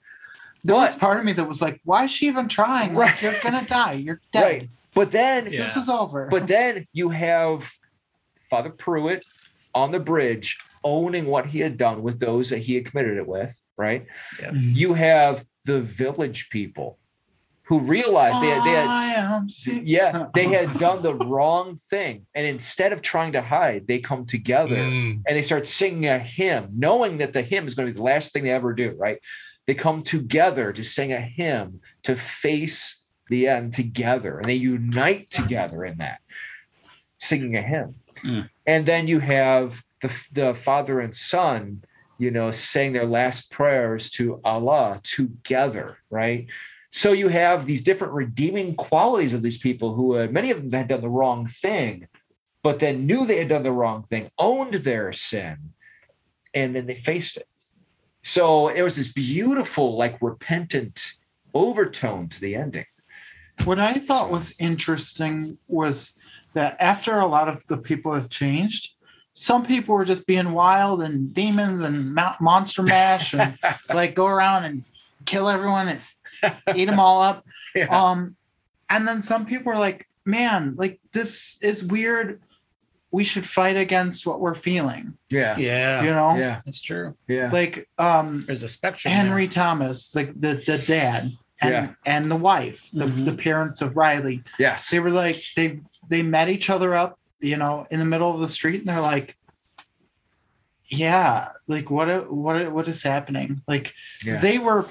There 0.64 0.76
was 0.76 0.96
part 0.96 1.20
of 1.20 1.26
me 1.26 1.34
that 1.34 1.48
was 1.48 1.62
like, 1.62 1.80
why 1.86 2.06
is 2.06 2.12
she 2.12 2.28
even 2.28 2.48
trying? 2.48 2.94
Like, 2.96 3.22
you're 3.22 3.40
gonna 3.42 3.66
die. 3.68 3.94
You're 3.94 4.22
dead. 4.32 4.42
right. 4.44 4.68
But 4.96 5.12
then 5.12 5.52
Yeah. 5.52 5.62
This 5.62 5.78
is 5.78 5.88
over. 5.88 6.28
But 6.32 6.48
then 6.48 6.88
you 6.94 7.10
have 7.10 7.70
Father 8.50 8.72
Pruitt 8.72 9.24
on 9.76 9.92
the 9.92 10.00
bridge 10.00 10.58
owning 10.84 11.26
what 11.26 11.46
he 11.48 11.60
had 11.60 11.78
done 11.78 12.02
with 12.04 12.20
those 12.20 12.50
that 12.50 12.60
he 12.60 12.76
had 12.76 12.86
committed 12.86 13.18
it 13.18 13.28
with, 13.28 13.60
right? 13.78 14.06
Mhm. 14.42 14.76
You 14.76 14.94
have 14.94 15.46
the 15.66 15.82
village 15.82 16.50
people 16.50 16.98
who 17.64 17.80
realized 17.80 18.42
they 18.42 18.48
had, 18.50 18.64
they 18.66 18.72
had 18.72 18.88
I 18.88 19.14
am 19.16 19.50
sick. 19.50 19.82
yeah, 19.84 20.28
they 20.34 20.46
had 20.46 20.78
done 20.80 21.02
the 21.02 21.14
wrong 21.14 21.78
thing. 21.90 22.26
And 22.34 22.48
instead 22.48 22.94
of 22.94 23.02
trying 23.02 23.34
to 23.34 23.42
hide, 23.42 23.88
they 23.88 24.00
come 24.00 24.26
together 24.26 24.78
Mm. 24.78 25.22
and 25.28 25.36
they 25.36 25.42
start 25.42 25.68
singing 25.68 26.06
a 26.08 26.18
hymn, 26.18 26.70
knowing 26.78 27.18
that 27.18 27.34
the 27.34 27.42
hymn 27.42 27.68
is 27.68 27.76
going 27.76 27.88
to 27.88 27.94
be 27.94 27.98
the 27.98 28.04
last 28.04 28.32
thing 28.32 28.44
they 28.44 28.52
ever 28.52 28.74
do, 28.74 28.92
right? 28.98 29.20
they 29.66 29.74
come 29.76 30.02
together 30.02 30.72
to 30.72 30.82
sing 30.82 31.12
a 31.12 31.20
hymn 31.20 31.82
to 32.02 32.16
face 32.16 33.02
the 33.30 33.50
end 33.50 33.74
together, 33.74 34.40
and 34.40 34.48
they 34.48 34.54
unite 34.56 35.30
together 35.30 35.84
in 35.84 35.98
that 35.98 36.22
singing 37.20 37.58
a 37.58 37.62
hymn. 37.62 37.96
Mm. 38.24 38.50
And 38.66 38.86
then 38.86 39.10
you 39.10 39.20
have 39.20 39.84
the 40.02 40.12
the 40.32 40.54
father 40.56 41.00
and 41.00 41.14
son, 41.14 41.84
you 42.18 42.32
know, 42.32 42.52
saying 42.52 42.94
their 42.94 43.06
last 43.06 43.52
prayers 43.52 44.10
to 44.12 44.40
Allah 44.44 45.00
together, 45.04 45.98
right? 46.10 46.48
So 46.90 47.12
you 47.12 47.28
have 47.28 47.66
these 47.66 47.84
different 47.84 48.14
redeeming 48.14 48.76
qualities 48.76 49.34
of 49.34 49.42
these 49.42 49.58
people 49.58 49.94
who 49.94 50.14
had 50.14 50.32
many 50.32 50.52
of 50.52 50.58
them 50.62 50.72
had 50.72 50.88
done 50.88 51.02
the 51.02 51.10
wrong 51.10 51.46
thing, 51.46 52.08
but 52.64 52.80
then 52.80 53.06
knew 53.06 53.26
they 53.26 53.38
had 53.38 53.50
done 53.50 53.64
the 53.64 53.72
wrong 53.72 54.06
thing, 54.10 54.30
owned 54.38 54.76
their 54.76 55.12
sin, 55.14 55.74
and 56.54 56.76
then 56.76 56.86
they 56.86 56.96
faced 56.96 57.38
it. 57.38 57.48
So 58.24 58.72
there 58.74 58.84
was 58.84 58.96
this 58.96 59.12
beautiful, 59.12 59.98
like 59.98 60.22
repentant 60.22 61.14
overtone 61.54 62.30
to 62.30 62.42
the 62.42 62.56
ending. 62.56 62.86
What 63.64 63.80
I 63.80 63.96
thought 63.96 64.32
was 64.32 64.56
interesting 64.60 65.58
was 65.68 66.18
that 66.54 66.78
after 66.80 67.20
a 67.20 67.28
lot 67.28 67.48
of 67.48 67.66
the 67.68 67.78
people 67.78 68.14
have 68.14 68.30
changed, 68.30 68.92
some 69.40 69.64
people 69.64 69.94
were 69.94 70.04
just 70.04 70.26
being 70.26 70.52
wild 70.52 71.00
and 71.00 71.32
demons 71.32 71.82
and 71.82 72.16
monster 72.42 72.82
mash 72.82 73.36
and 73.36 73.56
like 73.94 74.16
go 74.16 74.26
around 74.26 74.64
and 74.66 74.84
kill 75.26 75.48
everyone 75.48 75.88
and 75.90 76.02
eat 76.76 76.86
them 76.86 77.00
all 77.00 77.22
up. 77.22 77.46
Yeah. 77.76 77.86
Um, 77.92 78.36
and 78.90 79.08
then 79.08 79.22
some 79.22 79.46
people 79.46 79.72
are 79.72 79.78
like, 79.78 80.08
man, 80.26 80.74
like 80.80 81.00
this 81.14 81.60
is 81.62 81.84
weird. 81.84 82.42
We 83.12 83.24
should 83.24 83.46
fight 83.46 83.78
against 83.78 84.26
what 84.26 84.40
we're 84.40 84.56
feeling, 84.56 85.16
Yeah. 85.30 85.56
Yeah, 85.58 86.02
you 86.02 86.10
know? 86.10 86.36
Yeah. 86.36 86.62
that's 86.66 86.82
true. 86.82 87.16
Yeah. 87.28 87.52
Like 87.52 87.88
um 88.00 88.44
There's 88.48 88.64
a 88.64 88.68
spectrum. 88.68 89.14
Henry 89.14 89.48
Thomas, 89.48 90.16
like 90.16 90.34
the, 90.42 90.64
the 90.66 90.80
dad 90.80 91.34
and, 91.62 91.72
Yeah. 91.72 91.90
and 92.08 92.32
the 92.32 92.36
wife, 92.36 92.90
the, 92.92 93.06
Mhm. 93.06 93.26
the 93.26 93.34
parents 93.34 93.84
of 93.84 93.96
Riley, 93.96 94.44
Yes. 94.58 94.90
they 94.90 95.00
were 95.00 95.12
like 95.12 95.44
they 95.56 95.80
they 96.10 96.24
met 96.24 96.50
each 96.50 96.72
other 96.72 96.96
up 96.96 97.17
you 97.40 97.58
know 97.58 97.86
in 97.92 98.00
the 98.00 98.06
middle 98.06 98.34
of 98.34 98.42
the 98.42 98.50
street 98.50 98.80
and 98.80 98.90
they're 98.90 99.02
like 99.02 99.36
yeah 100.90 101.50
like 101.68 101.90
what 101.92 102.32
what 102.32 102.72
what 102.72 102.88
is 102.88 103.04
happening 103.04 103.62
like 103.68 103.94
Yeah. 104.24 104.40
they 104.40 104.58
were 104.58 104.88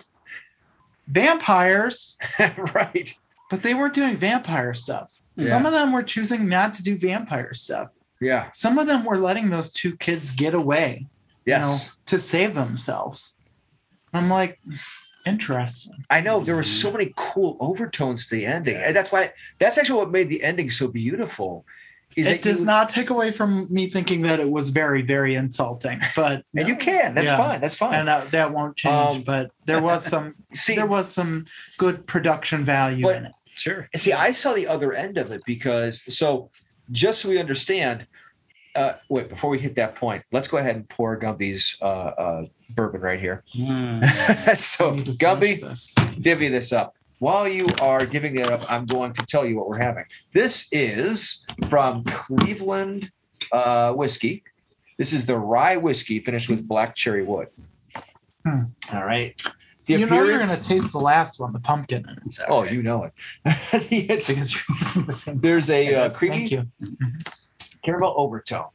vampires 1.09 2.17
right. 2.75 3.15
but 3.51 3.63
they 3.63 3.75
weren't 3.75 3.95
doing 3.95 4.17
vampire 4.17 4.75
stuff 4.75 5.13
Yeah. 5.37 5.47
some 5.49 5.67
of 5.67 5.73
them 5.73 5.93
were 5.93 6.03
choosing 6.03 6.49
not 6.49 6.75
to 6.75 6.83
do 6.83 6.99
vampire 6.99 7.55
stuff 7.55 7.93
Yeah. 8.21 8.51
some 8.53 8.79
of 8.79 8.87
them 8.87 9.05
were 9.05 9.19
letting 9.19 9.51
those 9.51 9.73
two 9.73 9.97
kids 9.97 10.31
get 10.33 10.55
away 10.55 11.07
Yes. 11.45 11.65
you 11.65 11.71
know 11.71 11.79
to 12.07 12.19
save 12.21 12.55
themselves 12.55 13.35
i'm 14.13 14.29
like 14.29 14.59
interesting 15.25 16.05
I 16.11 16.21
know 16.21 16.41
there 16.45 16.55
were 16.57 16.63
so 16.63 16.93
many 16.93 17.13
cool 17.17 17.57
overtones 17.59 18.29
to 18.29 18.37
the 18.37 18.47
ending, 18.47 18.77
and 18.77 18.95
that's 18.95 19.11
why 19.11 19.33
that's 19.59 19.77
actually 19.77 19.99
what 19.99 20.13
made 20.13 20.29
the 20.29 20.41
ending 20.45 20.71
so 20.71 20.87
beautiful. 20.87 21.67
Is 22.17 22.27
it 22.27 22.43
that 22.43 22.43
does 22.43 22.61
you, 22.61 22.67
not 22.67 22.89
take 22.89 23.11
away 23.11 23.31
from 23.31 23.67
me 23.71 23.89
thinking 23.89 24.23
that 24.23 24.41
it 24.41 24.51
was 24.51 24.71
very 24.71 25.03
very 25.03 25.35
insulting 25.35 26.01
but 26.17 26.43
and 26.57 26.67
you 26.69 26.77
can. 26.77 27.15
That's 27.15 27.27
Yeah. 27.27 27.37
fine. 27.37 27.61
That's 27.61 27.77
fine. 27.77 27.95
and 27.95 28.09
that, 28.09 28.31
that 28.31 28.53
won't 28.53 28.77
change 28.77 29.17
Um, 29.19 29.23
but 29.23 29.53
there 29.67 29.83
was 29.83 30.05
some 30.15 30.35
see, 30.55 30.75
there 30.75 30.87
was 30.87 31.11
some 31.11 31.47
good 31.79 32.07
production 32.07 32.65
value 32.65 33.03
But- 33.05 33.17
in 33.19 33.27
it 33.27 33.33
Sure. 33.59 33.89
see, 33.97 34.13
I 34.13 34.33
saw 34.33 34.53
the 34.53 34.67
other 34.67 34.93
end 34.93 35.17
of 35.17 35.31
it 35.31 35.43
because 35.47 36.03
so 36.15 36.51
just 36.91 37.21
so 37.23 37.29
we 37.29 37.39
understand. 37.39 38.07
Uh, 38.75 38.93
wait, 39.09 39.31
before 39.31 39.49
we 39.49 39.59
hit 39.59 39.75
that 39.77 39.95
point, 39.95 40.23
let's 40.33 40.49
go 40.49 40.59
ahead 40.59 40.77
and 40.77 40.87
pour 40.91 41.19
Gumby's 41.19 41.79
uh, 41.81 41.85
uh, 41.87 42.45
bourbon 42.75 43.01
right 43.01 43.19
here. 43.19 43.43
Mm. 43.55 44.55
so, 44.57 44.93
I 44.93 44.99
Gumby, 44.99 46.21
divvy 46.21 46.49
this 46.49 46.75
up. 46.75 46.95
While 47.19 47.49
you 47.49 47.67
are 47.81 48.05
giving 48.05 48.37
it 48.37 48.51
up, 48.51 48.71
I'm 48.71 48.85
going 48.85 49.15
to 49.15 49.25
tell 49.25 49.47
you 49.47 49.57
what 49.57 49.69
we're 49.69 49.79
having. 49.79 50.05
This 50.33 50.69
is 50.71 51.47
from 51.69 52.05
Cleveland 52.05 53.11
uh, 53.53 53.93
whiskey. 53.93 54.43
This 54.99 55.13
is 55.13 55.25
the 55.25 55.39
rye 55.39 55.77
whiskey 55.77 56.21
finished 56.21 56.51
with 56.51 56.69
black 56.69 56.95
cherry 56.95 57.23
wood. 57.23 57.49
Hmm. 58.45 58.65
All 58.93 59.05
right. 59.05 59.35
The 59.87 59.95
you 59.95 60.07
know 60.07 60.25
you're 60.25 60.41
going 60.41 60.49
to 60.49 60.65
taste 60.65 60.93
the 60.93 61.05
last 61.05 61.39
one, 61.39 61.53
the 61.53 61.61
pumpkin, 61.61 62.05
in 62.09 62.31
Oh, 62.49 62.65
you 62.65 62.83
know 62.83 63.05
it. 63.05 63.13
Because 64.09 64.55
there's 65.35 65.71
a 65.71 65.95
uh, 65.95 66.03
Thank 66.11 66.17
creamy 66.17 66.67
caramel 67.85 68.15
overtone. 68.17 68.67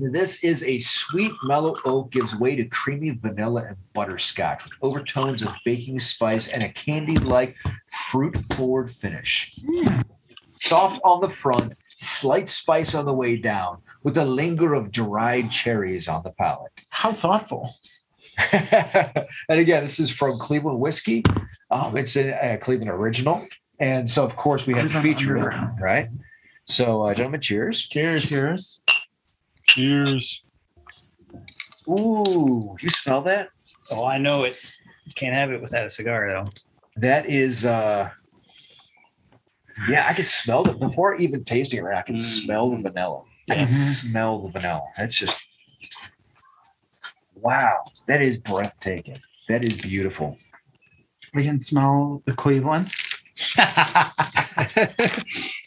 This 0.00 0.44
is 0.44 0.62
a 0.62 0.78
sweet 0.78 1.32
mellow 1.42 1.74
oak 1.84 2.12
gives 2.12 2.36
way 2.36 2.54
to 2.54 2.64
creamy 2.66 3.10
vanilla 3.10 3.64
and 3.66 3.76
butterscotch 3.94 4.62
with 4.62 4.74
overtones 4.80 5.42
of 5.42 5.50
baking 5.64 5.98
spice 5.98 6.48
and 6.48 6.62
a 6.62 6.68
candy-like 6.68 7.56
fruit-forward 8.06 8.92
finish. 8.92 9.58
Soft 10.52 11.00
on 11.02 11.20
the 11.20 11.28
front, 11.28 11.74
slight 11.88 12.48
spice 12.48 12.94
on 12.94 13.06
the 13.06 13.12
way 13.12 13.36
down, 13.36 13.78
with 14.04 14.16
a 14.18 14.24
linger 14.24 14.74
of 14.74 14.92
dried 14.92 15.50
cherries 15.50 16.06
on 16.06 16.22
the 16.22 16.30
palate. 16.30 16.70
How 16.90 17.12
thoughtful. 17.12 17.68
and 18.52 19.26
again, 19.48 19.82
this 19.82 19.98
is 19.98 20.12
from 20.12 20.38
Cleveland 20.38 20.78
Whiskey. 20.78 21.24
Um, 21.72 21.96
it's 21.96 22.16
a, 22.16 22.54
a 22.54 22.58
Cleveland 22.58 22.90
original. 22.90 23.44
And 23.80 24.08
so, 24.08 24.24
of 24.24 24.36
course, 24.36 24.64
we 24.64 24.74
had 24.74 24.90
to 24.90 25.02
feature 25.02 25.36
it, 25.38 25.54
right? 25.80 26.08
So, 26.66 27.02
uh, 27.02 27.14
gentlemen, 27.14 27.40
cheers. 27.40 27.82
Cheers. 27.88 28.28
Cheers. 28.28 28.82
Cheers. 29.68 30.42
Ooh, 31.88 32.76
you 32.80 32.88
smell 32.88 33.22
that? 33.22 33.48
Oh, 33.90 34.04
I 34.06 34.18
know 34.18 34.44
it. 34.44 34.58
You 35.06 35.12
can't 35.14 35.34
have 35.34 35.50
it 35.52 35.60
without 35.60 35.86
a 35.86 35.90
cigar, 35.90 36.28
though. 36.28 36.50
That 36.96 37.26
is, 37.30 37.64
uh, 37.64 38.10
yeah, 39.88 40.06
I 40.08 40.14
can 40.14 40.24
smell 40.24 40.68
it 40.68 40.78
before 40.80 41.14
even 41.16 41.44
tasting 41.44 41.80
it. 41.84 41.94
I 41.94 42.02
can 42.02 42.16
Mm. 42.16 42.18
smell 42.18 42.70
the 42.70 42.78
vanilla. 42.82 43.22
I 43.50 43.54
can 43.54 43.68
Mhm. 43.68 43.72
smell 43.72 44.38
the 44.40 44.50
vanilla. 44.50 44.82
That's 44.96 45.16
just, 45.16 45.38
wow, 47.34 47.84
that 48.06 48.20
is 48.20 48.38
breathtaking. 48.38 49.18
That 49.48 49.64
is 49.64 49.74
beautiful. 49.74 50.38
We 51.34 51.44
can 51.44 51.60
smell 51.60 52.22
the 52.26 52.32
Cleveland. 52.32 52.90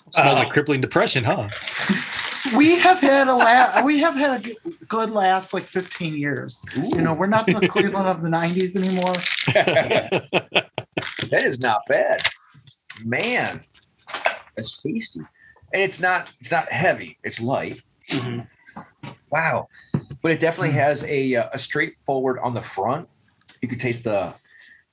Smells 0.10 0.18
Uh, 0.18 0.34
like 0.40 0.50
crippling 0.50 0.82
depression, 0.82 1.24
huh? 1.24 1.48
We 2.56 2.78
have 2.80 3.00
had 3.00 3.28
a 3.28 3.36
la- 3.36 3.84
we 3.84 4.00
have 4.00 4.16
had 4.16 4.46
a 4.46 4.70
good 4.86 5.12
last 5.12 5.54
like 5.54 5.64
15 5.64 6.16
years. 6.16 6.64
You 6.76 7.02
know, 7.02 7.14
we're 7.14 7.28
not 7.28 7.46
the 7.46 7.68
Cleveland 7.68 8.08
of 8.08 8.22
the 8.22 8.30
90s 8.30 8.76
anymore. 8.76 9.14
that 11.30 11.44
is 11.44 11.60
not 11.60 11.82
bad, 11.88 12.22
man. 13.04 13.64
That's 14.56 14.82
tasty, 14.82 15.20
and 15.74 15.82
it's 15.82 16.00
not 16.02 16.32
it's 16.40 16.52
not 16.52 16.72
heavy. 16.72 17.18
It's 17.24 17.40
light. 17.40 17.82
Mhm. 18.10 18.48
Wow, 19.30 19.68
but 20.22 20.32
it 20.32 20.40
definitely 20.40 20.74
has 20.74 21.04
a 21.06 21.36
uh, 21.36 21.50
a 21.54 21.58
straightforward 21.60 22.40
on 22.40 22.54
the 22.54 22.62
front. 22.62 23.08
You 23.62 23.68
could 23.70 23.80
taste 23.80 24.04
the 24.04 24.34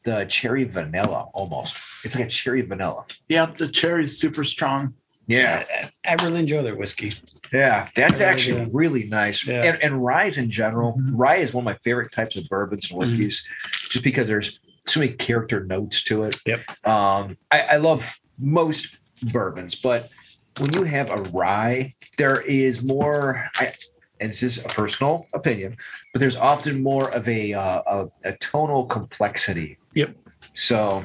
the 0.05 0.24
cherry 0.26 0.64
vanilla 0.64 1.26
almost. 1.34 1.76
It's 2.05 2.14
like 2.14 2.24
a 2.24 2.28
cherry 2.28 2.62
vanilla. 2.62 3.05
Yeah, 3.28 3.46
the 3.57 3.68
cherry 3.68 4.05
is 4.05 4.18
super 4.18 4.44
strong. 4.44 4.94
I, 5.30 5.90
I 6.06 6.24
really 6.24 6.40
enjoy 6.40 6.62
their 6.62 6.74
whiskey. 6.76 7.12
Yeah, 7.52 7.88
that's 7.94 8.20
really 8.20 8.24
actually 8.24 8.64
do. 8.64 8.70
really 8.72 9.04
nice. 9.04 9.46
Yeah. 9.46 9.62
And, 9.64 9.82
and 9.82 10.04
rye 10.04 10.32
in 10.36 10.50
general, 10.50 10.94
Mhm. 10.94 11.10
rye 11.12 11.36
is 11.36 11.52
one 11.54 11.62
of 11.62 11.66
my 11.66 11.78
favorite 11.84 12.12
types 12.12 12.36
of 12.36 12.44
bourbons 12.48 12.90
and 12.90 12.98
whiskeys, 12.98 13.46
just 13.72 14.02
because 14.04 14.28
there's 14.28 14.58
so 14.86 15.00
many 15.00 15.12
character 15.12 15.64
notes 15.64 16.02
to 16.04 16.24
it. 16.24 16.36
Yep. 16.46 16.86
Um, 16.86 17.36
I, 17.50 17.60
I 17.60 17.76
love 17.76 18.18
most 18.38 18.98
bourbons, 19.32 19.74
but 19.74 20.10
when 20.58 20.72
you 20.72 20.84
have 20.84 21.10
a 21.10 21.22
rye, 21.30 21.94
there 22.16 22.40
is 22.40 22.82
more. 22.82 23.46
I, 23.56 23.72
and 24.20 24.30
this 24.30 24.42
is 24.42 24.58
a 24.64 24.68
personal 24.68 25.26
opinion, 25.32 25.76
but 26.12 26.18
there's 26.20 26.36
often 26.36 26.82
more 26.82 27.14
of 27.14 27.28
a 27.28 27.52
uh, 27.52 27.82
a, 27.86 28.06
a 28.24 28.32
tonal 28.38 28.86
complexity. 28.86 29.78
Yep. 29.94 30.16
So, 30.54 31.04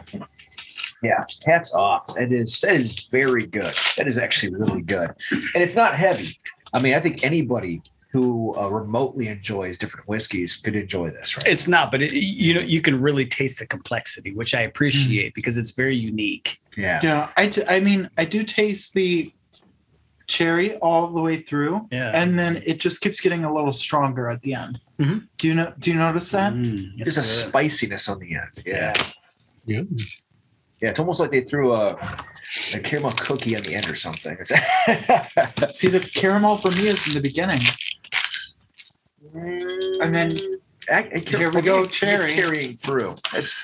yeah, 1.04 1.24
hats 1.46 1.74
off. 1.74 2.08
That 2.16 2.32
is 2.32 2.60
that 2.62 2.74
is 2.74 3.06
very 3.12 3.46
good. 3.46 3.74
That 3.98 4.08
is 4.08 4.18
actually 4.18 4.56
really 4.56 4.82
good, 4.82 5.12
and 5.54 5.64
it's 5.64 5.76
not 5.76 5.96
heavy. 5.96 6.38
I 6.74 6.80
mean, 6.82 6.94
I 6.96 7.00
think 7.00 7.24
anybody 7.24 7.82
who 8.12 8.56
uh, 8.56 8.68
remotely 8.68 9.28
enjoys 9.28 9.78
different 9.78 10.08
whiskeys 10.08 10.56
could 10.56 10.76
enjoy 10.76 11.10
this, 11.10 11.36
right? 11.36 11.48
It's 11.48 11.68
not, 11.68 11.92
but 11.92 12.02
it, 12.04 12.14
you 12.14 12.54
know, 12.54 12.60
you 12.62 12.80
can 12.80 13.02
really 13.02 13.26
taste 13.26 13.58
the 13.60 13.66
complexity, 13.66 14.34
which 14.36 14.54
I 14.54 14.62
appreciate 14.62 15.34
because 15.34 15.58
it's 15.58 15.72
very 15.72 15.96
unique. 15.96 16.60
yeah. 16.78 17.00
Yeah, 17.04 17.30
I, 17.38 17.48
t- 17.48 17.64
I 17.68 17.80
mean, 17.80 18.08
I 18.18 18.26
do 18.26 18.44
taste 18.44 18.94
the 18.94 19.32
cherry 20.28 20.76
all 20.78 21.08
the 21.08 21.22
way 21.22 21.38
through, 21.38 21.88
Yeah. 21.92 22.12
and 22.14 22.38
then 22.40 22.62
it 22.66 22.80
just 22.80 23.02
keeps 23.02 23.20
getting 23.20 23.44
a 23.46 23.54
little 23.54 23.72
stronger 23.74 24.30
at 24.30 24.42
the 24.44 24.54
end. 24.54 24.80
Mhm. 25.00 25.28
Do 25.40 25.48
you 25.48 25.56
know? 25.56 25.74
Do 25.80 25.90
you 25.92 25.98
notice 25.98 26.30
that? 26.32 26.54
Mm, 26.54 26.92
There's 27.04 27.18
a 27.18 27.24
spiciness 27.24 28.08
on 28.10 28.20
the 28.20 28.36
end. 28.36 28.52
Yeah. 28.66 28.94
Yeah. 28.96 29.04
Yeah, 29.66 29.82
it's 30.90 31.00
almost 31.00 31.20
like 31.20 31.32
they 31.32 31.42
threw 31.42 31.74
a, 31.74 31.96
a 32.74 32.80
caramel 32.80 33.12
cookie 33.12 33.56
on 33.56 33.64
the 33.64 33.76
end 33.76 33.90
or 33.90 33.96
something. 33.96 34.38
See, 35.70 35.88
the 35.90 36.00
caramel 36.14 36.58
for 36.58 36.72
me 36.72 36.88
is 36.88 37.08
in 37.08 37.14
the 37.14 37.22
beginning, 37.22 37.62
and 40.02 40.14
then 40.14 40.32
I, 40.90 41.10
I 41.16 41.20
Here 41.26 41.50
we 41.52 41.62
go, 41.62 41.86
Cherry. 41.86 42.34
carrying 42.34 42.78
through. 42.78 43.16
It's 43.34 43.62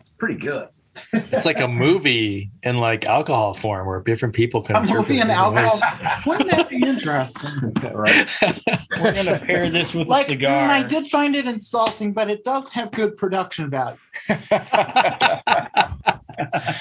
it's 0.00 0.10
pretty 0.10 0.34
good. 0.36 0.68
It's 1.12 1.44
like 1.44 1.60
a 1.60 1.68
movie 1.86 2.50
in 2.62 2.76
like 2.78 3.06
alcohol 3.08 3.54
form 3.54 3.86
where 3.86 4.00
different 4.00 4.34
people 4.34 4.62
can 4.62 4.76
A 4.76 4.80
interpret 4.80 5.08
movie 5.08 5.18
it 5.18 5.22
and 5.22 5.30
different 5.30 5.72
alcohol. 5.72 6.20
Wouldn't 6.26 6.50
that 6.50 6.68
be 6.68 6.82
interesting? 6.82 7.72
right. 7.92 8.28
We're 9.00 9.14
gonna 9.14 9.38
pair 9.38 9.70
this 9.70 9.94
with 9.94 10.08
like 10.08 10.26
a 10.26 10.32
cigar. 10.32 10.68
mm, 10.68 10.70
I 10.70 10.82
did 10.82 11.08
find 11.08 11.34
it 11.34 11.46
insulting, 11.46 12.12
but 12.12 12.30
it 12.30 12.44
does 12.44 12.70
have 12.72 12.90
good 12.90 13.16
production 13.16 13.70
value. 13.70 13.96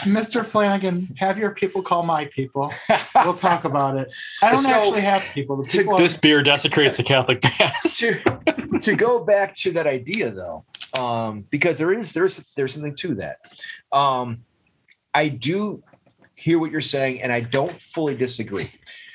Mr. 0.03 0.45
Flanagan, 0.45 1.13
have 1.17 1.37
your 1.37 1.51
people 1.51 1.81
call 1.81 2.03
my 2.03 2.25
people. 2.25 2.73
We'll 3.15 3.33
talk 3.33 3.65
about 3.65 3.97
it. 3.97 4.09
I 4.41 4.51
don't 4.51 4.63
So, 4.63 4.69
actually 4.71 5.01
have 5.01 5.21
people. 5.33 5.57
The 5.57 5.69
to- 5.69 5.77
people 5.79 5.97
This 5.97 6.17
beer 6.17 6.41
desecrates 6.43 6.97
the 6.97 7.03
Catholic 7.03 7.43
Mass. 7.43 7.97
to, 7.99 8.79
to 8.81 8.95
go 8.95 9.23
back 9.23 9.55
to 9.57 9.71
that 9.73 9.87
idea 9.87 10.31
though 10.31 10.65
um 10.99 11.45
because 11.49 11.77
there 11.77 11.93
is 11.93 12.11
there's 12.11 12.43
there's 12.57 12.73
something 12.73 12.93
to 12.93 13.15
that 13.15 13.37
um 13.93 14.43
i 15.13 15.29
do 15.29 15.81
hear 16.35 16.59
what 16.59 16.69
you're 16.69 16.81
saying 16.81 17.21
and 17.21 17.31
i 17.31 17.39
don't 17.39 17.71
fully 17.71 18.13
disagree 18.13 18.69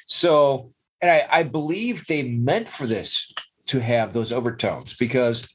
so 0.06 0.72
and 1.02 1.10
i 1.10 1.26
i 1.30 1.42
believe 1.42 2.06
they 2.06 2.22
meant 2.22 2.66
for 2.70 2.86
this 2.86 3.30
to 3.66 3.78
have 3.78 4.14
those 4.14 4.32
overtones 4.32 4.96
because 4.96 5.46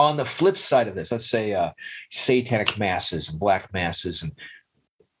on 0.00 0.16
the 0.16 0.24
flip 0.24 0.56
side 0.58 0.88
of 0.88 0.94
this 0.94 1.12
let's 1.12 1.26
say 1.36 1.52
uh 1.52 1.70
satanic 2.10 2.78
masses 2.78 3.28
and 3.28 3.38
black 3.38 3.72
masses 3.72 4.22
and 4.22 4.32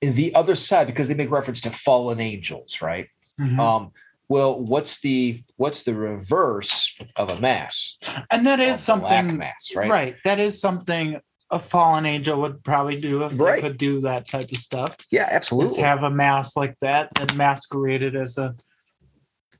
and 0.02 0.14
the 0.14 0.34
other 0.34 0.54
side 0.54 0.86
because 0.86 1.08
they 1.08 1.14
make 1.14 1.30
reference 1.30 1.60
to 1.60 1.70
fallen 1.70 2.20
angels 2.20 2.80
right 2.82 3.08
Mhm. 3.38 3.58
um, 3.58 3.92
well, 4.28 4.60
what's 4.60 5.00
the 5.00 5.42
what's 5.56 5.82
the 5.82 5.94
reverse 5.94 6.96
of 7.16 7.30
a 7.30 7.40
mass? 7.40 7.96
and 8.30 8.46
that 8.46 8.60
is 8.60 8.68
A 8.68 8.72
is 8.72 8.86
black 8.86 9.10
something 9.18 9.36
mass, 9.38 9.72
right? 9.74 9.90
right? 9.90 10.16
That 10.24 10.38
is 10.38 10.60
something 10.60 11.18
a 11.50 11.58
fallen 11.58 12.06
angel 12.06 12.40
would 12.42 12.62
probably 12.62 13.00
do 13.00 13.24
if 13.24 13.32
Right. 13.38 13.56
they 13.56 13.68
could 13.68 13.76
do 13.78 14.00
that 14.02 14.28
type 14.28 14.50
of 14.52 14.56
stuff. 14.58 14.96
Yeah, 15.10 15.24
Just 15.24 15.34
absolutely. 15.52 15.82
have 15.82 16.02
a 16.04 16.10
mass 16.10 16.54
like 16.56 16.78
that 16.80 17.08
that 17.16 17.34
masqueraded 17.34 18.14
as 18.14 18.38
a 18.38 18.54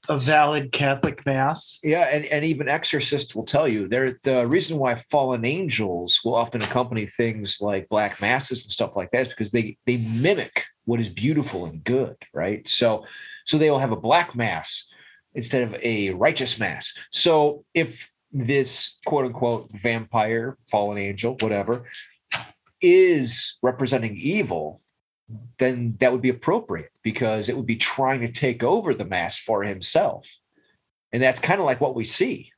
a 0.09 0.19
valid 0.19 0.73
Catholic 0.73 1.25
mass. 1.27 1.79
Yeah, 1.83 2.05
and, 2.05 2.25
and 2.27 2.45
even 2.45 2.69
exorcists 2.69 3.35
will 3.35 3.45
tell 3.45 3.71
you 3.71 3.87
there 3.87 4.19
the 4.23 4.47
reason 4.47 4.79
why 4.79 4.95
fallen 4.95 5.45
angels 5.45 6.21
will 6.25 6.35
often 6.35 6.63
accompany 6.63 7.07
things 7.07 7.59
like 7.61 7.89
black 7.89 8.21
masses 8.21 8.63
and 8.65 8.73
stuff 8.73 8.97
like 8.97 9.11
that 9.11 9.23
is 9.23 9.29
because 9.29 9.51
they 9.51 9.77
they 9.87 9.99
mimic 9.99 10.65
what 10.85 11.01
is 11.01 11.09
beautiful 11.09 11.67
and 11.67 11.85
good, 11.85 12.17
right? 12.33 12.67
So 12.67 13.05
so 13.45 13.59
they 13.59 13.71
will 13.71 13.79
have 13.79 13.93
a 13.93 13.97
black 13.97 14.35
mass 14.35 14.93
instead 15.35 15.63
of 15.63 15.75
a 15.83 16.11
righteous 16.11 16.59
mass. 16.59 16.95
So 17.11 17.65
if 17.75 18.11
this 18.33 18.97
quote 19.05 19.27
unquote 19.27 19.71
vampire, 19.71 20.57
fallen 20.71 20.99
angel, 20.99 21.37
whatever, 21.41 21.85
is 22.81 23.59
representing 23.63 24.17
evil, 24.17 24.81
then 25.59 25.97
that 26.01 26.11
would 26.13 26.23
be 26.23 26.31
appropriate 26.31 26.90
because 27.03 27.49
it 27.49 27.57
would 27.57 27.67
be 27.67 27.77
trying 27.77 28.21
to 28.21 28.33
take 28.33 28.63
over 28.63 28.95
the 28.95 29.05
mass 29.05 29.39
for 29.39 29.63
himself. 29.63 30.39
And 31.13 31.23
that's 31.23 31.41
kind 31.41 31.61
of 31.61 31.67
like 31.67 31.81
what 31.81 31.95
we 31.95 32.05
see. 32.05 32.53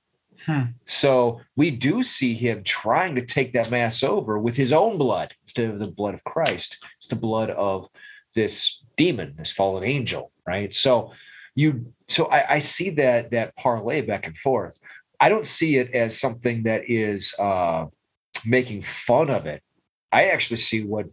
Hmm. 0.47 0.63
So 0.85 1.41
we 1.57 1.71
do 1.71 2.03
see 2.03 2.35
him 2.35 2.65
trying 2.65 3.15
to 3.15 3.25
take 3.25 3.53
that 3.53 3.71
mass 3.71 4.03
over 4.03 4.39
with 4.39 4.57
his 4.57 4.73
own 4.73 4.99
blood 4.99 5.33
instead 5.43 5.71
of 5.71 5.79
the 5.79 5.89
blood 5.89 6.15
of 6.15 6.25
Christ. 6.25 6.79
It's 6.97 7.07
the 7.07 7.17
blood 7.17 7.51
of 7.51 7.89
this 8.35 8.83
demon, 8.97 9.35
this 9.37 9.53
fallen 9.53 9.85
angel, 9.85 10.33
right? 10.47 10.75
So 10.75 11.13
you 11.55 11.93
so 12.09 12.27
I, 12.27 12.55
I 12.55 12.59
see 12.59 12.91
that 12.91 13.31
that 13.31 13.57
parlay 13.57 14.01
back 14.01 14.27
and 14.27 14.37
forth. 14.37 14.79
I 15.21 15.29
don't 15.29 15.47
see 15.47 15.77
it 15.77 15.95
as 15.95 16.19
something 16.19 16.65
that 16.65 16.91
is 16.91 17.35
uh 17.39 17.87
making 18.45 18.83
fun 18.83 19.31
of 19.31 19.47
it. 19.47 19.63
I 20.11 20.27
actually 20.27 20.57
see 20.59 20.83
what 20.83 21.07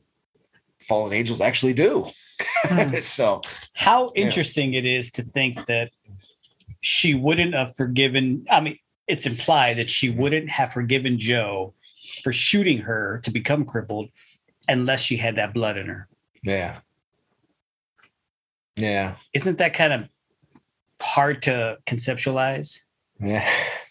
fallen 0.82 1.14
angels 1.14 1.42
actually 1.42 1.74
do. 1.74 2.10
Hmm. 2.42 3.00
so 3.02 3.42
How 3.74 4.10
Yeah. 4.16 4.26
interesting 4.26 4.74
it 4.74 4.86
is 4.86 5.12
to 5.14 5.24
think 5.24 5.66
that 5.68 5.92
she 6.82 7.14
wouldn't 7.14 7.54
have 7.54 7.76
forgiven. 7.76 8.46
I 8.50 8.62
mean, 8.62 8.78
it's 9.08 9.26
implied 9.26 9.78
that 9.78 9.90
she 9.90 10.10
wouldn't 10.10 10.50
have 10.50 10.72
forgiven 10.72 11.18
Joe 11.20 11.74
for 12.24 12.32
shooting 12.32 12.78
her 12.80 13.20
to 13.24 13.32
become 13.32 13.66
crippled 13.66 14.10
unless 14.68 15.02
she 15.02 15.18
had 15.18 15.36
that 15.38 15.54
blood 15.54 15.78
in 15.78 15.88
her. 15.88 16.08
yeah. 16.44 16.80
Yeah. 18.76 19.16
Isn't 19.34 19.58
that 19.58 19.74
kind 19.74 19.92
of 19.92 20.08
hard 21.02 21.42
to 21.44 21.78
conceptualize? 21.86 22.86
Yeah. 23.22 23.46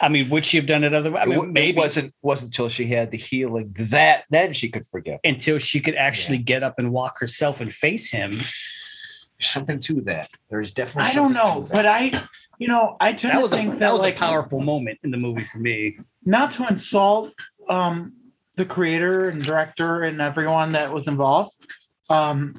I 0.00 0.08
mean, 0.10 0.28
would 0.28 0.44
she 0.44 0.58
have 0.58 0.66
done 0.66 0.84
it 0.84 0.92
otherwise? 0.92 1.22
I 1.22 1.26
mean, 1.26 1.38
wa- 1.38 1.44
it 1.44 1.52
maybe 1.52 1.78
wasn't 1.78 2.14
wasn't 2.22 2.48
until 2.48 2.68
she 2.68 2.86
had 2.86 3.10
the 3.10 3.16
healing 3.16 3.74
that 3.78 4.24
then 4.30 4.52
she 4.52 4.68
could 4.68 4.86
forgive. 4.86 5.18
until 5.24 5.58
she 5.58 5.80
could 5.80 5.94
actually 5.94 6.38
get 6.38 6.62
up 6.62 6.74
and 6.78 6.92
walk 6.92 7.18
herself 7.18 7.60
and 7.60 7.72
face 7.72 8.10
him. 8.10 8.32
There's 8.32 9.50
something 9.50 9.80
to 9.80 10.00
that. 10.02 10.28
There's 10.50 10.72
definitely. 10.72 11.10
I 11.10 11.14
don't 11.14 11.32
know, 11.32 11.68
but 11.72 11.84
I, 11.86 12.12
you 12.58 12.68
know, 12.68 12.96
I 13.00 13.12
tend 13.12 13.32
That 13.32 13.36
to 13.36 13.42
was 13.42 13.52
a 13.52 13.56
think 13.56 13.70
that 13.72 13.78
that 13.80 13.92
was 13.92 14.00
like 14.02 14.16
a 14.16 14.18
powerful 14.18 14.60
moment 14.60 14.98
in 15.02 15.10
the 15.10 15.18
movie 15.18 15.44
for 15.44 15.58
me. 15.58 15.96
not 16.24 16.50
to 16.52 16.66
insult 16.68 17.32
um 17.68 18.12
the 18.56 18.64
creator 18.64 19.28
and 19.28 19.42
director 19.42 20.02
and 20.02 20.20
everyone 20.22 20.72
that 20.72 20.92
was 20.92 21.06
involved. 21.08 21.52
Um 22.10 22.56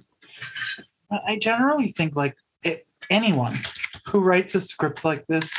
I 1.10 1.38
generally 1.38 1.92
think 1.92 2.16
like 2.16 2.36
it, 2.64 2.86
anyone 3.10 3.56
who 4.08 4.20
writes 4.20 4.54
a 4.56 4.62
script 4.62 5.06
like 5.06 5.26
this, 5.28 5.52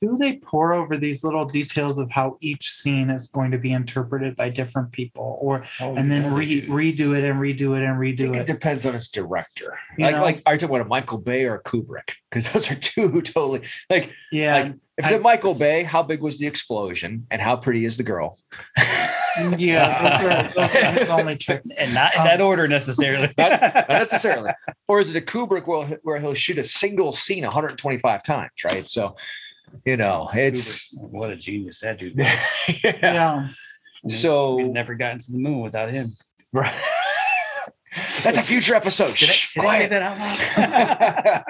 do 0.00 0.16
they 0.18 0.36
pour 0.36 0.72
over 0.72 0.96
these 0.96 1.24
little 1.24 1.44
details 1.44 1.98
of 1.98 2.10
how 2.10 2.36
each 2.40 2.70
scene 2.70 3.10
is 3.10 3.28
going 3.28 3.50
to 3.50 3.58
be 3.58 3.72
interpreted 3.72 4.36
by 4.36 4.48
different 4.48 4.92
people 4.92 5.38
or 5.40 5.64
oh, 5.80 5.94
and 5.96 6.10
then 6.10 6.32
re, 6.32 6.66
redo 6.68 7.16
it 7.16 7.24
and 7.24 7.40
redo 7.40 7.76
it 7.76 7.82
and 7.82 7.98
redo 7.98 8.34
it 8.34 8.40
it? 8.40 8.46
depends 8.46 8.86
on 8.86 8.94
its 8.94 9.10
director. 9.10 9.78
You 9.96 10.06
like, 10.06 10.16
know? 10.16 10.22
like 10.22 10.42
are 10.46 10.54
you 10.54 10.58
talking 10.60 10.76
about 10.76 10.86
a 10.86 10.88
Michael 10.88 11.18
Bay 11.18 11.44
or 11.44 11.60
Kubrick? 11.62 12.14
Because 12.30 12.50
those 12.52 12.70
are 12.70 12.74
two 12.80 13.20
totally 13.22 13.62
like 13.90 14.12
Yeah. 14.30 14.54
like 14.54 14.74
if 14.98 15.04
it's 15.04 15.14
a 15.14 15.20
Michael 15.20 15.54
Bay, 15.54 15.84
how 15.84 16.02
big 16.02 16.20
was 16.20 16.38
the 16.38 16.46
explosion 16.48 17.24
and 17.30 17.40
how 17.40 17.54
pretty 17.54 17.84
is 17.84 17.96
the 17.96 18.02
girl? 18.02 18.36
Mm, 19.36 19.54
yeah, 19.60 20.02
those 20.02 20.22
are, 20.22 20.52
those 20.54 20.74
are 20.74 20.90
his 20.90 21.08
only 21.08 21.36
tricks. 21.36 21.70
and 21.78 21.94
not 21.94 22.14
in 22.14 22.20
um, 22.22 22.26
that 22.26 22.40
order 22.40 22.66
necessarily. 22.66 23.32
Not, 23.38 23.60
not 23.60 23.88
necessarily. 23.88 24.50
or 24.88 25.00
is 25.00 25.10
it 25.10 25.16
a 25.16 25.20
Kubrick 25.20 25.68
where, 25.68 26.00
where 26.02 26.18
he'll 26.18 26.34
shoot 26.34 26.58
a 26.58 26.64
single 26.64 27.12
scene 27.12 27.44
125 27.44 28.24
times, 28.24 28.50
right? 28.64 28.84
So, 28.88 29.14
you 29.84 29.96
know, 29.96 30.28
it's 30.32 30.88
what 30.94 31.30
a 31.30 31.36
genius 31.36 31.80
that 31.80 31.98
dude 31.98 32.16
was. 32.18 32.54
yeah. 32.84 32.98
Yeah. 33.02 33.48
We'd 34.04 34.12
So 34.12 34.58
never 34.58 34.94
gotten 34.94 35.18
to 35.20 35.32
the 35.32 35.38
moon 35.38 35.60
without 35.60 35.90
him. 35.90 36.14
Right. 36.52 36.74
That's 38.22 38.38
a 38.38 38.42
future 38.42 38.74
episode. 38.74 39.16
Did 39.16 39.30
I, 39.30 39.34
did 39.54 39.64
I 39.64 39.78
say 39.78 39.86
that 39.88 40.02
out 40.02 41.44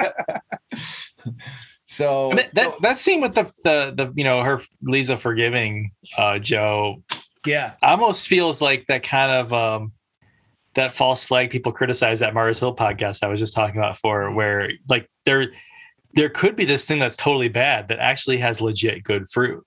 loud? 0.76 0.82
so 1.82 2.32
that, 2.34 2.54
that 2.54 2.82
that 2.82 2.96
scene 2.96 3.20
with 3.20 3.34
the 3.34 3.44
the 3.64 3.92
the 3.96 4.12
you 4.14 4.24
know 4.24 4.42
her 4.42 4.60
Leeza 4.86 5.18
forgiving 5.18 5.92
uh 6.16 6.38
Joe 6.38 7.02
yeah. 7.46 7.72
almost 7.82 8.28
feels 8.28 8.62
like 8.62 8.86
that 8.88 9.02
kind 9.02 9.32
of 9.32 9.52
um 9.52 9.92
that 10.74 10.92
false 10.92 11.24
flag 11.24 11.50
people 11.50 11.72
criticize 11.72 12.20
that 12.20 12.34
Mars 12.34 12.60
Hill 12.60 12.74
podcast 12.74 13.22
I 13.22 13.28
was 13.28 13.40
just 13.40 13.54
talking 13.54 13.76
about 13.76 13.98
for 13.98 14.30
where 14.32 14.70
like 14.88 15.08
there 15.24 15.50
there 16.14 16.28
could 16.28 16.56
be 16.56 16.64
this 16.64 16.86
thing 16.86 16.98
that's 16.98 17.16
totally 17.16 17.48
bad 17.48 17.88
that 17.88 17.98
actually 17.98 18.38
has 18.38 18.60
legit 18.60 19.02
good 19.04 19.28
fruit 19.30 19.64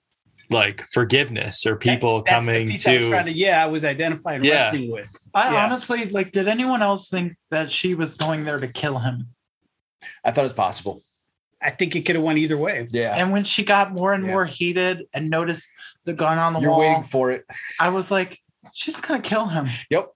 like 0.50 0.84
forgiveness 0.92 1.64
or 1.64 1.76
people 1.76 2.22
That- 2.22 2.30
coming 2.30 2.68
piece 2.68 2.86
I 2.86 2.96
to 2.98 3.32
yeah, 3.32 3.62
I 3.62 3.66
was 3.66 3.84
identifying 3.84 4.44
Yeah. 4.44 4.64
wrestling 4.64 4.90
with. 4.90 5.14
I 5.34 5.52
Yeah. 5.52 5.64
honestly 5.64 6.04
like. 6.06 6.32
Did 6.32 6.46
anyone 6.48 6.82
else 6.82 7.08
think 7.08 7.34
that 7.50 7.70
she 7.70 7.94
was 7.94 8.16
going 8.16 8.44
there 8.44 8.58
to 8.58 8.68
kill 8.68 8.98
him? 8.98 9.28
I 10.24 10.30
thought 10.30 10.42
it 10.42 10.44
was 10.44 10.52
possible. 10.52 11.02
I 11.62 11.70
think 11.70 11.94
it 11.94 12.02
could 12.02 12.16
have 12.16 12.24
went 12.24 12.38
either 12.38 12.58
way. 12.58 12.86
Yeah. 12.90 13.14
And 13.16 13.30
when 13.32 13.44
she 13.44 13.64
got 13.64 13.92
more 13.92 14.12
and 14.12 14.24
Yeah. 14.26 14.32
more 14.32 14.44
heated 14.44 15.04
and 15.14 15.30
noticed 15.30 15.70
the 16.04 16.12
gun 16.12 16.36
on 16.38 16.52
the 16.52 16.58
wall, 16.58 16.62
You're 16.62 16.70
wall, 16.72 16.80
waiting 16.80 17.04
for 17.04 17.30
it. 17.30 17.46
I 17.80 17.88
was 17.90 18.10
like, 18.10 18.40
she's 18.74 19.00
gonna 19.00 19.22
kill 19.22 19.46
him 19.46 19.68
Yep. 19.90 20.08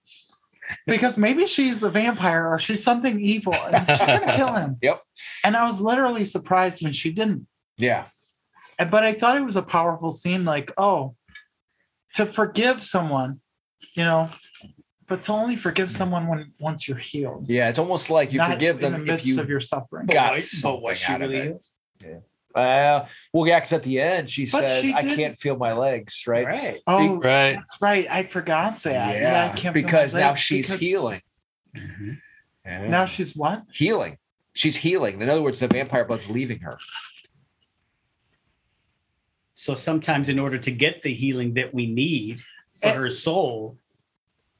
Because 0.85 1.17
maybe 1.17 1.47
she's 1.47 1.81
a 1.83 1.89
vampire 1.89 2.47
or 2.47 2.59
she's 2.59 2.83
something 2.83 3.19
evil 3.19 3.53
and 3.55 3.87
she's 3.87 4.05
gonna 4.07 4.33
kill 4.35 4.53
him. 4.53 4.77
Yep. 4.81 5.01
And 5.43 5.55
I 5.55 5.65
was 5.67 5.79
literally 5.81 6.25
surprised 6.25 6.81
when 6.83 6.93
she 6.93 7.11
didn't. 7.11 7.47
Yeah. 7.77 8.05
And- 8.79 8.91
But 8.91 9.03
I 9.03 9.13
thought 9.13 9.37
it 9.37 9.41
was 9.45 9.55
a 9.55 9.61
powerful 9.63 10.11
scene. 10.11 10.45
Like, 10.45 10.71
oh, 10.77 11.15
to 12.15 12.25
forgive 12.25 12.83
someone, 12.83 13.39
you 13.95 14.03
know, 14.03 14.29
but 15.07 15.23
to 15.23 15.31
only 15.31 15.55
forgive 15.55 15.91
someone 15.91 16.27
when 16.27 16.51
once 16.59 16.87
you're 16.87 16.97
healed, 16.97 17.47
Yeah. 17.49 17.69
It's 17.69 17.79
almost 17.79 18.09
like 18.09 18.33
you 18.33 18.39
not 18.39 18.51
forgive 18.53 18.75
in 18.77 18.81
the 18.81 18.89
them 18.91 19.01
if 19.01 19.07
midst 19.07 19.25
you 19.25 19.39
of 19.39 19.49
your 19.49 19.59
suffering. 19.61 20.07
got 20.07 20.33
wait, 20.33 20.43
something 20.43 20.81
was 20.83 20.97
she 20.97 21.13
out 21.13 21.21
of 21.21 21.29
really 21.29 21.55
it. 22.03 22.23
Uh, 22.55 23.05
well, 23.33 23.47
yeah, 23.47 23.59
because 23.59 23.73
at 23.73 23.83
the 23.83 23.99
end 23.99 24.29
she 24.29 24.45
But 24.45 24.61
says, 24.63 24.83
she 24.83 24.93
"I 24.93 25.01
can't 25.01 25.39
feel 25.39 25.57
my 25.57 25.73
legs." 25.73 26.23
Right. 26.25 26.45
Right. 26.45 26.81
Oh, 26.87 27.17
right 27.17 27.53
that's 27.55 27.77
right. 27.81 28.07
I 28.09 28.23
forgot 28.23 28.81
that. 28.83 29.15
Yeah. 29.15 29.45
I 29.45 29.55
can't 29.55 29.73
feel 29.75 29.83
my 29.83 29.87
because 29.87 30.13
now 30.13 30.29
legs 30.29 30.39
she's 30.39 30.67
because 30.67 30.81
healing. 30.81 31.21
Mm-hmm. 31.75 32.13
Yeah. 32.65 32.87
Now 32.87 33.05
she's 33.05 33.35
what? 33.35 33.63
healing. 33.71 34.17
She's 34.53 34.75
healing. 34.75 35.21
In 35.21 35.29
other 35.29 35.41
words, 35.43 35.59
the 35.59 35.67
vampire 35.67 36.03
blood's 36.05 36.27
leaving 36.29 36.59
her. 36.61 36.77
So 39.53 39.75
sometimes, 39.75 40.29
in 40.29 40.39
order 40.39 40.57
to 40.57 40.71
get 40.71 41.03
the 41.03 41.13
healing 41.13 41.53
that 41.55 41.73
we 41.73 41.87
need 41.87 42.41
for 42.81 42.87
And- 42.89 42.97
her 42.99 43.09
soul, 43.09 43.77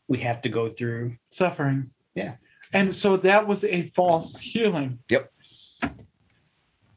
we 0.07 0.19
have 0.19 0.41
to 0.43 0.49
go 0.49 0.69
through. 0.69 1.17
Suffering. 1.31 1.91
Yeah. 2.15 2.35
And 2.73 2.93
so 2.93 3.17
that 3.17 3.47
was 3.47 3.63
a 3.63 3.89
false 3.91 4.37
healing. 4.37 4.99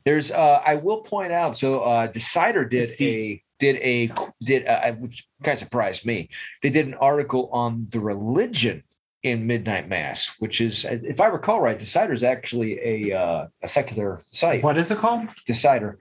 There's 0.04 0.30
uh 0.30 0.60
I 0.64 0.76
will 0.76 1.02
point 1.02 1.32
out 1.32 1.56
so 1.56 1.80
uh 1.80 2.06
Decider 2.06 2.64
did 2.64 2.82
It's 2.82 2.96
deep. 2.96 3.08
a 3.08 3.42
did 3.58 3.76
a 3.76 4.12
did 4.42 4.66
uh, 4.66 4.92
which 4.92 5.28
kind 5.42 5.54
of 5.54 5.58
surprised 5.58 6.06
me. 6.06 6.30
They 6.62 6.70
did 6.70 6.86
an 6.86 6.94
article 6.94 7.48
on 7.52 7.86
the 7.90 8.00
religion 8.00 8.82
in 9.22 9.46
Midnight 9.46 9.88
Mass, 9.88 10.30
which 10.38 10.60
is 10.60 10.86
if 10.88 11.20
I 11.20 11.26
recall 11.26 11.60
right, 11.60 11.78
Decider 11.78 12.14
is 12.14 12.24
actually 12.24 12.80
a 12.82 13.18
uh, 13.18 13.46
a 13.62 13.68
secular 13.68 14.22
site. 14.32 14.62
What 14.62 14.78
is 14.78 14.90
it 14.90 14.98
called? 14.98 15.28
Decider. 15.46 15.98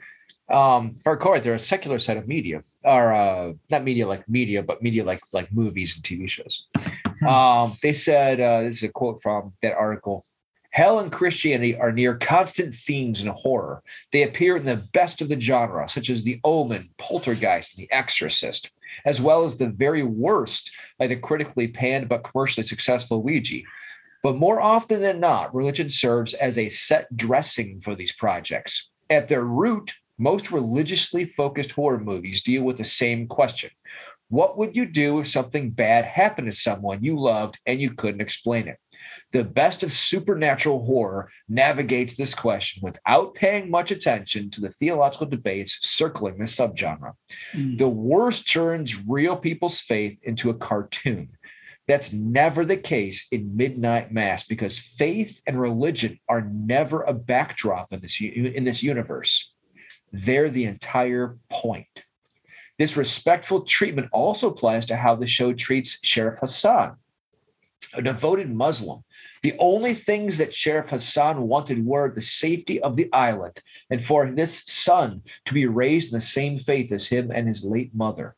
Um, 0.50 0.96
if 1.00 1.06
I 1.06 1.12
recall 1.12 1.34
right, 1.34 1.44
they're 1.44 1.54
a 1.54 1.60
secular 1.60 2.00
site 2.00 2.18
of 2.18 2.28
media, 2.28 2.64
or 2.84 3.14
uh, 3.14 3.54
not 3.70 3.84
media 3.84 4.08
like 4.08 4.28
media, 4.28 4.64
but 4.64 4.82
media 4.82 5.04
like 5.04 5.22
like 5.34 5.52
movies 5.52 5.96
and 5.96 6.04
TV 6.04 6.30
shows. 6.30 6.68
Um, 7.28 7.74
they 7.84 7.94
said 7.94 8.40
uh, 8.40 8.62
this 8.62 8.78
is 8.78 8.84
a 8.84 8.92
quote 8.92 9.22
from 9.22 9.54
that 9.62 9.74
article. 9.74 10.26
Hell 10.80 11.00
and 11.00 11.12
Christianity 11.12 11.76
are 11.76 11.92
near 11.92 12.16
constant 12.16 12.74
themes 12.74 13.20
in 13.20 13.28
horror. 13.28 13.84
They 14.14 14.24
appear 14.24 14.56
in 14.56 14.64
the 14.64 14.78
best 14.94 15.20
of 15.20 15.28
the 15.28 15.38
genre, 15.38 15.90
such 15.90 16.10
as 16.10 16.24
The 16.24 16.40
Omen, 16.46 16.88
Poltergeist, 16.98 17.78
and 17.78 17.86
The 17.86 17.94
Exorcist, 17.94 18.72
as 19.04 19.20
well 19.20 19.44
as 19.44 19.58
the 19.58 19.68
very 19.68 20.04
worst, 20.04 20.72
like 20.98 21.10
the 21.10 21.18
critically 21.18 21.68
panned 21.68 22.08
but 22.08 22.24
commercially 22.24 22.66
successful 22.66 23.22
Ouija. 23.22 23.58
But 24.24 24.38
more 24.38 24.62
often 24.62 25.02
than 25.02 25.20
not, 25.20 25.54
religion 25.54 25.90
serves 25.90 26.34
as 26.34 26.58
a 26.58 26.70
set 26.70 27.14
dressing 27.14 27.82
for 27.82 27.94
these 27.94 28.14
projects. 28.14 28.88
At 29.10 29.28
their 29.28 29.44
root, 29.44 29.94
most 30.18 30.50
religiously 30.50 31.26
focused 31.26 31.74
horror 31.74 32.00
movies 32.00 32.42
deal 32.42 32.64
with 32.64 32.78
the 32.78 32.86
same 32.86 33.28
question 33.28 33.72
What 34.30 34.58
would 34.58 34.78
you 34.78 34.86
do 34.86 35.20
if 35.20 35.28
something 35.28 35.72
bad 35.72 36.06
happened 36.06 36.48
to 36.50 36.58
someone 36.58 37.04
you 37.04 37.20
loved 37.20 37.60
and 37.66 37.82
you 37.82 37.92
couldn't 37.92 38.22
explain 38.22 38.70
it? 38.70 38.80
The 39.32 39.44
best 39.44 39.84
of 39.84 39.92
supernatural 39.92 40.86
horror 40.86 41.32
navigates 41.48 42.16
this 42.16 42.34
question 42.34 42.82
without 42.84 43.34
paying 43.36 43.70
much 43.70 43.92
attention 43.92 44.50
to 44.52 44.62
the 44.62 44.70
theological 44.70 45.28
debates 45.28 45.78
circling 45.82 46.38
the 46.38 46.46
subgenre. 46.46 47.14
Hmm. 47.52 47.78
The 47.78 47.90
worst 47.90 48.50
turns 48.50 49.08
real 49.08 49.36
people's 49.36 49.80
faith 49.80 50.18
into 50.24 50.50
a 50.50 50.56
cartoon. 50.56 51.30
That's 51.88 52.14
never 52.14 52.66
the 52.66 52.78
case 52.78 53.28
in 53.32 53.58
Midnight 53.58 54.12
Mass 54.12 54.46
because 54.46 54.78
faith 54.78 55.42
and 55.48 55.60
religion 55.60 56.20
are 56.30 56.42
never 56.42 57.02
a 57.02 57.14
backdrop 57.14 57.92
in 57.92 58.02
this 58.02 58.22
in 58.22 58.64
this 58.64 58.84
universe. 58.84 59.52
They're 60.12 60.50
the 60.50 60.66
entire 60.66 61.38
point. 61.50 62.04
This 62.78 62.96
respectful 62.96 63.64
treatment 63.64 64.10
also 64.12 64.50
applies 64.50 64.86
to 64.86 64.96
how 64.96 65.16
the 65.16 65.28
show 65.28 65.52
treats 65.52 66.00
Sheriff 66.06 66.40
Hassan, 66.40 66.96
a 67.94 68.02
devoted 68.02 68.54
Muslim. 68.54 69.04
The 69.44 69.56
only 69.60 69.94
things 69.94 70.38
that 70.38 70.54
Sheriff 70.54 70.90
Hassan 70.90 71.48
wanted 71.48 71.86
were 71.86 72.14
the 72.14 72.22
safety 72.22 72.82
of 72.82 72.96
the 72.96 73.12
island 73.14 73.62
and 73.90 74.04
for 74.04 74.30
this 74.30 74.64
son 74.66 75.22
to 75.46 75.54
be 75.54 75.66
raised 75.66 76.12
in 76.12 76.18
the 76.18 76.26
same 76.26 76.60
faith 76.60 76.92
as 76.92 77.08
him 77.08 77.32
and 77.32 77.48
his 77.48 77.64
late 77.64 77.94
mother. 77.94 78.36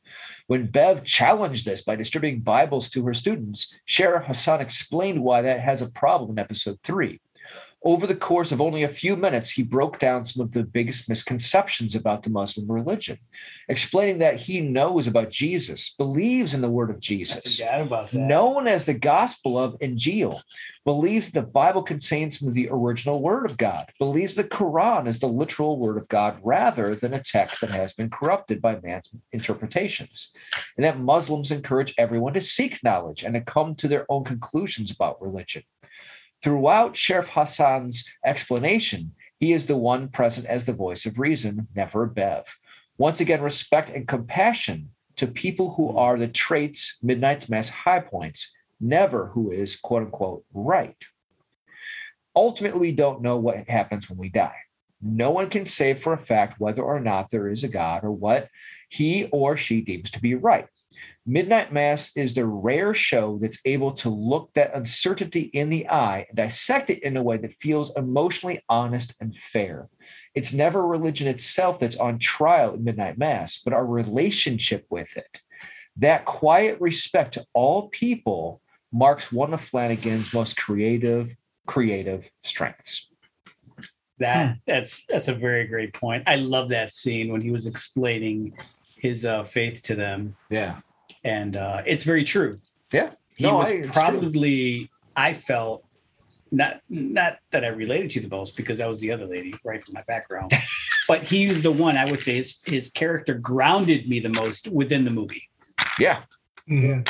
When 0.47 0.67
Bev 0.67 1.03
challenged 1.03 1.65
this 1.65 1.83
by 1.83 1.95
distributing 1.95 2.41
Bibles 2.41 2.89
to 2.91 3.05
her 3.05 3.13
students, 3.13 3.73
Sheriff 3.85 4.25
Hassan 4.25 4.61
explained 4.61 5.23
why 5.23 5.41
that 5.41 5.61
has 5.61 5.81
a 5.81 5.91
problem 5.91 6.31
in 6.31 6.39
episode 6.39 6.79
three. 6.83 7.19
Over 7.83 8.05
the 8.05 8.15
course 8.15 8.51
of 8.51 8.61
only 8.61 8.83
a 8.83 8.87
few 8.87 9.15
minutes, 9.15 9.49
he 9.49 9.63
broke 9.63 9.97
down 9.97 10.23
some 10.23 10.43
of 10.43 10.51
the 10.51 10.61
biggest 10.61 11.09
misconceptions 11.09 11.95
about 11.95 12.21
the 12.21 12.29
Muslim 12.29 12.71
religion, 12.71 13.17
explaining 13.67 14.19
that 14.19 14.39
he 14.39 14.61
knows 14.61 15.07
about 15.07 15.31
Jesus, 15.31 15.95
believes 15.97 16.53
in 16.53 16.61
the 16.61 16.69
word 16.69 16.91
of 16.91 16.99
Jesus, 16.99 17.59
known 18.13 18.67
as 18.67 18.85
the 18.85 18.93
Gospel 18.93 19.57
of 19.57 19.79
Injil, 19.79 20.39
believes 20.85 21.31
the 21.31 21.41
Bible 21.41 21.81
contains 21.81 22.37
some 22.37 22.47
of 22.47 22.53
the 22.53 22.69
original 22.69 23.19
Word 23.19 23.49
of 23.49 23.57
God, 23.57 23.89
believes 23.97 24.35
the 24.35 24.43
Quran 24.43 25.07
is 25.07 25.19
the 25.19 25.27
literal 25.27 25.79
Word 25.79 25.97
of 25.97 26.07
God 26.07 26.39
rather 26.43 26.93
than 26.93 27.15
a 27.15 27.23
text 27.23 27.61
that 27.61 27.71
has 27.71 27.93
been 27.93 28.11
corrupted 28.11 28.61
by 28.61 28.79
man's 28.81 29.09
interpretations, 29.31 30.33
and 30.77 30.85
that 30.85 30.99
Muslims 30.99 31.49
encourage 31.49 31.95
everyone 31.97 32.33
to 32.33 32.41
seek 32.41 32.83
knowledge 32.83 33.23
and 33.23 33.33
to 33.33 33.41
come 33.41 33.73
to 33.73 33.87
their 33.87 34.05
own 34.07 34.23
conclusions 34.23 34.91
about 34.91 35.19
religion. 35.19 35.63
Throughout 36.41 36.95
Sheriff 36.95 37.29
Hassan's 37.29 38.07
explanation, 38.25 39.13
he 39.39 39.53
is 39.53 39.67
the 39.67 39.77
one 39.77 40.07
present 40.07 40.47
as 40.47 40.65
the 40.65 40.73
voice 40.73 41.05
of 41.05 41.19
reason, 41.19 41.67
never 41.75 42.05
Bev. 42.05 42.57
Once 42.97 43.19
again, 43.19 43.41
respect 43.41 43.89
and 43.89 44.07
compassion 44.07 44.89
to 45.17 45.27
people 45.27 45.73
who 45.75 45.95
are 45.95 46.17
the 46.17 46.27
traits, 46.27 46.97
Midnight 47.03 47.49
Mass 47.49 47.69
high 47.69 47.99
points, 47.99 48.55
never 48.79 49.27
who 49.27 49.51
is 49.51 49.75
quote 49.75 50.03
unquote 50.03 50.43
right. 50.53 50.97
Ultimately, 52.35 52.79
we 52.79 52.91
don't 52.91 53.21
know 53.21 53.37
what 53.37 53.69
happens 53.69 54.09
when 54.09 54.17
we 54.17 54.29
die. 54.29 54.55
No 55.01 55.31
one 55.31 55.49
can 55.49 55.65
say 55.65 55.93
for 55.93 56.13
a 56.13 56.17
fact 56.17 56.59
whether 56.59 56.81
or 56.81 56.99
not 56.99 57.29
there 57.29 57.49
is 57.49 57.63
a 57.63 57.67
God 57.67 58.03
or 58.03 58.11
what 58.11 58.49
he 58.89 59.25
or 59.31 59.57
she 59.57 59.81
deems 59.81 60.11
to 60.11 60.21
be 60.21 60.35
right. 60.35 60.67
Midnight 61.25 61.71
Mass 61.71 62.15
is 62.17 62.33
the 62.33 62.45
rare 62.45 62.93
show 62.95 63.37
that's 63.41 63.59
able 63.65 63.91
to 63.93 64.09
look 64.09 64.51
that 64.53 64.75
uncertainty 64.75 65.41
in 65.53 65.69
the 65.69 65.87
eye 65.87 66.25
and 66.27 66.35
dissect 66.35 66.89
it 66.89 67.03
in 67.03 67.15
a 67.15 67.21
way 67.21 67.37
that 67.37 67.51
feels 67.51 67.95
emotionally 67.95 68.63
honest 68.67 69.13
and 69.21 69.35
fair. 69.35 69.87
It's 70.33 70.51
never 70.51 70.85
religion 70.85 71.27
itself 71.27 71.79
that's 71.79 71.97
on 71.97 72.17
trial 72.17 72.73
in 72.73 72.83
Midnight 72.83 73.19
Mass, 73.19 73.59
but 73.63 73.73
our 73.73 73.85
relationship 73.85 74.85
with 74.89 75.15
it. 75.15 75.41
That 75.97 76.25
quiet 76.25 76.81
respect 76.81 77.35
to 77.35 77.45
all 77.53 77.89
people 77.89 78.61
marks 78.91 79.31
one 79.31 79.53
of 79.53 79.61
Flanagan's 79.61 80.33
most 80.33 80.57
creative, 80.57 81.35
creative 81.67 82.29
strengths. 82.43 83.09
That 84.17 84.57
that's 84.67 85.05
that's 85.07 85.27
a 85.27 85.33
very 85.33 85.65
great 85.65 85.93
point. 85.93 86.23
I 86.27 86.35
love 86.35 86.69
that 86.69 86.93
scene 86.93 87.31
when 87.31 87.41
he 87.41 87.51
was 87.51 87.65
explaining 87.65 88.53
his 88.97 89.25
uh, 89.25 89.43
faith 89.43 89.81
to 89.83 89.95
them, 89.95 90.35
Yeah. 90.49 90.79
And 91.23 91.55
uh, 91.57 91.81
it's 91.85 92.03
very 92.03 92.23
true. 92.23 92.57
Yeah. 92.91 93.11
He 93.35 93.45
No, 93.45 93.57
was 93.57 93.69
I- 93.69 93.73
it's 93.73 93.91
true. 93.91 94.01
probably 94.01 94.89
I 95.15 95.33
felt 95.33 95.85
not 96.51 96.81
not 96.89 97.37
that 97.51 97.63
I 97.63 97.69
related 97.69 98.09
to 98.11 98.19
the 98.21 98.27
most 98.27 98.57
because 98.57 98.77
that 98.79 98.87
was 98.87 98.99
the 98.99 99.11
other 99.11 99.25
lady 99.25 99.53
right 99.63 99.83
from 99.83 99.93
my 99.93 100.03
background, 100.03 100.51
but 101.07 101.23
he 101.23 101.47
was 101.47 101.61
the 101.61 101.71
one 101.71 101.95
I 101.97 102.05
would 102.09 102.21
say 102.21 102.35
his 102.35 102.59
his 102.65 102.91
character 102.91 103.35
grounded 103.35 104.09
me 104.09 104.19
the 104.19 104.29
most 104.41 104.67
within 104.67 105.05
the 105.05 105.11
movie. 105.11 105.43
Yeah. 105.99 106.23
Mhm. 106.69 107.07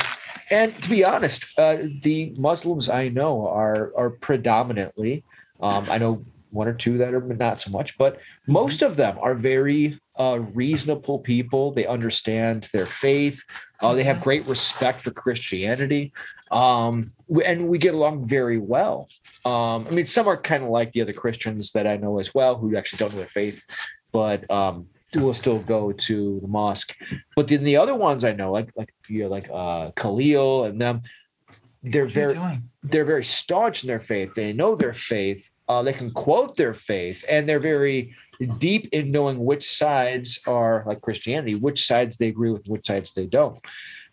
And 0.52 0.76
to 0.84 0.90
be 0.90 1.04
honest, 1.04 1.48
uh, 1.58 1.78
the 2.02 2.34
Muslims 2.38 2.90
I 2.90 3.08
know 3.10 3.48
are 3.48 3.92
are 3.98 4.12
predominantly, 4.12 5.24
um, 5.60 5.90
I 5.90 5.98
know 5.98 6.24
one 6.52 6.68
or 6.68 6.74
two 6.74 6.98
that 7.00 7.14
are 7.14 7.22
not 7.22 7.62
so 7.62 7.72
much, 7.72 7.98
but 7.98 8.20
most 8.48 8.82
of 8.82 8.98
them 8.98 9.18
are 9.22 9.34
very 9.34 9.98
uh, 10.20 10.40
reasonable 10.54 11.20
people. 11.20 11.72
They 11.72 11.86
understand 11.86 12.70
their 12.74 12.86
faith. 12.86 13.42
Uh, 13.82 13.94
they 13.94 14.04
have 14.04 14.22
great 14.22 14.46
respect 14.46 15.02
for 15.02 15.12
Christianity, 15.12 16.14
um, 16.52 17.04
and 17.44 17.68
we 17.68 17.78
get 17.78 17.94
along 17.94 18.28
very 18.28 18.60
well. 18.60 19.08
Um, 19.46 19.88
I 19.88 19.92
mean, 19.92 20.06
some 20.06 20.28
are 20.28 20.38
kind 20.38 20.64
of 20.64 20.70
like 20.70 20.92
the 20.92 21.02
other 21.02 21.14
Christians 21.14 21.72
that 21.72 21.88
I 21.88 21.98
know 21.98 22.20
as 22.20 22.36
well, 22.36 22.58
who 22.58 22.76
actually 22.76 22.98
don't 22.98 23.12
know 23.14 23.20
their 23.20 23.28
faith, 23.28 23.66
but 24.12 24.50
um, 24.52 24.88
will 25.16 25.34
still 25.34 25.60
go 25.60 25.92
to 25.92 26.40
the 26.42 26.48
mosque. 26.48 26.96
But 27.36 27.48
then 27.48 27.64
the 27.64 27.78
other 27.78 27.96
ones 27.96 28.24
I 28.24 28.34
know, 28.34 28.52
like 28.52 28.70
like 28.76 28.94
you 29.08 29.24
know, 29.24 29.30
like 29.30 29.50
uh, 29.52 29.92
Khalil 29.92 30.66
and 30.66 30.80
them, 30.80 31.02
they're 31.84 32.06
What 32.06 32.14
very 32.14 32.60
they're 32.84 33.06
very 33.06 33.24
staunch 33.24 33.84
in 33.84 33.88
their 33.88 34.00
faith. 34.00 34.34
They 34.36 34.54
know 34.54 34.76
their 34.76 34.94
faith. 34.94 35.50
Uh, 35.68 35.84
they 35.84 35.94
can 35.94 36.12
quote 36.12 36.58
their 36.58 36.74
faith, 36.74 37.24
and 37.30 37.48
they're 37.48 37.60
very 37.60 38.14
deep 38.58 38.90
in 38.92 39.12
knowing 39.12 39.44
which 39.44 39.70
sides 39.70 40.40
are 40.48 40.84
like 40.86 41.02
Christianity, 41.02 41.56
which 41.56 41.86
sides 41.86 42.18
they 42.18 42.28
agree 42.28 42.52
with, 42.52 42.68
which 42.68 42.88
sides 42.88 43.14
they 43.14 43.26
don't. 43.26 43.60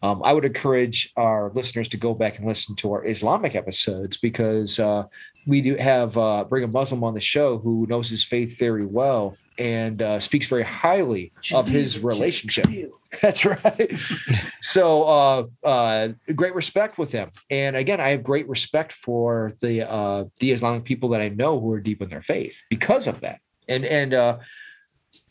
Um, 0.02 0.22
I 0.24 0.32
would 0.32 0.44
encourage 0.44 1.12
our 1.16 1.50
listeners 1.54 1.88
to 1.88 1.96
go 1.96 2.14
back 2.14 2.38
and 2.38 2.46
listen 2.46 2.76
to 2.76 2.92
our 2.92 3.06
Islamic 3.06 3.56
episodes 3.56 4.16
because 4.16 4.78
uh, 4.78 5.04
we 5.46 5.60
do 5.60 5.74
have 5.76 6.16
uh, 6.16 6.44
bring 6.44 6.62
a 6.62 6.68
Muslim 6.68 7.02
on 7.02 7.14
the 7.14 7.20
show 7.20 7.58
who 7.58 7.86
knows 7.88 8.08
his 8.08 8.22
faith 8.22 8.56
very 8.58 8.86
well 8.86 9.36
and 9.58 10.00
uh, 10.00 10.20
speaks 10.20 10.46
very 10.46 10.62
highly 10.62 11.32
of 11.52 11.66
his 11.66 11.98
relationship. 11.98 12.66
That's 13.22 13.44
right. 13.44 13.90
so 14.60 15.02
uh, 15.02 15.66
uh, 15.66 16.08
great 16.34 16.54
respect 16.54 16.98
with 16.98 17.10
him, 17.10 17.30
and 17.50 17.74
again, 17.74 18.00
I 18.00 18.10
have 18.10 18.22
great 18.22 18.48
respect 18.48 18.92
for 18.92 19.52
the 19.60 19.90
uh, 19.90 20.24
the 20.38 20.52
Islamic 20.52 20.84
people 20.84 21.08
that 21.10 21.20
I 21.20 21.30
know 21.30 21.58
who 21.58 21.72
are 21.72 21.80
deep 21.80 22.02
in 22.02 22.10
their 22.10 22.22
faith 22.22 22.62
because 22.70 23.06
of 23.06 23.20
that. 23.20 23.40
And 23.68 23.84
and 23.84 24.14
uh, 24.14 24.38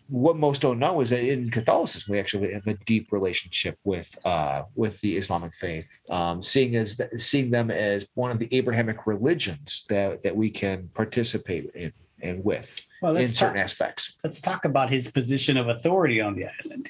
what 0.10 0.38
most 0.38 0.62
don't 0.62 0.80
know 0.80 1.02
is 1.02 1.10
that 1.10 1.20
in 1.22 1.50
Catholicism 1.52 2.12
we 2.12 2.20
actually 2.20 2.54
have 2.54 2.66
a 2.68 2.76
deep 2.86 3.12
relationship 3.12 3.78
with 3.84 4.16
uh, 4.26 4.64
with 4.76 5.00
the 5.02 5.18
Islamic 5.18 5.54
faith, 5.56 6.00
um, 6.10 6.42
seeing 6.42 6.76
as 6.76 7.02
seeing 7.18 7.52
them 7.52 7.70
as 7.72 8.08
one 8.14 8.32
of 8.32 8.40
the 8.40 8.48
Abrahamic 8.56 9.06
religions 9.06 9.86
that 9.90 10.24
that 10.24 10.36
we 10.36 10.50
can 10.50 10.90
participate 10.94 11.70
in 11.76 11.92
and 12.22 12.44
with 12.44 12.76
Well, 13.02 13.16
in 13.16 13.28
certain 13.28 13.56
talk, 13.56 13.64
aspects. 13.64 14.14
let's 14.24 14.42
talk 14.42 14.66
about 14.66 14.90
his 14.90 15.12
position 15.12 15.56
of 15.58 15.68
authority 15.68 16.20
on 16.20 16.36
the 16.36 16.46
island. 16.64 16.90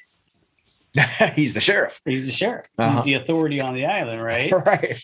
He's 1.35 1.53
the 1.53 1.59
sheriff. 1.59 2.01
He's 2.05 2.25
the 2.25 2.31
sheriff. 2.31 2.65
Uh-huh. 2.77 2.91
He's 2.95 3.03
the 3.03 3.15
authority 3.15 3.61
on 3.61 3.73
the 3.73 3.85
island, 3.85 4.21
right? 4.23 4.51
Right. 4.65 5.03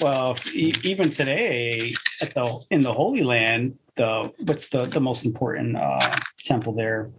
Well, 0.00 0.36
e- 0.52 0.74
even 0.82 1.10
today, 1.10 1.94
at 2.22 2.34
the 2.34 2.60
in 2.70 2.82
the 2.82 2.92
Holy 2.92 3.22
Land, 3.22 3.78
the 3.96 4.32
what's 4.44 4.68
the 4.68 4.84
the 4.86 5.00
most 5.00 5.24
important 5.24 5.76
uh, 5.76 6.16
temple 6.44 6.74
there? 6.74 7.10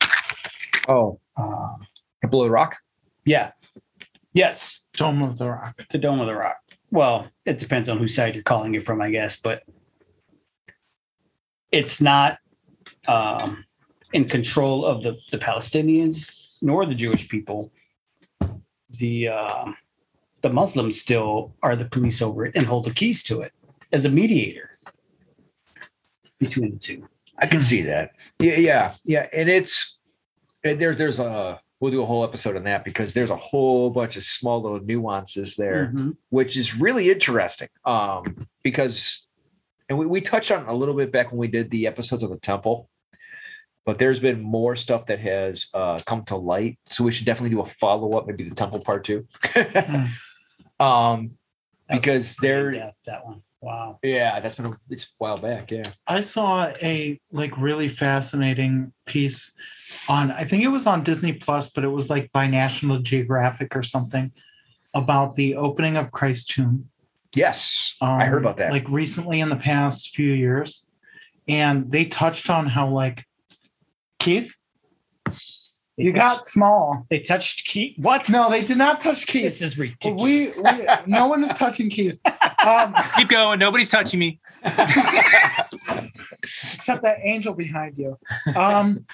Oh, 0.88 1.20
Uh, 1.36 1.76
Temple 2.22 2.42
of 2.44 2.48
the 2.48 2.52
Rock. 2.52 2.78
yeah, 3.26 3.52
yes, 4.34 4.86
Dome 4.94 5.22
of 5.24 5.38
the 5.38 5.50
Rock. 5.50 5.76
the 5.92 5.98
Dome 5.98 6.20
of 6.20 6.28
the 6.28 6.36
Rock. 6.36 6.58
Well, 6.92 7.28
it 7.46 7.58
depends 7.58 7.90
on 7.90 7.98
whose 7.98 8.16
side 8.16 8.34
you're 8.36 8.44
calling 8.44 8.74
it 8.76 8.84
from, 8.84 9.02
I 9.02 9.10
guess, 9.12 9.40
but 9.42 9.64
it's 11.72 12.00
not 12.02 12.38
um, 13.08 13.66
in 14.14 14.28
control 14.30 14.86
of 14.86 15.04
the 15.04 15.18
the 15.32 15.38
Palestinians 15.38 16.58
nor 16.62 16.86
the 16.86 16.96
Jewish 16.96 17.28
people. 17.28 17.72
The 18.92 19.28
um 19.28 19.76
the 20.48 20.54
Muslims 20.54 21.00
still 21.00 21.54
are 21.62 21.76
the 21.76 21.86
police 21.86 22.22
over 22.22 22.46
it 22.46 22.56
and 22.56 22.66
hold 22.66 22.86
the 22.86 22.94
keys 22.94 23.22
to 23.24 23.42
it 23.42 23.52
as 23.92 24.06
a 24.06 24.10
mediator 24.10 24.70
between 26.40 26.72
the 26.72 26.78
two. 26.80 27.08
I 27.38 27.48
can 27.48 27.62
see 27.62 27.82
that. 27.84 28.12
Yeah, 28.40 28.56
yeah, 28.58 28.94
yeah. 29.04 29.28
And 29.34 29.50
it's 29.50 29.98
and 30.64 30.80
there's 30.80 30.98
there's 30.98 31.20
a 31.20 31.60
we'll 31.80 31.92
do 31.92 32.02
a 32.02 32.06
whole 32.06 32.24
episode 32.24 32.56
on 32.56 32.64
that 32.64 32.84
because 32.86 33.14
there's 33.14 33.30
a 33.30 33.36
whole 33.36 33.90
bunch 33.90 34.16
of 34.18 34.24
small 34.24 34.62
little 34.62 34.80
nuances 34.80 35.56
there, 35.56 35.92
Mhm. 35.94 36.16
which 36.30 36.56
is 36.58 36.76
really 36.80 37.12
interesting. 37.12 37.70
Um, 37.86 38.48
because 38.64 39.28
and 39.90 39.98
we, 39.98 40.06
we 40.06 40.22
touched 40.22 40.52
on 40.52 40.64
it 40.64 40.68
a 40.70 40.74
little 40.74 40.96
bit 40.96 41.12
back 41.12 41.32
when 41.32 41.38
we 41.40 41.48
did 41.48 41.70
the 41.70 41.86
episodes 41.88 42.24
of 42.24 42.30
the 42.30 42.40
temple. 42.40 42.90
But 43.86 44.00
there's 44.00 44.20
been 44.20 44.42
more 44.42 44.76
stuff 44.76 45.06
that 45.06 45.20
has 45.20 45.68
uh, 45.74 45.98
come 46.06 46.24
to 46.26 46.36
light, 46.36 46.78
so 46.88 47.06
we 47.06 47.12
should 47.14 47.26
definitely 47.26 47.52
do 47.52 47.62
a 47.62 47.66
follow 47.66 48.18
up, 48.18 48.28
maybe 48.28 48.44
the 48.44 48.54
temple 48.56 48.82
part 48.82 49.06
two. 49.06 49.26
um, 50.80 51.38
That 51.88 52.02
because 52.02 52.36
pretty 52.36 52.54
they're 52.54 52.72
in-depth, 52.72 53.04
that 53.06 53.26
one. 53.26 53.42
Wow. 53.60 54.00
yeah, 54.04 54.40
that's 54.40 54.56
been 54.56 54.68
a, 54.68 54.78
it's 54.90 55.06
a 55.06 55.08
while 55.18 55.38
back. 55.40 55.72
Yeah, 55.72 55.90
I 56.06 56.22
saw 56.22 56.68
a 56.82 57.20
like 57.32 57.58
really 57.58 57.90
fascinating 57.90 58.94
piece 59.06 59.54
on 60.08 60.32
I 60.32 60.44
think 60.44 60.64
it 60.64 60.68
was 60.68 60.86
on 60.86 61.04
Disney 61.04 61.34
Plus, 61.34 61.72
but 61.72 61.84
it 61.84 61.90
was 61.90 62.10
like 62.10 62.32
by 62.32 62.48
National 62.48 63.00
Geographic 63.00 63.76
or 63.76 63.84
something 63.84 64.32
about 64.94 65.36
the 65.36 65.56
opening 65.56 65.98
of 65.98 66.12
Christ's 66.12 66.46
tomb. 66.46 66.90
yes, 67.34 67.96
I 68.02 68.26
heard 68.26 68.38
um, 68.38 68.46
about 68.46 68.58
that. 68.58 68.72
Like 68.72 68.88
recently 68.90 69.40
in 69.40 69.50
the 69.50 69.56
past 69.56 70.16
few 70.16 70.32
years. 70.34 70.84
And 71.50 71.90
they 71.90 72.04
touched 72.04 72.50
on 72.50 72.68
how 72.68 72.90
like 72.90 73.24
Keith, 74.20 74.57
They 75.98 76.04
you 76.04 76.14
touched- 76.14 76.38
got 76.38 76.48
small. 76.48 77.06
they 77.10 77.20
touched 77.20 77.66
key. 77.66 77.96
What? 77.98 78.30
No, 78.30 78.50
they 78.52 78.64
did 78.64 78.78
not 78.78 79.02
touch 79.02 79.26
Keith. 79.26 79.44
This 79.44 79.62
is 79.64 79.78
we, 79.78 79.90
ridiculous. 79.90 80.62
we 80.64 80.86
no 81.08 81.28
one 81.28 81.44
is 81.44 81.50
touching 81.58 81.90
Keith. 81.90 82.20
Um, 82.66 82.94
Keep 83.16 83.30
going. 83.30 83.58
Nobody's 83.60 83.90
touching 83.90 84.20
me. 84.20 84.40
except 86.44 87.04
that 87.04 87.18
angel 87.24 87.54
behind 87.54 87.98
you. 87.98 88.18
Um, 88.56 89.06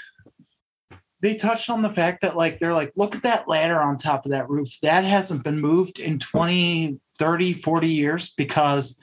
they 1.22 1.36
touched 1.36 1.70
on 1.70 1.82
the 1.82 1.90
fact 1.90 2.22
that 2.22 2.36
like 2.36 2.60
they're 2.60 2.74
like 2.74 2.92
look 2.98 3.16
at 3.16 3.24
that 3.24 3.48
ladder 3.48 3.80
on 3.82 3.98
top 3.98 4.26
of 4.26 4.32
that 4.32 4.50
roof 4.50 4.68
that 4.82 5.06
hasn't 5.06 5.44
been 5.44 5.60
moved 5.62 6.00
in 6.00 6.20
20 6.20 7.00
30 7.18 7.54
40 7.54 7.88
years 7.88 8.34
because 8.34 9.00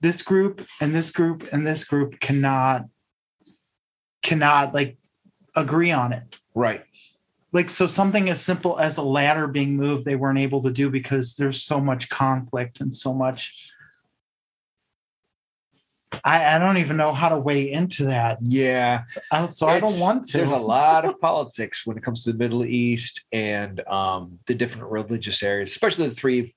this 0.00 0.22
group 0.22 0.64
and 0.80 0.94
this 0.94 1.10
group 1.10 1.48
and 1.52 1.66
this 1.66 1.84
group 1.84 2.20
cannot 2.20 2.84
cannot 4.22 4.72
like 4.72 4.98
agree 5.56 5.90
on 5.90 6.12
it 6.12 6.38
right. 6.54 6.84
like 7.52 7.70
so 7.70 7.86
something 7.86 8.28
as 8.28 8.40
simple 8.40 8.78
as 8.78 8.96
a 8.96 9.02
ladder 9.02 9.46
being 9.46 9.76
moved 9.76 10.04
they 10.04 10.16
weren't 10.16 10.38
able 10.38 10.62
to 10.62 10.70
do 10.70 10.90
because 10.90 11.36
there's 11.36 11.62
so 11.62 11.80
much 11.80 12.08
conflict 12.08 12.80
and 12.80 12.92
so 12.92 13.12
much 13.12 13.54
I, 16.24 16.56
I 16.56 16.58
don't 16.58 16.78
even 16.78 16.96
know 16.96 17.12
how 17.12 17.28
to 17.28 17.38
weigh 17.38 17.70
into 17.70 18.04
that. 18.06 18.38
Yeah. 18.42 19.04
I, 19.30 19.46
so 19.46 19.68
I 19.68 19.80
don't 19.80 19.98
want 19.98 20.26
to. 20.28 20.38
There's 20.38 20.50
a 20.50 20.56
lot 20.58 21.04
of 21.04 21.20
politics 21.20 21.86
when 21.86 21.96
it 21.96 22.02
comes 22.02 22.24
to 22.24 22.32
the 22.32 22.38
Middle 22.38 22.64
East 22.64 23.24
and 23.32 23.80
um, 23.88 24.38
the 24.46 24.54
different 24.54 24.90
religious 24.90 25.42
areas, 25.42 25.70
especially 25.70 26.08
the 26.08 26.14
three, 26.14 26.54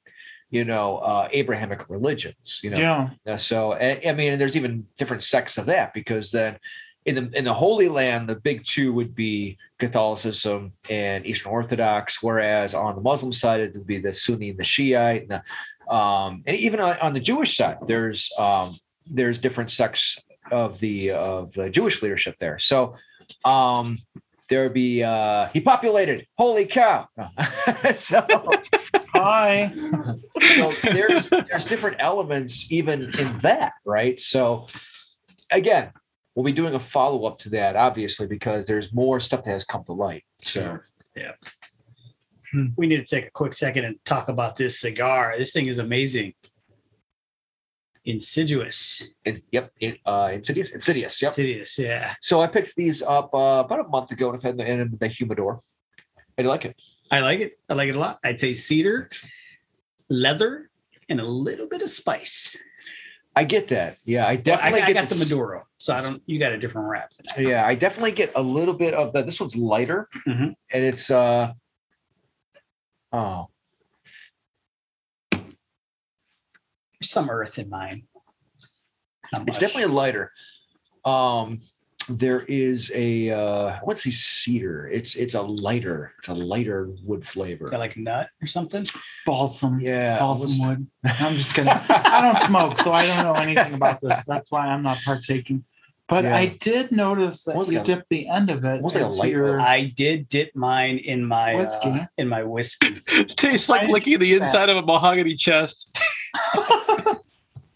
you 0.50 0.66
know, 0.66 0.98
uh, 0.98 1.28
Abrahamic 1.32 1.90
religions. 1.90 2.60
You 2.64 2.72
know, 2.72 2.78
yeah. 2.78 3.10
Uh, 3.26 3.38
so 3.38 3.74
I, 3.74 4.02
I 4.06 4.12
mean, 4.14 4.38
there's 4.38 4.58
even 4.58 4.88
different 4.98 5.24
sects 5.24 5.58
of 5.58 5.68
that 5.68 5.94
because 5.94 6.32
then 6.32 6.58
in 7.06 7.16
the 7.16 7.38
in 7.38 7.46
the 7.46 7.54
Holy 7.54 7.88
Land, 7.88 8.28
the 8.28 8.36
big 8.36 8.64
two 8.64 8.92
would 8.94 9.14
be 9.14 9.58
Catholicism 9.78 10.74
and 10.90 11.26
Eastern 11.26 11.52
Orthodox, 11.52 12.22
whereas 12.22 12.74
on 12.74 12.96
the 12.96 13.02
Muslim 13.02 13.32
side 13.32 13.60
it 13.62 13.74
would 13.76 13.86
be 13.86 14.00
the 14.00 14.14
Sunni 14.14 14.50
and 14.50 14.60
the 14.60 14.64
Shiite, 14.64 15.22
and, 15.24 15.32
the, 15.32 15.94
um, 15.94 16.44
and 16.48 16.58
even 16.58 16.80
on, 16.80 16.98
on 17.00 17.14
the 17.14 17.20
Jewish 17.20 17.56
side, 17.56 17.78
there's 17.86 18.32
um, 18.40 18.72
there's 19.06 19.38
different 19.38 19.70
sects 19.72 20.20
of 20.52 20.80
the 20.80 21.12
of 21.12 21.54
the 21.54 21.70
Jewish 21.70 22.02
leadership 22.02 22.38
there. 22.40 22.58
So 22.58 22.96
um, 23.46 23.98
there 24.50 24.64
would 24.64 24.74
be 24.74 25.04
uh, 25.04 25.48
he 25.48 25.62
populated. 25.62 26.26
Holy 26.38 26.66
cow! 26.66 27.08
so 27.94 28.26
Hi. 29.16 29.74
so 30.56 30.72
there's 30.84 31.30
there's 31.30 31.66
different 31.66 31.98
elements 32.00 32.72
even 32.72 33.12
in 33.18 33.38
that, 33.40 33.74
right? 33.86 34.20
So 34.20 34.68
again, 35.52 35.92
we'll 36.36 36.46
be 36.46 36.52
doing 36.52 36.76
a 36.76 36.80
follow 36.80 37.26
up 37.26 37.38
to 37.40 37.50
that, 37.50 37.76
obviously, 37.76 38.28
because 38.28 38.68
there's 38.68 38.94
more 38.94 39.20
stuff 39.20 39.44
that 39.46 39.52
has 39.52 39.64
come 39.64 39.84
to 39.86 39.94
light. 39.94 40.24
So 40.44 40.80
yeah. 41.16 41.32
we 42.76 42.88
need 42.88 42.98
to 42.98 43.06
take 43.06 43.28
a 43.28 43.32
quick 43.32 43.54
second 43.54 43.86
and 43.86 43.96
talk 44.06 44.28
about 44.28 44.56
this 44.56 44.80
cigar. 44.80 45.36
This 45.38 45.52
thing 45.52 45.68
is 45.68 45.78
amazing. 45.78 46.34
Insidious. 48.04 49.08
it, 49.24 49.44
yep, 49.52 49.72
it, 49.80 50.00
uh, 50.06 50.30
insidious, 50.32 50.72
insidious. 50.72 51.22
Yep. 51.22 51.30
Insidious, 51.30 51.80
yeah. 51.80 52.14
So 52.22 52.42
I 52.42 52.48
picked 52.48 52.76
these 52.76 53.02
up 53.02 53.34
uh, 53.34 53.64
about 53.66 53.80
a 53.80 53.88
month 53.88 54.12
ago 54.12 54.30
and 54.30 54.38
I've 54.38 54.44
had 54.44 54.58
them 54.58 54.68
in 54.68 54.98
the 55.00 55.08
humidor. 55.08 55.62
I 56.38 56.44
like 56.44 56.66
it. 56.66 56.76
I 57.10 57.22
like 57.22 57.40
it. 57.40 57.54
I 57.70 57.74
like 57.74 57.90
it 57.90 57.96
a 57.96 58.00
lot. 58.00 58.20
I'd 58.24 58.40
say 58.40 58.54
cedar, 58.54 59.10
leather, 60.10 60.70
and 61.08 61.20
a 61.20 61.26
little 61.26 61.68
bit 61.68 61.82
of 61.82 61.90
spice. 61.90 62.58
I 63.36 63.44
get 63.44 63.68
that. 63.70 63.98
Yeah, 64.06 64.26
I 64.26 64.32
I, 64.32 64.36
definitely 64.38 64.82
I 64.82 64.88
get 64.88 64.94
got 64.94 65.08
the 65.10 65.16
this- 65.16 65.30
Maduro, 65.30 65.64
so 65.78 65.94
I 65.94 66.02
don't. 66.02 66.22
You 66.26 66.40
got 66.40 66.54
a 66.54 66.58
different 66.58 66.88
wrap 66.88 67.12
than 67.14 67.26
I. 67.46 67.50
Yeah, 67.50 67.66
I 67.66 67.76
definitely 67.76 68.14
get 68.14 68.32
a 68.36 68.42
little 68.42 68.74
bit 68.74 68.94
of 68.94 69.12
that. 69.14 69.26
This 69.26 69.40
one's 69.40 69.58
lighter, 69.58 70.08
Mhm. 70.26 70.56
and 70.72 70.84
it's 70.84 71.12
uh 71.12 71.52
oh 73.12 73.48
There's 75.32 77.10
some 77.12 77.30
earth 77.30 77.60
in 77.60 77.70
mine. 77.70 78.04
It's 79.48 79.60
definitely 79.60 79.94
lighter. 79.94 80.32
Um, 81.04 81.60
there 82.08 82.42
is 82.42 82.92
a 82.96 83.30
uh, 83.32 83.78
what's 83.84 84.04
the 84.04 84.12
cedar? 84.12 84.88
It's 84.88 85.16
it's 85.16 85.34
a 85.34 85.42
lighter. 85.42 86.14
It's 86.20 86.28
a 86.28 86.34
lighter 86.34 86.90
wood 87.04 87.26
flavor. 87.28 87.70
got 87.70 87.80
like 87.80 87.98
nut 87.98 88.30
or 88.42 88.48
something. 88.48 88.86
Balsam. 89.26 89.80
Yeah, 89.80 90.20
Balsam 90.20 90.50
almost- 90.62 90.80
wood. 90.80 90.88
I'm 91.20 91.36
just 91.36 91.54
kidding. 91.56 91.70
I 91.72 92.22
don't 92.22 92.40
smoke, 92.48 92.78
so 92.78 92.92
I 92.94 93.08
don't 93.08 93.24
know 93.24 93.34
anything 93.34 93.74
about 93.74 94.02
this. 94.02 94.26
That's 94.26 94.52
why 94.52 94.68
I'm 94.68 94.84
not 94.84 95.00
partaking. 95.04 95.64
But 96.08 96.24
Yeah. 96.26 96.36
I 96.38 96.46
did 96.48 96.92
notice 96.92 97.46
that 97.46 97.54
Almost 97.54 97.72
you 97.72 97.78
like 97.80 97.86
dipped 97.88 98.10
the 98.10 98.28
end 98.28 98.52
of 98.52 98.64
it 98.64 98.76
almost 98.76 98.94
like 98.96 99.04
a 99.04 99.08
into 99.08 99.18
light 99.18 99.32
your. 99.32 99.60
I 99.60 99.86
did 99.86 100.28
dip 100.28 100.56
mine 100.56 101.00
in 101.00 101.26
my 101.26 101.56
Whiskey. 101.56 101.90
Uh, 101.90 102.06
in 102.20 102.28
my 102.28 102.44
whiskey 102.44 103.02
Tastes 103.36 103.70
like 103.70 103.90
licking 103.90 104.20
the 104.20 104.34
inside 104.34 104.70
of 104.70 104.78
a 104.78 104.84
mahogany 104.84 105.34
chest. 105.36 105.98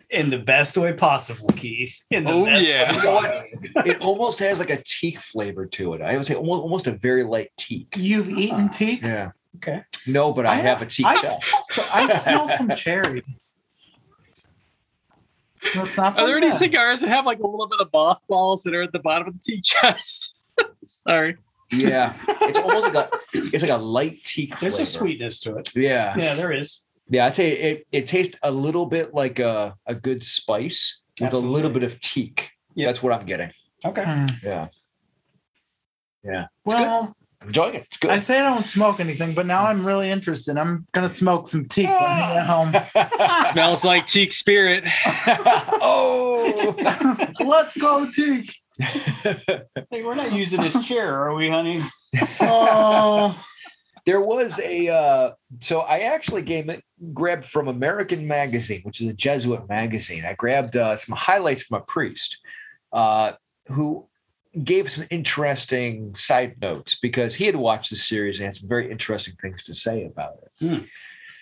in 0.09 0.29
the 0.29 0.37
best 0.39 0.75
way 0.77 0.93
possible, 0.93 1.47
Keith. 1.55 2.01
In 2.09 2.23
the 2.23 2.31
Oh, 2.31 2.45
best 2.45 2.65
yeah. 2.67 2.89
way 2.91 2.97
You 2.97 3.03
know 3.03 3.13
what? 3.13 3.23
possible. 3.25 3.91
it 3.91 4.01
almost 4.01 4.39
has 4.39 4.59
like 4.59 4.69
a 4.71 4.81
teak 4.83 5.19
flavor 5.19 5.65
to 5.67 5.93
it. 5.93 6.01
I 6.01 6.17
would 6.17 6.25
say 6.25 6.35
almost, 6.35 6.61
almost 6.61 6.87
a 6.87 6.91
very 6.91 7.23
light 7.23 7.51
teak. 7.57 7.93
You've 7.95 8.29
eaten 8.29 8.65
ah. 8.65 8.67
teak. 8.69 9.03
Yeah. 9.03 9.31
Okay. 9.57 9.83
No, 10.07 10.31
but 10.33 10.45
I, 10.45 10.55
have 10.55 10.81
a 10.81 10.85
teak 10.85 11.05
I, 11.05 11.15
shell. 11.17 11.39
so 11.65 11.83
I 11.91 12.17
smell 12.19 12.47
some 12.49 12.69
cherry. 12.75 13.23
No, 15.75 15.83
it's 15.85 15.97
not 15.97 16.17
Are 16.17 16.25
there 16.25 16.37
any 16.37 16.51
cigars 16.51 17.01
that 17.01 17.09
have 17.09 17.25
like 17.25 17.39
a 17.39 17.47
little 17.47 17.67
bit 17.67 17.79
of 17.81 17.89
mothballs 17.91 18.63
that 18.63 18.73
are 18.73 18.83
at 18.83 18.91
the 18.93 18.99
bottom 18.99 19.27
of 19.27 19.33
the 19.33 19.39
tea 19.43 19.61
chest? 19.61 20.37
Sorry. 20.85 21.37
Yeah, 21.71 22.15
it's 22.27 22.57
almost 22.57 22.93
like 22.93 22.95
a 22.95 23.19
it's 23.33 23.61
like 23.61 23.71
a 23.71 23.77
light 23.77 24.17
teak. 24.23 24.59
There's 24.59 24.75
flavor. 24.75 24.83
a 24.83 24.85
sweetness 24.87 25.39
to 25.41 25.57
it. 25.57 25.75
Yeah, 25.75 26.17
Yeah, 26.17 26.33
there 26.35 26.51
is. 26.51 26.85
Yeah. 27.09 27.25
I'd 27.25 27.35
say 27.35 27.51
it 27.51 27.87
it 27.91 28.05
tastes 28.05 28.37
a 28.43 28.51
little 28.51 28.85
bit 28.85 29.13
like 29.13 29.39
a 29.39 29.75
a 29.85 29.95
good 29.95 30.23
spice 30.23 31.01
with 31.19 31.33
a 31.33 31.37
little 31.37 31.71
bit 31.71 31.83
of 31.83 31.99
teak. 31.99 32.51
Yeah. 32.75 32.87
That's 32.87 33.03
what 33.03 33.13
I'm 33.13 33.25
getting. 33.25 33.51
Okay. 33.85 34.03
Hmm. 34.03 34.25
Yeah, 36.23 36.47
Well, 36.65 37.15
I'm 37.41 37.47
enjoying 37.47 37.75
it. 37.75 37.83
It's 37.87 37.97
good. 37.97 38.11
I 38.11 38.19
say 38.19 38.39
I 38.39 38.43
don't 38.43 38.67
smoke 38.67 38.99
anything, 38.99 39.33
but 39.33 39.45
now 39.45 39.65
I'm 39.65 39.85
really 39.85 40.09
interested. 40.11 40.57
I'm 40.57 40.85
gonna 40.91 41.07
smoke 41.09 41.47
some 41.47 41.65
teak 41.65 41.87
when 41.87 41.95
I 41.97 42.33
get 42.33 42.45
home. 42.45 42.73
Smells 43.53 43.85
like 43.85 44.05
teak 44.05 44.33
spirit. 44.33 44.83
oh. 45.15 46.75
Let's 47.39 47.77
go 47.77 48.09
teak. 48.09 48.53
Hey, 48.79 50.03
we're 50.03 50.15
not 50.15 50.33
using 50.33 50.61
this 50.61 50.87
chair, 50.87 51.15
are 51.23 51.33
we, 51.35 51.49
honey? 51.49 51.81
Oh, 52.41 53.37
There 54.09 54.21
was 54.21 54.59
a 54.61 54.87
uh, 54.87 55.31
so 55.59 55.81
I 55.81 55.99
actually 55.99 56.41
gave 56.41 56.67
it 56.67 56.83
grabbed 57.13 57.45
from 57.45 57.67
American 57.67 58.27
Magazine, 58.27 58.81
which 58.81 59.01
is 59.01 59.07
a 59.07 59.13
Jesuit 59.13 59.69
magazine. 59.69 60.25
I 60.25 60.33
grabbed 60.33 60.75
uh, 60.75 60.95
some 60.95 61.15
highlights 61.15 61.61
from 61.61 61.77
a 61.77 61.83
priest 61.83 62.39
uh, 62.91 63.33
who 63.67 64.07
gave 64.63 64.89
some 64.89 65.05
interesting 65.11 66.15
side 66.15 66.55
notes 66.59 66.97
because 66.99 67.35
he 67.35 67.45
had 67.45 67.55
watched 67.55 67.91
the 67.91 67.97
series 67.97 68.39
and 68.39 68.45
had 68.45 68.55
some 68.55 68.67
very 68.67 68.89
interesting 68.89 69.35
things 69.39 69.63
to 69.65 69.75
say 69.75 70.05
about 70.05 70.37
it. 70.41 70.67
Hmm. 70.67 70.85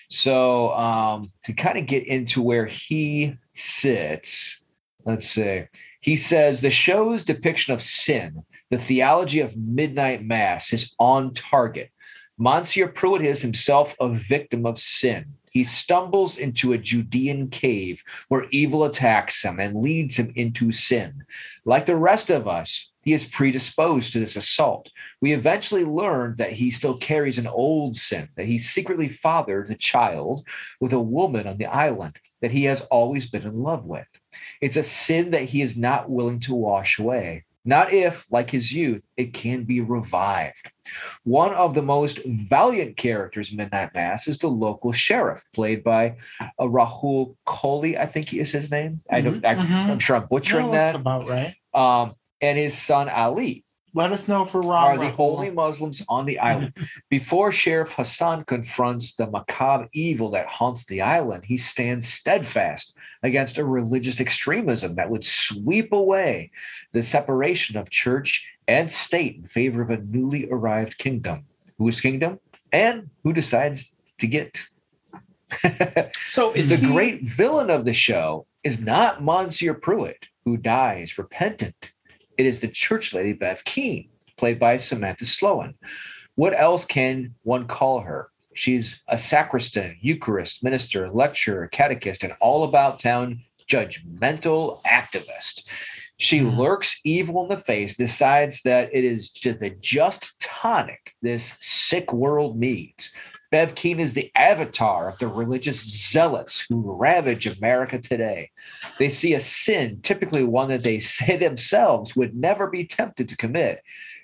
So 0.09 0.73
um, 0.73 1.31
to 1.45 1.53
kind 1.53 1.77
of 1.77 1.85
get 1.85 2.05
into 2.05 2.41
where 2.41 2.65
he 2.65 3.37
sits, 3.53 4.61
let's 5.05 5.29
see. 5.29 5.63
He 6.01 6.17
says 6.17 6.59
the 6.59 6.69
show's 6.69 7.23
depiction 7.23 7.73
of 7.73 7.81
sin, 7.81 8.43
the 8.69 8.77
theology 8.77 9.39
of 9.39 9.55
midnight 9.55 10.25
mass, 10.25 10.73
is 10.73 10.93
on 10.99 11.33
target. 11.33 11.91
Monsignor 12.39 12.89
Pruitt 12.89 13.23
is 13.23 13.41
himself 13.41 13.95
a 13.99 14.09
victim 14.09 14.67
of 14.67 14.79
sin. 14.79 15.33
He 15.51 15.63
stumbles 15.63 16.37
into 16.37 16.71
a 16.71 16.77
Judean 16.77 17.49
cave 17.49 18.03
where 18.27 18.45
evil 18.51 18.83
attacks 18.83 19.43
him 19.43 19.59
and 19.59 19.81
leads 19.81 20.17
him 20.17 20.31
into 20.35 20.71
sin. 20.71 21.23
Like 21.65 21.87
the 21.87 21.95
rest 21.95 22.29
of 22.29 22.47
us, 22.47 22.91
he 23.01 23.13
is 23.13 23.27
predisposed 23.27 24.13
to 24.13 24.19
this 24.19 24.35
assault. 24.35 24.91
We 25.19 25.33
eventually 25.33 25.83
learn 25.83 26.35
that 26.37 26.51
he 26.51 26.69
still 26.69 26.97
carries 26.97 27.39
an 27.39 27.47
old 27.47 27.95
sin, 27.95 28.29
that 28.35 28.45
he 28.45 28.59
secretly 28.59 29.09
fathered 29.09 29.71
a 29.71 29.75
child 29.75 30.45
with 30.79 30.93
a 30.93 30.99
woman 30.99 31.47
on 31.47 31.57
the 31.57 31.65
island 31.65 32.19
that 32.41 32.51
he 32.51 32.65
has 32.65 32.81
always 32.81 33.27
been 33.27 33.47
in 33.47 33.63
love 33.63 33.83
with. 33.85 34.05
It's 34.61 34.77
a 34.77 34.83
sin 34.83 35.31
that 35.31 35.45
he 35.45 35.63
is 35.63 35.75
not 35.75 36.07
willing 36.07 36.39
to 36.41 36.53
wash 36.53 36.99
away. 36.99 37.45
Not 37.67 37.91
if, 37.91 38.25
like 38.31 38.49
his 38.49 38.71
youth, 38.73 39.05
it 39.17 39.33
can 39.33 39.65
be 39.65 39.81
revived. 39.81 40.71
One 41.25 41.53
of 41.53 41.73
the 41.73 41.81
most 41.81 42.19
valiant 42.25 42.95
characters 42.95 43.51
in 43.51 43.57
Midnight 43.57 43.93
Mass 43.93 44.25
is 44.29 44.37
the 44.37 44.47
local 44.47 44.93
sheriff, 44.93 45.43
played 45.53 45.83
by 45.83 46.15
uh, 46.39 46.63
Rahul 46.63 47.35
Kohli, 47.45 47.99
I 47.99 48.05
think 48.05 48.29
he 48.29 48.39
is 48.39 48.53
his 48.53 48.71
name. 48.71 49.01
I 49.11 49.19
don't, 49.19 49.45
I, 49.45 49.55
Mhm. 49.55 49.89
I'm 49.91 49.99
sure 49.99 50.15
I'm 50.15 50.27
butchering 50.27 50.71
That 50.71 50.93
that. 50.93 50.95
about 50.95 51.27
right. 51.27 51.55
Um, 51.73 52.13
and 52.39 52.57
his 52.57 52.77
son 52.77 53.09
Ali 53.09 53.65
Let 53.97 54.11
us 54.11 54.27
know 54.27 54.43
if 54.43 54.53
we're 54.53 54.61
wrong. 54.61 54.99
the 54.99 55.05
Rahul. 55.05 55.37
only 55.37 55.49
Muslims 55.49 56.03
on 56.07 56.27
the 56.27 56.37
island. 56.37 56.77
Before 57.09 57.51
Sheriff 57.51 57.93
Hassan 57.93 58.43
confronts 58.43 59.15
the 59.15 59.25
macabre 59.25 59.89
evil 59.91 60.29
that 60.29 60.45
haunts 60.45 60.85
the 60.85 61.01
island, 61.01 61.45
he 61.45 61.57
stands 61.57 62.07
steadfast 62.07 62.95
against 63.23 63.57
a 63.57 63.65
religious 63.65 64.21
extremism 64.21 64.93
that 64.97 65.09
would 65.09 65.25
sweep 65.25 65.91
away 65.91 66.51
the 66.91 67.01
separation 67.01 67.75
of 67.75 67.89
church 67.89 68.47
and 68.67 68.91
state 68.91 69.37
in 69.37 69.47
favor 69.47 69.81
of 69.81 69.89
a 69.89 69.97
newly 69.97 70.47
arrived 70.51 70.99
kingdom. 70.99 71.45
Whose 71.79 71.99
kingdom? 71.99 72.39
And 72.71 73.09
who 73.23 73.33
decides 73.33 73.95
to 74.19 74.27
get 74.27 74.67
So 76.27 76.53
is 76.53 76.69
the 76.69 76.75
he, 76.75 76.85
great 76.85 77.23
villain 77.23 77.71
of 77.71 77.83
the 77.83 77.93
show 77.93 78.45
is 78.63 78.79
not 78.79 79.23
Monsignor 79.23 79.73
Pruitt, 79.73 80.27
who 80.45 80.55
dies 80.55 81.17
repentant. 81.17 81.93
It 82.37 82.45
is 82.45 82.59
the 82.59 82.67
church 82.67 83.13
lady 83.13 83.33
Bev 83.33 83.63
Keane, 83.63 84.09
played 84.37 84.59
by 84.59 84.77
Samantha 84.77 85.25
Sloyan. 85.25 85.73
What 86.35 86.57
else 86.59 86.85
can 86.85 87.33
one 87.43 87.67
call 87.67 88.01
her? 88.01 88.29
She's 88.53 89.03
a 89.07 89.17
sacristan, 89.17 89.97
Eucharist, 90.01 90.63
minister, 90.63 91.09
lecturer, 91.11 91.67
catechist, 91.67 92.23
and 92.23 92.33
all 92.39 92.63
about 92.63 92.99
town 92.99 93.41
judgmental 93.67 94.81
activist. 94.83 95.63
She 96.17 96.39
Mhm. 96.39 96.57
lurks 96.57 96.99
evil 97.03 97.43
in 97.43 97.49
the 97.49 97.61
face, 97.61 97.95
decides 97.95 98.63
that 98.63 98.89
it 98.91 99.03
is 99.03 99.31
just 99.31 99.59
the 99.59 99.69
just 99.69 100.39
tonic 100.39 101.13
this 101.21 101.57
sick 101.59 102.11
world 102.11 102.59
needs. 102.59 103.13
Bev 103.49 103.75
Keane 103.75 104.01
is 104.01 104.13
the 104.13 104.29
avatar 104.35 105.07
of 105.07 105.17
the 105.19 105.27
religious 105.27 105.79
zealots 105.79 106.65
who 106.67 106.91
ravage 106.91 107.47
America 107.47 107.97
today. 107.97 108.51
They 108.99 109.09
see 109.09 109.33
a 109.35 109.39
sin, 109.39 110.01
typically 110.03 110.43
one 110.43 110.67
that 110.69 110.83
they 110.83 110.99
say 110.99 111.37
themselves 111.37 112.15
would 112.15 112.35
never 112.35 112.69
be 112.69 112.85
tempted 112.85 113.29
to 113.29 113.37
commit, 113.37 113.81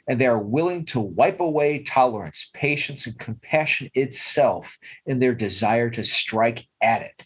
and 0.07 0.19
they 0.19 0.27
are 0.27 0.39
willing 0.39 0.83
to 0.85 0.99
wipe 0.99 1.39
away 1.39 1.83
tolerance, 1.83 2.49
patience, 2.53 3.07
and 3.07 3.17
compassion 3.17 3.89
itself 3.93 4.77
in 5.05 5.19
their 5.19 5.33
desire 5.33 5.89
to 5.91 6.03
strike 6.03 6.67
at 6.81 7.01
it. 7.01 7.25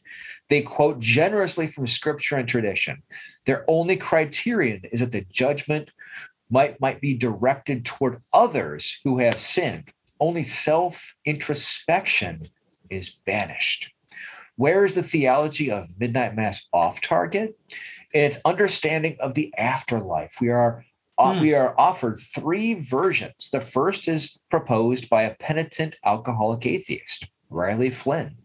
They 0.49 0.61
quote 0.61 0.99
generously 0.99 1.65
from 1.65 1.88
scripture 1.88 2.38
and 2.38 2.48
tradition. 2.48 3.02
Their 3.48 3.65
only 3.68 3.98
criterion 3.98 4.82
is 4.91 4.99
that 4.99 5.11
the 5.11 5.26
judgment 5.30 5.90
might, 6.49 6.80
might 6.80 7.02
be 7.02 7.15
directed 7.15 7.86
toward 7.86 8.22
others 8.32 8.99
who 9.03 9.18
have 9.18 9.40
sinned. 9.40 9.91
Only 10.19 10.44
self 10.44 11.14
introspection 11.26 12.44
is 12.89 13.18
banished. 13.26 13.91
Where 14.56 14.85
is 14.85 14.95
the 14.95 15.03
theology 15.03 15.69
of 15.72 15.88
midnight 15.99 16.35
mass 16.35 16.68
off 16.73 17.02
target? 17.02 17.57
In 18.14 18.23
its 18.23 18.39
understanding 18.45 19.18
of 19.19 19.34
the 19.34 19.53
afterlife. 19.57 20.35
We 20.41 20.49
are 20.49 20.84
uh, 21.18 21.34
Hmm. 21.34 21.41
we 21.41 21.53
are 21.53 21.73
offered 21.80 22.19
three 22.19 22.76
versions. 22.76 23.49
The 23.52 23.61
first 23.61 24.07
is 24.07 24.38
proposed 24.52 25.10
by 25.10 25.23
a 25.23 25.35
penitent 25.35 25.95
alcoholic 26.06 26.65
atheist, 26.65 27.27
Riley 27.49 27.89
Flynn. 27.89 28.38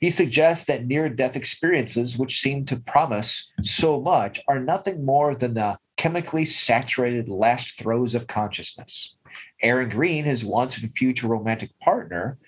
He 0.00 0.10
suggests 0.10 0.66
that 0.66 0.86
near 0.86 1.08
death 1.08 1.36
experiences, 1.36 2.18
which 2.18 2.40
seem 2.40 2.64
to 2.66 2.76
promise 2.76 3.50
so 3.62 4.00
much, 4.00 4.40
are 4.48 4.58
nothing 4.58 5.04
more 5.04 5.34
than 5.34 5.54
the 5.54 5.78
chemically 5.96 6.44
saturated 6.46 7.28
last 7.28 7.78
throes 7.78 8.14
of 8.14 8.26
consciousness. 8.26 9.16
Erin 9.62 9.88
Greene, 9.88 10.24
his 10.24 10.44
once 10.44 10.78
and 10.78 10.92
future 10.94 11.26
romantic 11.28 11.70
partner, 11.80 12.38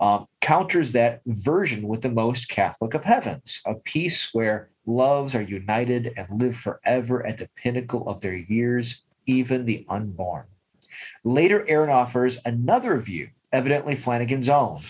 um, 0.00 0.26
counters 0.40 0.92
that 0.92 1.20
version 1.26 1.88
with 1.88 2.02
the 2.02 2.08
most 2.08 2.48
Catholic 2.48 2.94
of 2.94 3.04
heavens, 3.04 3.62
a 3.66 3.74
peace 3.74 4.34
where 4.34 4.70
loves 4.84 5.34
are 5.34 5.42
united 5.42 6.12
and 6.16 6.40
live 6.40 6.56
forever 6.56 7.26
at 7.26 7.38
the 7.38 7.48
pinnacle 7.56 8.08
of 8.08 8.20
their 8.20 8.34
years, 8.34 9.02
even 9.26 9.64
the 9.64 9.86
unborn. 9.88 10.44
Later, 11.24 11.66
Erin 11.68 11.90
offers 11.90 12.40
another 12.44 12.98
view, 12.98 13.30
evidently 13.52 13.96
Flanagan's 13.96 14.48
own. 14.48 14.80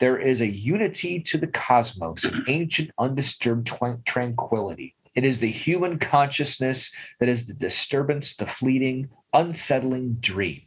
There 0.00 0.18
is 0.18 0.40
a 0.40 0.46
unity 0.46 1.20
to 1.20 1.38
the 1.38 1.46
cosmos, 1.46 2.24
an 2.24 2.44
ancient, 2.48 2.90
undisturbed 2.98 3.68
twan- 3.68 4.04
tranquility. 4.04 4.96
It 5.14 5.24
is 5.24 5.40
the 5.40 5.50
human 5.50 5.98
consciousness 5.98 6.92
that 7.20 7.28
is 7.28 7.46
the 7.46 7.54
disturbance, 7.54 8.34
the 8.34 8.46
fleeting, 8.46 9.10
unsettling 9.32 10.14
dream. 10.14 10.62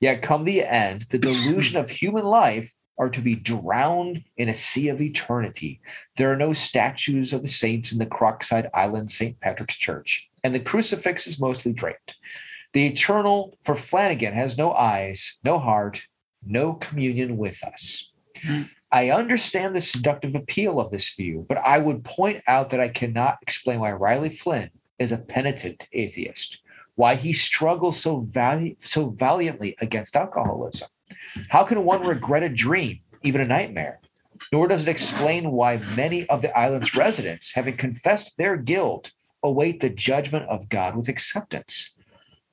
Yet, 0.00 0.22
come 0.22 0.44
the 0.44 0.64
end, 0.64 1.02
the 1.10 1.18
delusion 1.18 1.78
of 1.78 1.90
human 1.90 2.24
life 2.24 2.72
are 2.98 3.10
to 3.10 3.20
be 3.20 3.34
drowned 3.34 4.24
in 4.36 4.48
a 4.48 4.54
sea 4.54 4.88
of 4.88 5.00
eternity. 5.00 5.80
There 6.16 6.32
are 6.32 6.36
no 6.36 6.52
statues 6.52 7.32
of 7.32 7.42
the 7.42 7.48
saints 7.48 7.92
in 7.92 7.98
the 7.98 8.06
Crockett 8.06 8.70
Island 8.74 9.10
St. 9.10 9.38
Patrick's 9.40 9.76
Church, 9.76 10.28
and 10.44 10.54
the 10.54 10.60
crucifix 10.60 11.26
is 11.26 11.40
mostly 11.40 11.72
draped. 11.72 12.16
The 12.72 12.86
eternal 12.86 13.58
for 13.62 13.74
Flanagan 13.74 14.32
has 14.34 14.56
no 14.56 14.72
eyes, 14.72 15.38
no 15.44 15.58
heart, 15.58 16.02
no 16.44 16.74
communion 16.74 17.36
with 17.36 17.62
us. 17.64 18.10
I 18.92 19.10
understand 19.10 19.74
the 19.74 19.80
seductive 19.80 20.34
appeal 20.34 20.80
of 20.80 20.90
this 20.90 21.14
view, 21.14 21.46
but 21.48 21.58
I 21.58 21.78
would 21.78 22.04
point 22.04 22.42
out 22.46 22.70
that 22.70 22.80
I 22.80 22.88
cannot 22.88 23.38
explain 23.42 23.80
why 23.80 23.92
Riley 23.92 24.30
Flynn 24.30 24.70
is 24.98 25.12
a 25.12 25.18
penitent 25.18 25.86
atheist, 25.92 26.58
why 26.94 27.14
he 27.14 27.32
struggles 27.32 28.00
so, 28.00 28.20
vali- 28.20 28.76
so 28.80 29.10
valiantly 29.10 29.76
against 29.80 30.16
alcoholism. 30.16 30.88
How 31.48 31.64
can 31.64 31.84
one 31.84 32.04
regret 32.04 32.42
a 32.42 32.48
dream, 32.48 33.00
even 33.22 33.40
a 33.40 33.46
nightmare? 33.46 34.00
Nor 34.52 34.68
does 34.68 34.82
it 34.82 34.88
explain 34.88 35.50
why 35.50 35.78
many 35.96 36.26
of 36.28 36.42
the 36.42 36.56
island's 36.56 36.94
residents, 36.94 37.54
having 37.54 37.76
confessed 37.76 38.36
their 38.36 38.56
guilt, 38.56 39.12
await 39.42 39.80
the 39.80 39.90
judgment 39.90 40.48
of 40.48 40.68
God 40.68 40.96
with 40.96 41.08
acceptance. 41.08 41.94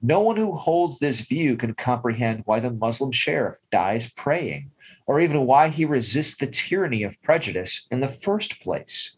No 0.02 0.20
one 0.20 0.38
who 0.38 0.56
holds 0.56 1.00
this 1.00 1.22
view 1.22 1.58
can 1.58 1.74
comprehend 1.74 2.44
why 2.46 2.60
the 2.60 2.70
Muslim 2.70 3.12
sheriff 3.12 3.58
dies 3.72 4.12
praying, 4.14 4.72
or 5.08 5.20
even 5.20 5.46
why 5.46 5.70
he 5.70 5.86
resists 5.86 6.38
the 6.38 6.48
tyranny 6.48 7.04
of 7.04 7.22
prejudice 7.24 7.88
in 7.90 8.00
the 8.00 8.08
first 8.08 8.62
place. 8.62 9.18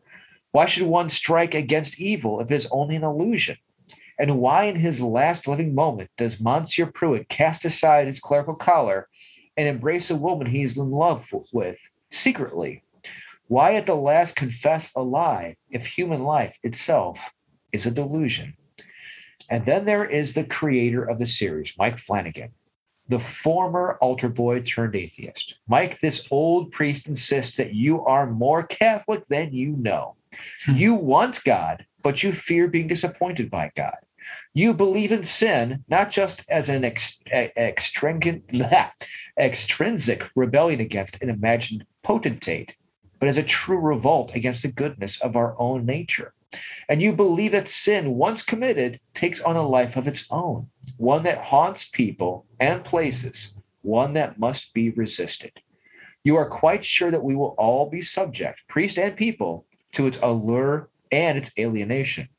Why 0.52 0.66
should 0.66 0.88
one 0.88 1.10
strike 1.10 1.54
against 1.54 2.00
evil 2.00 2.40
if 2.40 2.50
it 2.50 2.56
is 2.56 2.68
only 2.72 2.96
an 2.96 3.04
illusion? 3.04 3.58
And 4.20 4.40
why, 4.40 4.66
in 4.66 4.76
his 4.76 5.00
last 5.02 5.48
living 5.48 5.74
moment, 5.74 6.10
does 6.18 6.42
Monsignor 6.42 6.92
Pruitt 6.92 7.30
cast 7.30 7.64
aside 7.64 8.08
his 8.08 8.20
clerical 8.20 8.56
collar 8.56 9.08
and 9.56 9.68
embrace 9.68 10.10
a 10.10 10.16
woman 10.16 10.48
he 10.48 10.62
is 10.62 10.78
in 10.78 10.92
love 10.92 11.26
with 11.54 11.80
secretly? 12.12 12.84
Why 13.48 13.76
at 13.76 13.86
the 13.86 13.96
last 13.96 14.36
confess 14.36 14.94
a 14.96 15.02
lie 15.02 15.56
if 15.70 15.86
human 15.86 16.24
life 16.24 16.58
itself 16.64 17.34
is 17.72 17.86
a 17.86 17.92
delusion? 17.92 18.56
And 19.50 19.66
then 19.66 19.86
there 19.86 20.06
is 20.06 20.34
the 20.34 20.44
creator 20.44 21.04
of 21.04 21.18
the 21.18 21.26
series, 21.26 21.74
Mike 21.78 21.98
Flanagan, 21.98 22.52
the 23.08 23.20
former 23.20 23.98
altar 24.02 24.30
boy 24.30 24.62
turned 24.62 24.96
atheist. 24.96 25.56
Mike, 25.68 26.00
this 26.00 26.28
old 26.30 26.72
priest 26.72 27.08
insists 27.08 27.56
that 27.58 27.74
you 27.74 28.06
are 28.06 28.30
more 28.30 28.64
Catholic 28.64 29.24
than 29.30 29.52
you 29.52 29.70
know. 29.78 30.16
Hmm. 30.66 30.76
You 30.76 30.94
want 30.94 31.44
God, 31.44 31.86
but 32.04 32.22
you 32.22 32.34
fear 32.34 32.68
being 32.68 32.88
disappointed 32.88 33.50
by 33.50 33.72
God. 33.76 33.98
You 34.54 34.74
believe 34.74 35.12
in 35.12 35.24
sin 35.24 35.84
not 35.88 36.10
just 36.10 36.44
as 36.50 36.70
an 36.70 36.84
ex- 36.84 37.22
extrinsic 39.38 40.30
rebellion 40.36 40.80
against 40.80 41.22
an 41.22 41.30
imagined 41.30 41.86
potentate, 42.04 42.76
but 43.20 43.30
as 43.30 43.38
a 43.38 43.44
true 43.44 43.80
revolt 43.80 44.32
against 44.34 44.64
the 44.64 44.72
goodness 44.72 45.22
of 45.22 45.36
our 45.36 45.56
own 45.60 45.86
nature. 45.86 46.34
And 46.88 47.02
you 47.02 47.14
believe 47.14 47.52
that 47.52 47.70
sin, 47.70 48.16
once 48.16 48.42
committed, 48.42 49.00
takes 49.14 49.40
on 49.42 49.56
a 49.56 49.68
life 49.68 49.96
of 49.96 50.08
its 50.08 50.26
own, 50.32 50.68
one 50.98 51.24
that 51.24 51.38
haunts 51.38 51.88
people 51.88 52.46
and 52.60 52.84
places, 52.84 53.54
one 53.82 54.14
that 54.14 54.40
must 54.40 54.74
be 54.74 54.90
resisted. 54.90 55.52
You 56.24 56.36
are 56.38 56.50
quite 56.50 56.84
sure 56.84 57.12
that 57.12 57.24
we 57.24 57.36
will 57.36 57.56
all 57.58 57.90
be 57.90 58.02
subject, 58.02 58.62
priest 58.68 58.98
and 58.98 59.16
people, 59.16 59.66
to 59.94 60.08
its 60.08 60.18
allure 60.22 60.90
and 61.12 61.38
its 61.38 61.52
alienation. 61.58 62.30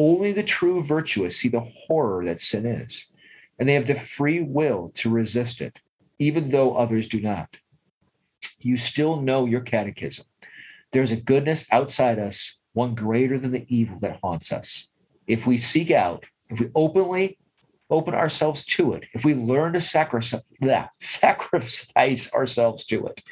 Only 0.00 0.32
the 0.32 0.42
true 0.42 0.82
virtuous 0.82 1.36
see 1.36 1.50
the 1.50 1.60
horror 1.60 2.24
that 2.24 2.40
sin 2.40 2.64
is, 2.64 3.10
and 3.58 3.68
they 3.68 3.74
have 3.74 3.86
the 3.86 3.94
free 3.94 4.40
will 4.40 4.92
to 4.94 5.10
resist 5.10 5.60
it, 5.60 5.78
even 6.18 6.48
though 6.48 6.74
others 6.74 7.06
do 7.06 7.20
not. 7.20 7.58
You 8.60 8.78
still 8.78 9.20
know 9.20 9.44
your 9.44 9.60
catechism. 9.60 10.24
There's 10.92 11.10
a 11.10 11.16
goodness 11.16 11.66
outside 11.70 12.18
us, 12.18 12.58
one 12.72 12.94
greater 12.94 13.38
than 13.38 13.50
the 13.52 13.66
evil 13.68 13.98
that 13.98 14.20
haunts 14.22 14.52
us. 14.52 14.90
If 15.26 15.46
we 15.46 15.58
seek 15.58 15.90
out, 15.90 16.24
if 16.48 16.60
we 16.60 16.70
openly 16.74 17.36
open 17.90 18.14
ourselves 18.14 18.64
to 18.76 18.94
it, 18.94 19.04
if 19.12 19.26
we 19.26 19.34
learn 19.34 19.74
to 19.74 19.82
sacrifice 19.82 20.40
that, 20.62 20.92
sacrifice 20.98 22.32
ourselves 22.32 22.86
to 22.86 23.06
it, 23.08 23.22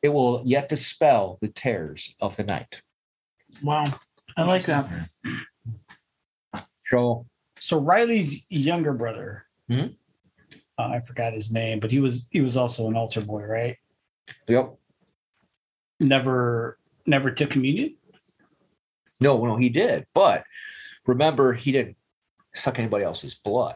it 0.00 0.08
will 0.08 0.40
yet 0.46 0.70
dispel 0.70 1.36
the 1.42 1.48
terrors 1.48 2.14
of 2.18 2.34
the 2.36 2.44
night. 2.44 2.80
Wow. 3.62 3.84
I 4.38 4.44
like 4.44 4.64
that. 4.64 4.88
So 6.90 7.26
So 7.60 7.78
Riley's 7.80 8.44
younger 8.50 8.92
brother, 8.92 9.46
Mhm. 9.68 9.96
uh, 10.78 10.82
I 10.82 11.00
forgot 11.00 11.32
his 11.32 11.52
name, 11.52 11.80
but 11.80 11.90
he 11.90 11.98
was 12.00 12.28
he 12.30 12.40
was 12.40 12.56
also 12.56 12.88
an 12.88 12.96
altar 12.96 13.20
boy, 13.20 13.42
right? 13.42 13.76
Yep. 14.46 14.74
Never 16.00 16.78
never 17.06 17.30
took 17.30 17.50
communion. 17.50 17.96
No, 19.20 19.44
no, 19.44 19.56
he 19.56 19.68
did. 19.68 20.06
But 20.14 20.44
remember, 21.06 21.52
he 21.54 21.72
didn't 21.72 21.96
suck 22.54 22.78
anybody 22.78 23.04
else's 23.04 23.34
blood. 23.34 23.74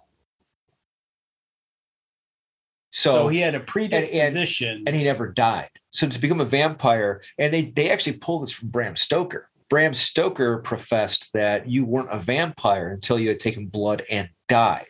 So, 2.94 3.12
So, 3.14 3.28
he 3.28 3.38
had 3.38 3.54
a 3.54 3.60
predisposition. 3.60 4.84
and 4.86 4.94
he 4.94 5.02
never 5.02 5.32
died. 5.32 5.70
So 5.90 6.06
to 6.08 6.18
become 6.20 6.40
a 6.40 6.44
vampire, 6.44 7.22
and 7.38 7.52
they 7.52 7.62
they 7.70 7.90
actually 7.90 8.18
pulled 8.18 8.42
this 8.44 8.52
from 8.52 8.68
Bram 8.68 8.96
Stoker. 8.96 9.50
Bram 9.72 9.94
Stoker 9.94 10.58
professed 10.58 11.32
that 11.32 11.66
you 11.66 11.86
weren't 11.86 12.10
a 12.12 12.18
vampire 12.18 12.90
until 12.90 13.18
you 13.18 13.30
had 13.30 13.40
taken 13.40 13.68
blood 13.68 14.02
and 14.10 14.28
died, 14.46 14.84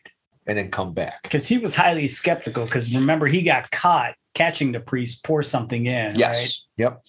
and 0.48 0.58
then 0.58 0.72
come 0.72 0.92
back. 0.92 1.22
because 1.22 1.46
he 1.46 1.56
was 1.58 1.76
highly 1.76 2.08
skeptical. 2.08 2.64
Because 2.64 2.92
remember, 2.92 3.28
he 3.28 3.42
got 3.42 3.70
caught 3.70 4.14
catching 4.34 4.72
the 4.72 4.80
priest 4.80 5.22
pour 5.22 5.44
something 5.44 5.86
in, 5.86 6.16
Yes. 6.16 6.34
right? 6.36 6.54
Yep. 6.78 7.02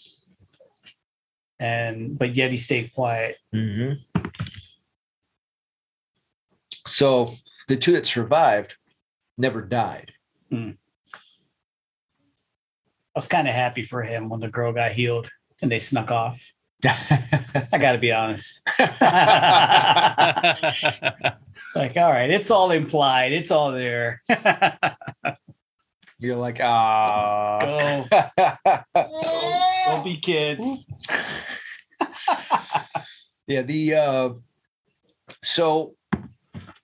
And 1.59 2.15
but 2.15 2.35
yet 2.35 2.51
he 2.51 2.57
stayed 2.57 2.93
quiet. 2.93 3.37
Mm-hmm. 3.55 4.21
So 6.85 7.33
the 7.67 7.75
two 7.77 7.93
that 7.93 8.05
survived 8.05 8.77
never 9.35 9.63
died. 9.63 10.11
I 10.51 10.75
was 13.15 13.27
kind 13.27 13.47
of 13.47 13.55
happy 13.55 13.83
for 13.83 14.03
him 14.03 14.29
when 14.29 14.41
the 14.41 14.47
girl 14.47 14.73
got 14.73 14.91
healed 14.91 15.27
and 15.63 15.71
they 15.71 15.79
snuck 15.79 16.11
off. 16.11 16.39
I 16.85 17.77
got 17.79 17.93
to 17.93 17.97
be 17.97 18.11
honest. 18.11 18.61
like, 21.75 21.97
all 21.97 22.11
right, 22.11 22.29
it's 22.29 22.51
all 22.51 22.71
implied. 22.71 23.31
It's 23.31 23.51
all 23.51 23.71
there. 23.71 24.21
You're 26.19 26.37
like, 26.37 26.59
ah. 26.61 28.05
Go, 28.93 29.05
go 29.87 30.03
be 30.03 30.19
kids. 30.19 30.85
yeah 33.47 33.61
the 33.61 33.93
uh 33.93 34.29
so 35.43 35.95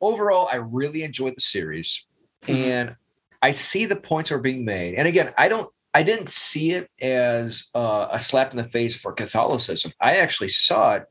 overall 0.01 0.49
i 0.51 0.55
really 0.55 1.03
enjoyed 1.03 1.35
the 1.35 1.41
series 1.41 2.05
and 2.47 2.95
i 3.41 3.51
see 3.51 3.85
the 3.85 3.95
points 3.95 4.31
are 4.31 4.39
being 4.39 4.65
made 4.65 4.95
and 4.95 5.07
again 5.07 5.33
i 5.37 5.47
don't 5.47 5.71
i 5.93 6.03
didn't 6.03 6.29
see 6.29 6.71
it 6.71 6.89
as 7.01 7.69
uh, 7.75 8.07
a 8.11 8.19
slap 8.19 8.51
in 8.51 8.57
the 8.57 8.63
face 8.69 8.95
for 8.95 9.13
catholicism 9.13 9.91
i 9.99 10.17
actually 10.17 10.49
saw 10.49 10.95
it 10.95 11.03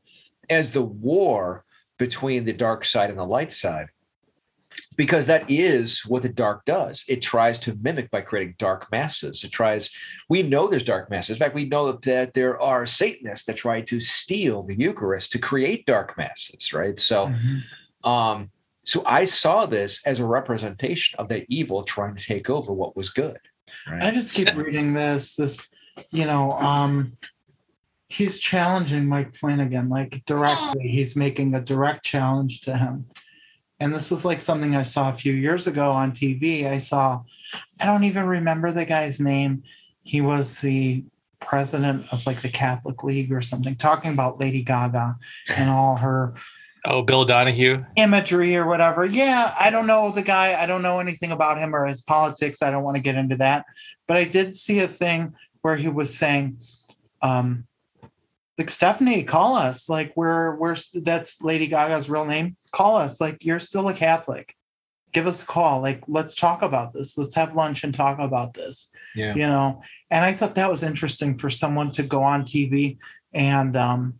as 0.49 0.71
the 0.71 0.81
war 0.81 1.63
between 1.97 2.45
the 2.45 2.53
dark 2.53 2.85
side 2.85 3.09
and 3.09 3.19
the 3.19 3.25
light 3.25 3.51
side 3.51 3.87
because 4.95 5.27
that 5.27 5.49
is 5.49 6.05
what 6.05 6.21
the 6.21 6.29
dark 6.29 6.63
does 6.65 7.03
it 7.07 7.21
tries 7.21 7.59
to 7.59 7.77
mimic 7.81 8.09
by 8.11 8.21
creating 8.21 8.55
dark 8.57 8.87
masses 8.91 9.43
it 9.43 9.51
tries 9.51 9.91
we 10.29 10.43
know 10.43 10.67
there's 10.67 10.85
dark 10.85 11.09
masses. 11.09 11.31
In 11.31 11.39
fact, 11.39 11.55
we 11.55 11.65
know 11.65 11.91
that 11.91 12.33
there 12.33 12.59
are 12.61 12.85
Satanists 12.85 13.45
that 13.47 13.57
try 13.57 13.81
to 13.81 13.99
steal 13.99 14.63
the 14.63 14.75
Eucharist 14.77 15.31
to 15.31 15.39
create 15.39 15.85
dark 15.87 16.17
masses, 16.17 16.71
right? 16.71 16.99
So, 16.99 17.33
um, 18.03 18.51
so 18.85 19.03
I 19.05 19.25
saw 19.25 19.65
this 19.65 20.01
as 20.05 20.19
a 20.19 20.25
representation 20.25 21.19
of 21.19 21.29
that 21.29 21.45
evil 21.49 21.83
trying 21.83 22.15
to 22.15 22.23
take 22.23 22.49
over 22.49 22.71
what 22.71 22.95
was 22.95 23.09
good. 23.09 23.39
Right? 23.89 24.03
I 24.03 24.11
just 24.11 24.33
keep 24.33 24.53
reading 24.55 24.93
this. 24.93 25.35
This, 25.35 25.67
you 26.11 26.25
know, 26.25 26.51
um, 26.51 27.17
he's 28.07 28.39
challenging 28.39 29.05
Mike 29.05 29.35
Flanagan 29.35 29.89
like 29.89 30.23
directly. 30.25 30.87
He's 30.87 31.15
making 31.15 31.53
a 31.53 31.61
direct 31.61 32.03
challenge 32.03 32.61
to 32.61 32.77
him. 32.77 33.05
And 33.79 33.93
this 33.93 34.11
is 34.11 34.25
like 34.25 34.41
something 34.41 34.75
I 34.75 34.83
saw 34.83 35.13
a 35.13 35.17
few 35.17 35.33
years 35.33 35.67
ago 35.67 35.91
on 35.91 36.11
TV. 36.11 36.67
I 36.67 36.79
saw, 36.79 37.21
I 37.79 37.85
don't 37.85 38.03
even 38.03 38.25
remember 38.25 38.71
the 38.71 38.85
guy's 38.85 39.19
name. 39.19 39.63
He 40.03 40.21
was 40.21 40.59
the 40.59 41.03
president 41.39 42.11
of 42.11 42.25
like 42.25 42.41
the 42.41 42.49
Catholic 42.49 43.03
League 43.03 43.31
or 43.31 43.41
something, 43.41 43.75
talking 43.75 44.11
about 44.11 44.39
Lady 44.39 44.63
Gaga 44.63 45.17
and 45.55 45.69
all 45.69 45.95
her 45.95 46.33
oh, 46.85 47.01
Bill 47.01 47.25
Donohue. 47.25 47.83
imagery 47.95 48.55
or 48.55 48.65
whatever. 48.67 49.05
Yeah, 49.05 49.53
I 49.59 49.69
don't 49.69 49.87
know 49.87 50.11
the 50.11 50.21
guy. 50.21 50.61
I 50.61 50.65
don't 50.65 50.81
know 50.81 50.99
anything 50.99 51.31
about 51.31 51.57
him 51.57 51.75
or 51.75 51.85
his 51.85 52.01
politics. 52.01 52.61
I 52.61 52.71
don't 52.71 52.83
want 52.83 52.95
to 52.95 53.01
get 53.01 53.15
into 53.15 53.37
that. 53.37 53.65
But 54.07 54.17
I 54.17 54.23
did 54.23 54.55
see 54.55 54.79
a 54.79 54.87
thing 54.87 55.33
where 55.61 55.75
he 55.75 55.87
was 55.87 56.15
saying, 56.17 56.59
um, 57.21 57.67
like 58.57 58.69
Stephanie, 58.69 59.23
call 59.23 59.55
us. 59.55 59.87
Like 59.87 60.11
we're 60.15 60.55
we're 60.55 60.75
that's 60.93 61.41
Lady 61.41 61.67
Gaga's 61.67 62.09
real 62.09 62.25
name. 62.25 62.57
Call 62.71 62.97
us. 62.97 63.21
Like 63.21 63.45
you're 63.45 63.59
still 63.59 63.87
a 63.87 63.93
Catholic. 63.93 64.53
Give 65.13 65.27
us 65.27 65.43
a 65.43 65.45
call. 65.45 65.81
Like 65.81 66.03
let's 66.07 66.35
talk 66.35 66.61
about 66.61 66.93
this. 66.93 67.17
Let's 67.17 67.35
have 67.35 67.55
lunch 67.55 67.83
and 67.85 67.95
talk 67.95 68.19
about 68.19 68.53
this. 68.53 68.91
Yeah. 69.15 69.33
You 69.33 69.47
know, 69.47 69.81
and 70.11 70.25
I 70.25 70.33
thought 70.33 70.55
that 70.55 70.69
was 70.69 70.83
interesting 70.83 71.37
for 71.37 71.49
someone 71.49 71.91
to 71.91 72.03
go 72.03 72.21
on 72.21 72.43
TV 72.43 72.97
and 73.33 73.77
um 73.77 74.19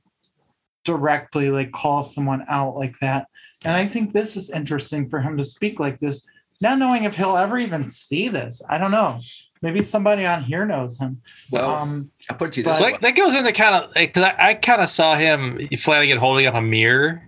directly 0.86 1.50
like 1.50 1.72
call 1.72 2.04
someone 2.04 2.46
out 2.50 2.76
like 2.76 2.98
that. 3.00 3.28
And 3.66 3.76
I 3.76 3.88
think 3.88 4.14
this 4.14 4.36
is 4.38 4.50
interesting 4.52 5.10
for 5.10 5.20
him 5.20 5.38
to 5.38 5.44
speak 5.44 5.80
like 5.80 6.00
this, 6.00 6.28
not 6.62 6.78
knowing 6.78 7.04
if 7.04 7.16
he'll 7.16 7.38
ever 7.38 7.58
even 7.60 7.90
see 7.90 8.30
this. 8.30 8.62
I 8.70 8.78
don't 8.78 8.92
know. 8.92 9.20
Maybe 9.62 9.84
somebody 9.84 10.26
on 10.26 10.44
here 10.44 10.66
knows 10.66 10.98
him. 11.00 11.22
Well, 11.52 11.70
um, 11.70 12.12
I 12.30 12.34
put 12.34 12.56
you 12.56 12.64
but- 12.64 12.74
this 12.74 12.82
Like 12.82 13.02
that 13.02 13.16
goes 13.16 13.36
into 13.36 13.52
kind 13.52 13.76
of 13.76 13.94
like 13.96 14.14
'cause 14.14 14.24
I, 14.24 14.36
I 14.38 14.54
kind 14.54 14.82
of 14.82 14.90
saw 14.90 15.18
him 15.18 15.68
Flanagan 15.78 16.18
holding 16.18 16.46
up 16.48 16.56
a 16.56 16.62
mirror 16.62 17.22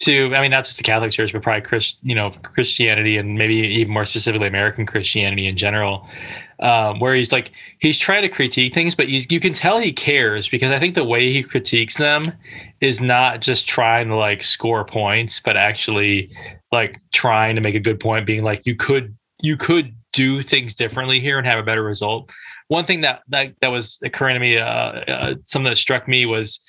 to 0.00 0.34
I 0.34 0.42
mean 0.42 0.50
not 0.50 0.64
just 0.64 0.76
the 0.76 0.84
Catholic 0.84 1.10
Church 1.10 1.32
but 1.32 1.42
probably 1.42 1.62
Chris 1.62 1.96
you 2.02 2.14
know 2.14 2.30
Christianity 2.42 3.16
and 3.16 3.36
maybe 3.38 3.54
even 3.54 3.92
more 3.92 4.04
specifically 4.04 4.46
American 4.46 4.84
Christianity 4.86 5.46
in 5.46 5.56
general, 5.56 6.06
um, 6.60 6.98
where 6.98 7.14
he's 7.14 7.32
like 7.32 7.52
he's 7.78 7.98
trying 7.98 8.22
to 8.22 8.28
critique 8.28 8.74
things 8.74 8.94
but 8.94 9.08
you, 9.08 9.22
you 9.28 9.40
can 9.40 9.52
tell 9.52 9.78
he 9.78 9.92
cares 9.92 10.48
because 10.48 10.72
I 10.72 10.78
think 10.78 10.94
the 10.94 11.04
way 11.04 11.32
he 11.32 11.42
critiques 11.42 11.96
them 11.96 12.24
is 12.80 13.00
not 13.00 13.40
just 13.40 13.68
trying 13.68 14.08
to 14.08 14.16
like 14.16 14.42
score 14.42 14.84
points 14.84 15.40
but 15.40 15.56
actually 15.56 16.30
like 16.72 17.00
trying 17.12 17.54
to 17.54 17.60
make 17.60 17.74
a 17.74 17.80
good 17.80 18.00
point 18.00 18.26
being 18.26 18.42
like 18.42 18.66
you 18.66 18.76
could 18.76 19.16
you 19.40 19.56
could 19.56 19.94
do 20.12 20.42
things 20.42 20.74
differently 20.74 21.20
here 21.20 21.38
and 21.38 21.46
have 21.46 21.58
a 21.58 21.62
better 21.62 21.82
result 21.82 22.30
one 22.68 22.84
thing 22.84 23.00
that 23.00 23.22
that, 23.28 23.54
that 23.60 23.68
was 23.68 23.98
occurring 24.04 24.34
to 24.34 24.40
me, 24.40 24.58
uh, 24.58 24.64
uh, 24.64 25.34
something 25.44 25.70
that 25.70 25.76
struck 25.76 26.06
me 26.06 26.26
was 26.26 26.60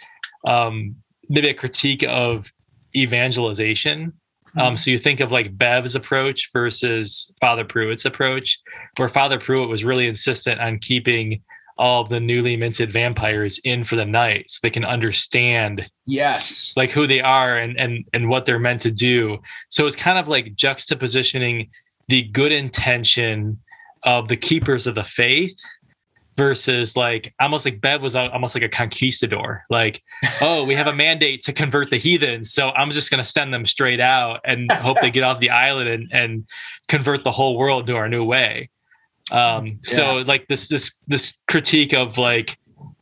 um, 0.48 0.96
maybe 1.28 1.50
a 1.50 1.54
critique 1.54 2.04
of 2.08 2.52
evangelization. 2.96 4.14
Um, 4.58 4.76
so 4.78 4.92
you 4.92 4.98
think 4.98 5.20
of 5.20 5.32
like 5.32 5.58
Bev's 5.58 5.96
approach 5.96 6.50
versus 6.54 7.32
Father 7.40 7.64
Pruitt's 7.66 8.06
approach, 8.06 8.60
where 8.98 9.10
Father 9.10 9.40
Pruitt 9.40 9.70
was 9.70 9.84
really 9.84 10.08
insistent 10.08 10.60
on 10.60 10.80
keeping 10.80 11.42
all 11.78 12.04
the 12.04 12.20
newly 12.20 12.58
minted 12.58 12.92
vampires 12.92 13.58
in 13.64 13.86
for 13.86 13.96
the 13.96 14.06
night 14.06 14.50
so 14.52 14.60
they 14.62 14.70
can 14.70 14.84
understand 14.84 15.86
Yes. 16.06 16.74
like 16.76 16.90
who 16.90 17.08
they 17.08 17.22
are 17.22 17.58
and 17.58 17.80
and 17.80 18.04
and 18.14 18.28
what 18.30 18.46
they're 18.46 18.60
meant 18.60 18.82
to 18.82 18.92
do. 18.92 19.38
So 19.70 19.86
it's 19.88 19.96
kind 19.96 20.20
of 20.20 20.28
like 20.28 20.56
juxtapositioning 20.56 21.70
the 22.10 22.24
good 22.24 22.52
intention 22.52 23.58
of 24.04 24.28
the 24.28 24.36
keepers 24.38 24.88
of 24.88 24.96
the 24.96 25.04
faith 25.04 25.58
versus 26.40 26.96
like 26.96 27.34
almost 27.42 27.66
like 27.66 27.82
Bev 27.82 28.02
was 28.02 28.16
almost 28.16 28.56
like 28.56 28.64
a 28.64 28.70
conquistador. 28.70 29.66
Like, 29.70 30.02
oh, 30.42 30.64
we 30.64 30.74
have 30.74 30.88
a 30.88 30.94
mandate 30.94 31.42
to 31.42 31.54
convert 31.54 31.90
the 31.90 31.98
heathens, 31.98 32.54
so 32.54 32.70
I'm 32.70 32.92
just 32.92 33.12
going 33.12 33.22
to 33.22 33.30
send 33.30 33.54
them 33.54 33.66
straight 33.66 34.00
out 34.00 34.40
and 34.46 34.72
hope 34.72 35.02
they 35.02 35.12
get 35.12 35.24
off 35.24 35.42
the 35.42 35.50
island 35.50 35.90
and, 35.90 36.08
and 36.14 36.48
convert 36.88 37.26
the 37.26 37.32
whole 37.32 37.58
world 37.58 37.88
to 37.88 37.98
our 37.98 38.08
new 38.08 38.24
way. 38.24 38.70
Um, 39.32 39.80
so 39.84 40.24
like 40.26 40.48
this 40.48 40.70
this 40.70 40.94
this 41.08 41.34
critique 41.50 41.94
of 41.94 42.18
like 42.18 42.58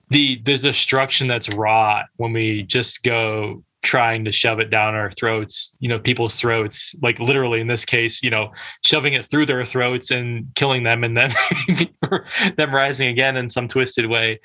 the 0.09 0.41
the 0.43 0.57
destruction 0.57 1.27
that's 1.27 1.47
wrought 1.55 2.05
when 2.15 2.33
we 2.33 2.63
just 2.63 3.03
go 3.03 3.63
trying 3.87 4.25
to 4.25 4.31
shove 4.33 4.59
it 4.59 4.69
down 4.69 4.95
our 4.95 5.09
throats, 5.09 5.73
you 5.79 5.87
know, 5.87 5.97
people's 5.97 6.35
throats, 6.35 6.93
like 7.01 7.19
literally 7.19 7.61
in 7.61 7.67
this 7.67 7.85
case, 7.85 8.21
you 8.21 8.29
know, 8.29 8.51
shoving 8.83 9.13
it 9.13 9.25
through 9.25 9.45
their 9.45 9.63
throats 9.63 10.11
and 10.11 10.45
killing 10.55 10.83
them 10.83 11.05
and 11.05 11.15
then 11.15 11.31
them 12.57 12.75
rising 12.75 13.07
again 13.07 13.37
in 13.37 13.49
some 13.49 13.65
twisted 13.65 14.05
way. 14.05 14.41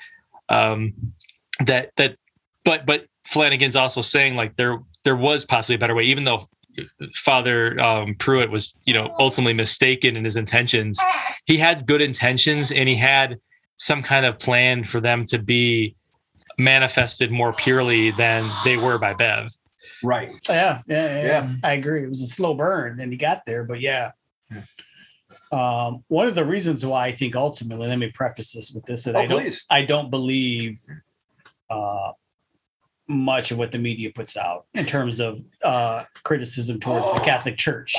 Um, 0.47 0.93
that, 1.65 1.91
that, 1.97 2.15
but, 2.63 2.85
but 2.85 3.05
Flanagan's 3.27 3.75
also 3.75 3.99
saying 3.99 4.35
like 4.35 4.55
there, 4.55 4.79
there 5.03 5.17
was 5.17 5.43
possibly 5.43 5.75
a 5.75 5.79
better 5.79 5.93
way, 5.93 6.03
even 6.03 6.23
though 6.23 6.47
Father 7.13 7.77
um, 7.81 8.15
Pruitt 8.15 8.49
was, 8.49 8.73
you 8.85 8.93
know, 8.93 9.13
ultimately 9.19 9.53
mistaken 9.53 10.15
in 10.15 10.23
his 10.23 10.37
intentions. 10.37 10.97
He 11.47 11.57
had 11.57 11.85
good 11.85 12.01
intentions 12.01 12.71
and 12.71 12.87
he 12.87 12.95
had 12.95 13.41
some 13.75 14.01
kind 14.01 14.25
of 14.25 14.39
plan 14.39 14.85
for 14.85 15.01
them 15.01 15.25
to 15.25 15.37
be 15.37 15.97
manifested 16.57 17.31
more 17.31 17.53
purely 17.53 18.11
than 18.11 18.45
they 18.63 18.77
were 18.77 18.97
by 18.97 19.13
Bev. 19.13 19.51
Right. 20.03 20.31
Yeah, 20.49 20.81
yeah, 20.87 21.15
yeah, 21.15 21.23
Yeah. 21.23 21.55
I 21.63 21.73
agree. 21.73 22.03
It 22.03 22.09
was 22.09 22.21
a 22.21 22.27
slow 22.27 22.53
burn, 22.53 22.99
and 22.99 23.11
he 23.11 23.17
got 23.17 23.45
there, 23.45 23.63
but 23.63 23.79
yeah. 23.79 24.11
Um, 25.51 26.03
one 26.07 26.27
of 26.27 26.35
the 26.35 26.43
reasons 26.43 26.85
why 26.85 27.07
I 27.07 27.11
think 27.11 27.35
ultimately, 27.35 27.87
let 27.87 27.99
me 27.99 28.11
preface 28.11 28.53
this 28.53 28.71
with 28.71 28.85
this: 28.85 29.03
that 29.03 29.15
Oh, 29.15 29.19
I 29.19 29.27
don't, 29.27 29.41
please. 29.41 29.63
I 29.69 29.85
don't 29.85 30.09
believe 30.09 30.79
uh, 31.69 32.11
much 33.07 33.51
of 33.51 33.57
what 33.57 33.71
the 33.71 33.77
media 33.77 34.11
puts 34.13 34.35
out 34.35 34.65
in 34.73 34.85
terms 34.85 35.19
of 35.19 35.39
uh, 35.63 36.03
criticism 36.23 36.79
towards 36.79 37.11
the 37.13 37.19
Catholic 37.19 37.57
Church, 37.57 37.95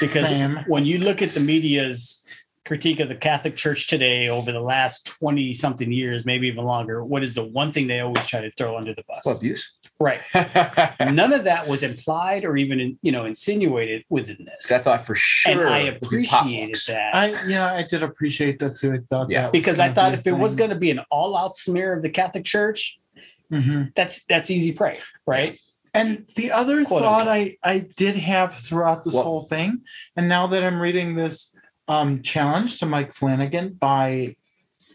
because 0.00 0.26
Same. 0.26 0.64
when 0.66 0.86
you 0.86 0.98
look 0.98 1.22
at 1.22 1.32
the 1.32 1.40
media's 1.40 2.24
critique 2.66 3.00
of 3.00 3.08
the 3.08 3.14
Catholic 3.14 3.56
Church 3.56 3.86
today 3.86 4.28
over 4.28 4.52
the 4.52 4.60
last 4.60 5.06
twenty 5.06 5.52
something 5.52 5.90
years, 5.90 6.24
maybe 6.24 6.46
even 6.48 6.64
longer, 6.64 7.04
what 7.04 7.22
is 7.22 7.34
the 7.34 7.44
one 7.44 7.72
thing 7.72 7.86
they 7.86 8.00
always 8.00 8.26
try 8.26 8.40
to 8.40 8.50
throw 8.52 8.76
under 8.76 8.94
the 8.94 9.02
bus? 9.08 9.22
Well, 9.24 9.36
abuse. 9.36 9.72
Right. 9.98 10.20
None 10.34 11.32
of 11.34 11.44
that 11.44 11.68
was 11.68 11.82
implied 11.82 12.44
or 12.46 12.56
even 12.56 12.98
you 13.02 13.12
know 13.12 13.24
insinuated 13.26 14.04
within 14.08 14.46
this. 14.46 14.72
I 14.72 14.78
thought 14.78 15.06
for 15.06 15.14
sure. 15.14 15.66
and 15.66 15.74
I 15.74 15.78
it 15.80 15.94
would 15.94 16.02
appreciated 16.04 16.76
that 16.88 17.14
I 17.14 17.34
yeah, 17.46 17.74
I 17.74 17.82
did 17.82 18.02
appreciate 18.02 18.58
that 18.60 18.76
too. 18.76 18.94
I 18.94 18.98
thought 19.08 19.30
Yeah. 19.30 19.42
that 19.42 19.52
because 19.52 19.78
I 19.78 19.92
thought 19.92 20.12
be 20.12 20.16
a 20.16 20.20
if 20.20 20.26
it 20.26 20.32
was 20.32 20.56
going 20.56 20.70
to 20.70 20.76
be 20.76 20.90
an 20.90 21.00
all-out 21.10 21.56
smear 21.56 21.92
of 21.92 22.02
the 22.02 22.08
Catholic 22.10 22.44
Church, 22.44 22.98
Mhm. 23.52 23.94
that's 23.94 24.24
that's 24.24 24.50
easy 24.50 24.72
prey, 24.72 25.00
right? 25.26 25.58
And 25.92 26.24
the 26.36 26.52
other 26.52 26.84
Quote, 26.84 27.02
thought 27.02 27.26
I 27.28 27.56
I 27.62 27.80
did 27.80 28.16
have 28.16 28.54
throughout 28.54 29.02
this 29.04 29.12
What? 29.14 29.24
whole 29.24 29.42
thing, 29.42 29.80
and 30.16 30.28
now 30.28 30.46
that 30.46 30.62
I'm 30.64 30.80
reading 30.80 31.14
this 31.16 31.54
um, 31.90 32.22
challenge 32.22 32.78
to 32.78 32.86
Mike 32.86 33.12
Flanagan 33.12 33.72
by 33.72 34.36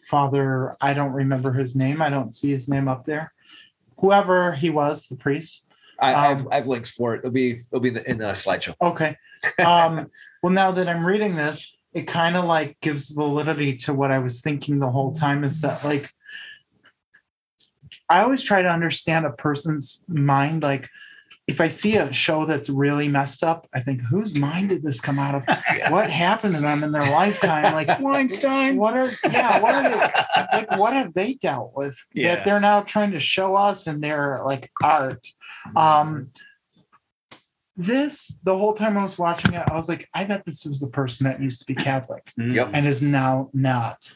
Father, 0.08 0.78
I 0.80 0.94
don't 0.94 1.12
remember 1.12 1.52
his 1.52 1.76
name. 1.76 2.02
I 2.02 2.10
don't 2.10 2.34
see 2.34 2.52
his 2.52 2.70
name 2.70 2.88
up 2.88 3.06
there. 3.06 3.34
Whoever 4.00 4.54
he 4.54 4.70
was, 4.70 5.08
the 5.08 5.18
priest. 5.18 5.68
I, 6.00 6.14
I, 6.14 6.28
have, 6.30 6.42
Um, 6.42 6.48
I 6.54 6.56
have 6.56 6.68
links 6.68 6.90
for 6.90 7.14
it. 7.14 7.20
It'll 7.20 7.32
be 7.32 7.64
it'll 7.70 7.82
be 7.82 7.90
in 7.90 7.96
the, 7.96 8.10
in 8.10 8.18
the 8.20 8.26
slideshow. 8.28 8.76
Okay. 8.82 9.18
Um, 9.60 10.10
well, 10.42 10.54
now 10.54 10.72
that 10.72 10.88
I'm 10.88 11.06
reading 11.06 11.36
this, 11.36 11.76
it 11.94 12.08
kind 12.08 12.38
of 12.38 12.46
like 12.46 12.80
gives 12.80 13.10
validity 13.10 13.76
to 13.78 13.94
what 13.94 14.12
I 14.12 14.20
was 14.20 14.40
thinking 14.40 14.80
the 14.80 14.90
whole 14.90 15.12
time 15.12 15.44
is 15.44 15.60
that 15.62 15.84
like 15.84 16.10
I 18.08 18.22
always 18.22 18.42
try 18.42 18.62
to 18.62 18.70
understand 18.70 19.26
a 19.26 19.32
person's 19.32 20.06
mind. 20.08 20.64
Like 20.64 20.90
if 21.48 21.62
I 21.62 21.68
see 21.68 21.96
a 21.98 22.12
show 22.12 22.46
that's 22.46 22.70
really 22.70 23.08
messed 23.08 23.44
up, 23.44 23.68
I 23.74 23.80
think, 23.82 24.02
whose 24.02 24.36
mind 24.36 24.70
did 24.70 24.82
this 24.84 25.00
come 25.00 25.20
out 25.20 25.36
of? 25.36 25.44
What 25.92 26.10
happened 26.10 26.56
to 26.56 26.62
them 26.62 26.84
in 26.84 26.92
their 26.92 27.10
lifetime? 27.12 27.74
Like 27.74 28.00
Weinstein. 28.00 28.78
what 28.78 28.98
are 28.98 29.12
yeah, 29.30 29.60
what 29.60 29.76
are 29.76 29.84
they 29.84 29.96
like 30.58 30.72
what 30.80 30.94
have 30.94 31.14
they 31.14 31.34
dealt 31.36 31.74
with 31.76 31.98
Yeah. 32.14 32.36
that 32.36 32.46
they're 32.46 32.60
now 32.60 32.82
trying 32.82 33.12
to 33.12 33.20
show 33.20 33.56
us 33.56 33.86
in 33.88 34.02
their 34.02 34.42
like 34.46 34.72
art? 34.84 35.28
Um 35.76 36.32
this 37.78 38.40
the 38.44 38.58
whole 38.58 38.74
time 38.74 38.98
I 38.98 39.04
was 39.04 39.18
watching 39.20 39.54
it, 39.54 39.64
I 39.70 39.76
was 39.76 39.90
like, 39.90 40.08
I 40.14 40.24
bet 40.24 40.46
this 40.46 40.66
was 40.66 40.82
a 40.82 40.88
person 40.88 41.26
that 41.26 41.42
used 41.42 41.60
to 41.60 41.66
be 41.66 41.76
Catholic 41.76 42.32
Yep. 42.38 42.70
and 42.74 42.88
is 42.88 43.02
now 43.02 43.50
not. 43.54 44.12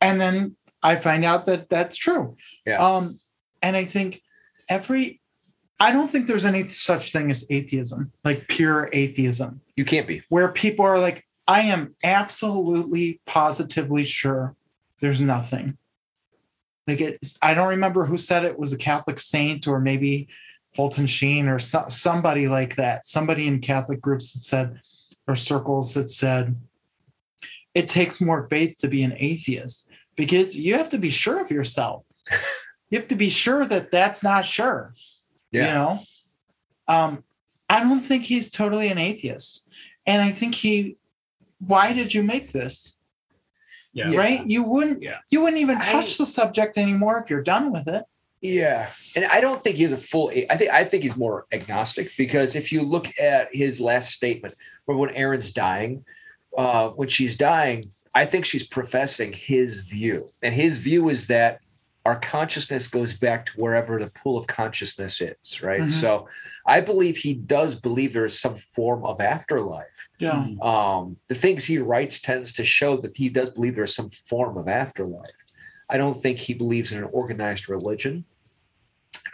And 0.00 0.20
then 0.20 0.56
I 0.82 0.96
find 0.96 1.24
out 1.24 1.46
that 1.46 1.68
that's 1.68 1.96
true. 1.96 2.36
Yeah. 2.66 2.84
Um, 2.84 3.20
and 3.62 3.76
I 3.76 3.84
think 3.84 4.22
every, 4.68 5.19
I 5.80 5.90
don't 5.92 6.10
think 6.10 6.26
there's 6.26 6.44
any 6.44 6.68
such 6.68 7.10
thing 7.10 7.30
as 7.30 7.46
atheism, 7.50 8.12
like 8.22 8.46
pure 8.48 8.90
atheism, 8.92 9.62
You 9.76 9.84
can't 9.86 10.06
be. 10.06 10.22
where 10.28 10.52
people 10.52 10.84
are 10.84 10.98
like, 10.98 11.26
I 11.48 11.62
am 11.62 11.94
absolutely 12.04 13.20
positively 13.26 14.04
sure 14.04 14.54
there's 15.00 15.20
nothing. 15.20 15.78
Like 16.86 17.00
it's, 17.00 17.38
I 17.40 17.54
don't 17.54 17.68
remember 17.70 18.04
who 18.04 18.18
said 18.18 18.44
it 18.44 18.58
was 18.58 18.72
a 18.74 18.78
Catholic 18.78 19.18
saint 19.18 19.66
or 19.66 19.80
maybe 19.80 20.28
Fulton 20.74 21.06
Sheen 21.06 21.48
or 21.48 21.58
so, 21.58 21.86
somebody 21.88 22.46
like 22.46 22.76
that. 22.76 23.06
Somebody 23.06 23.46
in 23.46 23.60
Catholic 23.60 24.00
groups 24.00 24.32
that 24.32 24.42
said, 24.42 24.80
or 25.26 25.34
circles 25.34 25.94
that 25.94 26.10
said, 26.10 26.56
it 27.74 27.88
takes 27.88 28.20
more 28.20 28.48
faith 28.48 28.76
to 28.78 28.88
be 28.88 29.02
an 29.02 29.14
atheist 29.16 29.88
because 30.16 30.56
you 30.56 30.74
have 30.74 30.90
to 30.90 30.98
be 30.98 31.10
sure 31.10 31.40
of 31.40 31.50
yourself. 31.50 32.04
you 32.90 32.98
have 32.98 33.08
to 33.08 33.16
be 33.16 33.30
sure 33.30 33.64
that 33.64 33.90
that's 33.90 34.22
not 34.22 34.44
sure. 34.44 34.94
You 35.52 35.62
know, 35.62 36.02
um, 36.88 37.24
I 37.68 37.80
don't 37.80 38.00
think 38.00 38.24
he's 38.24 38.50
totally 38.50 38.88
an 38.88 38.98
atheist, 38.98 39.64
and 40.06 40.22
I 40.22 40.30
think 40.30 40.54
he. 40.54 40.96
Why 41.58 41.92
did 41.92 42.14
you 42.14 42.22
make 42.22 42.52
this? 42.52 42.98
Yeah. 43.92 44.14
Right? 44.14 44.46
You 44.46 44.62
wouldn't. 44.62 45.02
Yeah. 45.02 45.18
You 45.30 45.40
wouldn't 45.40 45.60
even 45.60 45.76
I- 45.78 45.92
touch 45.92 46.18
the 46.18 46.26
subject 46.26 46.78
anymore 46.78 47.18
if 47.18 47.28
you're 47.30 47.42
done 47.42 47.72
with 47.72 47.88
it. 47.88 48.04
Yeah, 48.42 48.88
and 49.14 49.26
I 49.26 49.42
don't 49.42 49.62
think 49.62 49.76
he's 49.76 49.92
a 49.92 49.98
full. 49.98 50.30
I 50.48 50.56
think 50.56 50.70
I 50.70 50.82
think 50.82 51.02
he's 51.02 51.16
more 51.16 51.44
agnostic 51.52 52.10
because 52.16 52.56
if 52.56 52.72
you 52.72 52.80
look 52.82 53.12
at 53.20 53.54
his 53.54 53.80
last 53.82 54.12
statement, 54.12 54.54
or 54.86 54.96
when 54.96 55.10
Erin's 55.10 55.52
dying, 55.52 56.04
uh, 56.56 56.88
when 56.90 57.08
she's 57.08 57.36
dying, 57.36 57.90
I 58.14 58.24
think 58.24 58.46
she's 58.46 58.66
professing 58.66 59.34
his 59.34 59.82
view, 59.82 60.32
and 60.42 60.54
his 60.54 60.78
view 60.78 61.10
is 61.10 61.26
that 61.26 61.60
our 62.06 62.18
consciousness 62.18 62.86
goes 62.88 63.12
back 63.12 63.44
to 63.46 63.52
wherever 63.60 63.98
the 63.98 64.10
pool 64.10 64.38
of 64.38 64.46
consciousness 64.46 65.20
is, 65.20 65.62
right? 65.62 65.82
Mhm. 65.82 65.90
So, 65.90 66.28
I 66.66 66.80
believe 66.80 67.16
he 67.16 67.34
does 67.34 67.74
believe 67.74 68.12
there 68.14 68.24
is 68.24 68.40
some 68.40 68.56
form 68.56 69.04
of 69.04 69.20
afterlife. 69.20 69.86
Yeah. 70.18 70.46
um, 70.62 71.16
the 71.28 71.34
things 71.34 71.64
he 71.64 71.78
writes 71.78 72.20
tends 72.20 72.52
to 72.54 72.64
show 72.64 72.96
that 72.98 73.16
he 73.16 73.28
does 73.28 73.50
believe 73.50 73.74
there's 73.74 73.94
some 73.94 74.10
form 74.10 74.56
of 74.56 74.66
afterlife. 74.68 75.30
I 75.90 75.96
don't 75.98 76.20
think 76.22 76.38
he 76.38 76.54
believes 76.54 76.92
in 76.92 76.98
an 76.98 77.08
organized 77.12 77.68
religion. 77.68 78.24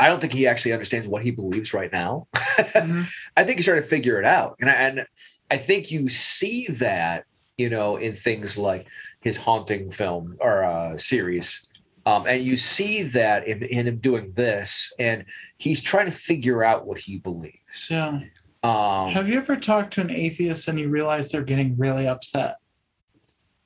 I 0.01 0.09
don't 0.09 0.20
think 0.20 0.32
he 0.32 0.47
actually 0.47 0.72
understands 0.72 1.06
what 1.06 1.22
he 1.22 1.30
believes 1.30 1.72
right 1.72 1.93
now. 1.93 2.26
Mhm. 2.34 3.06
I 3.36 3.44
think 3.44 3.59
he's 3.59 3.66
trying 3.66 3.82
to 3.82 3.86
figure 3.88 4.18
it 4.20 4.26
out, 4.26 4.56
and 4.60 4.68
I, 4.68 4.72
and 4.72 5.06
I 5.51 5.56
think 5.59 5.90
you 5.93 6.09
see 6.09 6.66
that 6.68 7.24
you 7.59 7.70
know 7.70 7.97
in 7.97 8.16
things 8.16 8.59
like 8.59 8.86
his 9.20 9.36
haunting 9.36 9.90
film 9.93 10.36
or 10.40 10.64
uh, 10.64 10.97
series. 10.98 11.62
Um, 12.06 12.24
and 12.26 12.44
you 12.44 12.56
see 12.56 13.02
that 13.02 13.48
in, 13.48 13.64
in 13.64 13.88
him 13.88 13.98
doing 13.98 14.32
this, 14.32 14.92
and 14.98 15.24
he's 15.58 15.82
trying 15.82 16.06
to 16.06 16.12
figure 16.12 16.62
out 16.62 16.86
what 16.86 16.98
he 16.98 17.18
believes. 17.18 17.88
Yeah. 17.90 18.20
Um, 18.62 19.12
Have 19.12 19.28
you 19.28 19.38
ever 19.38 19.56
talked 19.56 19.92
to 19.94 20.00
an 20.00 20.10
atheist 20.10 20.68
and 20.68 20.78
you 20.78 20.88
realize 20.88 21.30
they're 21.30 21.42
getting 21.42 21.76
really 21.76 22.06
upset 22.06 22.56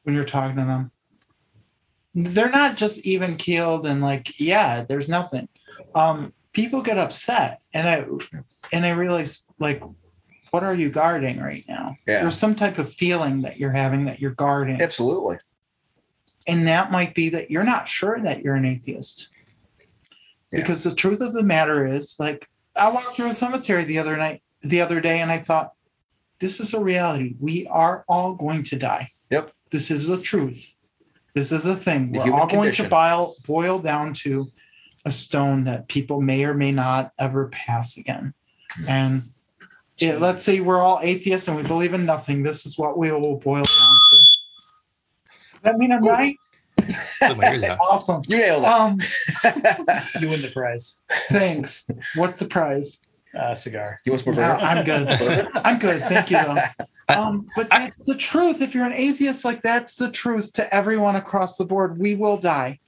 when 0.03 0.15
you're 0.15 0.25
talking 0.25 0.57
to 0.57 0.65
them? 0.65 0.91
They're 2.15 2.51
not 2.51 2.77
just 2.77 3.07
even 3.07 3.37
keeled 3.37 3.87
and 3.87 4.01
like, 4.01 4.41
yeah, 4.41 4.85
there's 4.85 5.09
nothing. 5.09 5.49
Um, 5.95 6.33
people 6.53 6.83
get 6.83 6.99
upset, 6.99 7.61
and 7.73 7.89
I 7.89 8.05
and 8.73 8.85
I 8.85 8.91
realize 8.91 9.45
like, 9.59 9.83
what 10.51 10.65
are 10.65 10.75
you 10.75 10.91
guarding 10.91 11.41
right 11.41 11.65
now? 11.69 11.97
Yeah. 12.07 12.23
There's 12.23 12.37
some 12.37 12.55
type 12.55 12.79
of 12.79 12.93
feeling 12.93 13.43
that 13.43 13.59
you're 13.59 13.71
having 13.71 14.07
that 14.07 14.19
you're 14.19 14.33
guarding, 14.33 14.81
absolutely. 14.81 15.39
And 16.47 16.67
that 16.67 16.91
might 16.91 17.15
be 17.15 17.29
that 17.31 17.51
you're 17.51 17.65
not 17.65 17.89
sure 17.89 18.21
that 18.21 18.43
you're 18.43 18.55
an 18.55 18.65
atheist. 18.65 19.29
Yeah. 20.53 20.61
Because 20.61 20.83
the 20.83 20.95
truth 20.95 21.21
of 21.21 21.33
the 21.33 21.43
matter 21.43 21.87
is, 21.87 22.17
like, 22.19 22.49
I 22.75 22.89
walked 22.91 23.17
through 23.17 23.31
a 23.31 23.35
cemetery 23.35 23.85
the 23.85 23.99
other 23.99 24.17
night, 24.17 24.43
the 24.63 24.81
other 24.81 25.01
day, 25.01 25.21
and 25.21 25.31
I 25.31 25.39
thought, 25.39 25.73
this 26.39 26.61
is 26.61 26.75
a 26.75 26.81
reality. 26.81 27.37
We 27.39 27.67
are 27.67 28.05
all 28.09 28.35
going 28.35 28.63
to 28.65 28.77
die. 28.77 29.13
Yep. 29.31 29.53
This 29.71 29.91
is 29.91 30.07
the 30.07 30.21
truth. 30.21 30.75
This 31.35 31.53
is 31.53 31.67
a 31.67 31.77
thing. 31.77 32.13
The 32.13 32.19
We're 32.19 32.33
all 32.33 32.47
going 32.47 32.63
condition. 32.63 32.87
to 32.87 32.91
boil, 32.91 33.37
boil 33.47 33.79
down 33.79 34.15
to 34.15 34.51
a 35.05 35.13
stone 35.13 35.65
that 35.65 35.89
people 35.89 36.21
may 36.21 36.45
or 36.45 36.55
may 36.55 36.73
not 36.73 37.13
ever 37.19 37.49
pass 37.49 37.97
again. 37.97 38.35
And 38.89 39.23
yeah, 39.99 40.17
let's 40.17 40.43
say 40.43 40.61
we're 40.61 40.81
all 40.81 40.99
atheists 41.03 41.47
and 41.47 41.57
we 41.57 41.63
believe 41.63 41.95
in 41.95 42.05
nothing. 42.05 42.43
This 42.43 42.67
is 42.67 42.79
what 42.79 42.99
we 42.99 43.13
will 43.13 43.37
boil 43.37 43.63
down 43.63 43.65
to. 43.65 44.19
Does 45.63 45.73
that 45.73 45.79
mean 45.79 45.93
I'm 45.93 46.03
right? 46.05 46.37
Put 47.21 47.37
my 47.37 47.53
ears 47.53 47.63
out. 47.65 47.79
Awesome. 47.83 48.23
You 48.27 48.39
nailed 48.39 48.65
it. 48.65 48.69
Um, 48.69 48.99
You 50.21 50.29
win 50.31 50.43
the 50.43 50.51
prize. 50.55 51.03
thanks. 51.29 51.87
What's 52.15 52.41
the 52.41 52.47
prize? 52.47 53.01
Uh, 53.39 53.55
cigar. 53.55 53.97
he 54.03 54.11
wants 54.11 54.25
more 54.27 54.35
No. 54.35 54.43
I'm 54.43 54.85
good. 54.85 55.07
I'm 55.55 55.79
good. 55.79 56.03
Thank 56.03 56.31
you. 56.31 56.39
Um, 57.09 57.47
but 57.55 57.69
I- 57.71 57.87
that's 57.91 58.07
the 58.07 58.17
truth. 58.17 58.61
If 58.63 58.75
you're 58.75 58.87
an 58.87 58.93
atheist, 58.95 59.45
like 59.45 59.63
that's 59.63 59.97
the 59.97 60.11
truth 60.11 60.53
to 60.55 60.75
everyone 60.75 61.17
across 61.17 61.57
the 61.57 61.65
board. 61.65 61.99
We 61.99 62.15
will 62.15 62.39
die. 62.39 62.81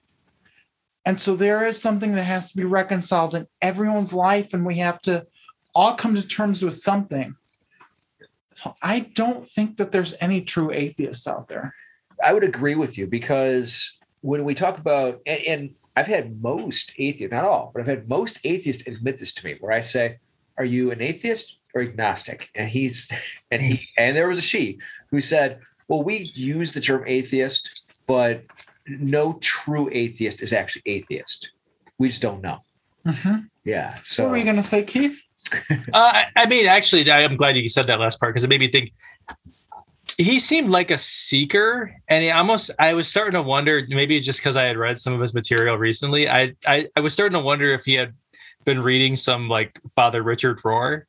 And 1.05 1.19
so 1.19 1.37
there 1.37 1.67
is 1.67 1.81
something 1.81 2.13
that 2.15 2.23
has 2.25 2.51
to 2.53 2.57
be 2.57 2.65
reconciled 2.65 3.35
in 3.35 3.47
everyone's 3.61 4.13
life, 4.13 4.55
and 4.55 4.65
we 4.65 4.77
have 4.79 5.01
to 5.03 5.27
all 5.75 5.95
come 5.95 6.15
to 6.15 6.27
terms 6.27 6.63
with 6.63 6.77
something. 6.77 7.35
So 8.55 8.75
I 8.83 9.01
don't 9.01 9.49
think 9.49 9.77
that 9.79 9.91
there's 9.93 10.15
any 10.21 10.43
true 10.43 10.71
atheists 10.73 11.27
out 11.27 11.49
there. 11.49 11.75
I 12.23 12.33
would 12.33 12.45
agree 12.45 12.75
with 12.75 12.97
you 12.99 13.07
because 13.07 13.99
when 14.21 14.45
we 14.45 14.55
talk 14.55 14.79
about 14.79 15.21
and, 15.27 15.41
and 15.43 15.75
I've 15.97 16.07
had 16.07 16.41
most 16.43 16.93
atheists, 16.99 17.33
not 17.33 17.45
all, 17.45 17.71
but 17.75 17.81
I've 17.83 17.89
had 17.89 18.09
most 18.09 18.39
atheists 18.45 18.87
admit 18.87 19.19
this 19.19 19.33
to 19.35 19.45
me, 19.45 19.57
where 19.61 19.73
I 19.73 19.81
say, 19.81 20.19
"Are 20.57 20.65
you 20.65 20.91
an 20.91 21.03
atheist 21.03 21.59
or 21.75 21.83
agnostic?" 21.83 22.49
And 22.55 22.69
he's 22.69 23.11
and 23.51 23.61
he 23.63 23.89
and 23.99 24.17
there 24.17 24.29
was 24.29 24.39
a 24.39 24.43
she 24.43 24.79
who 25.11 25.21
said, 25.21 25.61
"Well, 25.89 26.03
we 26.03 26.31
use 26.35 26.73
the 26.73 26.81
term 26.81 27.05
atheist, 27.07 27.83
but 28.07 28.45
no 28.87 29.35
true 29.41 29.91
atheist 29.93 30.43
is 30.43 30.53
actually 30.53 30.83
atheist. 30.87 31.53
We 31.99 32.09
just 32.09 32.23
don't 32.23 32.41
know." 32.41 32.59
Mhm. 33.07 33.49
Yeah. 33.65 33.97
So, 33.97 34.03
So 34.03 34.23
what 34.25 34.31
were 34.33 34.37
you 34.39 34.45
going 34.45 34.57
to 34.57 34.63
say, 34.63 34.83
Keith? 34.85 35.21
Uh, 35.71 35.77
I- 35.93 36.27
I 36.37 36.47
mean, 36.47 36.67
actually, 36.67 37.11
I'm 37.11 37.37
glad 37.37 37.57
you 37.57 37.69
said 37.69 37.87
that 37.89 38.01
last 38.01 38.19
part 38.19 38.33
because 38.33 38.45
it 38.45 38.49
made 38.49 38.61
me 38.61 38.71
think. 38.71 38.93
He 40.19 40.39
seemed 40.39 40.71
like 40.71 40.91
a 40.91 40.99
seeker, 40.99 41.95
and 42.09 42.23
he 42.25 42.31
almost. 42.31 42.71
I 42.79 42.95
was 42.95 43.09
starting 43.09 43.33
to 43.33 43.43
wonder, 43.43 43.85
maybe 43.89 44.19
just 44.21 44.41
because 44.41 44.57
I 44.57 44.65
had 44.65 44.77
read 44.77 44.99
some 44.99 45.13
of 45.13 45.21
his 45.21 45.35
material 45.35 45.77
recently. 45.77 46.29
I, 46.29 46.55
I 46.67 46.89
I 46.97 47.01
was 47.01 47.13
starting 47.13 47.39
to 47.39 47.45
wonder 47.45 47.73
if 47.73 47.85
he 47.85 47.95
had 47.95 48.13
been 48.65 48.83
reading 48.83 49.17
some 49.17 49.49
like 49.49 49.81
Father 49.95 50.23
Richard 50.23 50.61
Rohr, 50.63 51.03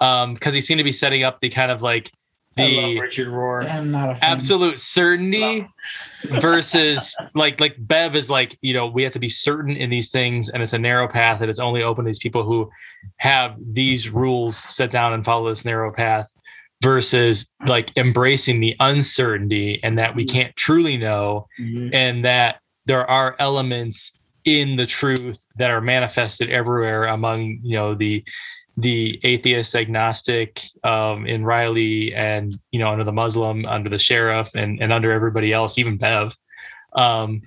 um, 0.00 0.34
because 0.34 0.54
he 0.54 0.60
seemed 0.60 0.78
to 0.78 0.84
be 0.84 0.92
setting 0.92 1.22
up 1.22 1.40
the 1.40 1.48
kind 1.48 1.70
of 1.70 1.82
like 1.82 2.12
the 2.56 3.00
Richard 3.00 3.28
Rohr. 3.28 3.68
I'm 3.68 3.90
not 3.90 4.10
a 4.10 4.24
absolute 4.24 4.78
certainty 4.78 5.66
versus 6.24 7.16
like 7.34 7.60
like 7.60 7.76
Bev 7.78 8.14
is 8.14 8.30
like 8.30 8.58
you 8.60 8.74
know 8.74 8.86
we 8.86 9.02
have 9.02 9.12
to 9.12 9.18
be 9.18 9.28
certain 9.28 9.76
in 9.76 9.90
these 9.90 10.10
things 10.10 10.48
and 10.48 10.62
it's 10.62 10.72
a 10.72 10.78
narrow 10.78 11.08
path 11.08 11.40
and 11.40 11.48
it's 11.48 11.58
only 11.58 11.82
open 11.82 12.04
to 12.04 12.08
these 12.08 12.18
people 12.18 12.42
who 12.42 12.70
have 13.16 13.56
these 13.72 14.08
rules 14.08 14.56
set 14.56 14.90
down 14.90 15.12
and 15.12 15.24
follow 15.24 15.48
this 15.48 15.64
narrow 15.64 15.92
path 15.92 16.28
versus 16.82 17.48
like 17.66 17.96
embracing 17.96 18.60
the 18.60 18.74
uncertainty 18.80 19.80
and 19.82 19.96
that 19.96 20.14
we 20.16 20.24
can't 20.24 20.54
truly 20.56 20.96
know 20.96 21.46
and 21.94 22.24
that 22.24 22.60
there 22.86 23.08
are 23.08 23.36
elements 23.38 24.24
in 24.44 24.76
the 24.76 24.86
truth 24.86 25.46
that 25.56 25.70
are 25.70 25.80
manifested 25.80 26.50
everywhere 26.50 27.04
among 27.04 27.60
you 27.62 27.76
know 27.76 27.94
the 27.94 28.24
the 28.76 29.20
atheist 29.22 29.76
agnostic 29.76 30.62
um 30.82 31.26
in 31.26 31.44
riley 31.44 32.12
and 32.14 32.58
you 32.72 32.80
know 32.80 32.88
under 32.88 33.04
the 33.04 33.12
muslim 33.12 33.64
under 33.66 33.88
the 33.88 33.98
sheriff 33.98 34.50
and 34.56 34.80
and 34.80 34.92
under 34.92 35.12
everybody 35.12 35.52
else 35.52 35.78
even 35.78 35.96
bev. 35.96 36.36
Um 36.94 37.42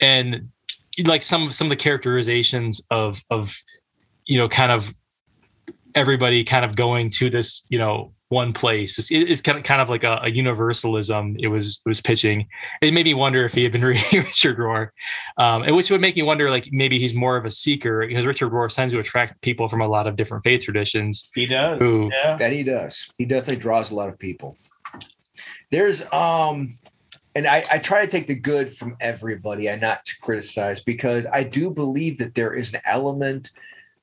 and 0.00 0.48
like 1.04 1.22
some 1.22 1.50
some 1.50 1.66
of 1.66 1.70
the 1.70 1.76
characterizations 1.76 2.80
of 2.90 3.22
of 3.30 3.54
you 4.24 4.38
know 4.38 4.48
kind 4.48 4.72
of 4.72 4.94
everybody 5.94 6.42
kind 6.42 6.64
of 6.64 6.74
going 6.74 7.10
to 7.10 7.28
this 7.28 7.64
you 7.68 7.78
know 7.78 8.12
one 8.30 8.52
place 8.52 8.98
it's, 8.98 9.10
it's 9.10 9.40
kind 9.40 9.56
of 9.56 9.64
kind 9.64 9.80
of 9.80 9.88
like 9.88 10.04
a, 10.04 10.20
a 10.22 10.30
universalism 10.30 11.34
it 11.38 11.48
was 11.48 11.80
it 11.84 11.88
was 11.88 12.00
pitching 12.00 12.46
it 12.82 12.92
made 12.92 13.04
me 13.04 13.14
wonder 13.14 13.44
if 13.44 13.54
he 13.54 13.62
had 13.62 13.72
been 13.72 13.84
reading 13.84 14.20
Richard 14.22 14.58
Rohr, 14.58 14.90
um, 15.36 15.62
and 15.62 15.74
which 15.74 15.90
would 15.90 16.00
make 16.00 16.16
me 16.16 16.22
wonder, 16.22 16.50
like 16.50 16.68
maybe 16.72 16.98
he's 16.98 17.14
more 17.14 17.36
of 17.36 17.44
a 17.44 17.50
seeker 17.50 18.06
because 18.06 18.26
Richard 18.26 18.50
Rohr 18.50 18.72
tends 18.74 18.92
to 18.92 19.00
attract 19.00 19.40
people 19.42 19.68
from 19.68 19.80
a 19.80 19.88
lot 19.88 20.06
of 20.06 20.16
different 20.16 20.44
faith 20.44 20.62
traditions. 20.62 21.28
He 21.34 21.46
does. 21.46 21.82
Ooh. 21.82 22.10
Yeah. 22.12 22.36
that 22.36 22.52
he 22.52 22.62
does. 22.62 23.10
He 23.18 23.24
definitely 23.24 23.56
draws 23.56 23.90
a 23.90 23.94
lot 23.94 24.08
of 24.08 24.18
people. 24.18 24.56
There's 25.70 26.10
um 26.12 26.78
and 27.34 27.46
I, 27.46 27.62
I 27.70 27.78
try 27.78 28.04
to 28.04 28.10
take 28.10 28.26
the 28.26 28.34
good 28.34 28.76
from 28.76 28.96
everybody 29.00 29.68
and 29.68 29.80
not 29.80 30.04
to 30.06 30.16
criticize 30.20 30.80
because 30.80 31.26
I 31.32 31.44
do 31.44 31.70
believe 31.70 32.18
that 32.18 32.34
there 32.34 32.54
is 32.54 32.74
an 32.74 32.80
element 32.84 33.50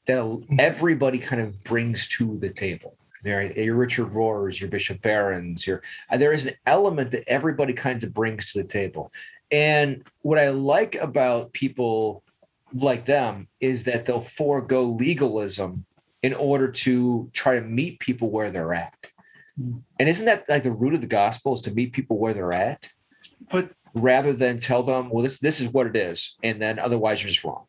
that 0.05 0.41
everybody 0.59 1.17
kind 1.17 1.41
of 1.41 1.61
brings 1.63 2.07
to 2.09 2.37
the 2.37 2.49
table. 2.49 2.95
Your 3.25 3.75
Richard 3.75 4.11
Rohrs, 4.11 4.59
your 4.59 4.69
Bishop 4.69 5.01
Barrons, 5.01 5.65
your 5.65 5.81
uh, 6.09 6.17
there 6.17 6.33
is 6.33 6.45
an 6.45 6.55
element 6.65 7.11
that 7.11 7.23
everybody 7.27 7.73
kind 7.73 8.03
of 8.03 8.13
brings 8.13 8.51
to 8.51 8.61
the 8.61 8.67
table. 8.67 9.11
And 9.51 10.03
what 10.21 10.39
I 10.39 10.49
like 10.49 10.95
about 10.95 11.53
people 11.53 12.23
like 12.73 13.05
them 13.05 13.47
is 13.59 13.83
that 13.85 14.05
they'll 14.05 14.21
forego 14.21 14.83
legalism 14.83 15.85
in 16.23 16.33
order 16.33 16.67
to 16.71 17.29
try 17.33 17.55
to 17.55 17.61
meet 17.61 17.99
people 17.99 18.31
where 18.31 18.51
they're 18.51 18.73
at. 18.73 18.93
And 19.99 20.09
isn't 20.09 20.25
that 20.25 20.49
like 20.49 20.63
the 20.63 20.71
root 20.71 20.93
of 20.93 21.01
the 21.01 21.07
gospel 21.07 21.53
is 21.53 21.61
to 21.61 21.71
meet 21.71 21.93
people 21.93 22.17
where 22.17 22.33
they're 22.33 22.51
at 22.51 22.89
But 23.49 23.71
rather 23.93 24.33
than 24.33 24.59
tell 24.59 24.83
them, 24.83 25.09
well, 25.09 25.23
this 25.23 25.39
this 25.39 25.59
is 25.59 25.69
what 25.69 25.87
it 25.87 25.95
is, 25.95 26.37
and 26.43 26.61
then 26.61 26.79
otherwise 26.79 27.21
you're 27.21 27.29
just 27.29 27.43
wrong. 27.43 27.65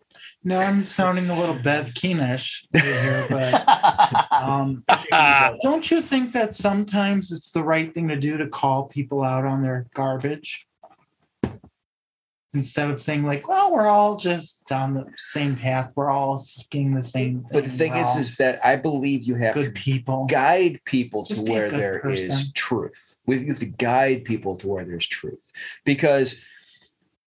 No, 0.47 0.61
I'm 0.61 0.85
sounding 0.85 1.29
a 1.29 1.37
little 1.37 1.57
Bev 1.57 1.93
Keenish 1.95 2.67
here, 2.73 3.27
but 3.29 4.33
um, 4.33 4.85
don't 5.61 5.91
you 5.91 6.01
think 6.01 6.31
that 6.35 6.55
sometimes 6.55 7.33
it's 7.33 7.51
the 7.51 7.65
right 7.65 7.93
thing 7.93 8.07
to 8.07 8.17
do 8.17 8.37
to 8.37 8.47
call 8.47 8.85
people 8.85 9.25
out 9.25 9.45
on 9.45 9.65
their 9.65 9.89
garbage 9.93 10.65
instead 12.55 12.89
of 12.89 13.01
saying 13.01 13.25
like, 13.25 13.49
"Well, 13.49 13.73
we're 13.73 13.89
all 13.89 14.19
just 14.19 14.71
on 14.71 14.95
the 14.95 15.07
same 15.17 15.57
path. 15.57 15.93
We're 15.97 16.11
all 16.11 16.39
seeking 16.39 16.93
the 16.93 17.03
same." 17.03 17.41
Thing. 17.41 17.49
But 17.51 17.65
the 17.65 17.71
thing 17.71 17.95
We're 17.95 18.03
is, 18.03 18.15
is 18.15 18.37
that 18.37 18.65
I 18.65 18.77
believe 18.77 19.25
you 19.25 19.35
have 19.35 19.55
good 19.55 19.65
to 19.65 19.71
people. 19.73 20.27
guide 20.27 20.81
people 20.85 21.25
to 21.25 21.35
Just 21.35 21.49
where 21.49 21.69
there 21.69 22.09
is 22.09 22.29
person. 22.29 22.51
truth. 22.55 23.19
We 23.27 23.49
have 23.49 23.59
to 23.59 23.67
guide 23.67 24.25
people 24.25 24.55
to 24.59 24.69
where 24.69 24.85
there's 24.85 25.09
truth, 25.09 25.51
because 25.85 26.41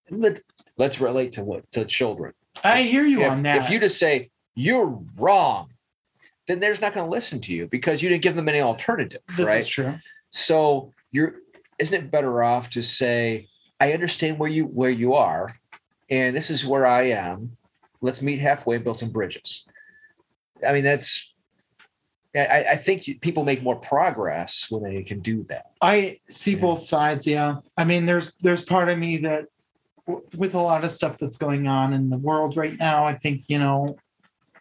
let, 0.09 0.39
let's 0.77 1.01
relate 1.01 1.33
to 1.33 1.43
what 1.43 1.69
to 1.73 1.83
children. 1.83 2.31
I 2.64 2.84
hear 2.84 3.06
you 3.06 3.22
if, 3.22 3.31
on 3.31 3.44
that. 3.44 3.64
if 3.64 3.69
you 3.69 3.80
just 3.80 3.99
say 3.99 4.30
you're 4.56 4.99
wrong, 5.18 5.69
then 6.48 6.60
they're 6.60 6.73
not 6.81 6.94
going 6.94 7.06
to 7.06 7.10
listen 7.10 7.40
to 7.41 7.53
you 7.53 7.68
because 7.68 8.02
you 8.02 8.10
didn't 8.10 8.23
give 8.23 8.36
them 8.36 8.49
any 8.49 8.61
alternative, 8.61 9.22
this 9.38 9.48
right? 9.48 9.60
is 9.60 9.68
true. 9.68 9.95
So 10.31 10.91
you're 11.11 11.36
isn't 11.77 11.94
it 11.95 12.11
better 12.11 12.44
off 12.44 12.69
to 12.72 12.81
say, 12.81 13.48
I 13.80 13.94
understand 13.94 14.38
where 14.38 14.49
you 14.49 14.65
where 14.65 14.90
you 14.90 15.14
are, 15.14 15.49
and 16.10 16.36
this 16.36 16.49
is 16.49 16.65
where 16.65 16.86
I 16.86 17.03
am. 17.11 17.56
Let's 18.02 18.22
meet 18.22 18.40
halfway 18.40 18.76
and 18.76 18.84
build 18.84 18.99
some 18.99 19.11
bridges. 19.11 19.65
I 20.68 20.73
mean, 20.73 20.84
that's 20.84 21.34
I, 22.36 22.65
I 22.72 22.76
think 22.76 23.22
people 23.22 23.44
make 23.44 23.64
more 23.64 23.76
progress 23.76 24.68
when 24.69 24.84
they 24.84 25.02
can 25.03 25.19
do 25.19 25.44
that. 25.45 25.72
I 25.81 26.19
see 26.30 26.53
Yeah. 26.53 26.61
both 26.61 26.84
sides. 26.86 27.26
Yeah. 27.26 27.57
I 27.77 27.84
mean, 27.86 28.06
there's 28.06 28.34
there's 28.41 28.64
part 28.65 28.90
of 28.90 28.98
me 28.99 29.18
that 29.18 29.48
with 30.36 30.56
a 30.56 30.60
lot 30.60 30.84
of 30.84 30.91
stuff 30.91 31.18
that's 31.19 31.38
going 31.38 31.68
on 31.68 31.94
in 31.94 32.10
the 32.10 32.18
world 32.18 32.57
right 32.57 32.77
now, 32.77 33.06
I 33.06 33.14
think, 33.14 33.44
you 33.48 33.60
know, 33.60 33.98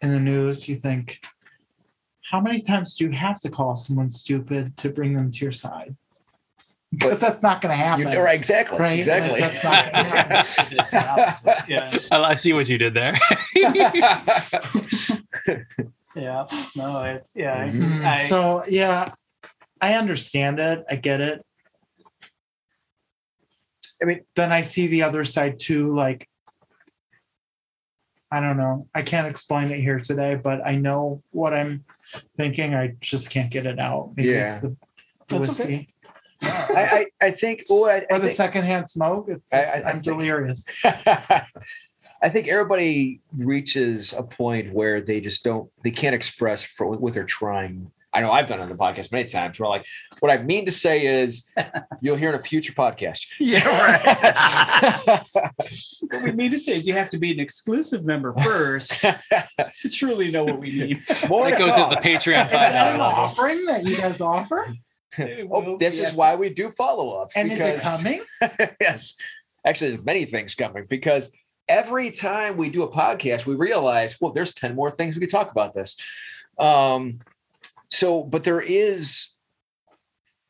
in 0.01 0.11
the 0.11 0.19
news, 0.19 0.69
you 0.69 0.75
think, 0.75 1.19
how 2.29 2.39
many 2.39 2.61
times 2.61 2.95
do 2.95 3.05
you 3.05 3.11
have 3.11 3.39
to 3.41 3.49
call 3.49 3.75
someone 3.75 4.11
stupid 4.11 4.77
to 4.77 4.89
bring 4.89 5.15
them 5.15 5.31
to 5.31 5.39
your 5.39 5.51
side? 5.51 5.95
Because 6.91 7.19
that's 7.19 7.43
not 7.43 7.61
going 7.61 7.71
to 7.71 7.75
happen. 7.75 8.11
You're, 8.11 8.23
right, 8.23 8.35
exactly, 8.35 8.79
Right, 8.79 8.97
exactly. 8.97 9.39
that's 9.39 9.63
not 9.63 9.91
gonna 9.91 10.03
happen. 10.03 11.65
yeah. 11.67 11.97
I, 12.11 12.23
I 12.23 12.33
see 12.33 12.53
what 12.53 12.67
you 12.67 12.77
did 12.77 12.93
there. 12.93 13.17
Yeah. 16.15 16.47
No, 16.75 17.03
it's 17.03 17.33
yeah. 17.35 17.69
Mm, 17.69 18.03
I, 18.03 18.25
so 18.25 18.63
yeah, 18.67 19.13
I 19.81 19.93
understand 19.93 20.59
it. 20.59 20.83
I 20.89 20.95
get 20.95 21.21
it. 21.21 21.45
I 24.01 24.05
mean- 24.05 24.23
then 24.35 24.51
I 24.51 24.61
see 24.61 24.87
the 24.87 25.03
other 25.03 25.23
side 25.23 25.59
too. 25.59 25.93
Like, 25.93 26.27
I 28.31 28.39
don't 28.39 28.57
know. 28.57 28.87
I 28.93 29.01
can't 29.01 29.27
explain 29.27 29.71
it 29.71 29.79
here 29.79 29.99
today, 29.99 30.35
but 30.35 30.65
I 30.65 30.75
know 30.75 31.23
what 31.31 31.53
I'm 31.53 31.83
thinking. 32.37 32.75
I 32.75 32.93
just 33.01 33.29
can't 33.31 33.49
get 33.49 33.65
it 33.65 33.79
out. 33.79 34.11
Maybe 34.15 34.29
it's 34.29 34.59
the, 34.59 34.75
the 35.27 35.37
whiskey 35.37 35.63
okay. 35.63 35.87
I, 36.41 37.05
I, 37.21 37.25
I 37.27 37.31
think. 37.31 37.65
Oh, 37.69 37.85
I, 37.85 37.95
I 37.97 38.05
or 38.11 38.19
the 38.19 38.25
think- 38.27 38.31
secondhand 38.37 38.89
smoke. 38.89 39.29
It- 39.29 39.41
I- 39.51 39.57
I- 39.57 39.61
it's- 39.61 39.83
I 39.83 39.89
I'm 39.89 39.93
think- 40.01 40.03
delirious. 40.03 40.65
I 42.21 42.27
think 42.27 42.49
everybody 42.49 43.21
reaches 43.35 44.11
a 44.13 44.21
point 44.23 44.73
where 44.73 44.99
they 44.99 45.21
just 45.21 45.41
don't, 45.43 45.69
they 45.85 45.91
can't 45.91 46.13
express 46.13 46.61
for 46.61 46.85
what 46.97 47.13
they're 47.13 47.23
trying. 47.23 47.89
I 48.19 48.21
know 48.21 48.33
I've 48.33 48.47
done 48.47 48.59
it 48.59 48.63
on 48.63 48.69
the 48.69 48.75
podcast 48.75 49.13
many 49.13 49.29
times. 49.29 49.57
Where 49.57 49.69
like, 49.69 49.85
what 50.19 50.29
I 50.29 50.43
mean 50.43 50.65
to 50.65 50.73
say 50.73 51.23
is, 51.23 51.49
you'll 52.01 52.17
hear 52.17 52.27
in 52.29 52.35
a 52.35 52.43
future 52.43 52.73
podcast. 52.73 53.25
Yeah, 53.39 54.03
what 56.09 56.23
we 56.23 56.33
mean 56.33 56.51
to 56.51 56.59
say 56.59 56.75
is 56.75 56.85
you 56.85 56.93
have 56.95 57.09
to 57.11 57.17
be 57.17 57.31
an 57.31 57.39
exclusive 57.39 58.03
member 58.03 58.33
first 58.43 58.91
to 58.99 59.89
truly 59.89 60.31
know 60.31 60.43
what 60.43 60.59
we 60.59 60.69
mean. 60.69 61.01
More 61.29 61.49
that 61.49 61.57
goes 61.57 61.75
come. 61.75 61.89
at 61.89 62.01
the 62.01 62.09
Patreon 62.09 62.47
Is 62.47 62.51
five 62.51 62.51
that 62.51 62.73
dollar 62.73 62.95
an 62.95 62.99
offering 62.99 63.65
that 63.67 63.85
you 63.85 63.95
guys 63.95 64.19
offer? 64.19 64.67
Oh, 65.17 65.77
this 65.77 66.01
is 66.01 66.11
why 66.11 66.35
we 66.35 66.49
do 66.49 66.69
follow 66.71 67.21
ups. 67.21 67.37
And 67.37 67.53
is 67.53 67.61
it 67.61 67.79
coming? 67.79 68.21
yes. 68.81 69.15
Actually, 69.65 69.91
there's 69.91 70.05
many 70.05 70.25
things 70.25 70.55
coming 70.55 70.85
because 70.89 71.31
every 71.69 72.11
time 72.11 72.57
we 72.57 72.69
do 72.69 72.83
a 72.83 72.91
podcast, 72.91 73.45
we 73.45 73.55
realize, 73.55 74.19
well, 74.19 74.33
there's 74.33 74.53
10 74.53 74.75
more 74.75 74.91
things 74.91 75.15
we 75.15 75.21
could 75.21 75.29
talk 75.29 75.51
about 75.51 75.73
this. 75.73 75.95
Um, 76.57 77.19
so, 77.89 78.23
but 78.23 78.43
there 78.43 78.61
is, 78.61 79.27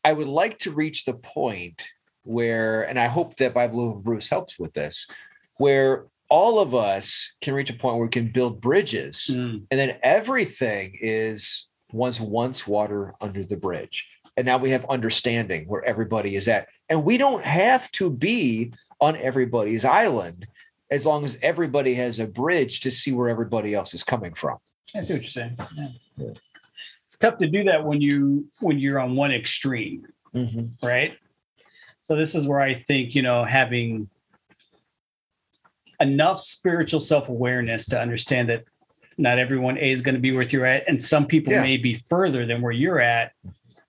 I 0.03 0.13
would 0.13 0.27
like 0.27 0.59
to 0.59 0.71
reach 0.71 1.05
the 1.05 1.13
point 1.13 1.87
where, 2.23 2.83
and 2.83 2.99
I 2.99 3.07
hope 3.07 3.37
that 3.37 3.53
Bible 3.53 3.91
of 3.91 4.03
Brews 4.03 4.29
helps 4.29 4.59
with 4.59 4.73
this, 4.73 5.07
where 5.57 6.05
all 6.29 6.59
of 6.59 6.75
us 6.75 7.33
can 7.41 7.53
reach 7.53 7.69
a 7.69 7.73
point 7.73 7.95
where 7.95 8.05
we 8.05 8.09
can 8.09 8.27
build 8.27 8.61
bridges 8.61 9.31
Mm. 9.33 9.63
and 9.71 9.79
then 9.79 9.97
everything 10.03 10.97
is 11.01 11.67
was 11.91 12.21
once 12.21 12.67
water 12.67 13.15
under 13.19 13.43
the 13.43 13.57
bridge 13.57 14.07
and 14.37 14.45
now 14.45 14.59
we 14.59 14.69
have 14.69 14.85
understanding 14.89 15.67
where 15.67 15.83
everybody 15.83 16.35
is 16.35 16.47
at 16.47 16.67
and 16.87 17.03
we 17.03 17.17
don't 17.17 17.43
have 17.43 17.91
to 17.93 18.11
be 18.11 18.71
on 19.01 19.15
everybody's 19.17 19.83
island 19.85 20.45
as 20.91 21.03
long 21.03 21.25
as 21.25 21.39
everybody 21.41 21.95
has 21.95 22.19
a 22.19 22.27
bridge 22.27 22.81
to 22.81 22.91
see 22.91 23.11
where 23.11 23.27
everybody 23.27 23.73
else 23.73 23.95
is 23.95 24.03
coming 24.03 24.35
from 24.35 24.59
I 24.95 25.01
see 25.01 25.13
what 25.13 25.23
you're 25.23 25.29
saying. 25.29 25.57
Yeah. 26.17 26.27
It's 27.09 27.17
tough 27.17 27.39
to 27.39 27.47
do 27.47 27.63
that 27.63 27.83
when 27.83 28.01
you 28.01 28.47
when 28.59 28.77
you're 28.77 28.99
on 28.99 29.15
one 29.15 29.31
extreme, 29.31 30.05
mm-hmm. 30.31 30.85
right? 30.85 31.17
So 32.03 32.15
this 32.15 32.35
is 32.35 32.45
where 32.45 32.59
I 32.59 32.75
think 32.75 33.15
you 33.15 33.23
know 33.23 33.43
having 33.43 34.07
enough 35.99 36.39
spiritual 36.39 36.99
self 37.01 37.27
awareness 37.27 37.87
to 37.87 37.99
understand 37.99 38.49
that 38.49 38.65
not 39.17 39.39
everyone 39.39 39.79
A 39.79 39.89
is 39.89 40.01
going 40.03 40.13
to 40.13 40.21
be 40.21 40.31
where 40.31 40.43
you're 40.43 40.67
at, 40.67 40.87
and 40.87 41.03
some 41.03 41.25
people 41.25 41.51
Yeah. 41.51 41.63
may 41.63 41.77
be 41.77 41.95
further 41.95 42.45
than 42.45 42.61
where 42.61 42.71
you're 42.71 42.99
at, 42.99 43.31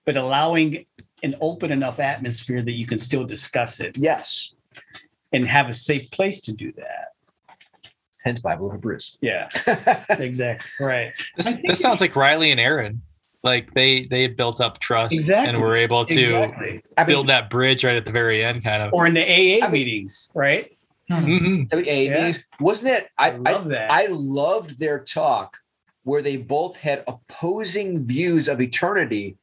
but 0.03 0.15
allowing 0.15 0.87
an 1.21 1.35
open 1.41 1.71
enough 1.71 1.99
atmosphere 1.99 2.63
that 2.63 2.71
you 2.71 2.87
can 2.87 2.97
still 2.97 3.23
discuss 3.23 3.79
it 3.79 3.95
yes 3.99 4.55
and 5.31 5.45
have 5.45 5.69
a 5.69 5.73
safe 5.73 6.09
place 6.09 6.41
to 6.41 6.53
do 6.53 6.71
that. 6.71 7.09
hence 8.23 8.39
bible 8.39 8.71
of 8.71 8.81
brews 8.81 9.15
Yeah, 9.21 9.47
exactly. 10.09 10.67
Right. 10.83 11.13
This, 11.37 11.55
this 11.63 11.79
sounds 11.79 12.01
like 12.01 12.15
Riley 12.15 12.49
and 12.49 12.59
Erin. 12.59 13.03
Like 13.43 13.73
they 13.73 14.05
they 14.05 14.21
had 14.21 14.37
built 14.37 14.61
up 14.61 14.77
trust 14.79 15.13
Exactly. 15.15 15.49
and 15.49 15.59
were 15.61 15.75
able 15.75 16.05
to 16.05 16.35
Exactly. 16.43 16.83
I 16.97 17.01
mean, 17.01 17.07
build 17.07 17.27
that 17.27 17.49
bridge 17.49 17.83
right 17.83 17.95
at 17.95 18.05
the 18.05 18.11
very 18.11 18.43
end, 18.43 18.63
kind 18.63 18.83
of. 18.83 18.93
Or 18.93 19.07
in 19.07 19.13
the 19.15 19.21
AA 19.23 19.57
I 19.65 19.67
mean- 19.67 19.71
meetings, 19.71 20.29
right? 20.35 20.71
Mhm. 21.09 21.67
WA 21.73 21.81
Yeah. 21.91 22.09
meetings, 22.27 22.43
wasn't 22.59 22.89
it 22.89 23.09
I, 23.17 23.31
I 23.31 23.35
love 23.37 23.69
that. 23.69 23.91
I 23.91 24.05
loved 24.09 24.79
their 24.79 24.99
talk 24.99 25.57
where 26.03 26.21
they 26.21 26.37
both 26.37 26.75
had 26.77 27.03
opposing 27.07 28.05
views 28.05 28.47
of 28.47 28.61
eternity, 28.61 29.35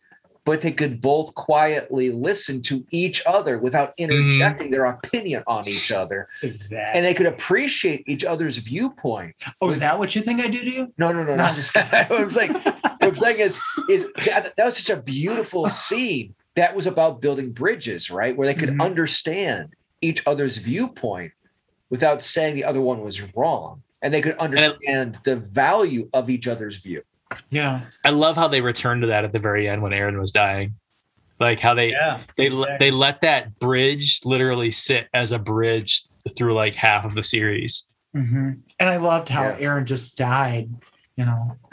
but 0.44 0.60
they 0.62 0.72
could 0.72 1.00
both 1.00 1.34
quietly 1.34 2.08
listen 2.10 2.62
to 2.62 2.84
each 2.90 3.22
other 3.26 3.58
without 3.58 3.92
interjecting 3.98 4.70
their 4.70 4.86
opinion 4.86 5.42
on 5.46 5.68
each 5.68 5.92
other. 5.92 6.26
exactly. 6.42 6.96
And 6.98 7.04
they 7.04 7.12
could 7.14 7.26
appreciate 7.26 8.02
each 8.08 8.24
other's 8.24 8.56
viewpoint. 8.56 9.34
Oh, 9.60 9.68
is 9.68 9.78
that 9.80 9.98
what 9.98 10.16
you 10.16 10.22
think 10.22 10.40
I 10.40 10.48
do 10.48 10.60
to 10.60 10.70
you? 10.70 10.92
No, 10.96 11.12
no, 11.12 11.18
no, 11.22 11.30
No, 11.32 11.36
no. 11.36 11.44
I'm 11.44 11.54
just 11.54 11.74
kidding. 11.74 11.90
I'm 12.10 12.30
saying, 12.30 12.56
what 13.16 13.34
I'm 13.34 13.40
is, 13.40 13.58
is 13.88 14.08
that, 14.26 14.54
that 14.56 14.64
was 14.64 14.76
such 14.76 14.96
a 14.96 15.00
beautiful 15.00 15.68
scene 15.68 16.34
that 16.54 16.74
was 16.74 16.86
about 16.86 17.20
building 17.20 17.52
bridges, 17.52 18.10
right? 18.10 18.36
Where 18.36 18.46
they 18.46 18.54
could 18.54 18.70
Mhm. 18.70 18.82
understand 18.84 19.74
each 20.00 20.26
other's 20.26 20.56
viewpoint 20.56 21.32
without 21.90 22.22
saying 22.22 22.54
the 22.54 22.64
other 22.64 22.80
one 22.80 23.02
was 23.02 23.22
wrong. 23.34 23.82
And 24.02 24.12
they 24.14 24.20
could 24.20 24.36
understand 24.38 25.18
the 25.24 25.36
value 25.36 26.08
of 26.12 26.30
each 26.30 26.46
other's 26.46 26.76
view. 26.76 27.02
Yeah. 27.50 27.82
I 28.04 28.10
love 28.10 28.36
how 28.36 28.46
they 28.48 28.60
returned 28.60 29.02
to 29.02 29.08
that 29.08 29.24
at 29.24 29.32
the 29.32 29.38
very 29.38 29.68
end 29.68 29.82
when 29.82 29.92
Erin 29.92 30.18
was 30.18 30.30
dying. 30.32 30.74
Like 31.40 31.60
how 31.60 31.74
they 31.74 31.90
yeah. 31.90 32.20
they 32.36 32.46
exactly. 32.46 32.76
they 32.78 32.90
let 32.90 33.20
that 33.22 33.58
bridge 33.60 34.20
literally 34.24 34.70
sit 34.70 35.08
as 35.14 35.30
a 35.32 35.38
bridge 35.38 36.04
through 36.36 36.54
like 36.54 36.74
half 36.74 37.04
of 37.04 37.14
the 37.14 37.22
series. 37.22 37.84
hmm 38.12 38.52
And 38.80 38.88
I 38.88 38.96
loved 38.96 39.28
how 39.28 39.48
Yeah. 39.50 39.56
Erin 39.60 39.86
just 39.86 40.16
died. 40.16 40.68
You 41.18 41.24
know. 41.24 41.56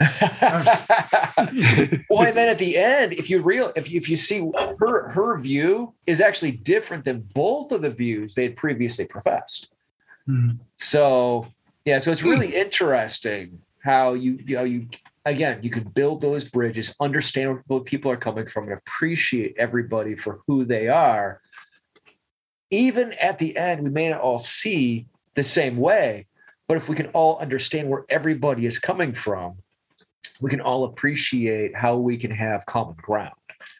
well, 2.10 2.24
and 2.26 2.36
then 2.36 2.48
at 2.48 2.58
the 2.58 2.76
end, 2.76 3.12
if 3.12 3.30
you 3.30 3.40
real 3.40 3.72
if 3.76 3.88
you, 3.88 3.96
if 3.96 4.08
you 4.08 4.16
see 4.16 4.40
her 4.80 5.08
her 5.10 5.38
view 5.38 5.94
is 6.04 6.20
actually 6.20 6.50
different 6.50 7.04
than 7.04 7.20
both 7.32 7.70
of 7.70 7.82
the 7.82 7.90
views 7.90 8.34
they 8.34 8.42
had 8.42 8.56
previously 8.56 9.04
professed. 9.04 9.70
Mhm. 10.28 10.58
So 10.74 11.46
yeah, 11.84 12.00
so 12.00 12.10
it's 12.10 12.24
really 12.24 12.56
interesting 12.56 13.60
how 13.84 14.14
you 14.14 14.40
you 14.44 14.56
know 14.56 14.64
you 14.64 14.88
again 15.24 15.60
you 15.62 15.70
can 15.70 15.84
build 15.84 16.22
those 16.22 16.44
bridges, 16.44 16.92
understand 16.98 17.60
where 17.68 17.78
people 17.78 18.10
are 18.10 18.16
coming 18.16 18.48
from, 18.48 18.64
and 18.64 18.72
appreciate 18.72 19.54
everybody 19.56 20.16
for 20.16 20.40
who 20.48 20.64
they 20.64 20.88
are. 20.88 21.40
Even 22.72 23.12
at 23.22 23.38
the 23.38 23.56
end, 23.56 23.84
we 23.84 23.90
may 23.90 24.08
not 24.08 24.20
all 24.20 24.40
see 24.40 25.06
the 25.34 25.44
same 25.44 25.76
way, 25.76 26.26
but 26.68 26.76
if 26.76 26.88
we 26.88 26.96
can 26.96 27.06
all 27.08 27.38
understand 27.38 27.88
where 27.88 28.04
everybody 28.08 28.66
is 28.66 28.78
coming 28.78 29.14
from, 29.14 29.56
we 30.40 30.50
can 30.50 30.60
all 30.60 30.84
appreciate 30.84 31.74
how 31.76 31.96
we 31.96 32.16
can 32.16 32.30
have 32.30 32.66
common 32.66 32.94
ground. 32.96 33.32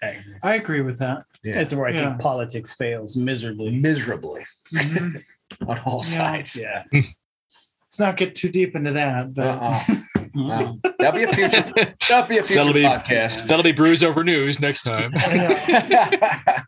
I 0.02 0.06
agree. 0.08 0.34
I 0.42 0.54
agree 0.54 0.80
with 0.80 0.98
that. 0.98 1.24
That's 1.44 1.72
where 1.72 1.86
I 1.86 1.90
Yeah. 1.90 2.08
think 2.10 2.20
politics 2.20 2.72
fails 2.72 3.16
miserably. 3.16 3.70
Miserably 3.78 4.44
Mhm. 4.72 5.22
on 5.66 5.78
all 5.80 5.98
Yeah. 5.98 6.18
sides. 6.18 6.56
Yeah. 6.56 6.82
Let's 6.92 8.00
not 8.00 8.16
get 8.16 8.34
too 8.34 8.48
deep 8.48 8.74
into 8.74 8.92
that, 8.92 9.34
but 9.34 9.58
Uh-uh. 9.58 9.96
Wow. 10.36 10.78
That'll 10.98 11.12
be 11.12 11.22
a 11.24 11.32
future. 11.32 11.72
That'll 12.08 12.28
be 12.28 12.38
a 12.38 12.42
future 12.44 12.54
That'll 12.54 12.72
be- 12.72 12.82
podcast. 12.82 13.46
That'll 13.48 13.62
be 13.64 13.72
bruise 13.72 14.02
over 14.02 14.22
news 14.22 14.60
next 14.60 14.82
time. 14.82 15.12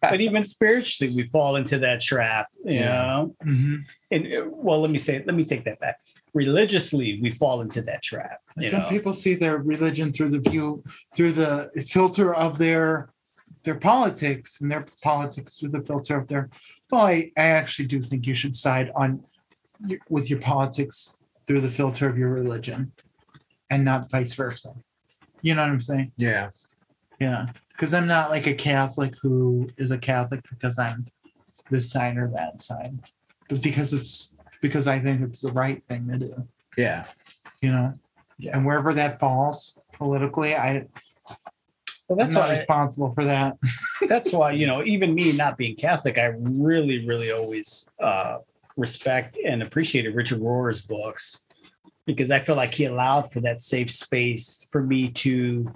But 0.01 0.21
even 0.21 0.45
spiritually, 0.47 1.15
we 1.15 1.29
fall 1.29 1.57
into 1.57 1.79
that 1.81 2.01
trap. 2.01 2.47
You 2.65 2.75
Yeah. 2.81 2.87
know. 2.89 3.35
Mhm. 3.45 3.85
And 4.11 4.27
uh, 4.27 4.45
well, 4.49 4.81
let 4.81 4.91
me 4.91 4.99
say, 4.99 5.23
let 5.27 5.35
me 5.35 5.45
take 5.45 5.65
that 5.65 5.81
back. 5.81 5.99
Religiously, 6.35 7.19
we 7.21 7.31
fall 7.33 7.61
into 7.61 7.83
that 7.83 8.03
trap. 8.03 8.39
You 8.57 8.69
some 8.69 8.81
know? 8.83 8.89
people 8.89 9.13
see 9.13 9.35
their 9.35 9.59
religion 9.59 10.13
through 10.13 10.31
the 10.31 10.51
view 10.51 10.83
through 11.15 11.33
the 11.33 11.71
filter 11.91 12.35
of 12.35 12.59
their 12.59 13.11
their 13.65 13.75
politics 13.75 14.61
and 14.61 14.71
their 14.71 14.87
politics 15.03 15.57
through 15.59 15.71
the 15.71 15.83
filter 15.83 16.17
of 16.17 16.27
their 16.29 16.49
well 16.91 17.03
i, 17.07 17.29
I 17.37 17.43
actually 17.61 17.87
do 17.87 18.01
think 18.01 18.27
you 18.27 18.33
should 18.33 18.55
side 18.55 18.91
on 18.95 19.23
with 20.09 20.31
your 20.31 20.39
politics 20.39 21.19
through 21.47 21.61
the 21.63 21.71
filter 21.71 22.09
of 22.09 22.17
your 22.17 22.31
religion 22.31 22.93
and 23.71 23.85
not 23.85 24.11
vice 24.11 24.33
versa 24.35 24.73
you 25.43 25.55
know 25.55 25.63
what 25.63 25.71
i'm 25.71 25.81
saying 25.81 26.13
yeah. 26.17 26.51
yeah 27.21 27.47
because 27.73 27.95
i'm 27.95 28.07
not 28.07 28.31
like 28.31 28.47
a 28.47 28.55
catholic 28.55 29.15
who 29.23 29.69
is 29.77 29.91
a 29.91 29.99
catholic 29.99 30.41
because 30.51 30.79
i'm 30.79 31.07
this 31.71 31.91
side 31.91 32.17
or 32.17 32.29
that 32.29 32.61
side 32.61 32.99
but 33.49 33.63
because 33.63 33.93
it's 33.93 34.37
because 34.61 34.87
i 34.87 34.99
think 34.99 35.21
it's 35.23 35.41
the 35.41 35.53
right 35.53 35.83
thing 35.89 36.09
to 36.09 36.19
do 36.19 36.49
Yeah. 36.77 37.05
you 37.61 37.73
know 37.73 37.95
and 38.53 38.65
wherever 38.65 38.95
that 38.95 39.19
falls 39.19 39.85
politically 39.93 40.55
i 40.55 40.87
well, 42.09 42.17
that's 42.17 42.17
i'm 42.17 42.17
that's 42.17 42.35
not 42.35 42.45
why. 42.47 42.51
responsible 42.53 43.13
for 43.13 43.25
that 43.25 43.59
that's 44.09 44.33
why 44.33 44.53
you 44.53 44.67
know, 44.67 44.83
even 44.85 45.15
me 45.15 45.33
not 45.33 45.57
being 45.59 45.77
Catholic, 45.77 46.19
I 46.19 46.33
really, 46.41 47.07
really 47.07 47.31
always 47.33 47.91
uh, 48.01 48.39
respect 48.77 49.39
and 49.45 49.63
appreciated 49.63 50.15
Richard 50.15 50.41
Rohr's 50.41 50.81
books 50.83 51.45
because 52.09 52.31
I 52.31 52.39
feel 52.41 52.57
like 52.57 52.73
he 52.73 52.87
allowed 52.87 53.31
for 53.33 53.41
that 53.41 53.61
safe 53.61 53.91
space 53.91 54.67
for 54.73 54.83
me 54.83 55.11
to 55.11 55.71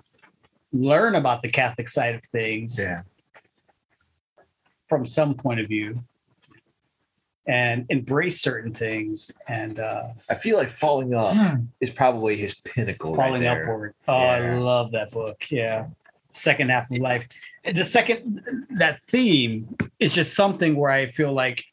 learn 0.73 1.15
about 1.15 1.43
the 1.43 1.51
Catholic 1.51 1.89
side 1.91 2.15
of 2.15 2.25
things 2.25 2.81
Yeah. 2.81 3.03
from 4.89 5.05
some 5.05 5.35
point 5.35 5.61
of 5.61 5.69
view 5.69 6.03
and 7.47 7.85
embrace 7.91 8.41
certain 8.41 8.73
things 8.73 9.31
and 9.47 9.79
uh, 9.79 10.05
I 10.31 10.35
feel 10.37 10.57
like 10.57 10.69
falling 10.69 11.13
up 11.13 11.37
Hmm. 11.37 11.65
is 11.81 11.91
probably 11.91 12.37
his 12.39 12.55
pinnacle. 12.55 13.15
right 13.15 13.27
falling 13.27 13.43
there. 13.43 13.63
upward. 13.63 13.95
Oh, 14.09 14.15
I 14.15 14.55
love 14.55 14.93
that 14.93 15.11
book. 15.11 15.51
Yeah. 15.51 15.89
Second 16.31 16.71
half 16.71 16.91
of 16.91 16.97
life. 16.99 17.29
The 17.65 17.85
second 17.85 18.67
that 18.79 19.03
theme 19.03 19.77
is 20.01 20.15
just 20.15 20.33
something 20.35 20.77
where 20.77 20.91
I 20.91 21.07
feel 21.09 21.33
like 21.35 21.65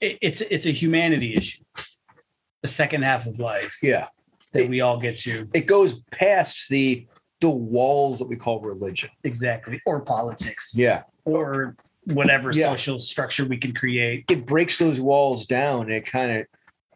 it's 0.00 0.40
it's 0.42 0.66
a 0.66 0.70
humanity 0.72 1.34
issue. 1.34 1.62
The 2.62 2.68
second 2.68 3.02
half 3.02 3.26
of 3.26 3.38
life 3.38 3.76
Yeah. 3.82 4.08
that 4.52 4.68
we 4.68 4.80
all 4.80 4.98
get 4.98 5.18
to 5.20 5.48
It 5.52 5.66
goes 5.66 6.00
past 6.10 6.68
the 6.68 7.06
the 7.40 7.50
walls 7.50 8.20
that 8.20 8.28
we 8.28 8.36
call 8.36 8.60
religion. 8.60 9.10
exactly, 9.24 9.82
or 9.84 10.00
politics, 10.00 10.72
Yeah. 10.76 11.02
or 11.24 11.74
whatever 12.04 12.52
Yeah. 12.52 12.68
social 12.68 13.00
structure 13.00 13.44
we 13.44 13.56
can 13.56 13.74
create. 13.74 14.30
It 14.30 14.46
breaks 14.46 14.78
those 14.78 15.00
walls 15.00 15.46
down 15.46 15.86
and 15.86 15.92
it 15.92 16.06
kind 16.06 16.38
of 16.38 16.46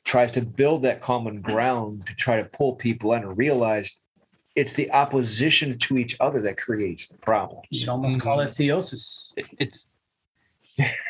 tries 0.05 0.31
to 0.33 0.41
build 0.41 0.83
that 0.83 1.01
common 1.01 1.41
ground 1.41 2.07
to 2.07 2.15
try 2.15 2.41
to 2.41 2.49
pull 2.51 2.77
people 2.77 3.13
in 3.15 3.25
and 3.25 3.37
realize 3.37 3.99
it's 4.55 4.73
the 4.73 4.89
opposition 4.93 5.77
to 5.79 5.99
each 5.99 6.17
other 6.21 6.41
that 6.43 6.57
creates 6.57 7.09
the 7.09 7.19
problems. 7.19 7.67
You 7.71 7.81
could 7.81 7.89
almost 7.89 8.21
call 8.21 8.39
it 8.41 8.51
mm-hmm. 8.51 8.63
theosis. 8.63 9.35
It's 9.59 9.89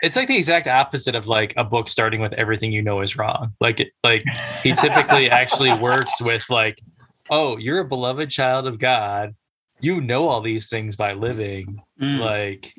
it's 0.03 0.17
like 0.17 0.29
the 0.29 0.37
exact 0.37 0.67
opposite 0.67 1.15
of 1.15 1.27
like 1.27 1.55
a 1.57 1.65
book 1.65 1.89
starting 1.89 2.21
with 2.21 2.33
everything 2.35 2.73
you 2.73 2.83
know 2.83 3.01
is 3.01 3.17
wrong. 3.17 3.53
Like 3.61 3.81
it, 3.81 3.93
like 4.05 4.23
he 4.63 4.73
typically 4.75 5.31
actually 5.31 5.73
works 5.75 6.21
with 6.21 6.49
like, 6.49 6.81
oh, 7.31 7.57
you're 7.57 7.81
a 7.81 7.85
beloved 7.85 8.31
child 8.31 8.67
of 8.67 8.79
God. 8.79 9.35
You 9.81 10.01
know 10.01 10.29
all 10.29 10.41
these 10.41 10.71
things 10.71 10.97
by 10.97 11.13
living. 11.13 11.83
Mm. 12.01 12.21
Like 12.21 12.75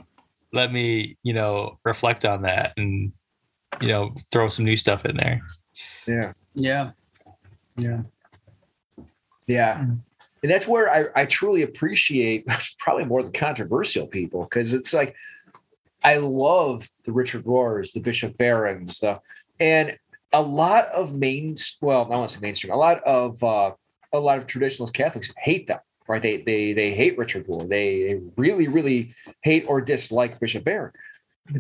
let 0.53 0.71
me, 0.71 1.17
you 1.23 1.33
know, 1.33 1.77
reflect 1.83 2.25
on 2.25 2.43
that 2.43 2.73
and, 2.77 3.11
you 3.81 3.89
know, 3.89 4.15
throw 4.31 4.47
some 4.47 4.65
new 4.65 4.77
stuff 4.77 5.05
in 5.05 5.17
there. 5.17 5.41
Yeah. 6.07 6.33
Yeah. 6.55 6.91
Yeah. 7.77 8.01
Yeah. 9.45 9.79
Mm. 9.79 9.99
And 10.43 10.51
that's 10.51 10.67
where 10.67 10.91
I, 10.91 11.21
I 11.21 11.25
truly 11.25 11.63
appreciate 11.63 12.47
probably 12.79 13.05
more 13.05 13.23
the 13.23 13.31
controversial 13.31 14.07
people 14.07 14.43
because 14.43 14.73
it's 14.73 14.93
like 14.93 15.15
I 16.07 16.15
love 16.17 16.87
the 17.03 17.11
Richard 17.11 17.43
Rohrs, 17.43 17.91
the 17.91 17.99
Bishop 17.99 18.37
Barrons, 18.37 18.99
the 18.99 19.19
and 19.59 19.97
a 20.31 20.41
lot 20.41 20.85
of 20.87 21.13
main 21.13 21.57
well, 21.81 22.05
I 22.05 22.15
want 22.15 22.29
to 22.29 22.37
say 22.37 22.41
mainstream, 22.41 22.71
a 22.71 22.77
lot 22.77 23.03
of 23.03 23.43
uh, 23.43 23.71
a 24.13 24.19
lot 24.19 24.37
of 24.37 24.47
traditionalist 24.47 24.93
Catholics 24.93 25.33
hate 25.37 25.67
them, 25.67 25.79
right? 26.07 26.21
They 26.21 26.37
they 26.49 26.71
they 26.71 26.91
hate 26.93 27.17
Richard 27.17 27.45
Rohr. 27.47 27.67
They, 27.67 28.03
they 28.07 28.21
really, 28.37 28.69
really 28.69 29.13
hate 29.41 29.65
or 29.67 29.81
dislike 29.81 30.39
Bishop 30.39 30.63
Barron. 30.63 30.93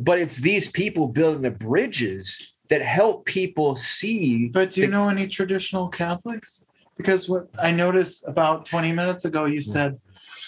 But 0.01 0.17
it's 0.19 0.37
these 0.37 0.71
people 0.71 1.07
building 1.09 1.41
the 1.41 1.51
bridges 1.51 2.53
that 2.69 2.81
help 2.81 3.25
people 3.25 3.75
see 3.75 4.47
But 4.47 4.71
do 4.71 4.81
you 4.81 4.87
the- 4.87 4.91
know 4.91 5.09
any 5.09 5.27
traditional 5.27 5.89
Catholics? 5.89 6.65
Because 6.95 7.27
what 7.29 7.49
I 7.61 7.71
noticed 7.71 8.27
about 8.27 8.65
20 8.65 8.91
minutes 8.91 9.23
ago, 9.25 9.45
you 9.45 9.61
said, 9.61 9.99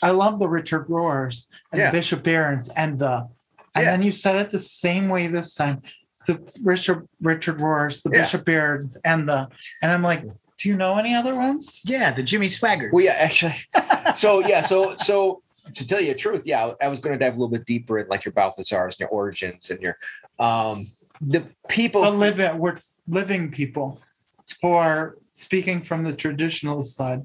I 0.02 0.10
love 0.12 0.40
the 0.40 0.48
Richard 0.50 0.88
Rohrs 0.88 1.48
and 1.72 1.80
Yeah. 1.80 1.92
the 1.92 1.98
Bishop 1.98 2.24
Barrons 2.24 2.70
and 2.70 2.98
the, 2.98 3.28
and 3.80 3.86
Yeah. 3.86 3.92
then 3.92 4.04
you 4.04 4.12
said 4.12 4.36
it 4.36 4.50
the 4.52 4.60
same 4.60 5.10
way 5.10 5.28
this 5.28 5.56
time. 5.56 5.82
The 6.28 6.40
Richard 6.64 7.08
Richard 7.22 7.58
Rohrs, 7.60 8.02
the 8.04 8.12
Yeah. 8.14 8.22
Bishop 8.22 8.46
Beards, 8.46 9.00
and 9.06 9.28
the, 9.28 9.48
and 9.82 9.92
I'm 9.92 10.04
like, 10.04 10.24
do 10.58 10.70
you 10.70 10.76
know 10.76 10.98
any 10.98 11.16
other 11.16 11.34
ones? 11.36 11.82
Yeah. 11.86 12.12
The 12.12 12.22
Jimmy 12.24 12.48
Swaggart. 12.48 12.92
Well, 12.92 13.04
yeah, 13.04 13.14
actually. 13.14 13.56
So 14.16 14.40
yeah, 14.46 14.62
so 14.62 14.96
so 14.96 15.44
to 15.76 15.86
tell 15.88 16.02
you 16.02 16.10
the 16.14 16.16
truth, 16.16 16.44
yeah, 16.46 16.72
I 16.82 16.88
was 16.88 17.00
going 17.00 17.18
to 17.18 17.24
dive 17.24 17.34
a 17.34 17.38
little 17.38 17.50
bit 17.50 17.66
deeper 17.66 18.00
in 18.00 18.08
like 18.08 18.26
your 18.26 18.32
Balthasars 18.34 19.00
and 19.00 19.02
your 19.02 19.10
Origens 19.12 19.70
and 19.70 19.80
your 19.82 19.98
um 20.40 20.88
the 21.22 21.44
people. 21.68 22.02
But 22.02 22.16
living, 22.16 22.58
we're 22.58 22.76
living 23.08 23.52
people 23.52 24.02
who 24.62 24.70
are 24.72 25.16
speaking 25.32 25.82
from 25.82 26.04
the 26.04 26.14
traditional 26.14 26.82
side. 26.82 27.22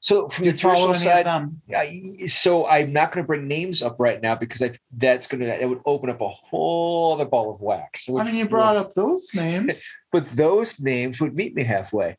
So 0.00 0.28
from 0.28 0.44
Do 0.44 0.50
the 0.50 0.56
you 0.56 0.60
traditional 0.60 0.94
side. 0.94 1.26
I, 1.74 2.26
so 2.26 2.66
I'm 2.66 2.92
not 2.92 3.12
going 3.12 3.24
to 3.24 3.26
bring 3.26 3.46
names 3.48 3.82
up 3.82 3.96
right 3.98 4.20
now 4.20 4.34
because 4.34 4.62
I 4.62 4.72
that's 4.96 5.26
going 5.26 5.40
to 5.40 5.46
that 5.46 5.68
would 5.68 5.80
open 5.86 6.10
up 6.10 6.20
a 6.20 6.28
whole 6.28 7.14
other 7.14 7.24
ball 7.24 7.54
of 7.54 7.60
wax. 7.60 8.08
I 8.08 8.24
mean, 8.24 8.34
you 8.34 8.44
will- 8.44 8.50
brought 8.50 8.76
up 8.76 8.94
those 8.94 9.32
names. 9.34 9.90
but 10.12 10.28
those 10.32 10.80
names 10.80 11.20
would 11.20 11.34
meet 11.34 11.54
me 11.54 11.64
halfway. 11.64 12.16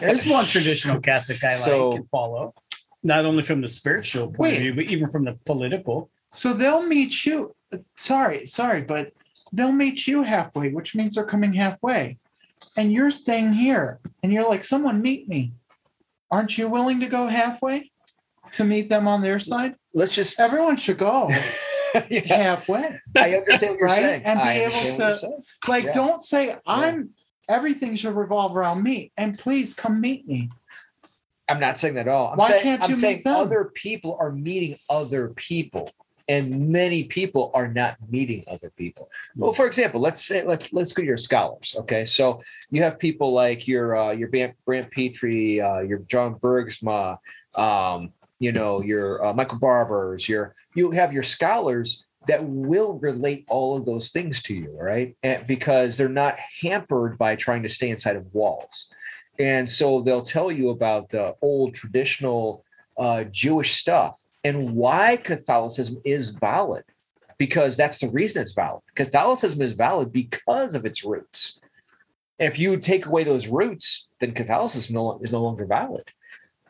There's 0.00 0.24
one 0.26 0.46
traditional 0.56 1.00
Catholic 1.00 1.42
I 1.44 1.48
So- 1.50 1.90
like 1.90 1.98
and 2.00 2.10
follow, 2.10 2.54
not 3.02 3.24
only 3.24 3.42
from 3.42 3.60
the 3.60 3.68
spiritual 3.68 4.26
point 4.28 4.38
Wait. 4.38 4.56
of 4.56 4.62
view, 4.62 4.74
but 4.74 4.84
even 4.84 5.08
from 5.08 5.24
the 5.24 5.38
political. 5.44 6.10
So 6.28 6.52
they'll 6.52 6.82
meet 6.86 7.24
you. 7.26 7.54
Sorry, 7.96 8.46
sorry, 8.46 8.82
but 8.82 9.12
they'll 9.52 9.72
meet 9.72 10.06
you 10.06 10.22
halfway, 10.22 10.70
which 10.70 10.94
means 10.94 11.14
they're 11.14 11.24
coming 11.24 11.52
halfway. 11.52 12.18
And 12.76 12.92
you're 12.92 13.10
staying 13.10 13.52
here. 13.52 13.98
And 14.22 14.32
you're 14.32 14.48
like, 14.48 14.64
someone 14.64 15.02
meet 15.02 15.28
me. 15.28 15.52
Aren't 16.32 16.56
you 16.56 16.66
willing 16.66 16.98
to 17.00 17.06
go 17.08 17.26
halfway 17.26 17.92
to 18.52 18.64
meet 18.64 18.88
them 18.88 19.06
on 19.06 19.20
their 19.20 19.38
side? 19.38 19.76
Let's 19.92 20.14
just 20.14 20.40
Everyone 20.40 20.78
should 20.78 20.96
go 20.96 21.28
yeah, 22.08 22.20
halfway. 22.26 22.98
I 23.14 23.34
understand 23.34 23.72
what 23.72 23.78
you're 23.78 23.88
Right? 23.88 23.96
saying. 23.96 24.22
And 24.24 24.38
be 24.40 24.44
I 24.44 24.52
able 24.54 24.74
what 24.76 24.98
you're 24.98 25.14
to- 25.14 25.42
Like, 25.68 25.84
Yeah. 25.84 25.92
don't 25.92 26.22
say, 26.22 26.56
I'm 26.66 27.10
everything 27.50 27.94
should 27.96 28.14
revolve 28.16 28.56
around 28.56 28.82
me. 28.82 29.12
And 29.18 29.38
please 29.38 29.74
come 29.74 30.00
meet 30.00 30.26
me. 30.26 30.48
I'm 31.50 31.60
not 31.60 31.76
saying 31.78 31.94
that 31.94 32.08
at 32.08 32.08
all. 32.08 32.32
I'm 32.32 32.38
Why 32.38 32.48
saying, 32.48 32.62
can't 32.62 32.82
I'm 32.82 32.90
you 32.90 32.96
saying 32.96 33.16
meet 33.16 33.24
them? 33.24 33.36
other 33.36 33.70
people 33.74 34.16
are 34.18 34.32
meeting 34.32 34.78
other 34.88 35.28
people, 35.30 35.90
and 36.28 36.68
many 36.68 37.04
people 37.04 37.50
are 37.54 37.68
not 37.68 37.96
meeting 38.08 38.44
other 38.48 38.70
people. 38.70 39.10
Well, 39.36 39.52
for 39.52 39.66
example, 39.66 40.00
let's 40.00 40.24
say 40.24 40.44
let's 40.44 40.72
let's 40.72 40.92
go 40.92 41.02
to 41.02 41.06
your 41.06 41.16
scholars. 41.16 41.74
Okay, 41.78 42.04
so 42.04 42.42
you 42.70 42.82
have 42.82 42.98
people 42.98 43.32
like 43.32 43.66
your 43.66 43.96
uh, 43.96 44.12
your 44.12 44.28
Brant, 44.28 44.90
Pitre, 44.90 45.60
uh, 45.60 45.80
your 45.80 45.98
John 46.06 46.34
Bergsma, 46.36 47.18
um, 47.54 48.12
you 48.38 48.52
know, 48.52 48.82
your 48.82 49.24
uh, 49.24 49.32
Michael 49.32 49.58
Barbers. 49.58 50.28
Your 50.28 50.54
you 50.74 50.90
have 50.92 51.12
your 51.12 51.22
scholars 51.22 52.04
that 52.28 52.44
will 52.44 52.98
relate 53.00 53.44
all 53.48 53.76
of 53.76 53.84
those 53.84 54.10
things 54.10 54.42
to 54.42 54.54
you, 54.54 54.70
right? 54.78 55.16
And 55.22 55.46
because 55.46 55.96
they're 55.96 56.08
not 56.08 56.36
hampered 56.60 57.18
by 57.18 57.34
trying 57.36 57.64
to 57.64 57.68
stay 57.68 57.90
inside 57.90 58.16
of 58.16 58.32
walls. 58.32 58.92
And 59.38 59.68
so 59.68 60.02
they'll 60.02 60.22
tell 60.22 60.52
you 60.52 60.70
about 60.70 61.08
the 61.08 61.34
old 61.42 61.74
traditional 61.74 62.64
uh, 62.98 63.24
Jewish 63.24 63.74
stuff 63.74 64.20
and 64.44 64.74
why 64.74 65.16
Catholicism 65.16 66.00
is 66.04 66.30
valid, 66.30 66.84
because 67.38 67.76
that's 67.76 67.98
the 67.98 68.08
reason 68.08 68.42
it's 68.42 68.52
valid. 68.52 68.82
Catholicism 68.94 69.62
is 69.62 69.72
valid 69.72 70.12
because 70.12 70.74
of 70.74 70.84
its 70.84 71.04
roots. 71.04 71.60
And 72.38 72.48
if 72.50 72.58
you 72.58 72.76
take 72.76 73.06
away 73.06 73.24
those 73.24 73.46
roots, 73.46 74.08
then 74.18 74.32
Catholicism 74.32 74.96
is 75.20 75.30
no 75.32 75.42
longer 75.42 75.64
valid. 75.64 76.10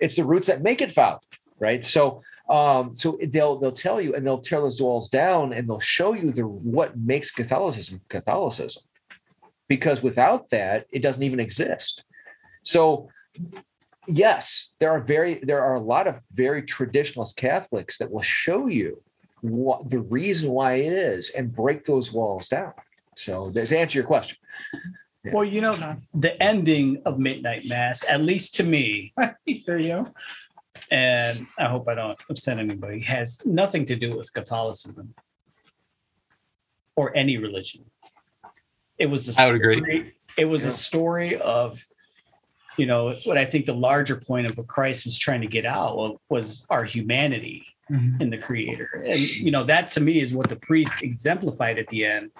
It's 0.00 0.16
the 0.16 0.24
roots 0.24 0.48
that 0.48 0.62
make 0.62 0.82
it 0.82 0.92
valid, 0.92 1.22
right? 1.58 1.84
So, 1.84 2.22
um, 2.50 2.94
so 2.94 3.18
they'll 3.28 3.58
they'll 3.58 3.72
tell 3.72 4.00
you 4.00 4.14
and 4.14 4.26
they'll 4.26 4.40
tear 4.40 4.60
those 4.60 4.82
walls 4.82 5.08
down 5.08 5.52
and 5.52 5.68
they'll 5.68 5.80
show 5.80 6.12
you 6.12 6.32
the 6.32 6.46
what 6.46 6.98
makes 6.98 7.30
Catholicism 7.30 8.00
Catholicism, 8.08 8.82
because 9.68 10.02
without 10.02 10.50
that, 10.50 10.86
it 10.92 11.00
doesn't 11.00 11.22
even 11.22 11.40
exist. 11.40 12.04
So 12.62 13.08
yes, 14.06 14.72
there 14.78 14.90
are 14.90 15.00
very 15.00 15.34
there 15.42 15.62
are 15.62 15.74
a 15.74 15.80
lot 15.80 16.06
of 16.06 16.20
very 16.32 16.62
traditionalist 16.62 17.36
Catholics 17.36 17.98
that 17.98 18.10
will 18.10 18.22
show 18.22 18.66
you 18.66 19.00
what 19.40 19.90
the 19.90 20.00
reason 20.00 20.50
why 20.50 20.74
it 20.74 20.92
is 20.92 21.30
and 21.30 21.54
break 21.54 21.84
those 21.84 22.12
walls 22.12 22.48
down. 22.48 22.72
So 23.16 23.50
to 23.52 23.78
answer 23.78 23.98
your 23.98 24.06
question. 24.06 24.38
Yeah. 25.24 25.32
Well, 25.34 25.44
you 25.44 25.60
know, 25.60 25.96
the 26.14 26.40
ending 26.42 27.00
of 27.04 27.18
Midnight 27.18 27.66
Mass, 27.66 28.04
at 28.08 28.22
least 28.22 28.56
to 28.56 28.64
me, 28.64 29.12
I 29.18 29.34
hear 29.46 29.78
you. 29.78 30.12
and 30.90 31.46
I 31.58 31.66
hope 31.66 31.88
I 31.88 31.94
don't 31.94 32.18
upset 32.28 32.58
anybody, 32.58 33.00
has 33.00 33.44
nothing 33.46 33.86
to 33.86 33.96
do 33.96 34.16
with 34.16 34.32
Catholicism 34.32 35.14
or 36.96 37.16
any 37.16 37.38
religion. 37.38 37.84
It 38.98 39.06
was 39.06 39.28
a 39.38 39.40
I 39.40 39.46
would 39.46 39.56
agree. 39.56 40.12
It 40.36 40.44
was 40.46 40.62
Yeah. 40.62 40.68
a 40.68 40.72
story 40.72 41.40
of, 41.40 41.84
you 42.78 42.86
know, 42.86 43.14
what 43.24 43.36
I 43.38 43.44
think 43.44 43.66
the 43.66 43.74
larger 43.74 44.16
point 44.16 44.46
of 44.50 44.56
what 44.56 44.66
Christ 44.66 45.04
was 45.04 45.18
trying 45.18 45.40
to 45.42 45.46
get 45.46 45.66
out 45.66 45.96
wa- 45.96 46.16
was 46.28 46.66
our 46.70 46.84
humanity 46.84 47.66
Mhm. 47.90 48.20
in 48.20 48.30
the 48.30 48.38
Creator, 48.38 49.04
and 49.06 49.18
you 49.18 49.50
know 49.50 49.64
that 49.64 49.88
to 49.90 50.00
me 50.00 50.20
is 50.20 50.32
what 50.32 50.48
the 50.48 50.56
priest 50.56 51.02
exemplified 51.02 51.78
at 51.78 51.88
the 51.88 52.04
end. 52.06 52.30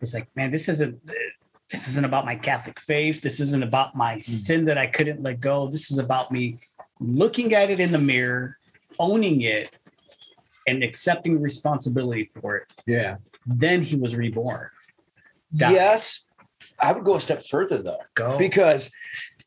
It's 0.00 0.12
like, 0.14 0.28
man, 0.36 0.50
this 0.50 0.68
isn't 0.68 0.98
this 1.70 1.88
isn't 1.88 2.04
about 2.04 2.24
my 2.26 2.36
Catholic 2.36 2.78
faith. 2.80 3.20
This 3.22 3.40
isn't 3.40 3.62
about 3.62 3.96
my 3.96 4.18
sin 4.18 4.66
that 4.66 4.76
I 4.76 4.86
couldn't 4.86 5.22
let 5.22 5.40
go. 5.40 5.68
This 5.68 5.90
is 5.90 5.98
about 5.98 6.30
me 6.30 6.58
looking 7.00 7.54
at 7.54 7.70
it 7.70 7.80
in 7.80 7.90
the 7.90 7.98
mirror, 7.98 8.58
owning 8.98 9.40
it, 9.42 9.70
and 10.68 10.84
accepting 10.84 11.40
responsibility 11.40 12.26
for 12.26 12.56
it. 12.58 12.66
Yeah. 12.86 13.16
Then 13.46 13.82
he 13.82 13.96
was 13.96 14.14
reborn. 14.14 14.68
Died. 15.56 15.72
Yes. 15.72 16.26
I 16.80 16.92
would 16.92 17.04
go 17.04 17.14
a 17.16 17.20
step 17.20 17.42
further 17.42 17.78
though. 17.78 18.00
Go. 18.14 18.36
Because 18.36 18.90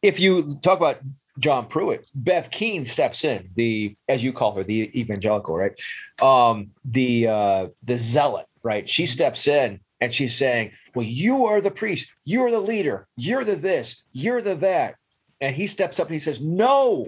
if 0.02 0.20
you 0.20 0.60
talk 0.62 0.78
about 0.78 1.00
John 1.40 1.68
Pruitt, 1.68 2.10
Bev 2.16 2.50
Keane 2.50 2.86
steps 2.86 3.24
in, 3.24 3.50
the 3.56 3.96
as 4.08 4.24
you 4.24 4.34
call 4.34 4.54
her, 4.54 4.64
the 4.64 5.00
evangelical, 5.00 5.56
right? 5.56 5.80
Um, 6.22 6.72
the 6.86 7.28
uh 7.28 7.68
the 7.84 7.98
zealot, 7.98 8.48
right? 8.64 8.88
She 8.88 9.06
steps 9.06 9.48
in 9.48 9.80
and 10.02 10.14
she's 10.14 10.36
saying, 10.36 10.72
Well, 10.96 11.06
you 11.06 11.46
are 11.46 11.62
the 11.62 11.72
priest, 11.72 12.12
you're 12.26 12.52
the 12.52 12.60
leader, 12.60 13.08
you're 13.16 13.44
the 13.44 13.56
this, 13.56 14.04
you're 14.12 14.42
the 14.42 14.56
that. 14.56 14.96
And 15.40 15.56
he 15.56 15.68
steps 15.68 16.00
up 16.00 16.08
and 16.08 16.16
he 16.16 16.20
says, 16.20 16.42
No, 16.42 17.08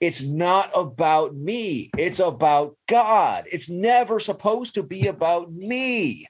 it's 0.00 0.22
not 0.22 0.70
about 0.74 1.34
me. 1.34 1.90
It's 1.96 2.18
about 2.20 2.76
God. 2.88 3.44
It's 3.50 3.70
never 3.70 4.20
supposed 4.20 4.74
to 4.74 4.82
be 4.82 5.06
about 5.06 5.52
me. 5.52 6.26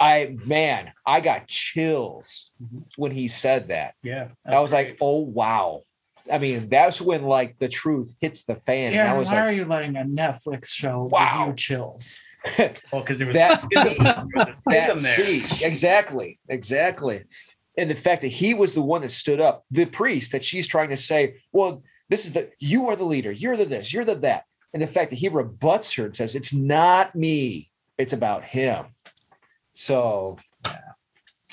Yeah. 0.00 0.06
I 0.06 0.36
man, 0.46 0.92
I 1.06 1.20
got 1.20 1.46
chills 1.46 2.50
Mhm. 2.62 2.82
when 2.96 3.12
he 3.12 3.28
said 3.28 3.68
that. 3.68 3.94
yeah. 4.02 4.28
I 4.46 4.60
was 4.60 4.72
like, 4.72 4.96
oh 5.00 5.20
wow. 5.20 5.82
I 6.30 6.38
mean, 6.38 6.68
that's 6.68 7.00
when 7.00 7.22
like 7.24 7.58
the 7.58 7.68
truth 7.68 8.14
hits 8.20 8.44
the 8.44 8.56
fan. 8.66 8.92
and 8.92 9.08
I 9.08 9.14
was 9.16 9.28
why 9.28 9.36
like, 9.36 9.44
are 9.48 9.52
you 9.52 9.64
letting 9.64 9.96
a 9.96 10.04
Netflix 10.04 10.66
show 10.68 11.08
Wow. 11.10 11.38
give 11.40 11.48
you 11.48 11.54
chills? 11.56 12.18
well, 12.58 12.72
because 13.02 13.18
there 13.18 13.26
was 13.26 13.34
That- 13.36 13.64
there 13.70 13.94
that 13.94 14.56
schism 14.66 14.98
there. 14.98 14.98
see, 14.98 15.64
exactly, 15.64 16.38
exactly. 16.48 17.22
And 17.78 17.88
the 17.90 17.94
fact 17.94 18.22
that 18.22 18.28
he 18.28 18.52
was 18.54 18.74
the 18.74 18.82
one 18.82 19.02
that 19.02 19.10
stood 19.10 19.40
up, 19.40 19.64
the 19.70 19.86
priest 19.86 20.32
that 20.32 20.44
she's 20.44 20.66
trying 20.66 20.90
to 20.90 20.96
say, 20.96 21.36
well, 21.52 21.82
this 22.08 22.26
is 22.26 22.32
the 22.32 22.50
you 22.58 22.88
are 22.88 22.96
the 22.96 23.04
leader, 23.04 23.30
you're 23.32 23.56
the 23.56 23.64
this, 23.64 23.92
you're 23.92 24.04
the 24.04 24.16
that. 24.16 24.44
And 24.72 24.82
the 24.82 24.86
fact 24.86 25.10
that 25.10 25.16
he 25.16 25.28
rebuts 25.28 25.92
her 25.94 26.06
and 26.06 26.14
says, 26.16 26.34
it's 26.34 26.52
not 26.54 27.14
me, 27.14 27.68
it's 27.98 28.12
about 28.12 28.44
him. 28.44 28.86
So 29.72 30.38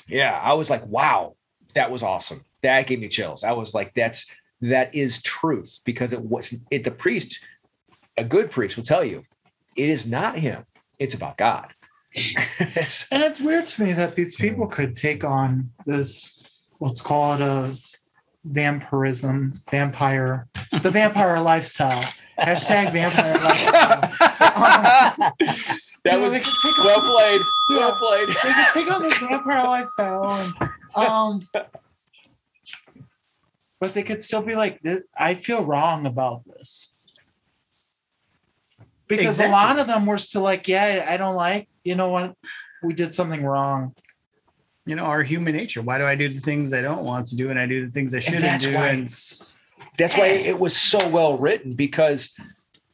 yeah, 0.08 0.40
I 0.42 0.54
was 0.54 0.70
like, 0.70 0.84
wow, 0.86 1.36
that 1.74 1.90
was 1.90 2.02
awesome. 2.02 2.44
That 2.62 2.86
gave 2.86 3.00
me 3.00 3.08
chills. 3.08 3.44
I 3.44 3.52
was 3.52 3.74
like, 3.74 3.94
that's 3.94 4.26
that 4.60 4.94
is 4.94 5.22
truth 5.22 5.78
because 5.84 6.12
it 6.12 6.20
was 6.20 6.54
it 6.70 6.84
the 6.84 6.90
priest, 6.90 7.40
a 8.16 8.24
good 8.24 8.50
priest 8.50 8.76
will 8.76 8.84
tell 8.84 9.04
you, 9.04 9.22
it 9.76 9.88
is 9.88 10.06
not 10.06 10.38
him. 10.38 10.64
it's 10.98 11.14
about 11.14 11.36
God. 11.36 11.72
And 13.10 13.22
it's 13.22 13.40
weird 13.40 13.66
to 13.68 13.82
me 13.84 13.92
that 13.92 14.16
these 14.16 14.34
people 14.34 14.66
could 14.66 14.96
take 14.96 15.22
on 15.22 15.70
this, 15.86 16.66
let's 16.80 17.00
call 17.00 17.34
it 17.34 17.40
a 17.40 17.76
vampirism, 18.44 19.52
vampire, 19.70 20.48
the 20.82 20.90
vampire 20.90 21.40
lifestyle. 21.40 22.04
Hashtag 22.38 22.92
vampire 22.92 23.38
lifestyle. 23.38 25.18
Um, 25.40 25.78
that 26.04 26.12
You 26.14 26.18
know, 26.18 26.24
was 26.24 26.32
they 26.32 26.40
could 26.40 26.54
take 26.62 26.78
on- 26.78 26.86
well 26.86 27.00
played. 27.16 27.40
Well 27.68 27.80
Yeah. 27.80 27.94
played. 27.98 28.28
they 28.28 28.52
could 28.52 28.72
take 28.74 28.90
on 28.92 29.02
this 29.02 29.18
vampire 29.18 29.62
lifestyle 29.64 30.30
and 30.30 30.70
um 30.94 31.48
but 33.80 33.94
they 33.94 34.02
could 34.02 34.22
still 34.22 34.42
be 34.42 34.54
like 34.56 34.80
this 34.80 35.02
i 35.16 35.34
feel 35.34 35.62
wrong 35.64 36.06
about 36.06 36.42
this 36.46 36.96
because 39.06 39.38
Exactly. 39.40 39.52
a 39.52 39.52
lot 39.52 39.78
of 39.78 39.86
them 39.86 40.06
were 40.06 40.18
still 40.18 40.42
like 40.42 40.66
yeah 40.68 41.06
i 41.08 41.16
don't 41.16 41.34
like 41.36 41.68
you 41.84 41.94
know 41.94 42.08
what 42.08 42.34
we 42.82 42.92
did 42.94 43.14
something 43.14 43.44
wrong 43.44 43.94
you 44.86 44.96
know, 44.96 45.04
our 45.04 45.22
human 45.22 45.54
nature. 45.54 45.82
Why 45.82 45.98
do 45.98 46.06
I 46.06 46.14
do 46.14 46.30
the 46.30 46.40
things 46.40 46.72
I 46.72 46.80
don't 46.80 47.04
want 47.04 47.26
to 47.26 47.36
do 47.36 47.50
and 47.50 47.58
I 47.58 47.66
do 47.66 47.84
the 47.84 47.92
things 47.92 48.14
I 48.14 48.20
shouldn't 48.20 48.40
that's 48.40 48.64
do? 48.64 48.74
why- 48.74 48.86
And 48.88 49.02
That's 49.98 50.16
why 50.16 50.28
it 50.28 50.58
was 50.58 50.74
so 50.74 51.06
well 51.10 51.36
written 51.36 51.74
because, 51.74 52.34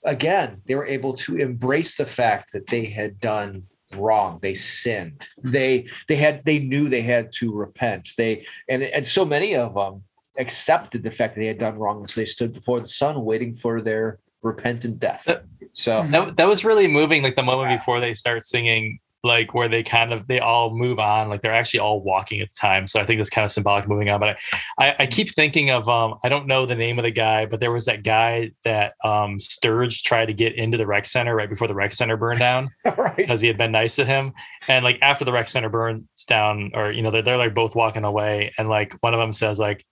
again, 0.04 0.62
they 0.66 0.74
were 0.74 0.86
able 0.86 1.14
to 1.14 1.36
embrace 1.36 1.96
the 1.96 2.06
fact 2.06 2.52
that 2.52 2.66
they 2.66 2.86
had 2.86 3.20
done 3.20 3.64
wrong. 3.94 4.38
They 4.42 4.54
sinned. 4.54 5.26
They 5.42 5.88
they 6.08 6.16
had 6.16 6.44
they 6.44 6.58
knew 6.58 6.88
they 6.88 7.02
had 7.02 7.32
to 7.34 7.52
repent. 7.52 8.10
They 8.16 8.46
and 8.68 8.82
and 8.82 9.06
so 9.06 9.24
many 9.24 9.54
of 9.54 9.74
them 9.74 10.02
accepted 10.38 11.02
the 11.02 11.10
fact 11.10 11.34
that 11.34 11.40
they 11.40 11.46
had 11.46 11.58
done 11.58 11.76
wrong, 11.78 11.98
and 11.98 12.10
so 12.10 12.20
they 12.20 12.26
stood 12.26 12.52
before 12.52 12.80
the 12.80 12.86
sun 12.86 13.24
waiting 13.24 13.54
for 13.54 13.80
their 13.80 14.18
repentant 14.42 14.98
death. 14.98 15.28
So 15.72 16.06
that, 16.10 16.36
that 16.36 16.46
was 16.46 16.64
really 16.64 16.86
moving 16.86 17.22
like 17.22 17.34
the 17.34 17.42
moment 17.42 17.78
before 17.78 18.00
they 18.00 18.14
start 18.14 18.44
singing 18.44 19.00
like 19.24 19.54
where 19.54 19.68
they 19.68 19.82
kind 19.82 20.12
of 20.12 20.26
they 20.26 20.38
all 20.38 20.74
move 20.74 20.98
on 20.98 21.28
like 21.28 21.42
they're 21.42 21.52
actually 21.52 21.80
all 21.80 22.00
walking 22.02 22.40
at 22.40 22.50
the 22.50 22.56
time. 22.56 22.86
So 22.86 23.00
i 23.00 23.06
think 23.06 23.18
that's 23.18 23.30
kind 23.30 23.44
of 23.44 23.50
symbolic 23.50 23.88
moving 23.88 24.10
on 24.10 24.20
but 24.20 24.30
I, 24.30 24.36
I 24.78 24.96
i 25.00 25.06
keep 25.06 25.30
thinking 25.30 25.70
of 25.70 25.88
um 25.88 26.18
i 26.22 26.28
don't 26.28 26.46
know 26.46 26.66
the 26.66 26.74
name 26.74 26.98
of 26.98 27.02
the 27.04 27.10
guy 27.10 27.46
but 27.46 27.60
there 27.60 27.72
was 27.72 27.86
that 27.86 28.02
guy 28.02 28.52
that 28.64 28.94
um 29.02 29.40
sturge 29.40 30.02
tried 30.02 30.26
to 30.26 30.34
get 30.34 30.54
into 30.54 30.76
the 30.76 30.86
rec 30.86 31.06
center 31.06 31.34
right 31.34 31.48
before 31.48 31.68
the 31.68 31.74
rec 31.74 31.92
center 31.92 32.16
burned 32.16 32.38
down 32.38 32.70
right. 32.96 33.16
because 33.16 33.40
he 33.40 33.48
had 33.48 33.58
been 33.58 33.72
nice 33.72 33.96
to 33.96 34.04
him. 34.04 34.32
And 34.68 34.84
like 34.84 34.98
after 35.02 35.24
the 35.24 35.32
rec 35.32 35.48
center 35.48 35.68
burns 35.68 36.04
down 36.26 36.70
or 36.74 36.92
you 36.92 37.02
know 37.02 37.10
they're, 37.10 37.22
they're 37.22 37.36
like 37.36 37.54
both 37.54 37.74
walking 37.74 38.04
away. 38.04 38.52
And 38.58 38.68
like 38.68 38.94
one 39.00 39.14
of 39.14 39.20
them 39.20 39.32
says 39.32 39.58
like 39.58 39.84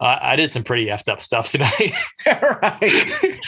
I 0.00 0.32
I 0.32 0.36
did 0.36 0.48
some 0.50 0.64
pretty 0.64 0.86
effed 0.86 1.08
up 1.08 1.20
stuff 1.20 1.48
tonight. 1.50 1.92
right. 2.26 3.38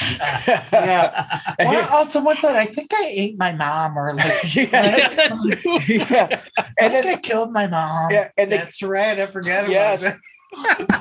Yeah. 0.72 1.40
well, 1.58 1.88
also 1.92 2.10
someone 2.10 2.36
said 2.36 2.56
i 2.56 2.64
think 2.66 2.92
i 2.94 3.06
ate 3.08 3.38
my 3.38 3.52
mom 3.52 3.98
or 3.98 4.14
like 4.14 4.42
yeah. 4.54 4.62
Yeah, 4.72 5.08
that 5.08 5.38
too. 5.42 5.92
yeah. 5.94 6.40
i 6.58 6.64
And 6.78 6.92
think 6.92 7.04
then 7.04 7.06
i 7.06 7.16
killed 7.16 7.52
my 7.52 7.66
mom 7.66 8.10
yeah, 8.10 8.28
and 8.36 8.50
the, 8.50 8.56
that's 8.56 8.82
right. 8.82 9.18
I 9.18 9.26
forgot 9.26 9.68
Yes. 9.68 10.02
about 10.04 10.18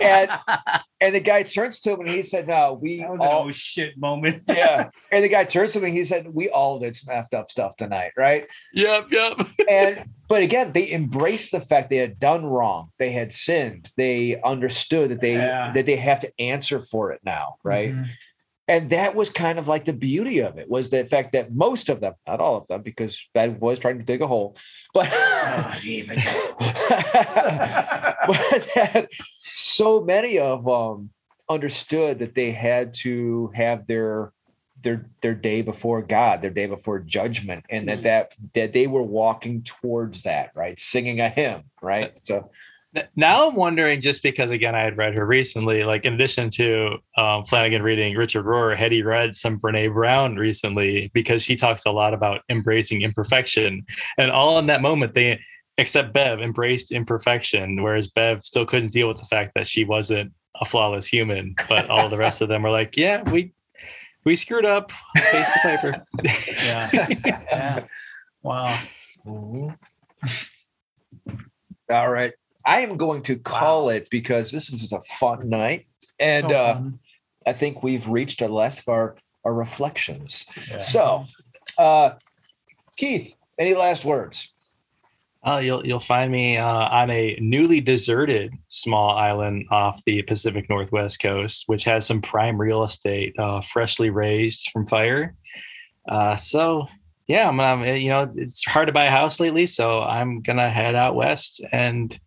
and 0.02 0.30
and 0.99 1.15
the 1.15 1.19
guy 1.19 1.44
turns 1.44 1.80
to 1.82 1.91
him 1.94 2.02
and 2.02 2.10
he 2.10 2.22
said, 2.23 2.48
"No, 2.48 2.78
we 2.82 2.98
that. 2.98 3.03
That 3.03 3.11
was 3.11 3.22
an 3.22 3.28
oh 3.32 3.52
shit 3.52 3.98
moment. 3.98 4.44
yeah." 4.48 4.90
And 5.11 5.23
the 5.23 5.30
guy 5.30 5.44
turns 5.45 5.73
to 5.73 5.80
me 5.80 5.88
and 5.90 5.98
he 5.98 6.06
said, 6.06 6.34
"We 6.34 6.49
all 6.49 6.80
did 6.80 6.95
some 6.95 7.14
effed 7.14 7.34
up 7.34 7.52
stuff 7.52 7.76
tonight, 7.76 8.11
right?" 8.18 8.48
yep, 8.73 9.07
yep. 9.11 9.34
And 9.69 10.06
but 10.28 10.44
again, 10.44 10.72
they 10.72 10.91
embraced 10.91 11.52
the 11.52 11.60
fact 11.61 11.90
they 11.90 11.98
had 11.98 12.18
done 12.19 12.45
wrong, 12.45 12.91
they 12.99 13.11
had 13.11 13.34
sinned, 13.34 13.90
they 13.98 14.40
understood 14.44 15.10
that 15.11 15.22
they 15.22 15.34
Yeah. 15.34 15.72
that 15.73 15.86
they 15.86 15.98
have 15.98 16.19
to 16.22 16.32
answer 16.40 16.80
for 16.80 17.11
it 17.11 17.19
now, 17.23 17.56
right? 17.64 17.94
Mhm. 17.94 18.07
And 18.72 18.89
that 18.91 19.15
was 19.15 19.30
kind 19.30 19.60
of 19.60 19.68
like 19.68 19.84
the 19.84 19.91
beauty 19.91 20.39
of 20.39 20.57
it 20.57 20.69
was 20.69 20.91
the 20.91 21.03
fact 21.03 21.34
that 21.34 21.53
most 21.53 21.89
of 21.89 21.99
them, 21.99 22.14
not 22.26 22.39
all 22.39 22.56
of 22.56 22.69
them, 22.69 22.81
because 22.84 23.27
Ben 23.34 23.60
was 23.60 23.80
trying 23.80 23.98
to 23.98 24.06
dig 24.06 24.22
a 24.22 24.27
hole, 24.27 24.56
but 24.93 25.10
but 28.27 28.69
that 28.76 29.10
so 29.39 29.99
many 29.99 30.39
of 30.39 30.64
them 30.64 31.10
understood 31.49 32.19
that 32.19 32.34
they 32.34 32.52
had 32.52 32.93
to 33.02 33.52
have 33.56 33.88
their 33.88 34.31
their 34.81 35.06
their 35.19 35.35
day 35.35 35.61
before 35.61 36.02
God, 36.02 36.41
their 36.41 36.49
day 36.49 36.68
before 36.68 36.99
judgment, 36.99 37.65
and 37.69 37.89
that 37.89 38.03
that 38.03 38.35
that 38.53 38.72
they 38.72 38.88
were 38.88 39.03
walking 39.03 39.64
towards 39.64 40.22
that, 40.22 40.52
right? 40.56 40.80
Singing 40.80 41.19
a 41.19 41.27
hymn, 41.27 41.64
right? 41.81 42.18
So 42.23 42.52
Now 43.15 43.47
I'm 43.47 43.55
wondering, 43.55 44.01
just 44.01 44.22
because 44.22 44.51
again 44.51 44.76
I 44.76 44.81
had 44.81 44.97
read 44.97 45.15
her 45.15 45.26
recently, 45.26 45.84
like 45.84 46.03
in 46.05 46.13
addition 46.13 46.49
to 46.51 46.97
um, 47.15 47.45
Flanagan 47.45 47.84
reading 47.84 48.18
Richard 48.18 48.45
Rohr, 48.45 48.76
had 48.76 48.91
he 48.91 49.01
read 49.01 49.34
some 49.34 49.59
Brene 49.59 49.93
Brown 49.93 50.35
recently 50.35 51.09
because 51.13 51.41
she 51.41 51.55
talks 51.55 51.85
a 51.85 51.91
lot 51.91 52.13
about 52.13 52.41
embracing 52.49 53.01
imperfection, 53.01 53.85
and 54.18 54.30
all 54.30 54.59
in 54.59 54.65
that 54.68 54.81
moment 54.81 55.13
they, 55.13 55.39
except 55.77 56.13
Bev, 56.13 56.41
embraced 56.41 56.91
imperfection, 56.91 57.81
whereas 57.81 58.07
Bev 58.07 58.43
still 58.43 58.65
couldn't 58.65 58.91
deal 58.91 59.07
with 59.07 59.19
the 59.19 59.26
fact 59.26 59.53
that 59.55 59.68
she 59.68 59.85
wasn't 59.85 60.34
a 60.59 60.65
flawless 60.65 61.07
human, 61.07 61.55
but 61.69 61.89
all 61.89 62.09
the 62.09 62.18
rest 62.18 62.41
of 62.41 62.49
them 62.49 62.63
were 62.63 62.72
like, 62.72 62.97
yeah, 62.97 63.22
we 63.31 63.53
we 64.23 64.35
screwed 64.35 64.65
up, 64.65 64.91
face 65.31 65.51
the 65.53 65.59
paper. 65.63 66.05
Yeah. 66.63 67.07
yeah. 67.26 67.85
Wow. 68.43 68.80
all 71.89 72.09
right. 72.09 72.34
I 72.66 72.82
am 72.82 72.98
going 72.98 73.24
to 73.24 73.38
call 73.38 73.90
it 73.90 74.10
because 74.10 74.52
this 74.52 74.70
was 74.70 74.92
a 74.92 75.02
fun 75.20 75.50
night. 75.50 75.88
And 76.20 76.50
So 76.50 76.56
uh, 76.56 76.74
fun. 76.76 77.00
I 77.46 77.54
think 77.54 77.84
we've 77.84 78.08
reached 78.08 78.42
our 78.42 78.50
last 78.50 78.80
of 78.80 78.90
our, 78.90 79.16
our 79.44 79.54
reflections. 79.54 80.46
So, 80.80 81.26
uh, 81.78 82.12
Keith, 82.98 83.34
any 83.58 83.74
last 83.74 84.06
words? 84.06 84.52
Uh, 85.44 85.58
you'll 85.58 85.84
you'll 85.86 86.00
find 86.00 86.32
me 86.32 86.58
uh, 86.58 86.88
on 86.90 87.10
a 87.10 87.36
newly 87.42 87.82
deserted 87.82 88.54
small 88.68 89.18
island 89.18 89.66
off 89.72 90.04
the 90.06 90.22
Pacific 90.22 90.70
Northwest 90.70 91.20
coast, 91.20 91.64
which 91.66 91.84
has 91.84 92.06
some 92.06 92.22
prime 92.22 92.62
real 92.62 92.84
estate, 92.84 93.34
uh, 93.40 93.60
freshly 93.62 94.12
raised 94.12 94.70
from 94.72 94.86
fire. 94.86 95.34
Uh, 96.08 96.36
so 96.36 96.88
yeah, 97.28 97.48
I'm 97.48 97.58
gonna 97.58 97.96
you 97.96 98.10
know 98.10 98.32
it's 98.36 98.64
hard 98.66 98.86
to 98.86 98.94
buy 98.94 99.06
a 99.06 99.12
house 99.12 99.40
lately, 99.40 99.66
so 99.66 100.04
I'm 100.04 100.42
gonna 100.42 100.70
head 100.70 100.94
out 100.94 101.16
west 101.16 101.62
and 101.72 102.18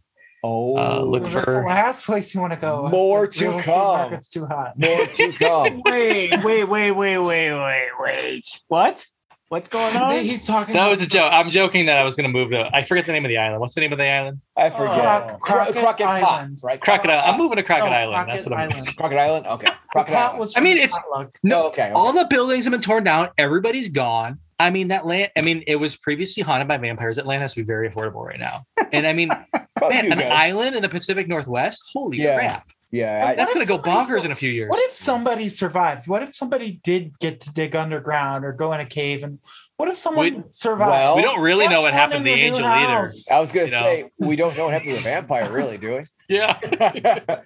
Oh, 0.46 0.76
Uh, 0.76 1.00
look 1.00 1.22
Well, 1.22 1.30
for- 1.32 1.50
the 1.52 1.60
last 1.66 2.04
place 2.04 2.34
you 2.34 2.40
want 2.42 2.52
to 2.52 2.58
go. 2.58 2.88
More 2.90 3.26
The 3.26 3.32
to 3.32 3.48
real 3.48 3.60
come. 3.62 3.74
market's 3.78 4.28
too 4.28 4.44
hot. 4.44 4.78
more 4.78 5.06
to 5.06 5.32
come. 5.38 5.80
wait, 5.86 6.44
wait, 6.44 6.64
wait, 6.64 6.90
wait, 6.92 7.18
wait, 7.18 7.52
wait, 7.52 7.88
wait. 7.98 8.60
What? 8.68 9.06
What's 9.50 9.68
going 9.68 9.94
on? 9.96 10.10
He's 10.24 10.44
talking. 10.44 10.74
that 10.74 10.80
about 10.80 10.90
was 10.90 11.02
a 11.02 11.06
joke. 11.06 11.30
I'm 11.32 11.50
joking 11.50 11.86
that 11.86 11.96
I 11.98 12.02
was 12.04 12.16
gonna 12.16 12.28
move 12.30 12.50
to. 12.50 12.68
I 12.74 12.82
forget 12.82 13.06
the 13.06 13.12
name 13.12 13.24
of 13.24 13.28
the 13.28 13.36
island. 13.38 13.60
What's 13.60 13.74
the 13.74 13.82
name 13.82 13.92
of 13.92 13.98
the 13.98 14.06
island? 14.06 14.40
I 14.56 14.70
forget. 14.70 14.98
Oh, 14.98 15.36
Croc- 15.38 15.40
Cro- 15.40 15.56
Crockett 15.56 15.76
Crockett 15.76 16.06
Pot, 16.06 16.22
Island. 16.22 16.60
right? 16.62 16.80
Crocodile. 16.80 17.22
I'm 17.24 17.38
moving 17.38 17.56
to 17.56 17.62
Crockett 17.62 17.90
No, 17.90 17.92
Island. 17.92 18.30
That's 18.30 18.42
Crockett 18.44 18.50
what 18.50 18.60
I'm. 18.60 18.72
Island. 18.72 18.96
Crockett 18.96 19.18
Island. 19.18 19.46
Okay. 19.46 19.66
The 19.66 19.72
Crockett 19.92 20.14
pot 20.14 20.24
Island. 20.26 20.38
was 20.40 20.56
I 20.56 20.60
mean, 20.60 20.76
from 20.78 20.84
it's- 20.84 20.98
potluck. 20.98 21.38
No, 21.42 21.66
okay. 21.68 21.92
all 21.94 22.12
the 22.12 22.26
buildings 22.28 22.64
have 22.64 22.72
been 22.72 22.80
torn 22.80 23.04
down. 23.04 23.28
Everybody's 23.38 23.90
gone. 23.90 24.38
I 24.58 24.70
mean, 24.70 24.88
that 24.88 25.04
land. 25.04 25.30
I 25.36 25.42
mean, 25.42 25.62
it 25.66 25.76
was 25.76 25.94
previously 25.96 26.42
haunted 26.42 26.66
by 26.68 26.78
vampires. 26.78 27.18
Atlanta 27.18 27.42
has 27.42 27.52
to 27.54 27.60
be 27.60 27.66
very 27.66 27.90
affordable 27.90 28.24
right 28.24 28.38
now. 28.40 28.62
And 28.92 29.06
I 29.06 29.12
mean, 29.12 29.28
man, 29.80 30.12
an 30.12 30.32
island 30.32 30.74
in 30.76 30.82
the 30.82 30.88
Pacific 30.88 31.28
Northwest. 31.28 31.82
Holy 31.92 32.18
Yeah. 32.18 32.36
crap! 32.36 32.66
Yeah. 32.94 33.26
I, 33.30 33.34
That's 33.34 33.52
gonna 33.52 33.66
go 33.66 33.74
somebody's 33.82 34.08
bonkers 34.08 34.18
go- 34.20 34.24
in 34.26 34.30
a 34.30 34.36
few 34.36 34.50
years. 34.50 34.70
What 34.70 34.78
if 34.88 34.92
somebody 34.94 35.48
survived? 35.48 36.06
What 36.06 36.22
if 36.22 36.34
somebody 36.34 36.80
did 36.84 37.18
get 37.18 37.40
to 37.40 37.52
dig 37.52 37.74
underground 37.74 38.44
or 38.44 38.52
go 38.52 38.72
in 38.72 38.78
a 38.80 38.86
cave? 38.86 39.24
And 39.24 39.40
what 39.76 39.88
if 39.88 39.98
someone 39.98 40.34
We- 40.36 40.42
survived? 40.50 40.90
well- 40.90 41.16
we 41.16 41.22
don't 41.22 41.40
really 41.40 41.66
know 41.66 41.80
what 41.82 41.92
happened 41.92 42.24
to 42.24 42.30
the 42.30 42.36
your 42.38 42.38
new 42.38 42.44
angel 42.56 42.66
either. 42.66 43.10
I 43.32 43.40
was 43.40 43.50
going 43.50 43.66
to 43.68 43.74
You 43.74 43.80
know. 43.80 43.84
say, 43.86 44.10
we 44.18 44.36
don't 44.36 44.56
know 44.56 44.66
what 44.66 44.74
happened 44.74 44.90
to 44.92 44.96
the 44.96 45.02
vampire, 45.02 45.50
really, 45.50 45.76
do 45.76 45.96
we? 45.96 46.04
Yeah. 46.36 46.58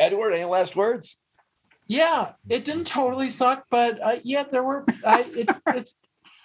Edward, 0.00 0.32
any 0.32 0.44
last 0.44 0.74
words? 0.74 1.18
Yeah, 1.86 2.32
it 2.48 2.64
didn't 2.64 2.86
totally 2.86 3.28
suck, 3.28 3.64
but 3.70 4.00
uh, 4.02 4.16
yeah, 4.24 4.44
there 4.44 4.62
were. 4.62 4.84
I, 5.06 5.20
it, 5.28 5.48
it, 5.66 5.88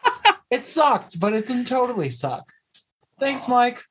it 0.52 0.66
sucked, 0.66 1.20
but 1.20 1.34
it 1.34 1.46
didn't 1.48 1.66
totally 1.68 2.10
suck. 2.10 2.44
Thanks, 3.20 3.48
Mike. 3.48 3.84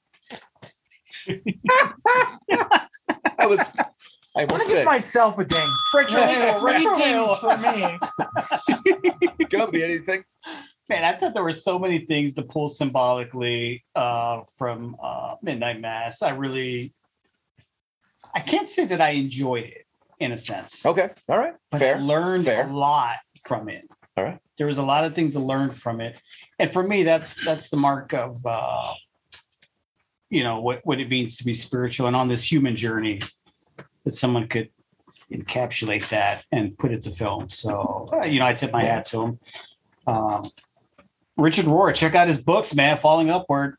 I 3.38 3.46
was, 3.46 3.60
I 3.76 3.84
I 4.34 4.40
almost 4.42 4.50
want 4.50 4.68
to 4.70 4.74
give 4.76 4.84
myself 4.84 5.38
a 5.38 5.44
ding. 5.44 5.68
Yeah, 6.10 6.54
Three 6.56 6.82
for 6.84 6.94
dings 6.94 7.14
real. 7.14 7.34
for 7.36 7.56
me. 7.58 7.98
Gumby, 9.50 9.82
anything? 9.82 10.24
Man, 10.88 11.04
I 11.04 11.12
thought 11.18 11.34
there 11.34 11.42
were 11.44 11.52
so 11.52 11.78
many 11.78 12.00
things 12.06 12.34
to 12.34 12.42
pull 12.42 12.68
symbolically 12.68 13.84
uh, 13.94 14.40
from 14.58 14.96
uh, 15.02 15.36
Midnight 15.42 15.80
Mass. 15.80 16.22
I 16.22 16.30
really, 16.30 16.92
I 18.34 18.40
can't 18.40 18.68
say 18.68 18.84
that 18.86 19.00
I 19.00 19.10
enjoyed 19.10 19.64
it 19.64 19.86
in 20.18 20.32
a 20.32 20.36
sense, 20.36 20.84
Okay. 20.86 21.10
All 21.28 21.38
right. 21.38 21.54
but 21.70 21.76
I 21.82 21.84
Fair. 21.84 21.98
learned 22.00 22.44
fair. 22.46 22.68
a 22.68 22.72
lot 22.72 23.16
from 23.44 23.68
it. 23.68 23.88
All 24.16 24.24
right. 24.24 24.38
There 24.58 24.66
was 24.66 24.78
a 24.78 24.82
lot 24.82 25.04
of 25.04 25.14
things 25.14 25.32
to 25.32 25.40
learn 25.40 25.72
from 25.74 26.00
it, 26.00 26.14
and 26.58 26.70
for 26.72 26.82
me, 26.82 27.02
that's 27.02 27.42
that's 27.44 27.70
the 27.70 27.76
mark 27.78 28.12
of, 28.12 28.44
uh, 28.46 28.92
you 30.32 30.42
know, 30.42 30.60
what 30.60 30.80
what 30.84 30.98
it 30.98 31.08
means 31.10 31.36
to 31.36 31.44
be 31.44 31.52
spiritual 31.54 32.06
and 32.06 32.16
on 32.16 32.26
this 32.28 32.50
human 32.50 32.74
journey. 32.74 33.20
That 34.04 34.14
someone 34.14 34.48
could 34.48 34.68
encapsulate 35.30 36.08
that 36.08 36.44
and 36.50 36.76
put 36.76 36.90
it 36.90 37.02
to 37.02 37.10
film. 37.10 37.48
So, 37.48 38.06
uh, 38.12 38.22
you 38.24 38.40
know, 38.40 38.46
I 38.46 38.52
tip 38.54 38.72
my 38.72 38.82
hat 38.82 39.04
to 39.06 39.22
him. 39.22 39.40
Um, 40.08 40.50
Richard 41.36 41.66
Rohr. 41.66 41.94
Check 41.94 42.14
out 42.16 42.26
his 42.26 42.38
books, 42.42 42.74
man. 42.74 42.98
Falling 42.98 43.30
Upward. 43.30 43.76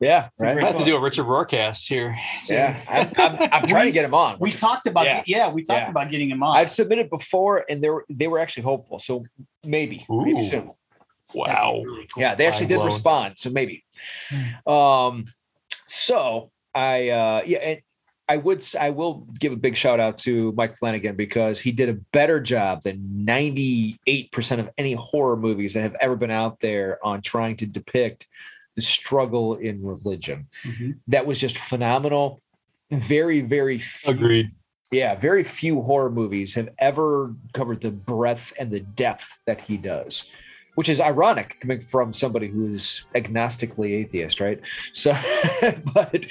Yeah, 0.00 0.30
right. 0.40 0.62
I 0.62 0.66
have 0.66 0.76
to 0.78 0.84
do 0.84 0.96
a 0.96 1.00
Richard 1.00 1.26
Rohrcast 1.26 1.86
here. 1.86 2.16
Yeah, 2.48 2.82
I'm, 2.88 3.12
I'm, 3.18 3.48
I'm 3.52 3.66
trying 3.66 3.84
to 3.86 3.92
get 3.92 4.06
him 4.06 4.14
on. 4.14 4.38
We 4.40 4.50
talked 4.50 4.86
about 4.86 5.04
Yeah. 5.04 5.22
yeah, 5.26 5.48
we 5.52 5.62
talked 5.62 5.80
Yeah. 5.82 5.90
about 5.90 6.08
getting 6.08 6.30
him 6.30 6.42
on. 6.42 6.56
I've 6.56 6.70
submitted 6.70 7.10
before, 7.10 7.66
and 7.68 7.82
they 7.82 7.90
were 7.90 8.06
they 8.08 8.26
were 8.28 8.38
actually 8.38 8.62
hopeful. 8.62 8.98
So 8.98 9.24
maybe, 9.62 10.06
maybe 10.08 10.46
soon. 10.46 10.70
Wow. 11.34 11.82
Yeah, 12.16 12.34
they 12.34 12.46
actually 12.46 12.66
did 12.66 12.78
Mind 12.78 12.88
blown. 12.88 12.94
respond, 12.96 13.38
so 13.38 13.50
maybe. 13.50 13.84
Um, 14.66 15.26
so 15.90 16.50
I 16.74 17.08
uh 17.08 17.42
yeah, 17.44 17.58
and 17.58 17.80
I 18.28 18.36
would 18.36 18.64
I 18.78 18.90
will 18.90 19.26
give 19.40 19.52
a 19.52 19.56
big 19.56 19.74
shout 19.76 19.98
out 19.98 20.18
to 20.18 20.52
Mike 20.52 20.76
Flanagan 20.78 21.16
because 21.16 21.60
he 21.60 21.72
did 21.72 21.88
a 21.88 21.94
better 22.12 22.38
job 22.40 22.84
than 22.84 22.98
98% 23.26 23.98
of 24.60 24.70
any 24.78 24.92
horror 24.94 25.36
movies 25.36 25.74
that 25.74 25.82
have 25.82 25.96
ever 26.00 26.14
been 26.14 26.30
out 26.30 26.60
there 26.60 27.04
on 27.04 27.22
trying 27.22 27.56
to 27.56 27.66
depict 27.66 28.28
the 28.76 28.82
struggle 28.82 29.56
in 29.56 29.82
religion. 29.84 30.46
Mhm. 30.64 30.98
That 31.08 31.26
was 31.26 31.40
just 31.40 31.58
phenomenal. 31.58 32.40
Very, 32.92 33.40
very 33.40 33.80
few, 33.80 34.12
Agreed. 34.12 34.50
yeah, 34.92 35.16
very 35.16 35.42
few 35.42 35.80
horror 35.82 36.10
movies 36.10 36.54
have 36.54 36.68
ever 36.78 37.34
covered 37.52 37.80
the 37.80 37.90
breadth 37.90 38.52
and 38.60 38.70
the 38.70 38.80
depth 38.80 39.38
that 39.46 39.60
he 39.60 39.76
does, 39.76 40.30
which 40.74 40.88
is 40.88 41.00
ironic 41.00 41.58
coming 41.60 41.80
from 41.80 42.12
somebody 42.12 42.48
who 42.48 42.66
is 42.68 43.04
agnostically 43.14 43.92
atheist, 44.02 44.40
right? 44.40 44.60
So, 44.92 45.12
but, 45.94 46.26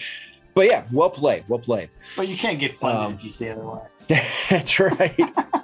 but 0.55 0.65
yeah, 0.67 0.83
well 0.91 1.09
played, 1.09 1.43
well 1.47 1.59
played. 1.59 1.89
but 2.17 2.27
you 2.27 2.35
can't 2.35 2.59
get 2.59 2.73
funded 2.75 3.07
Um, 3.07 3.13
if 3.13 3.23
you 3.23 3.31
say 3.31 3.49
otherwise. 3.49 4.07
That's 4.49 4.79
right. 4.79 5.19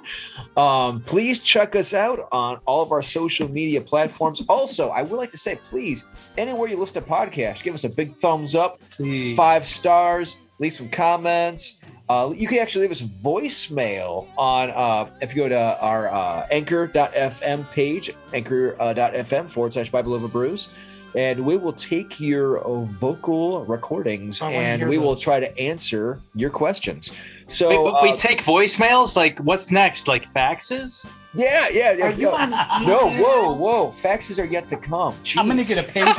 um, 0.56 1.02
please 1.02 1.40
check 1.40 1.74
us 1.74 1.92
out 1.94 2.28
on 2.32 2.58
all 2.66 2.82
of 2.82 2.92
our 2.92 3.02
social 3.02 3.48
media 3.50 3.80
platforms. 3.80 4.42
Also, 4.48 4.88
I 4.90 5.02
would 5.02 5.16
like 5.16 5.30
to 5.32 5.38
say, 5.38 5.56
please, 5.56 6.04
anywhere 6.38 6.68
you 6.68 6.76
listen 6.76 7.02
to 7.02 7.08
podcasts, 7.08 7.62
give 7.62 7.74
us 7.74 7.84
a 7.84 7.88
big 7.90 8.14
thumbs 8.14 8.54
up, 8.54 8.78
Please. 8.90 9.36
five 9.36 9.64
stars, 9.64 10.42
leave 10.60 10.72
some 10.72 10.88
comments. 10.88 11.80
Uh, 12.08 12.32
you 12.36 12.46
can 12.46 12.58
actually 12.58 12.82
leave 12.82 12.92
us 12.92 13.02
voicemail 13.02 14.28
on 14.38 14.70
uh, 14.70 15.10
if 15.20 15.34
you 15.34 15.42
go 15.42 15.48
to 15.48 15.80
our 15.80 16.08
uh, 16.08 16.46
anchor.fm 16.50 17.68
page, 17.72 18.10
anchor.fm 18.32 19.50
forward 19.50 19.72
slash 19.72 19.90
Bible 19.90 20.14
over 20.14 20.28
Brews. 20.28 20.68
And 21.16 21.44
we 21.44 21.56
will 21.56 21.72
take 21.72 22.20
your 22.20 22.58
uh, 22.58 22.82
vocal 22.82 23.64
recordings 23.64 24.42
and 24.42 24.82
hear 24.82 24.88
we 24.88 24.98
will 24.98 25.16
try 25.16 25.40
to 25.40 25.58
answer 25.58 26.20
your 26.34 26.50
questions. 26.50 27.12
So, 27.48 27.68
Wait, 27.68 27.92
but 27.92 28.02
we 28.02 28.10
uh, 28.10 28.14
take 28.14 28.42
voicemails. 28.42 29.16
Like, 29.16 29.38
what's 29.38 29.70
next? 29.70 30.08
Like 30.08 30.30
faxes? 30.32 31.08
Yeah, 31.36 31.68
yeah, 31.68 31.92
yeah. 31.92 32.06
Are 32.06 32.10
you 32.10 32.28
yeah. 32.30 32.66
on? 32.78 32.86
No, 32.86 33.08
email? 33.08 33.24
whoa, 33.24 33.52
whoa. 33.54 33.86
Faxes 33.92 34.38
are 34.42 34.44
yet 34.46 34.66
to 34.68 34.76
come. 34.76 35.14
I'm 35.36 35.46
gonna 35.46 35.64
get 35.64 35.78
a 35.78 35.82
page, 35.88 36.06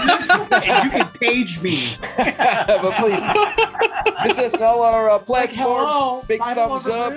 and 0.52 0.84
you 0.86 0.92
can 0.92 1.08
page 1.20 1.62
me. 1.62 1.98
but 2.18 2.94
please, 2.94 4.36
this 4.36 4.54
is 4.54 4.62
all 4.62 4.82
our 4.84 5.10
uh, 5.10 5.14
Like, 5.28 5.52
platforms. 5.52 5.92
hello, 5.94 6.24
Big 6.28 6.40
Bible 6.40 6.80
thumbs 6.80 6.88
over 6.88 7.16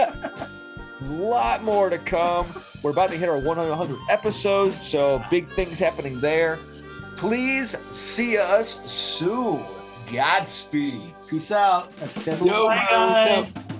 up. 0.00 0.50
lot 1.02 1.62
more 1.62 1.90
to 1.90 1.98
come. 1.98 2.46
We're 2.82 2.90
about 2.92 3.10
to 3.10 3.16
hit 3.16 3.28
our 3.28 3.38
100 3.38 3.98
episodes, 4.08 4.86
so 4.86 5.22
big 5.30 5.48
things 5.48 5.78
happening 5.78 6.18
there. 6.20 6.58
Please 7.16 7.76
see 7.96 8.38
us 8.38 8.90
soon. 8.90 9.60
Godspeed. 10.12 11.14
Peace 11.28 11.52
out. 11.52 11.92
Yo, 12.26 12.66
Bye, 12.66 12.86
guys. 12.90 13.56
up? 13.56 13.79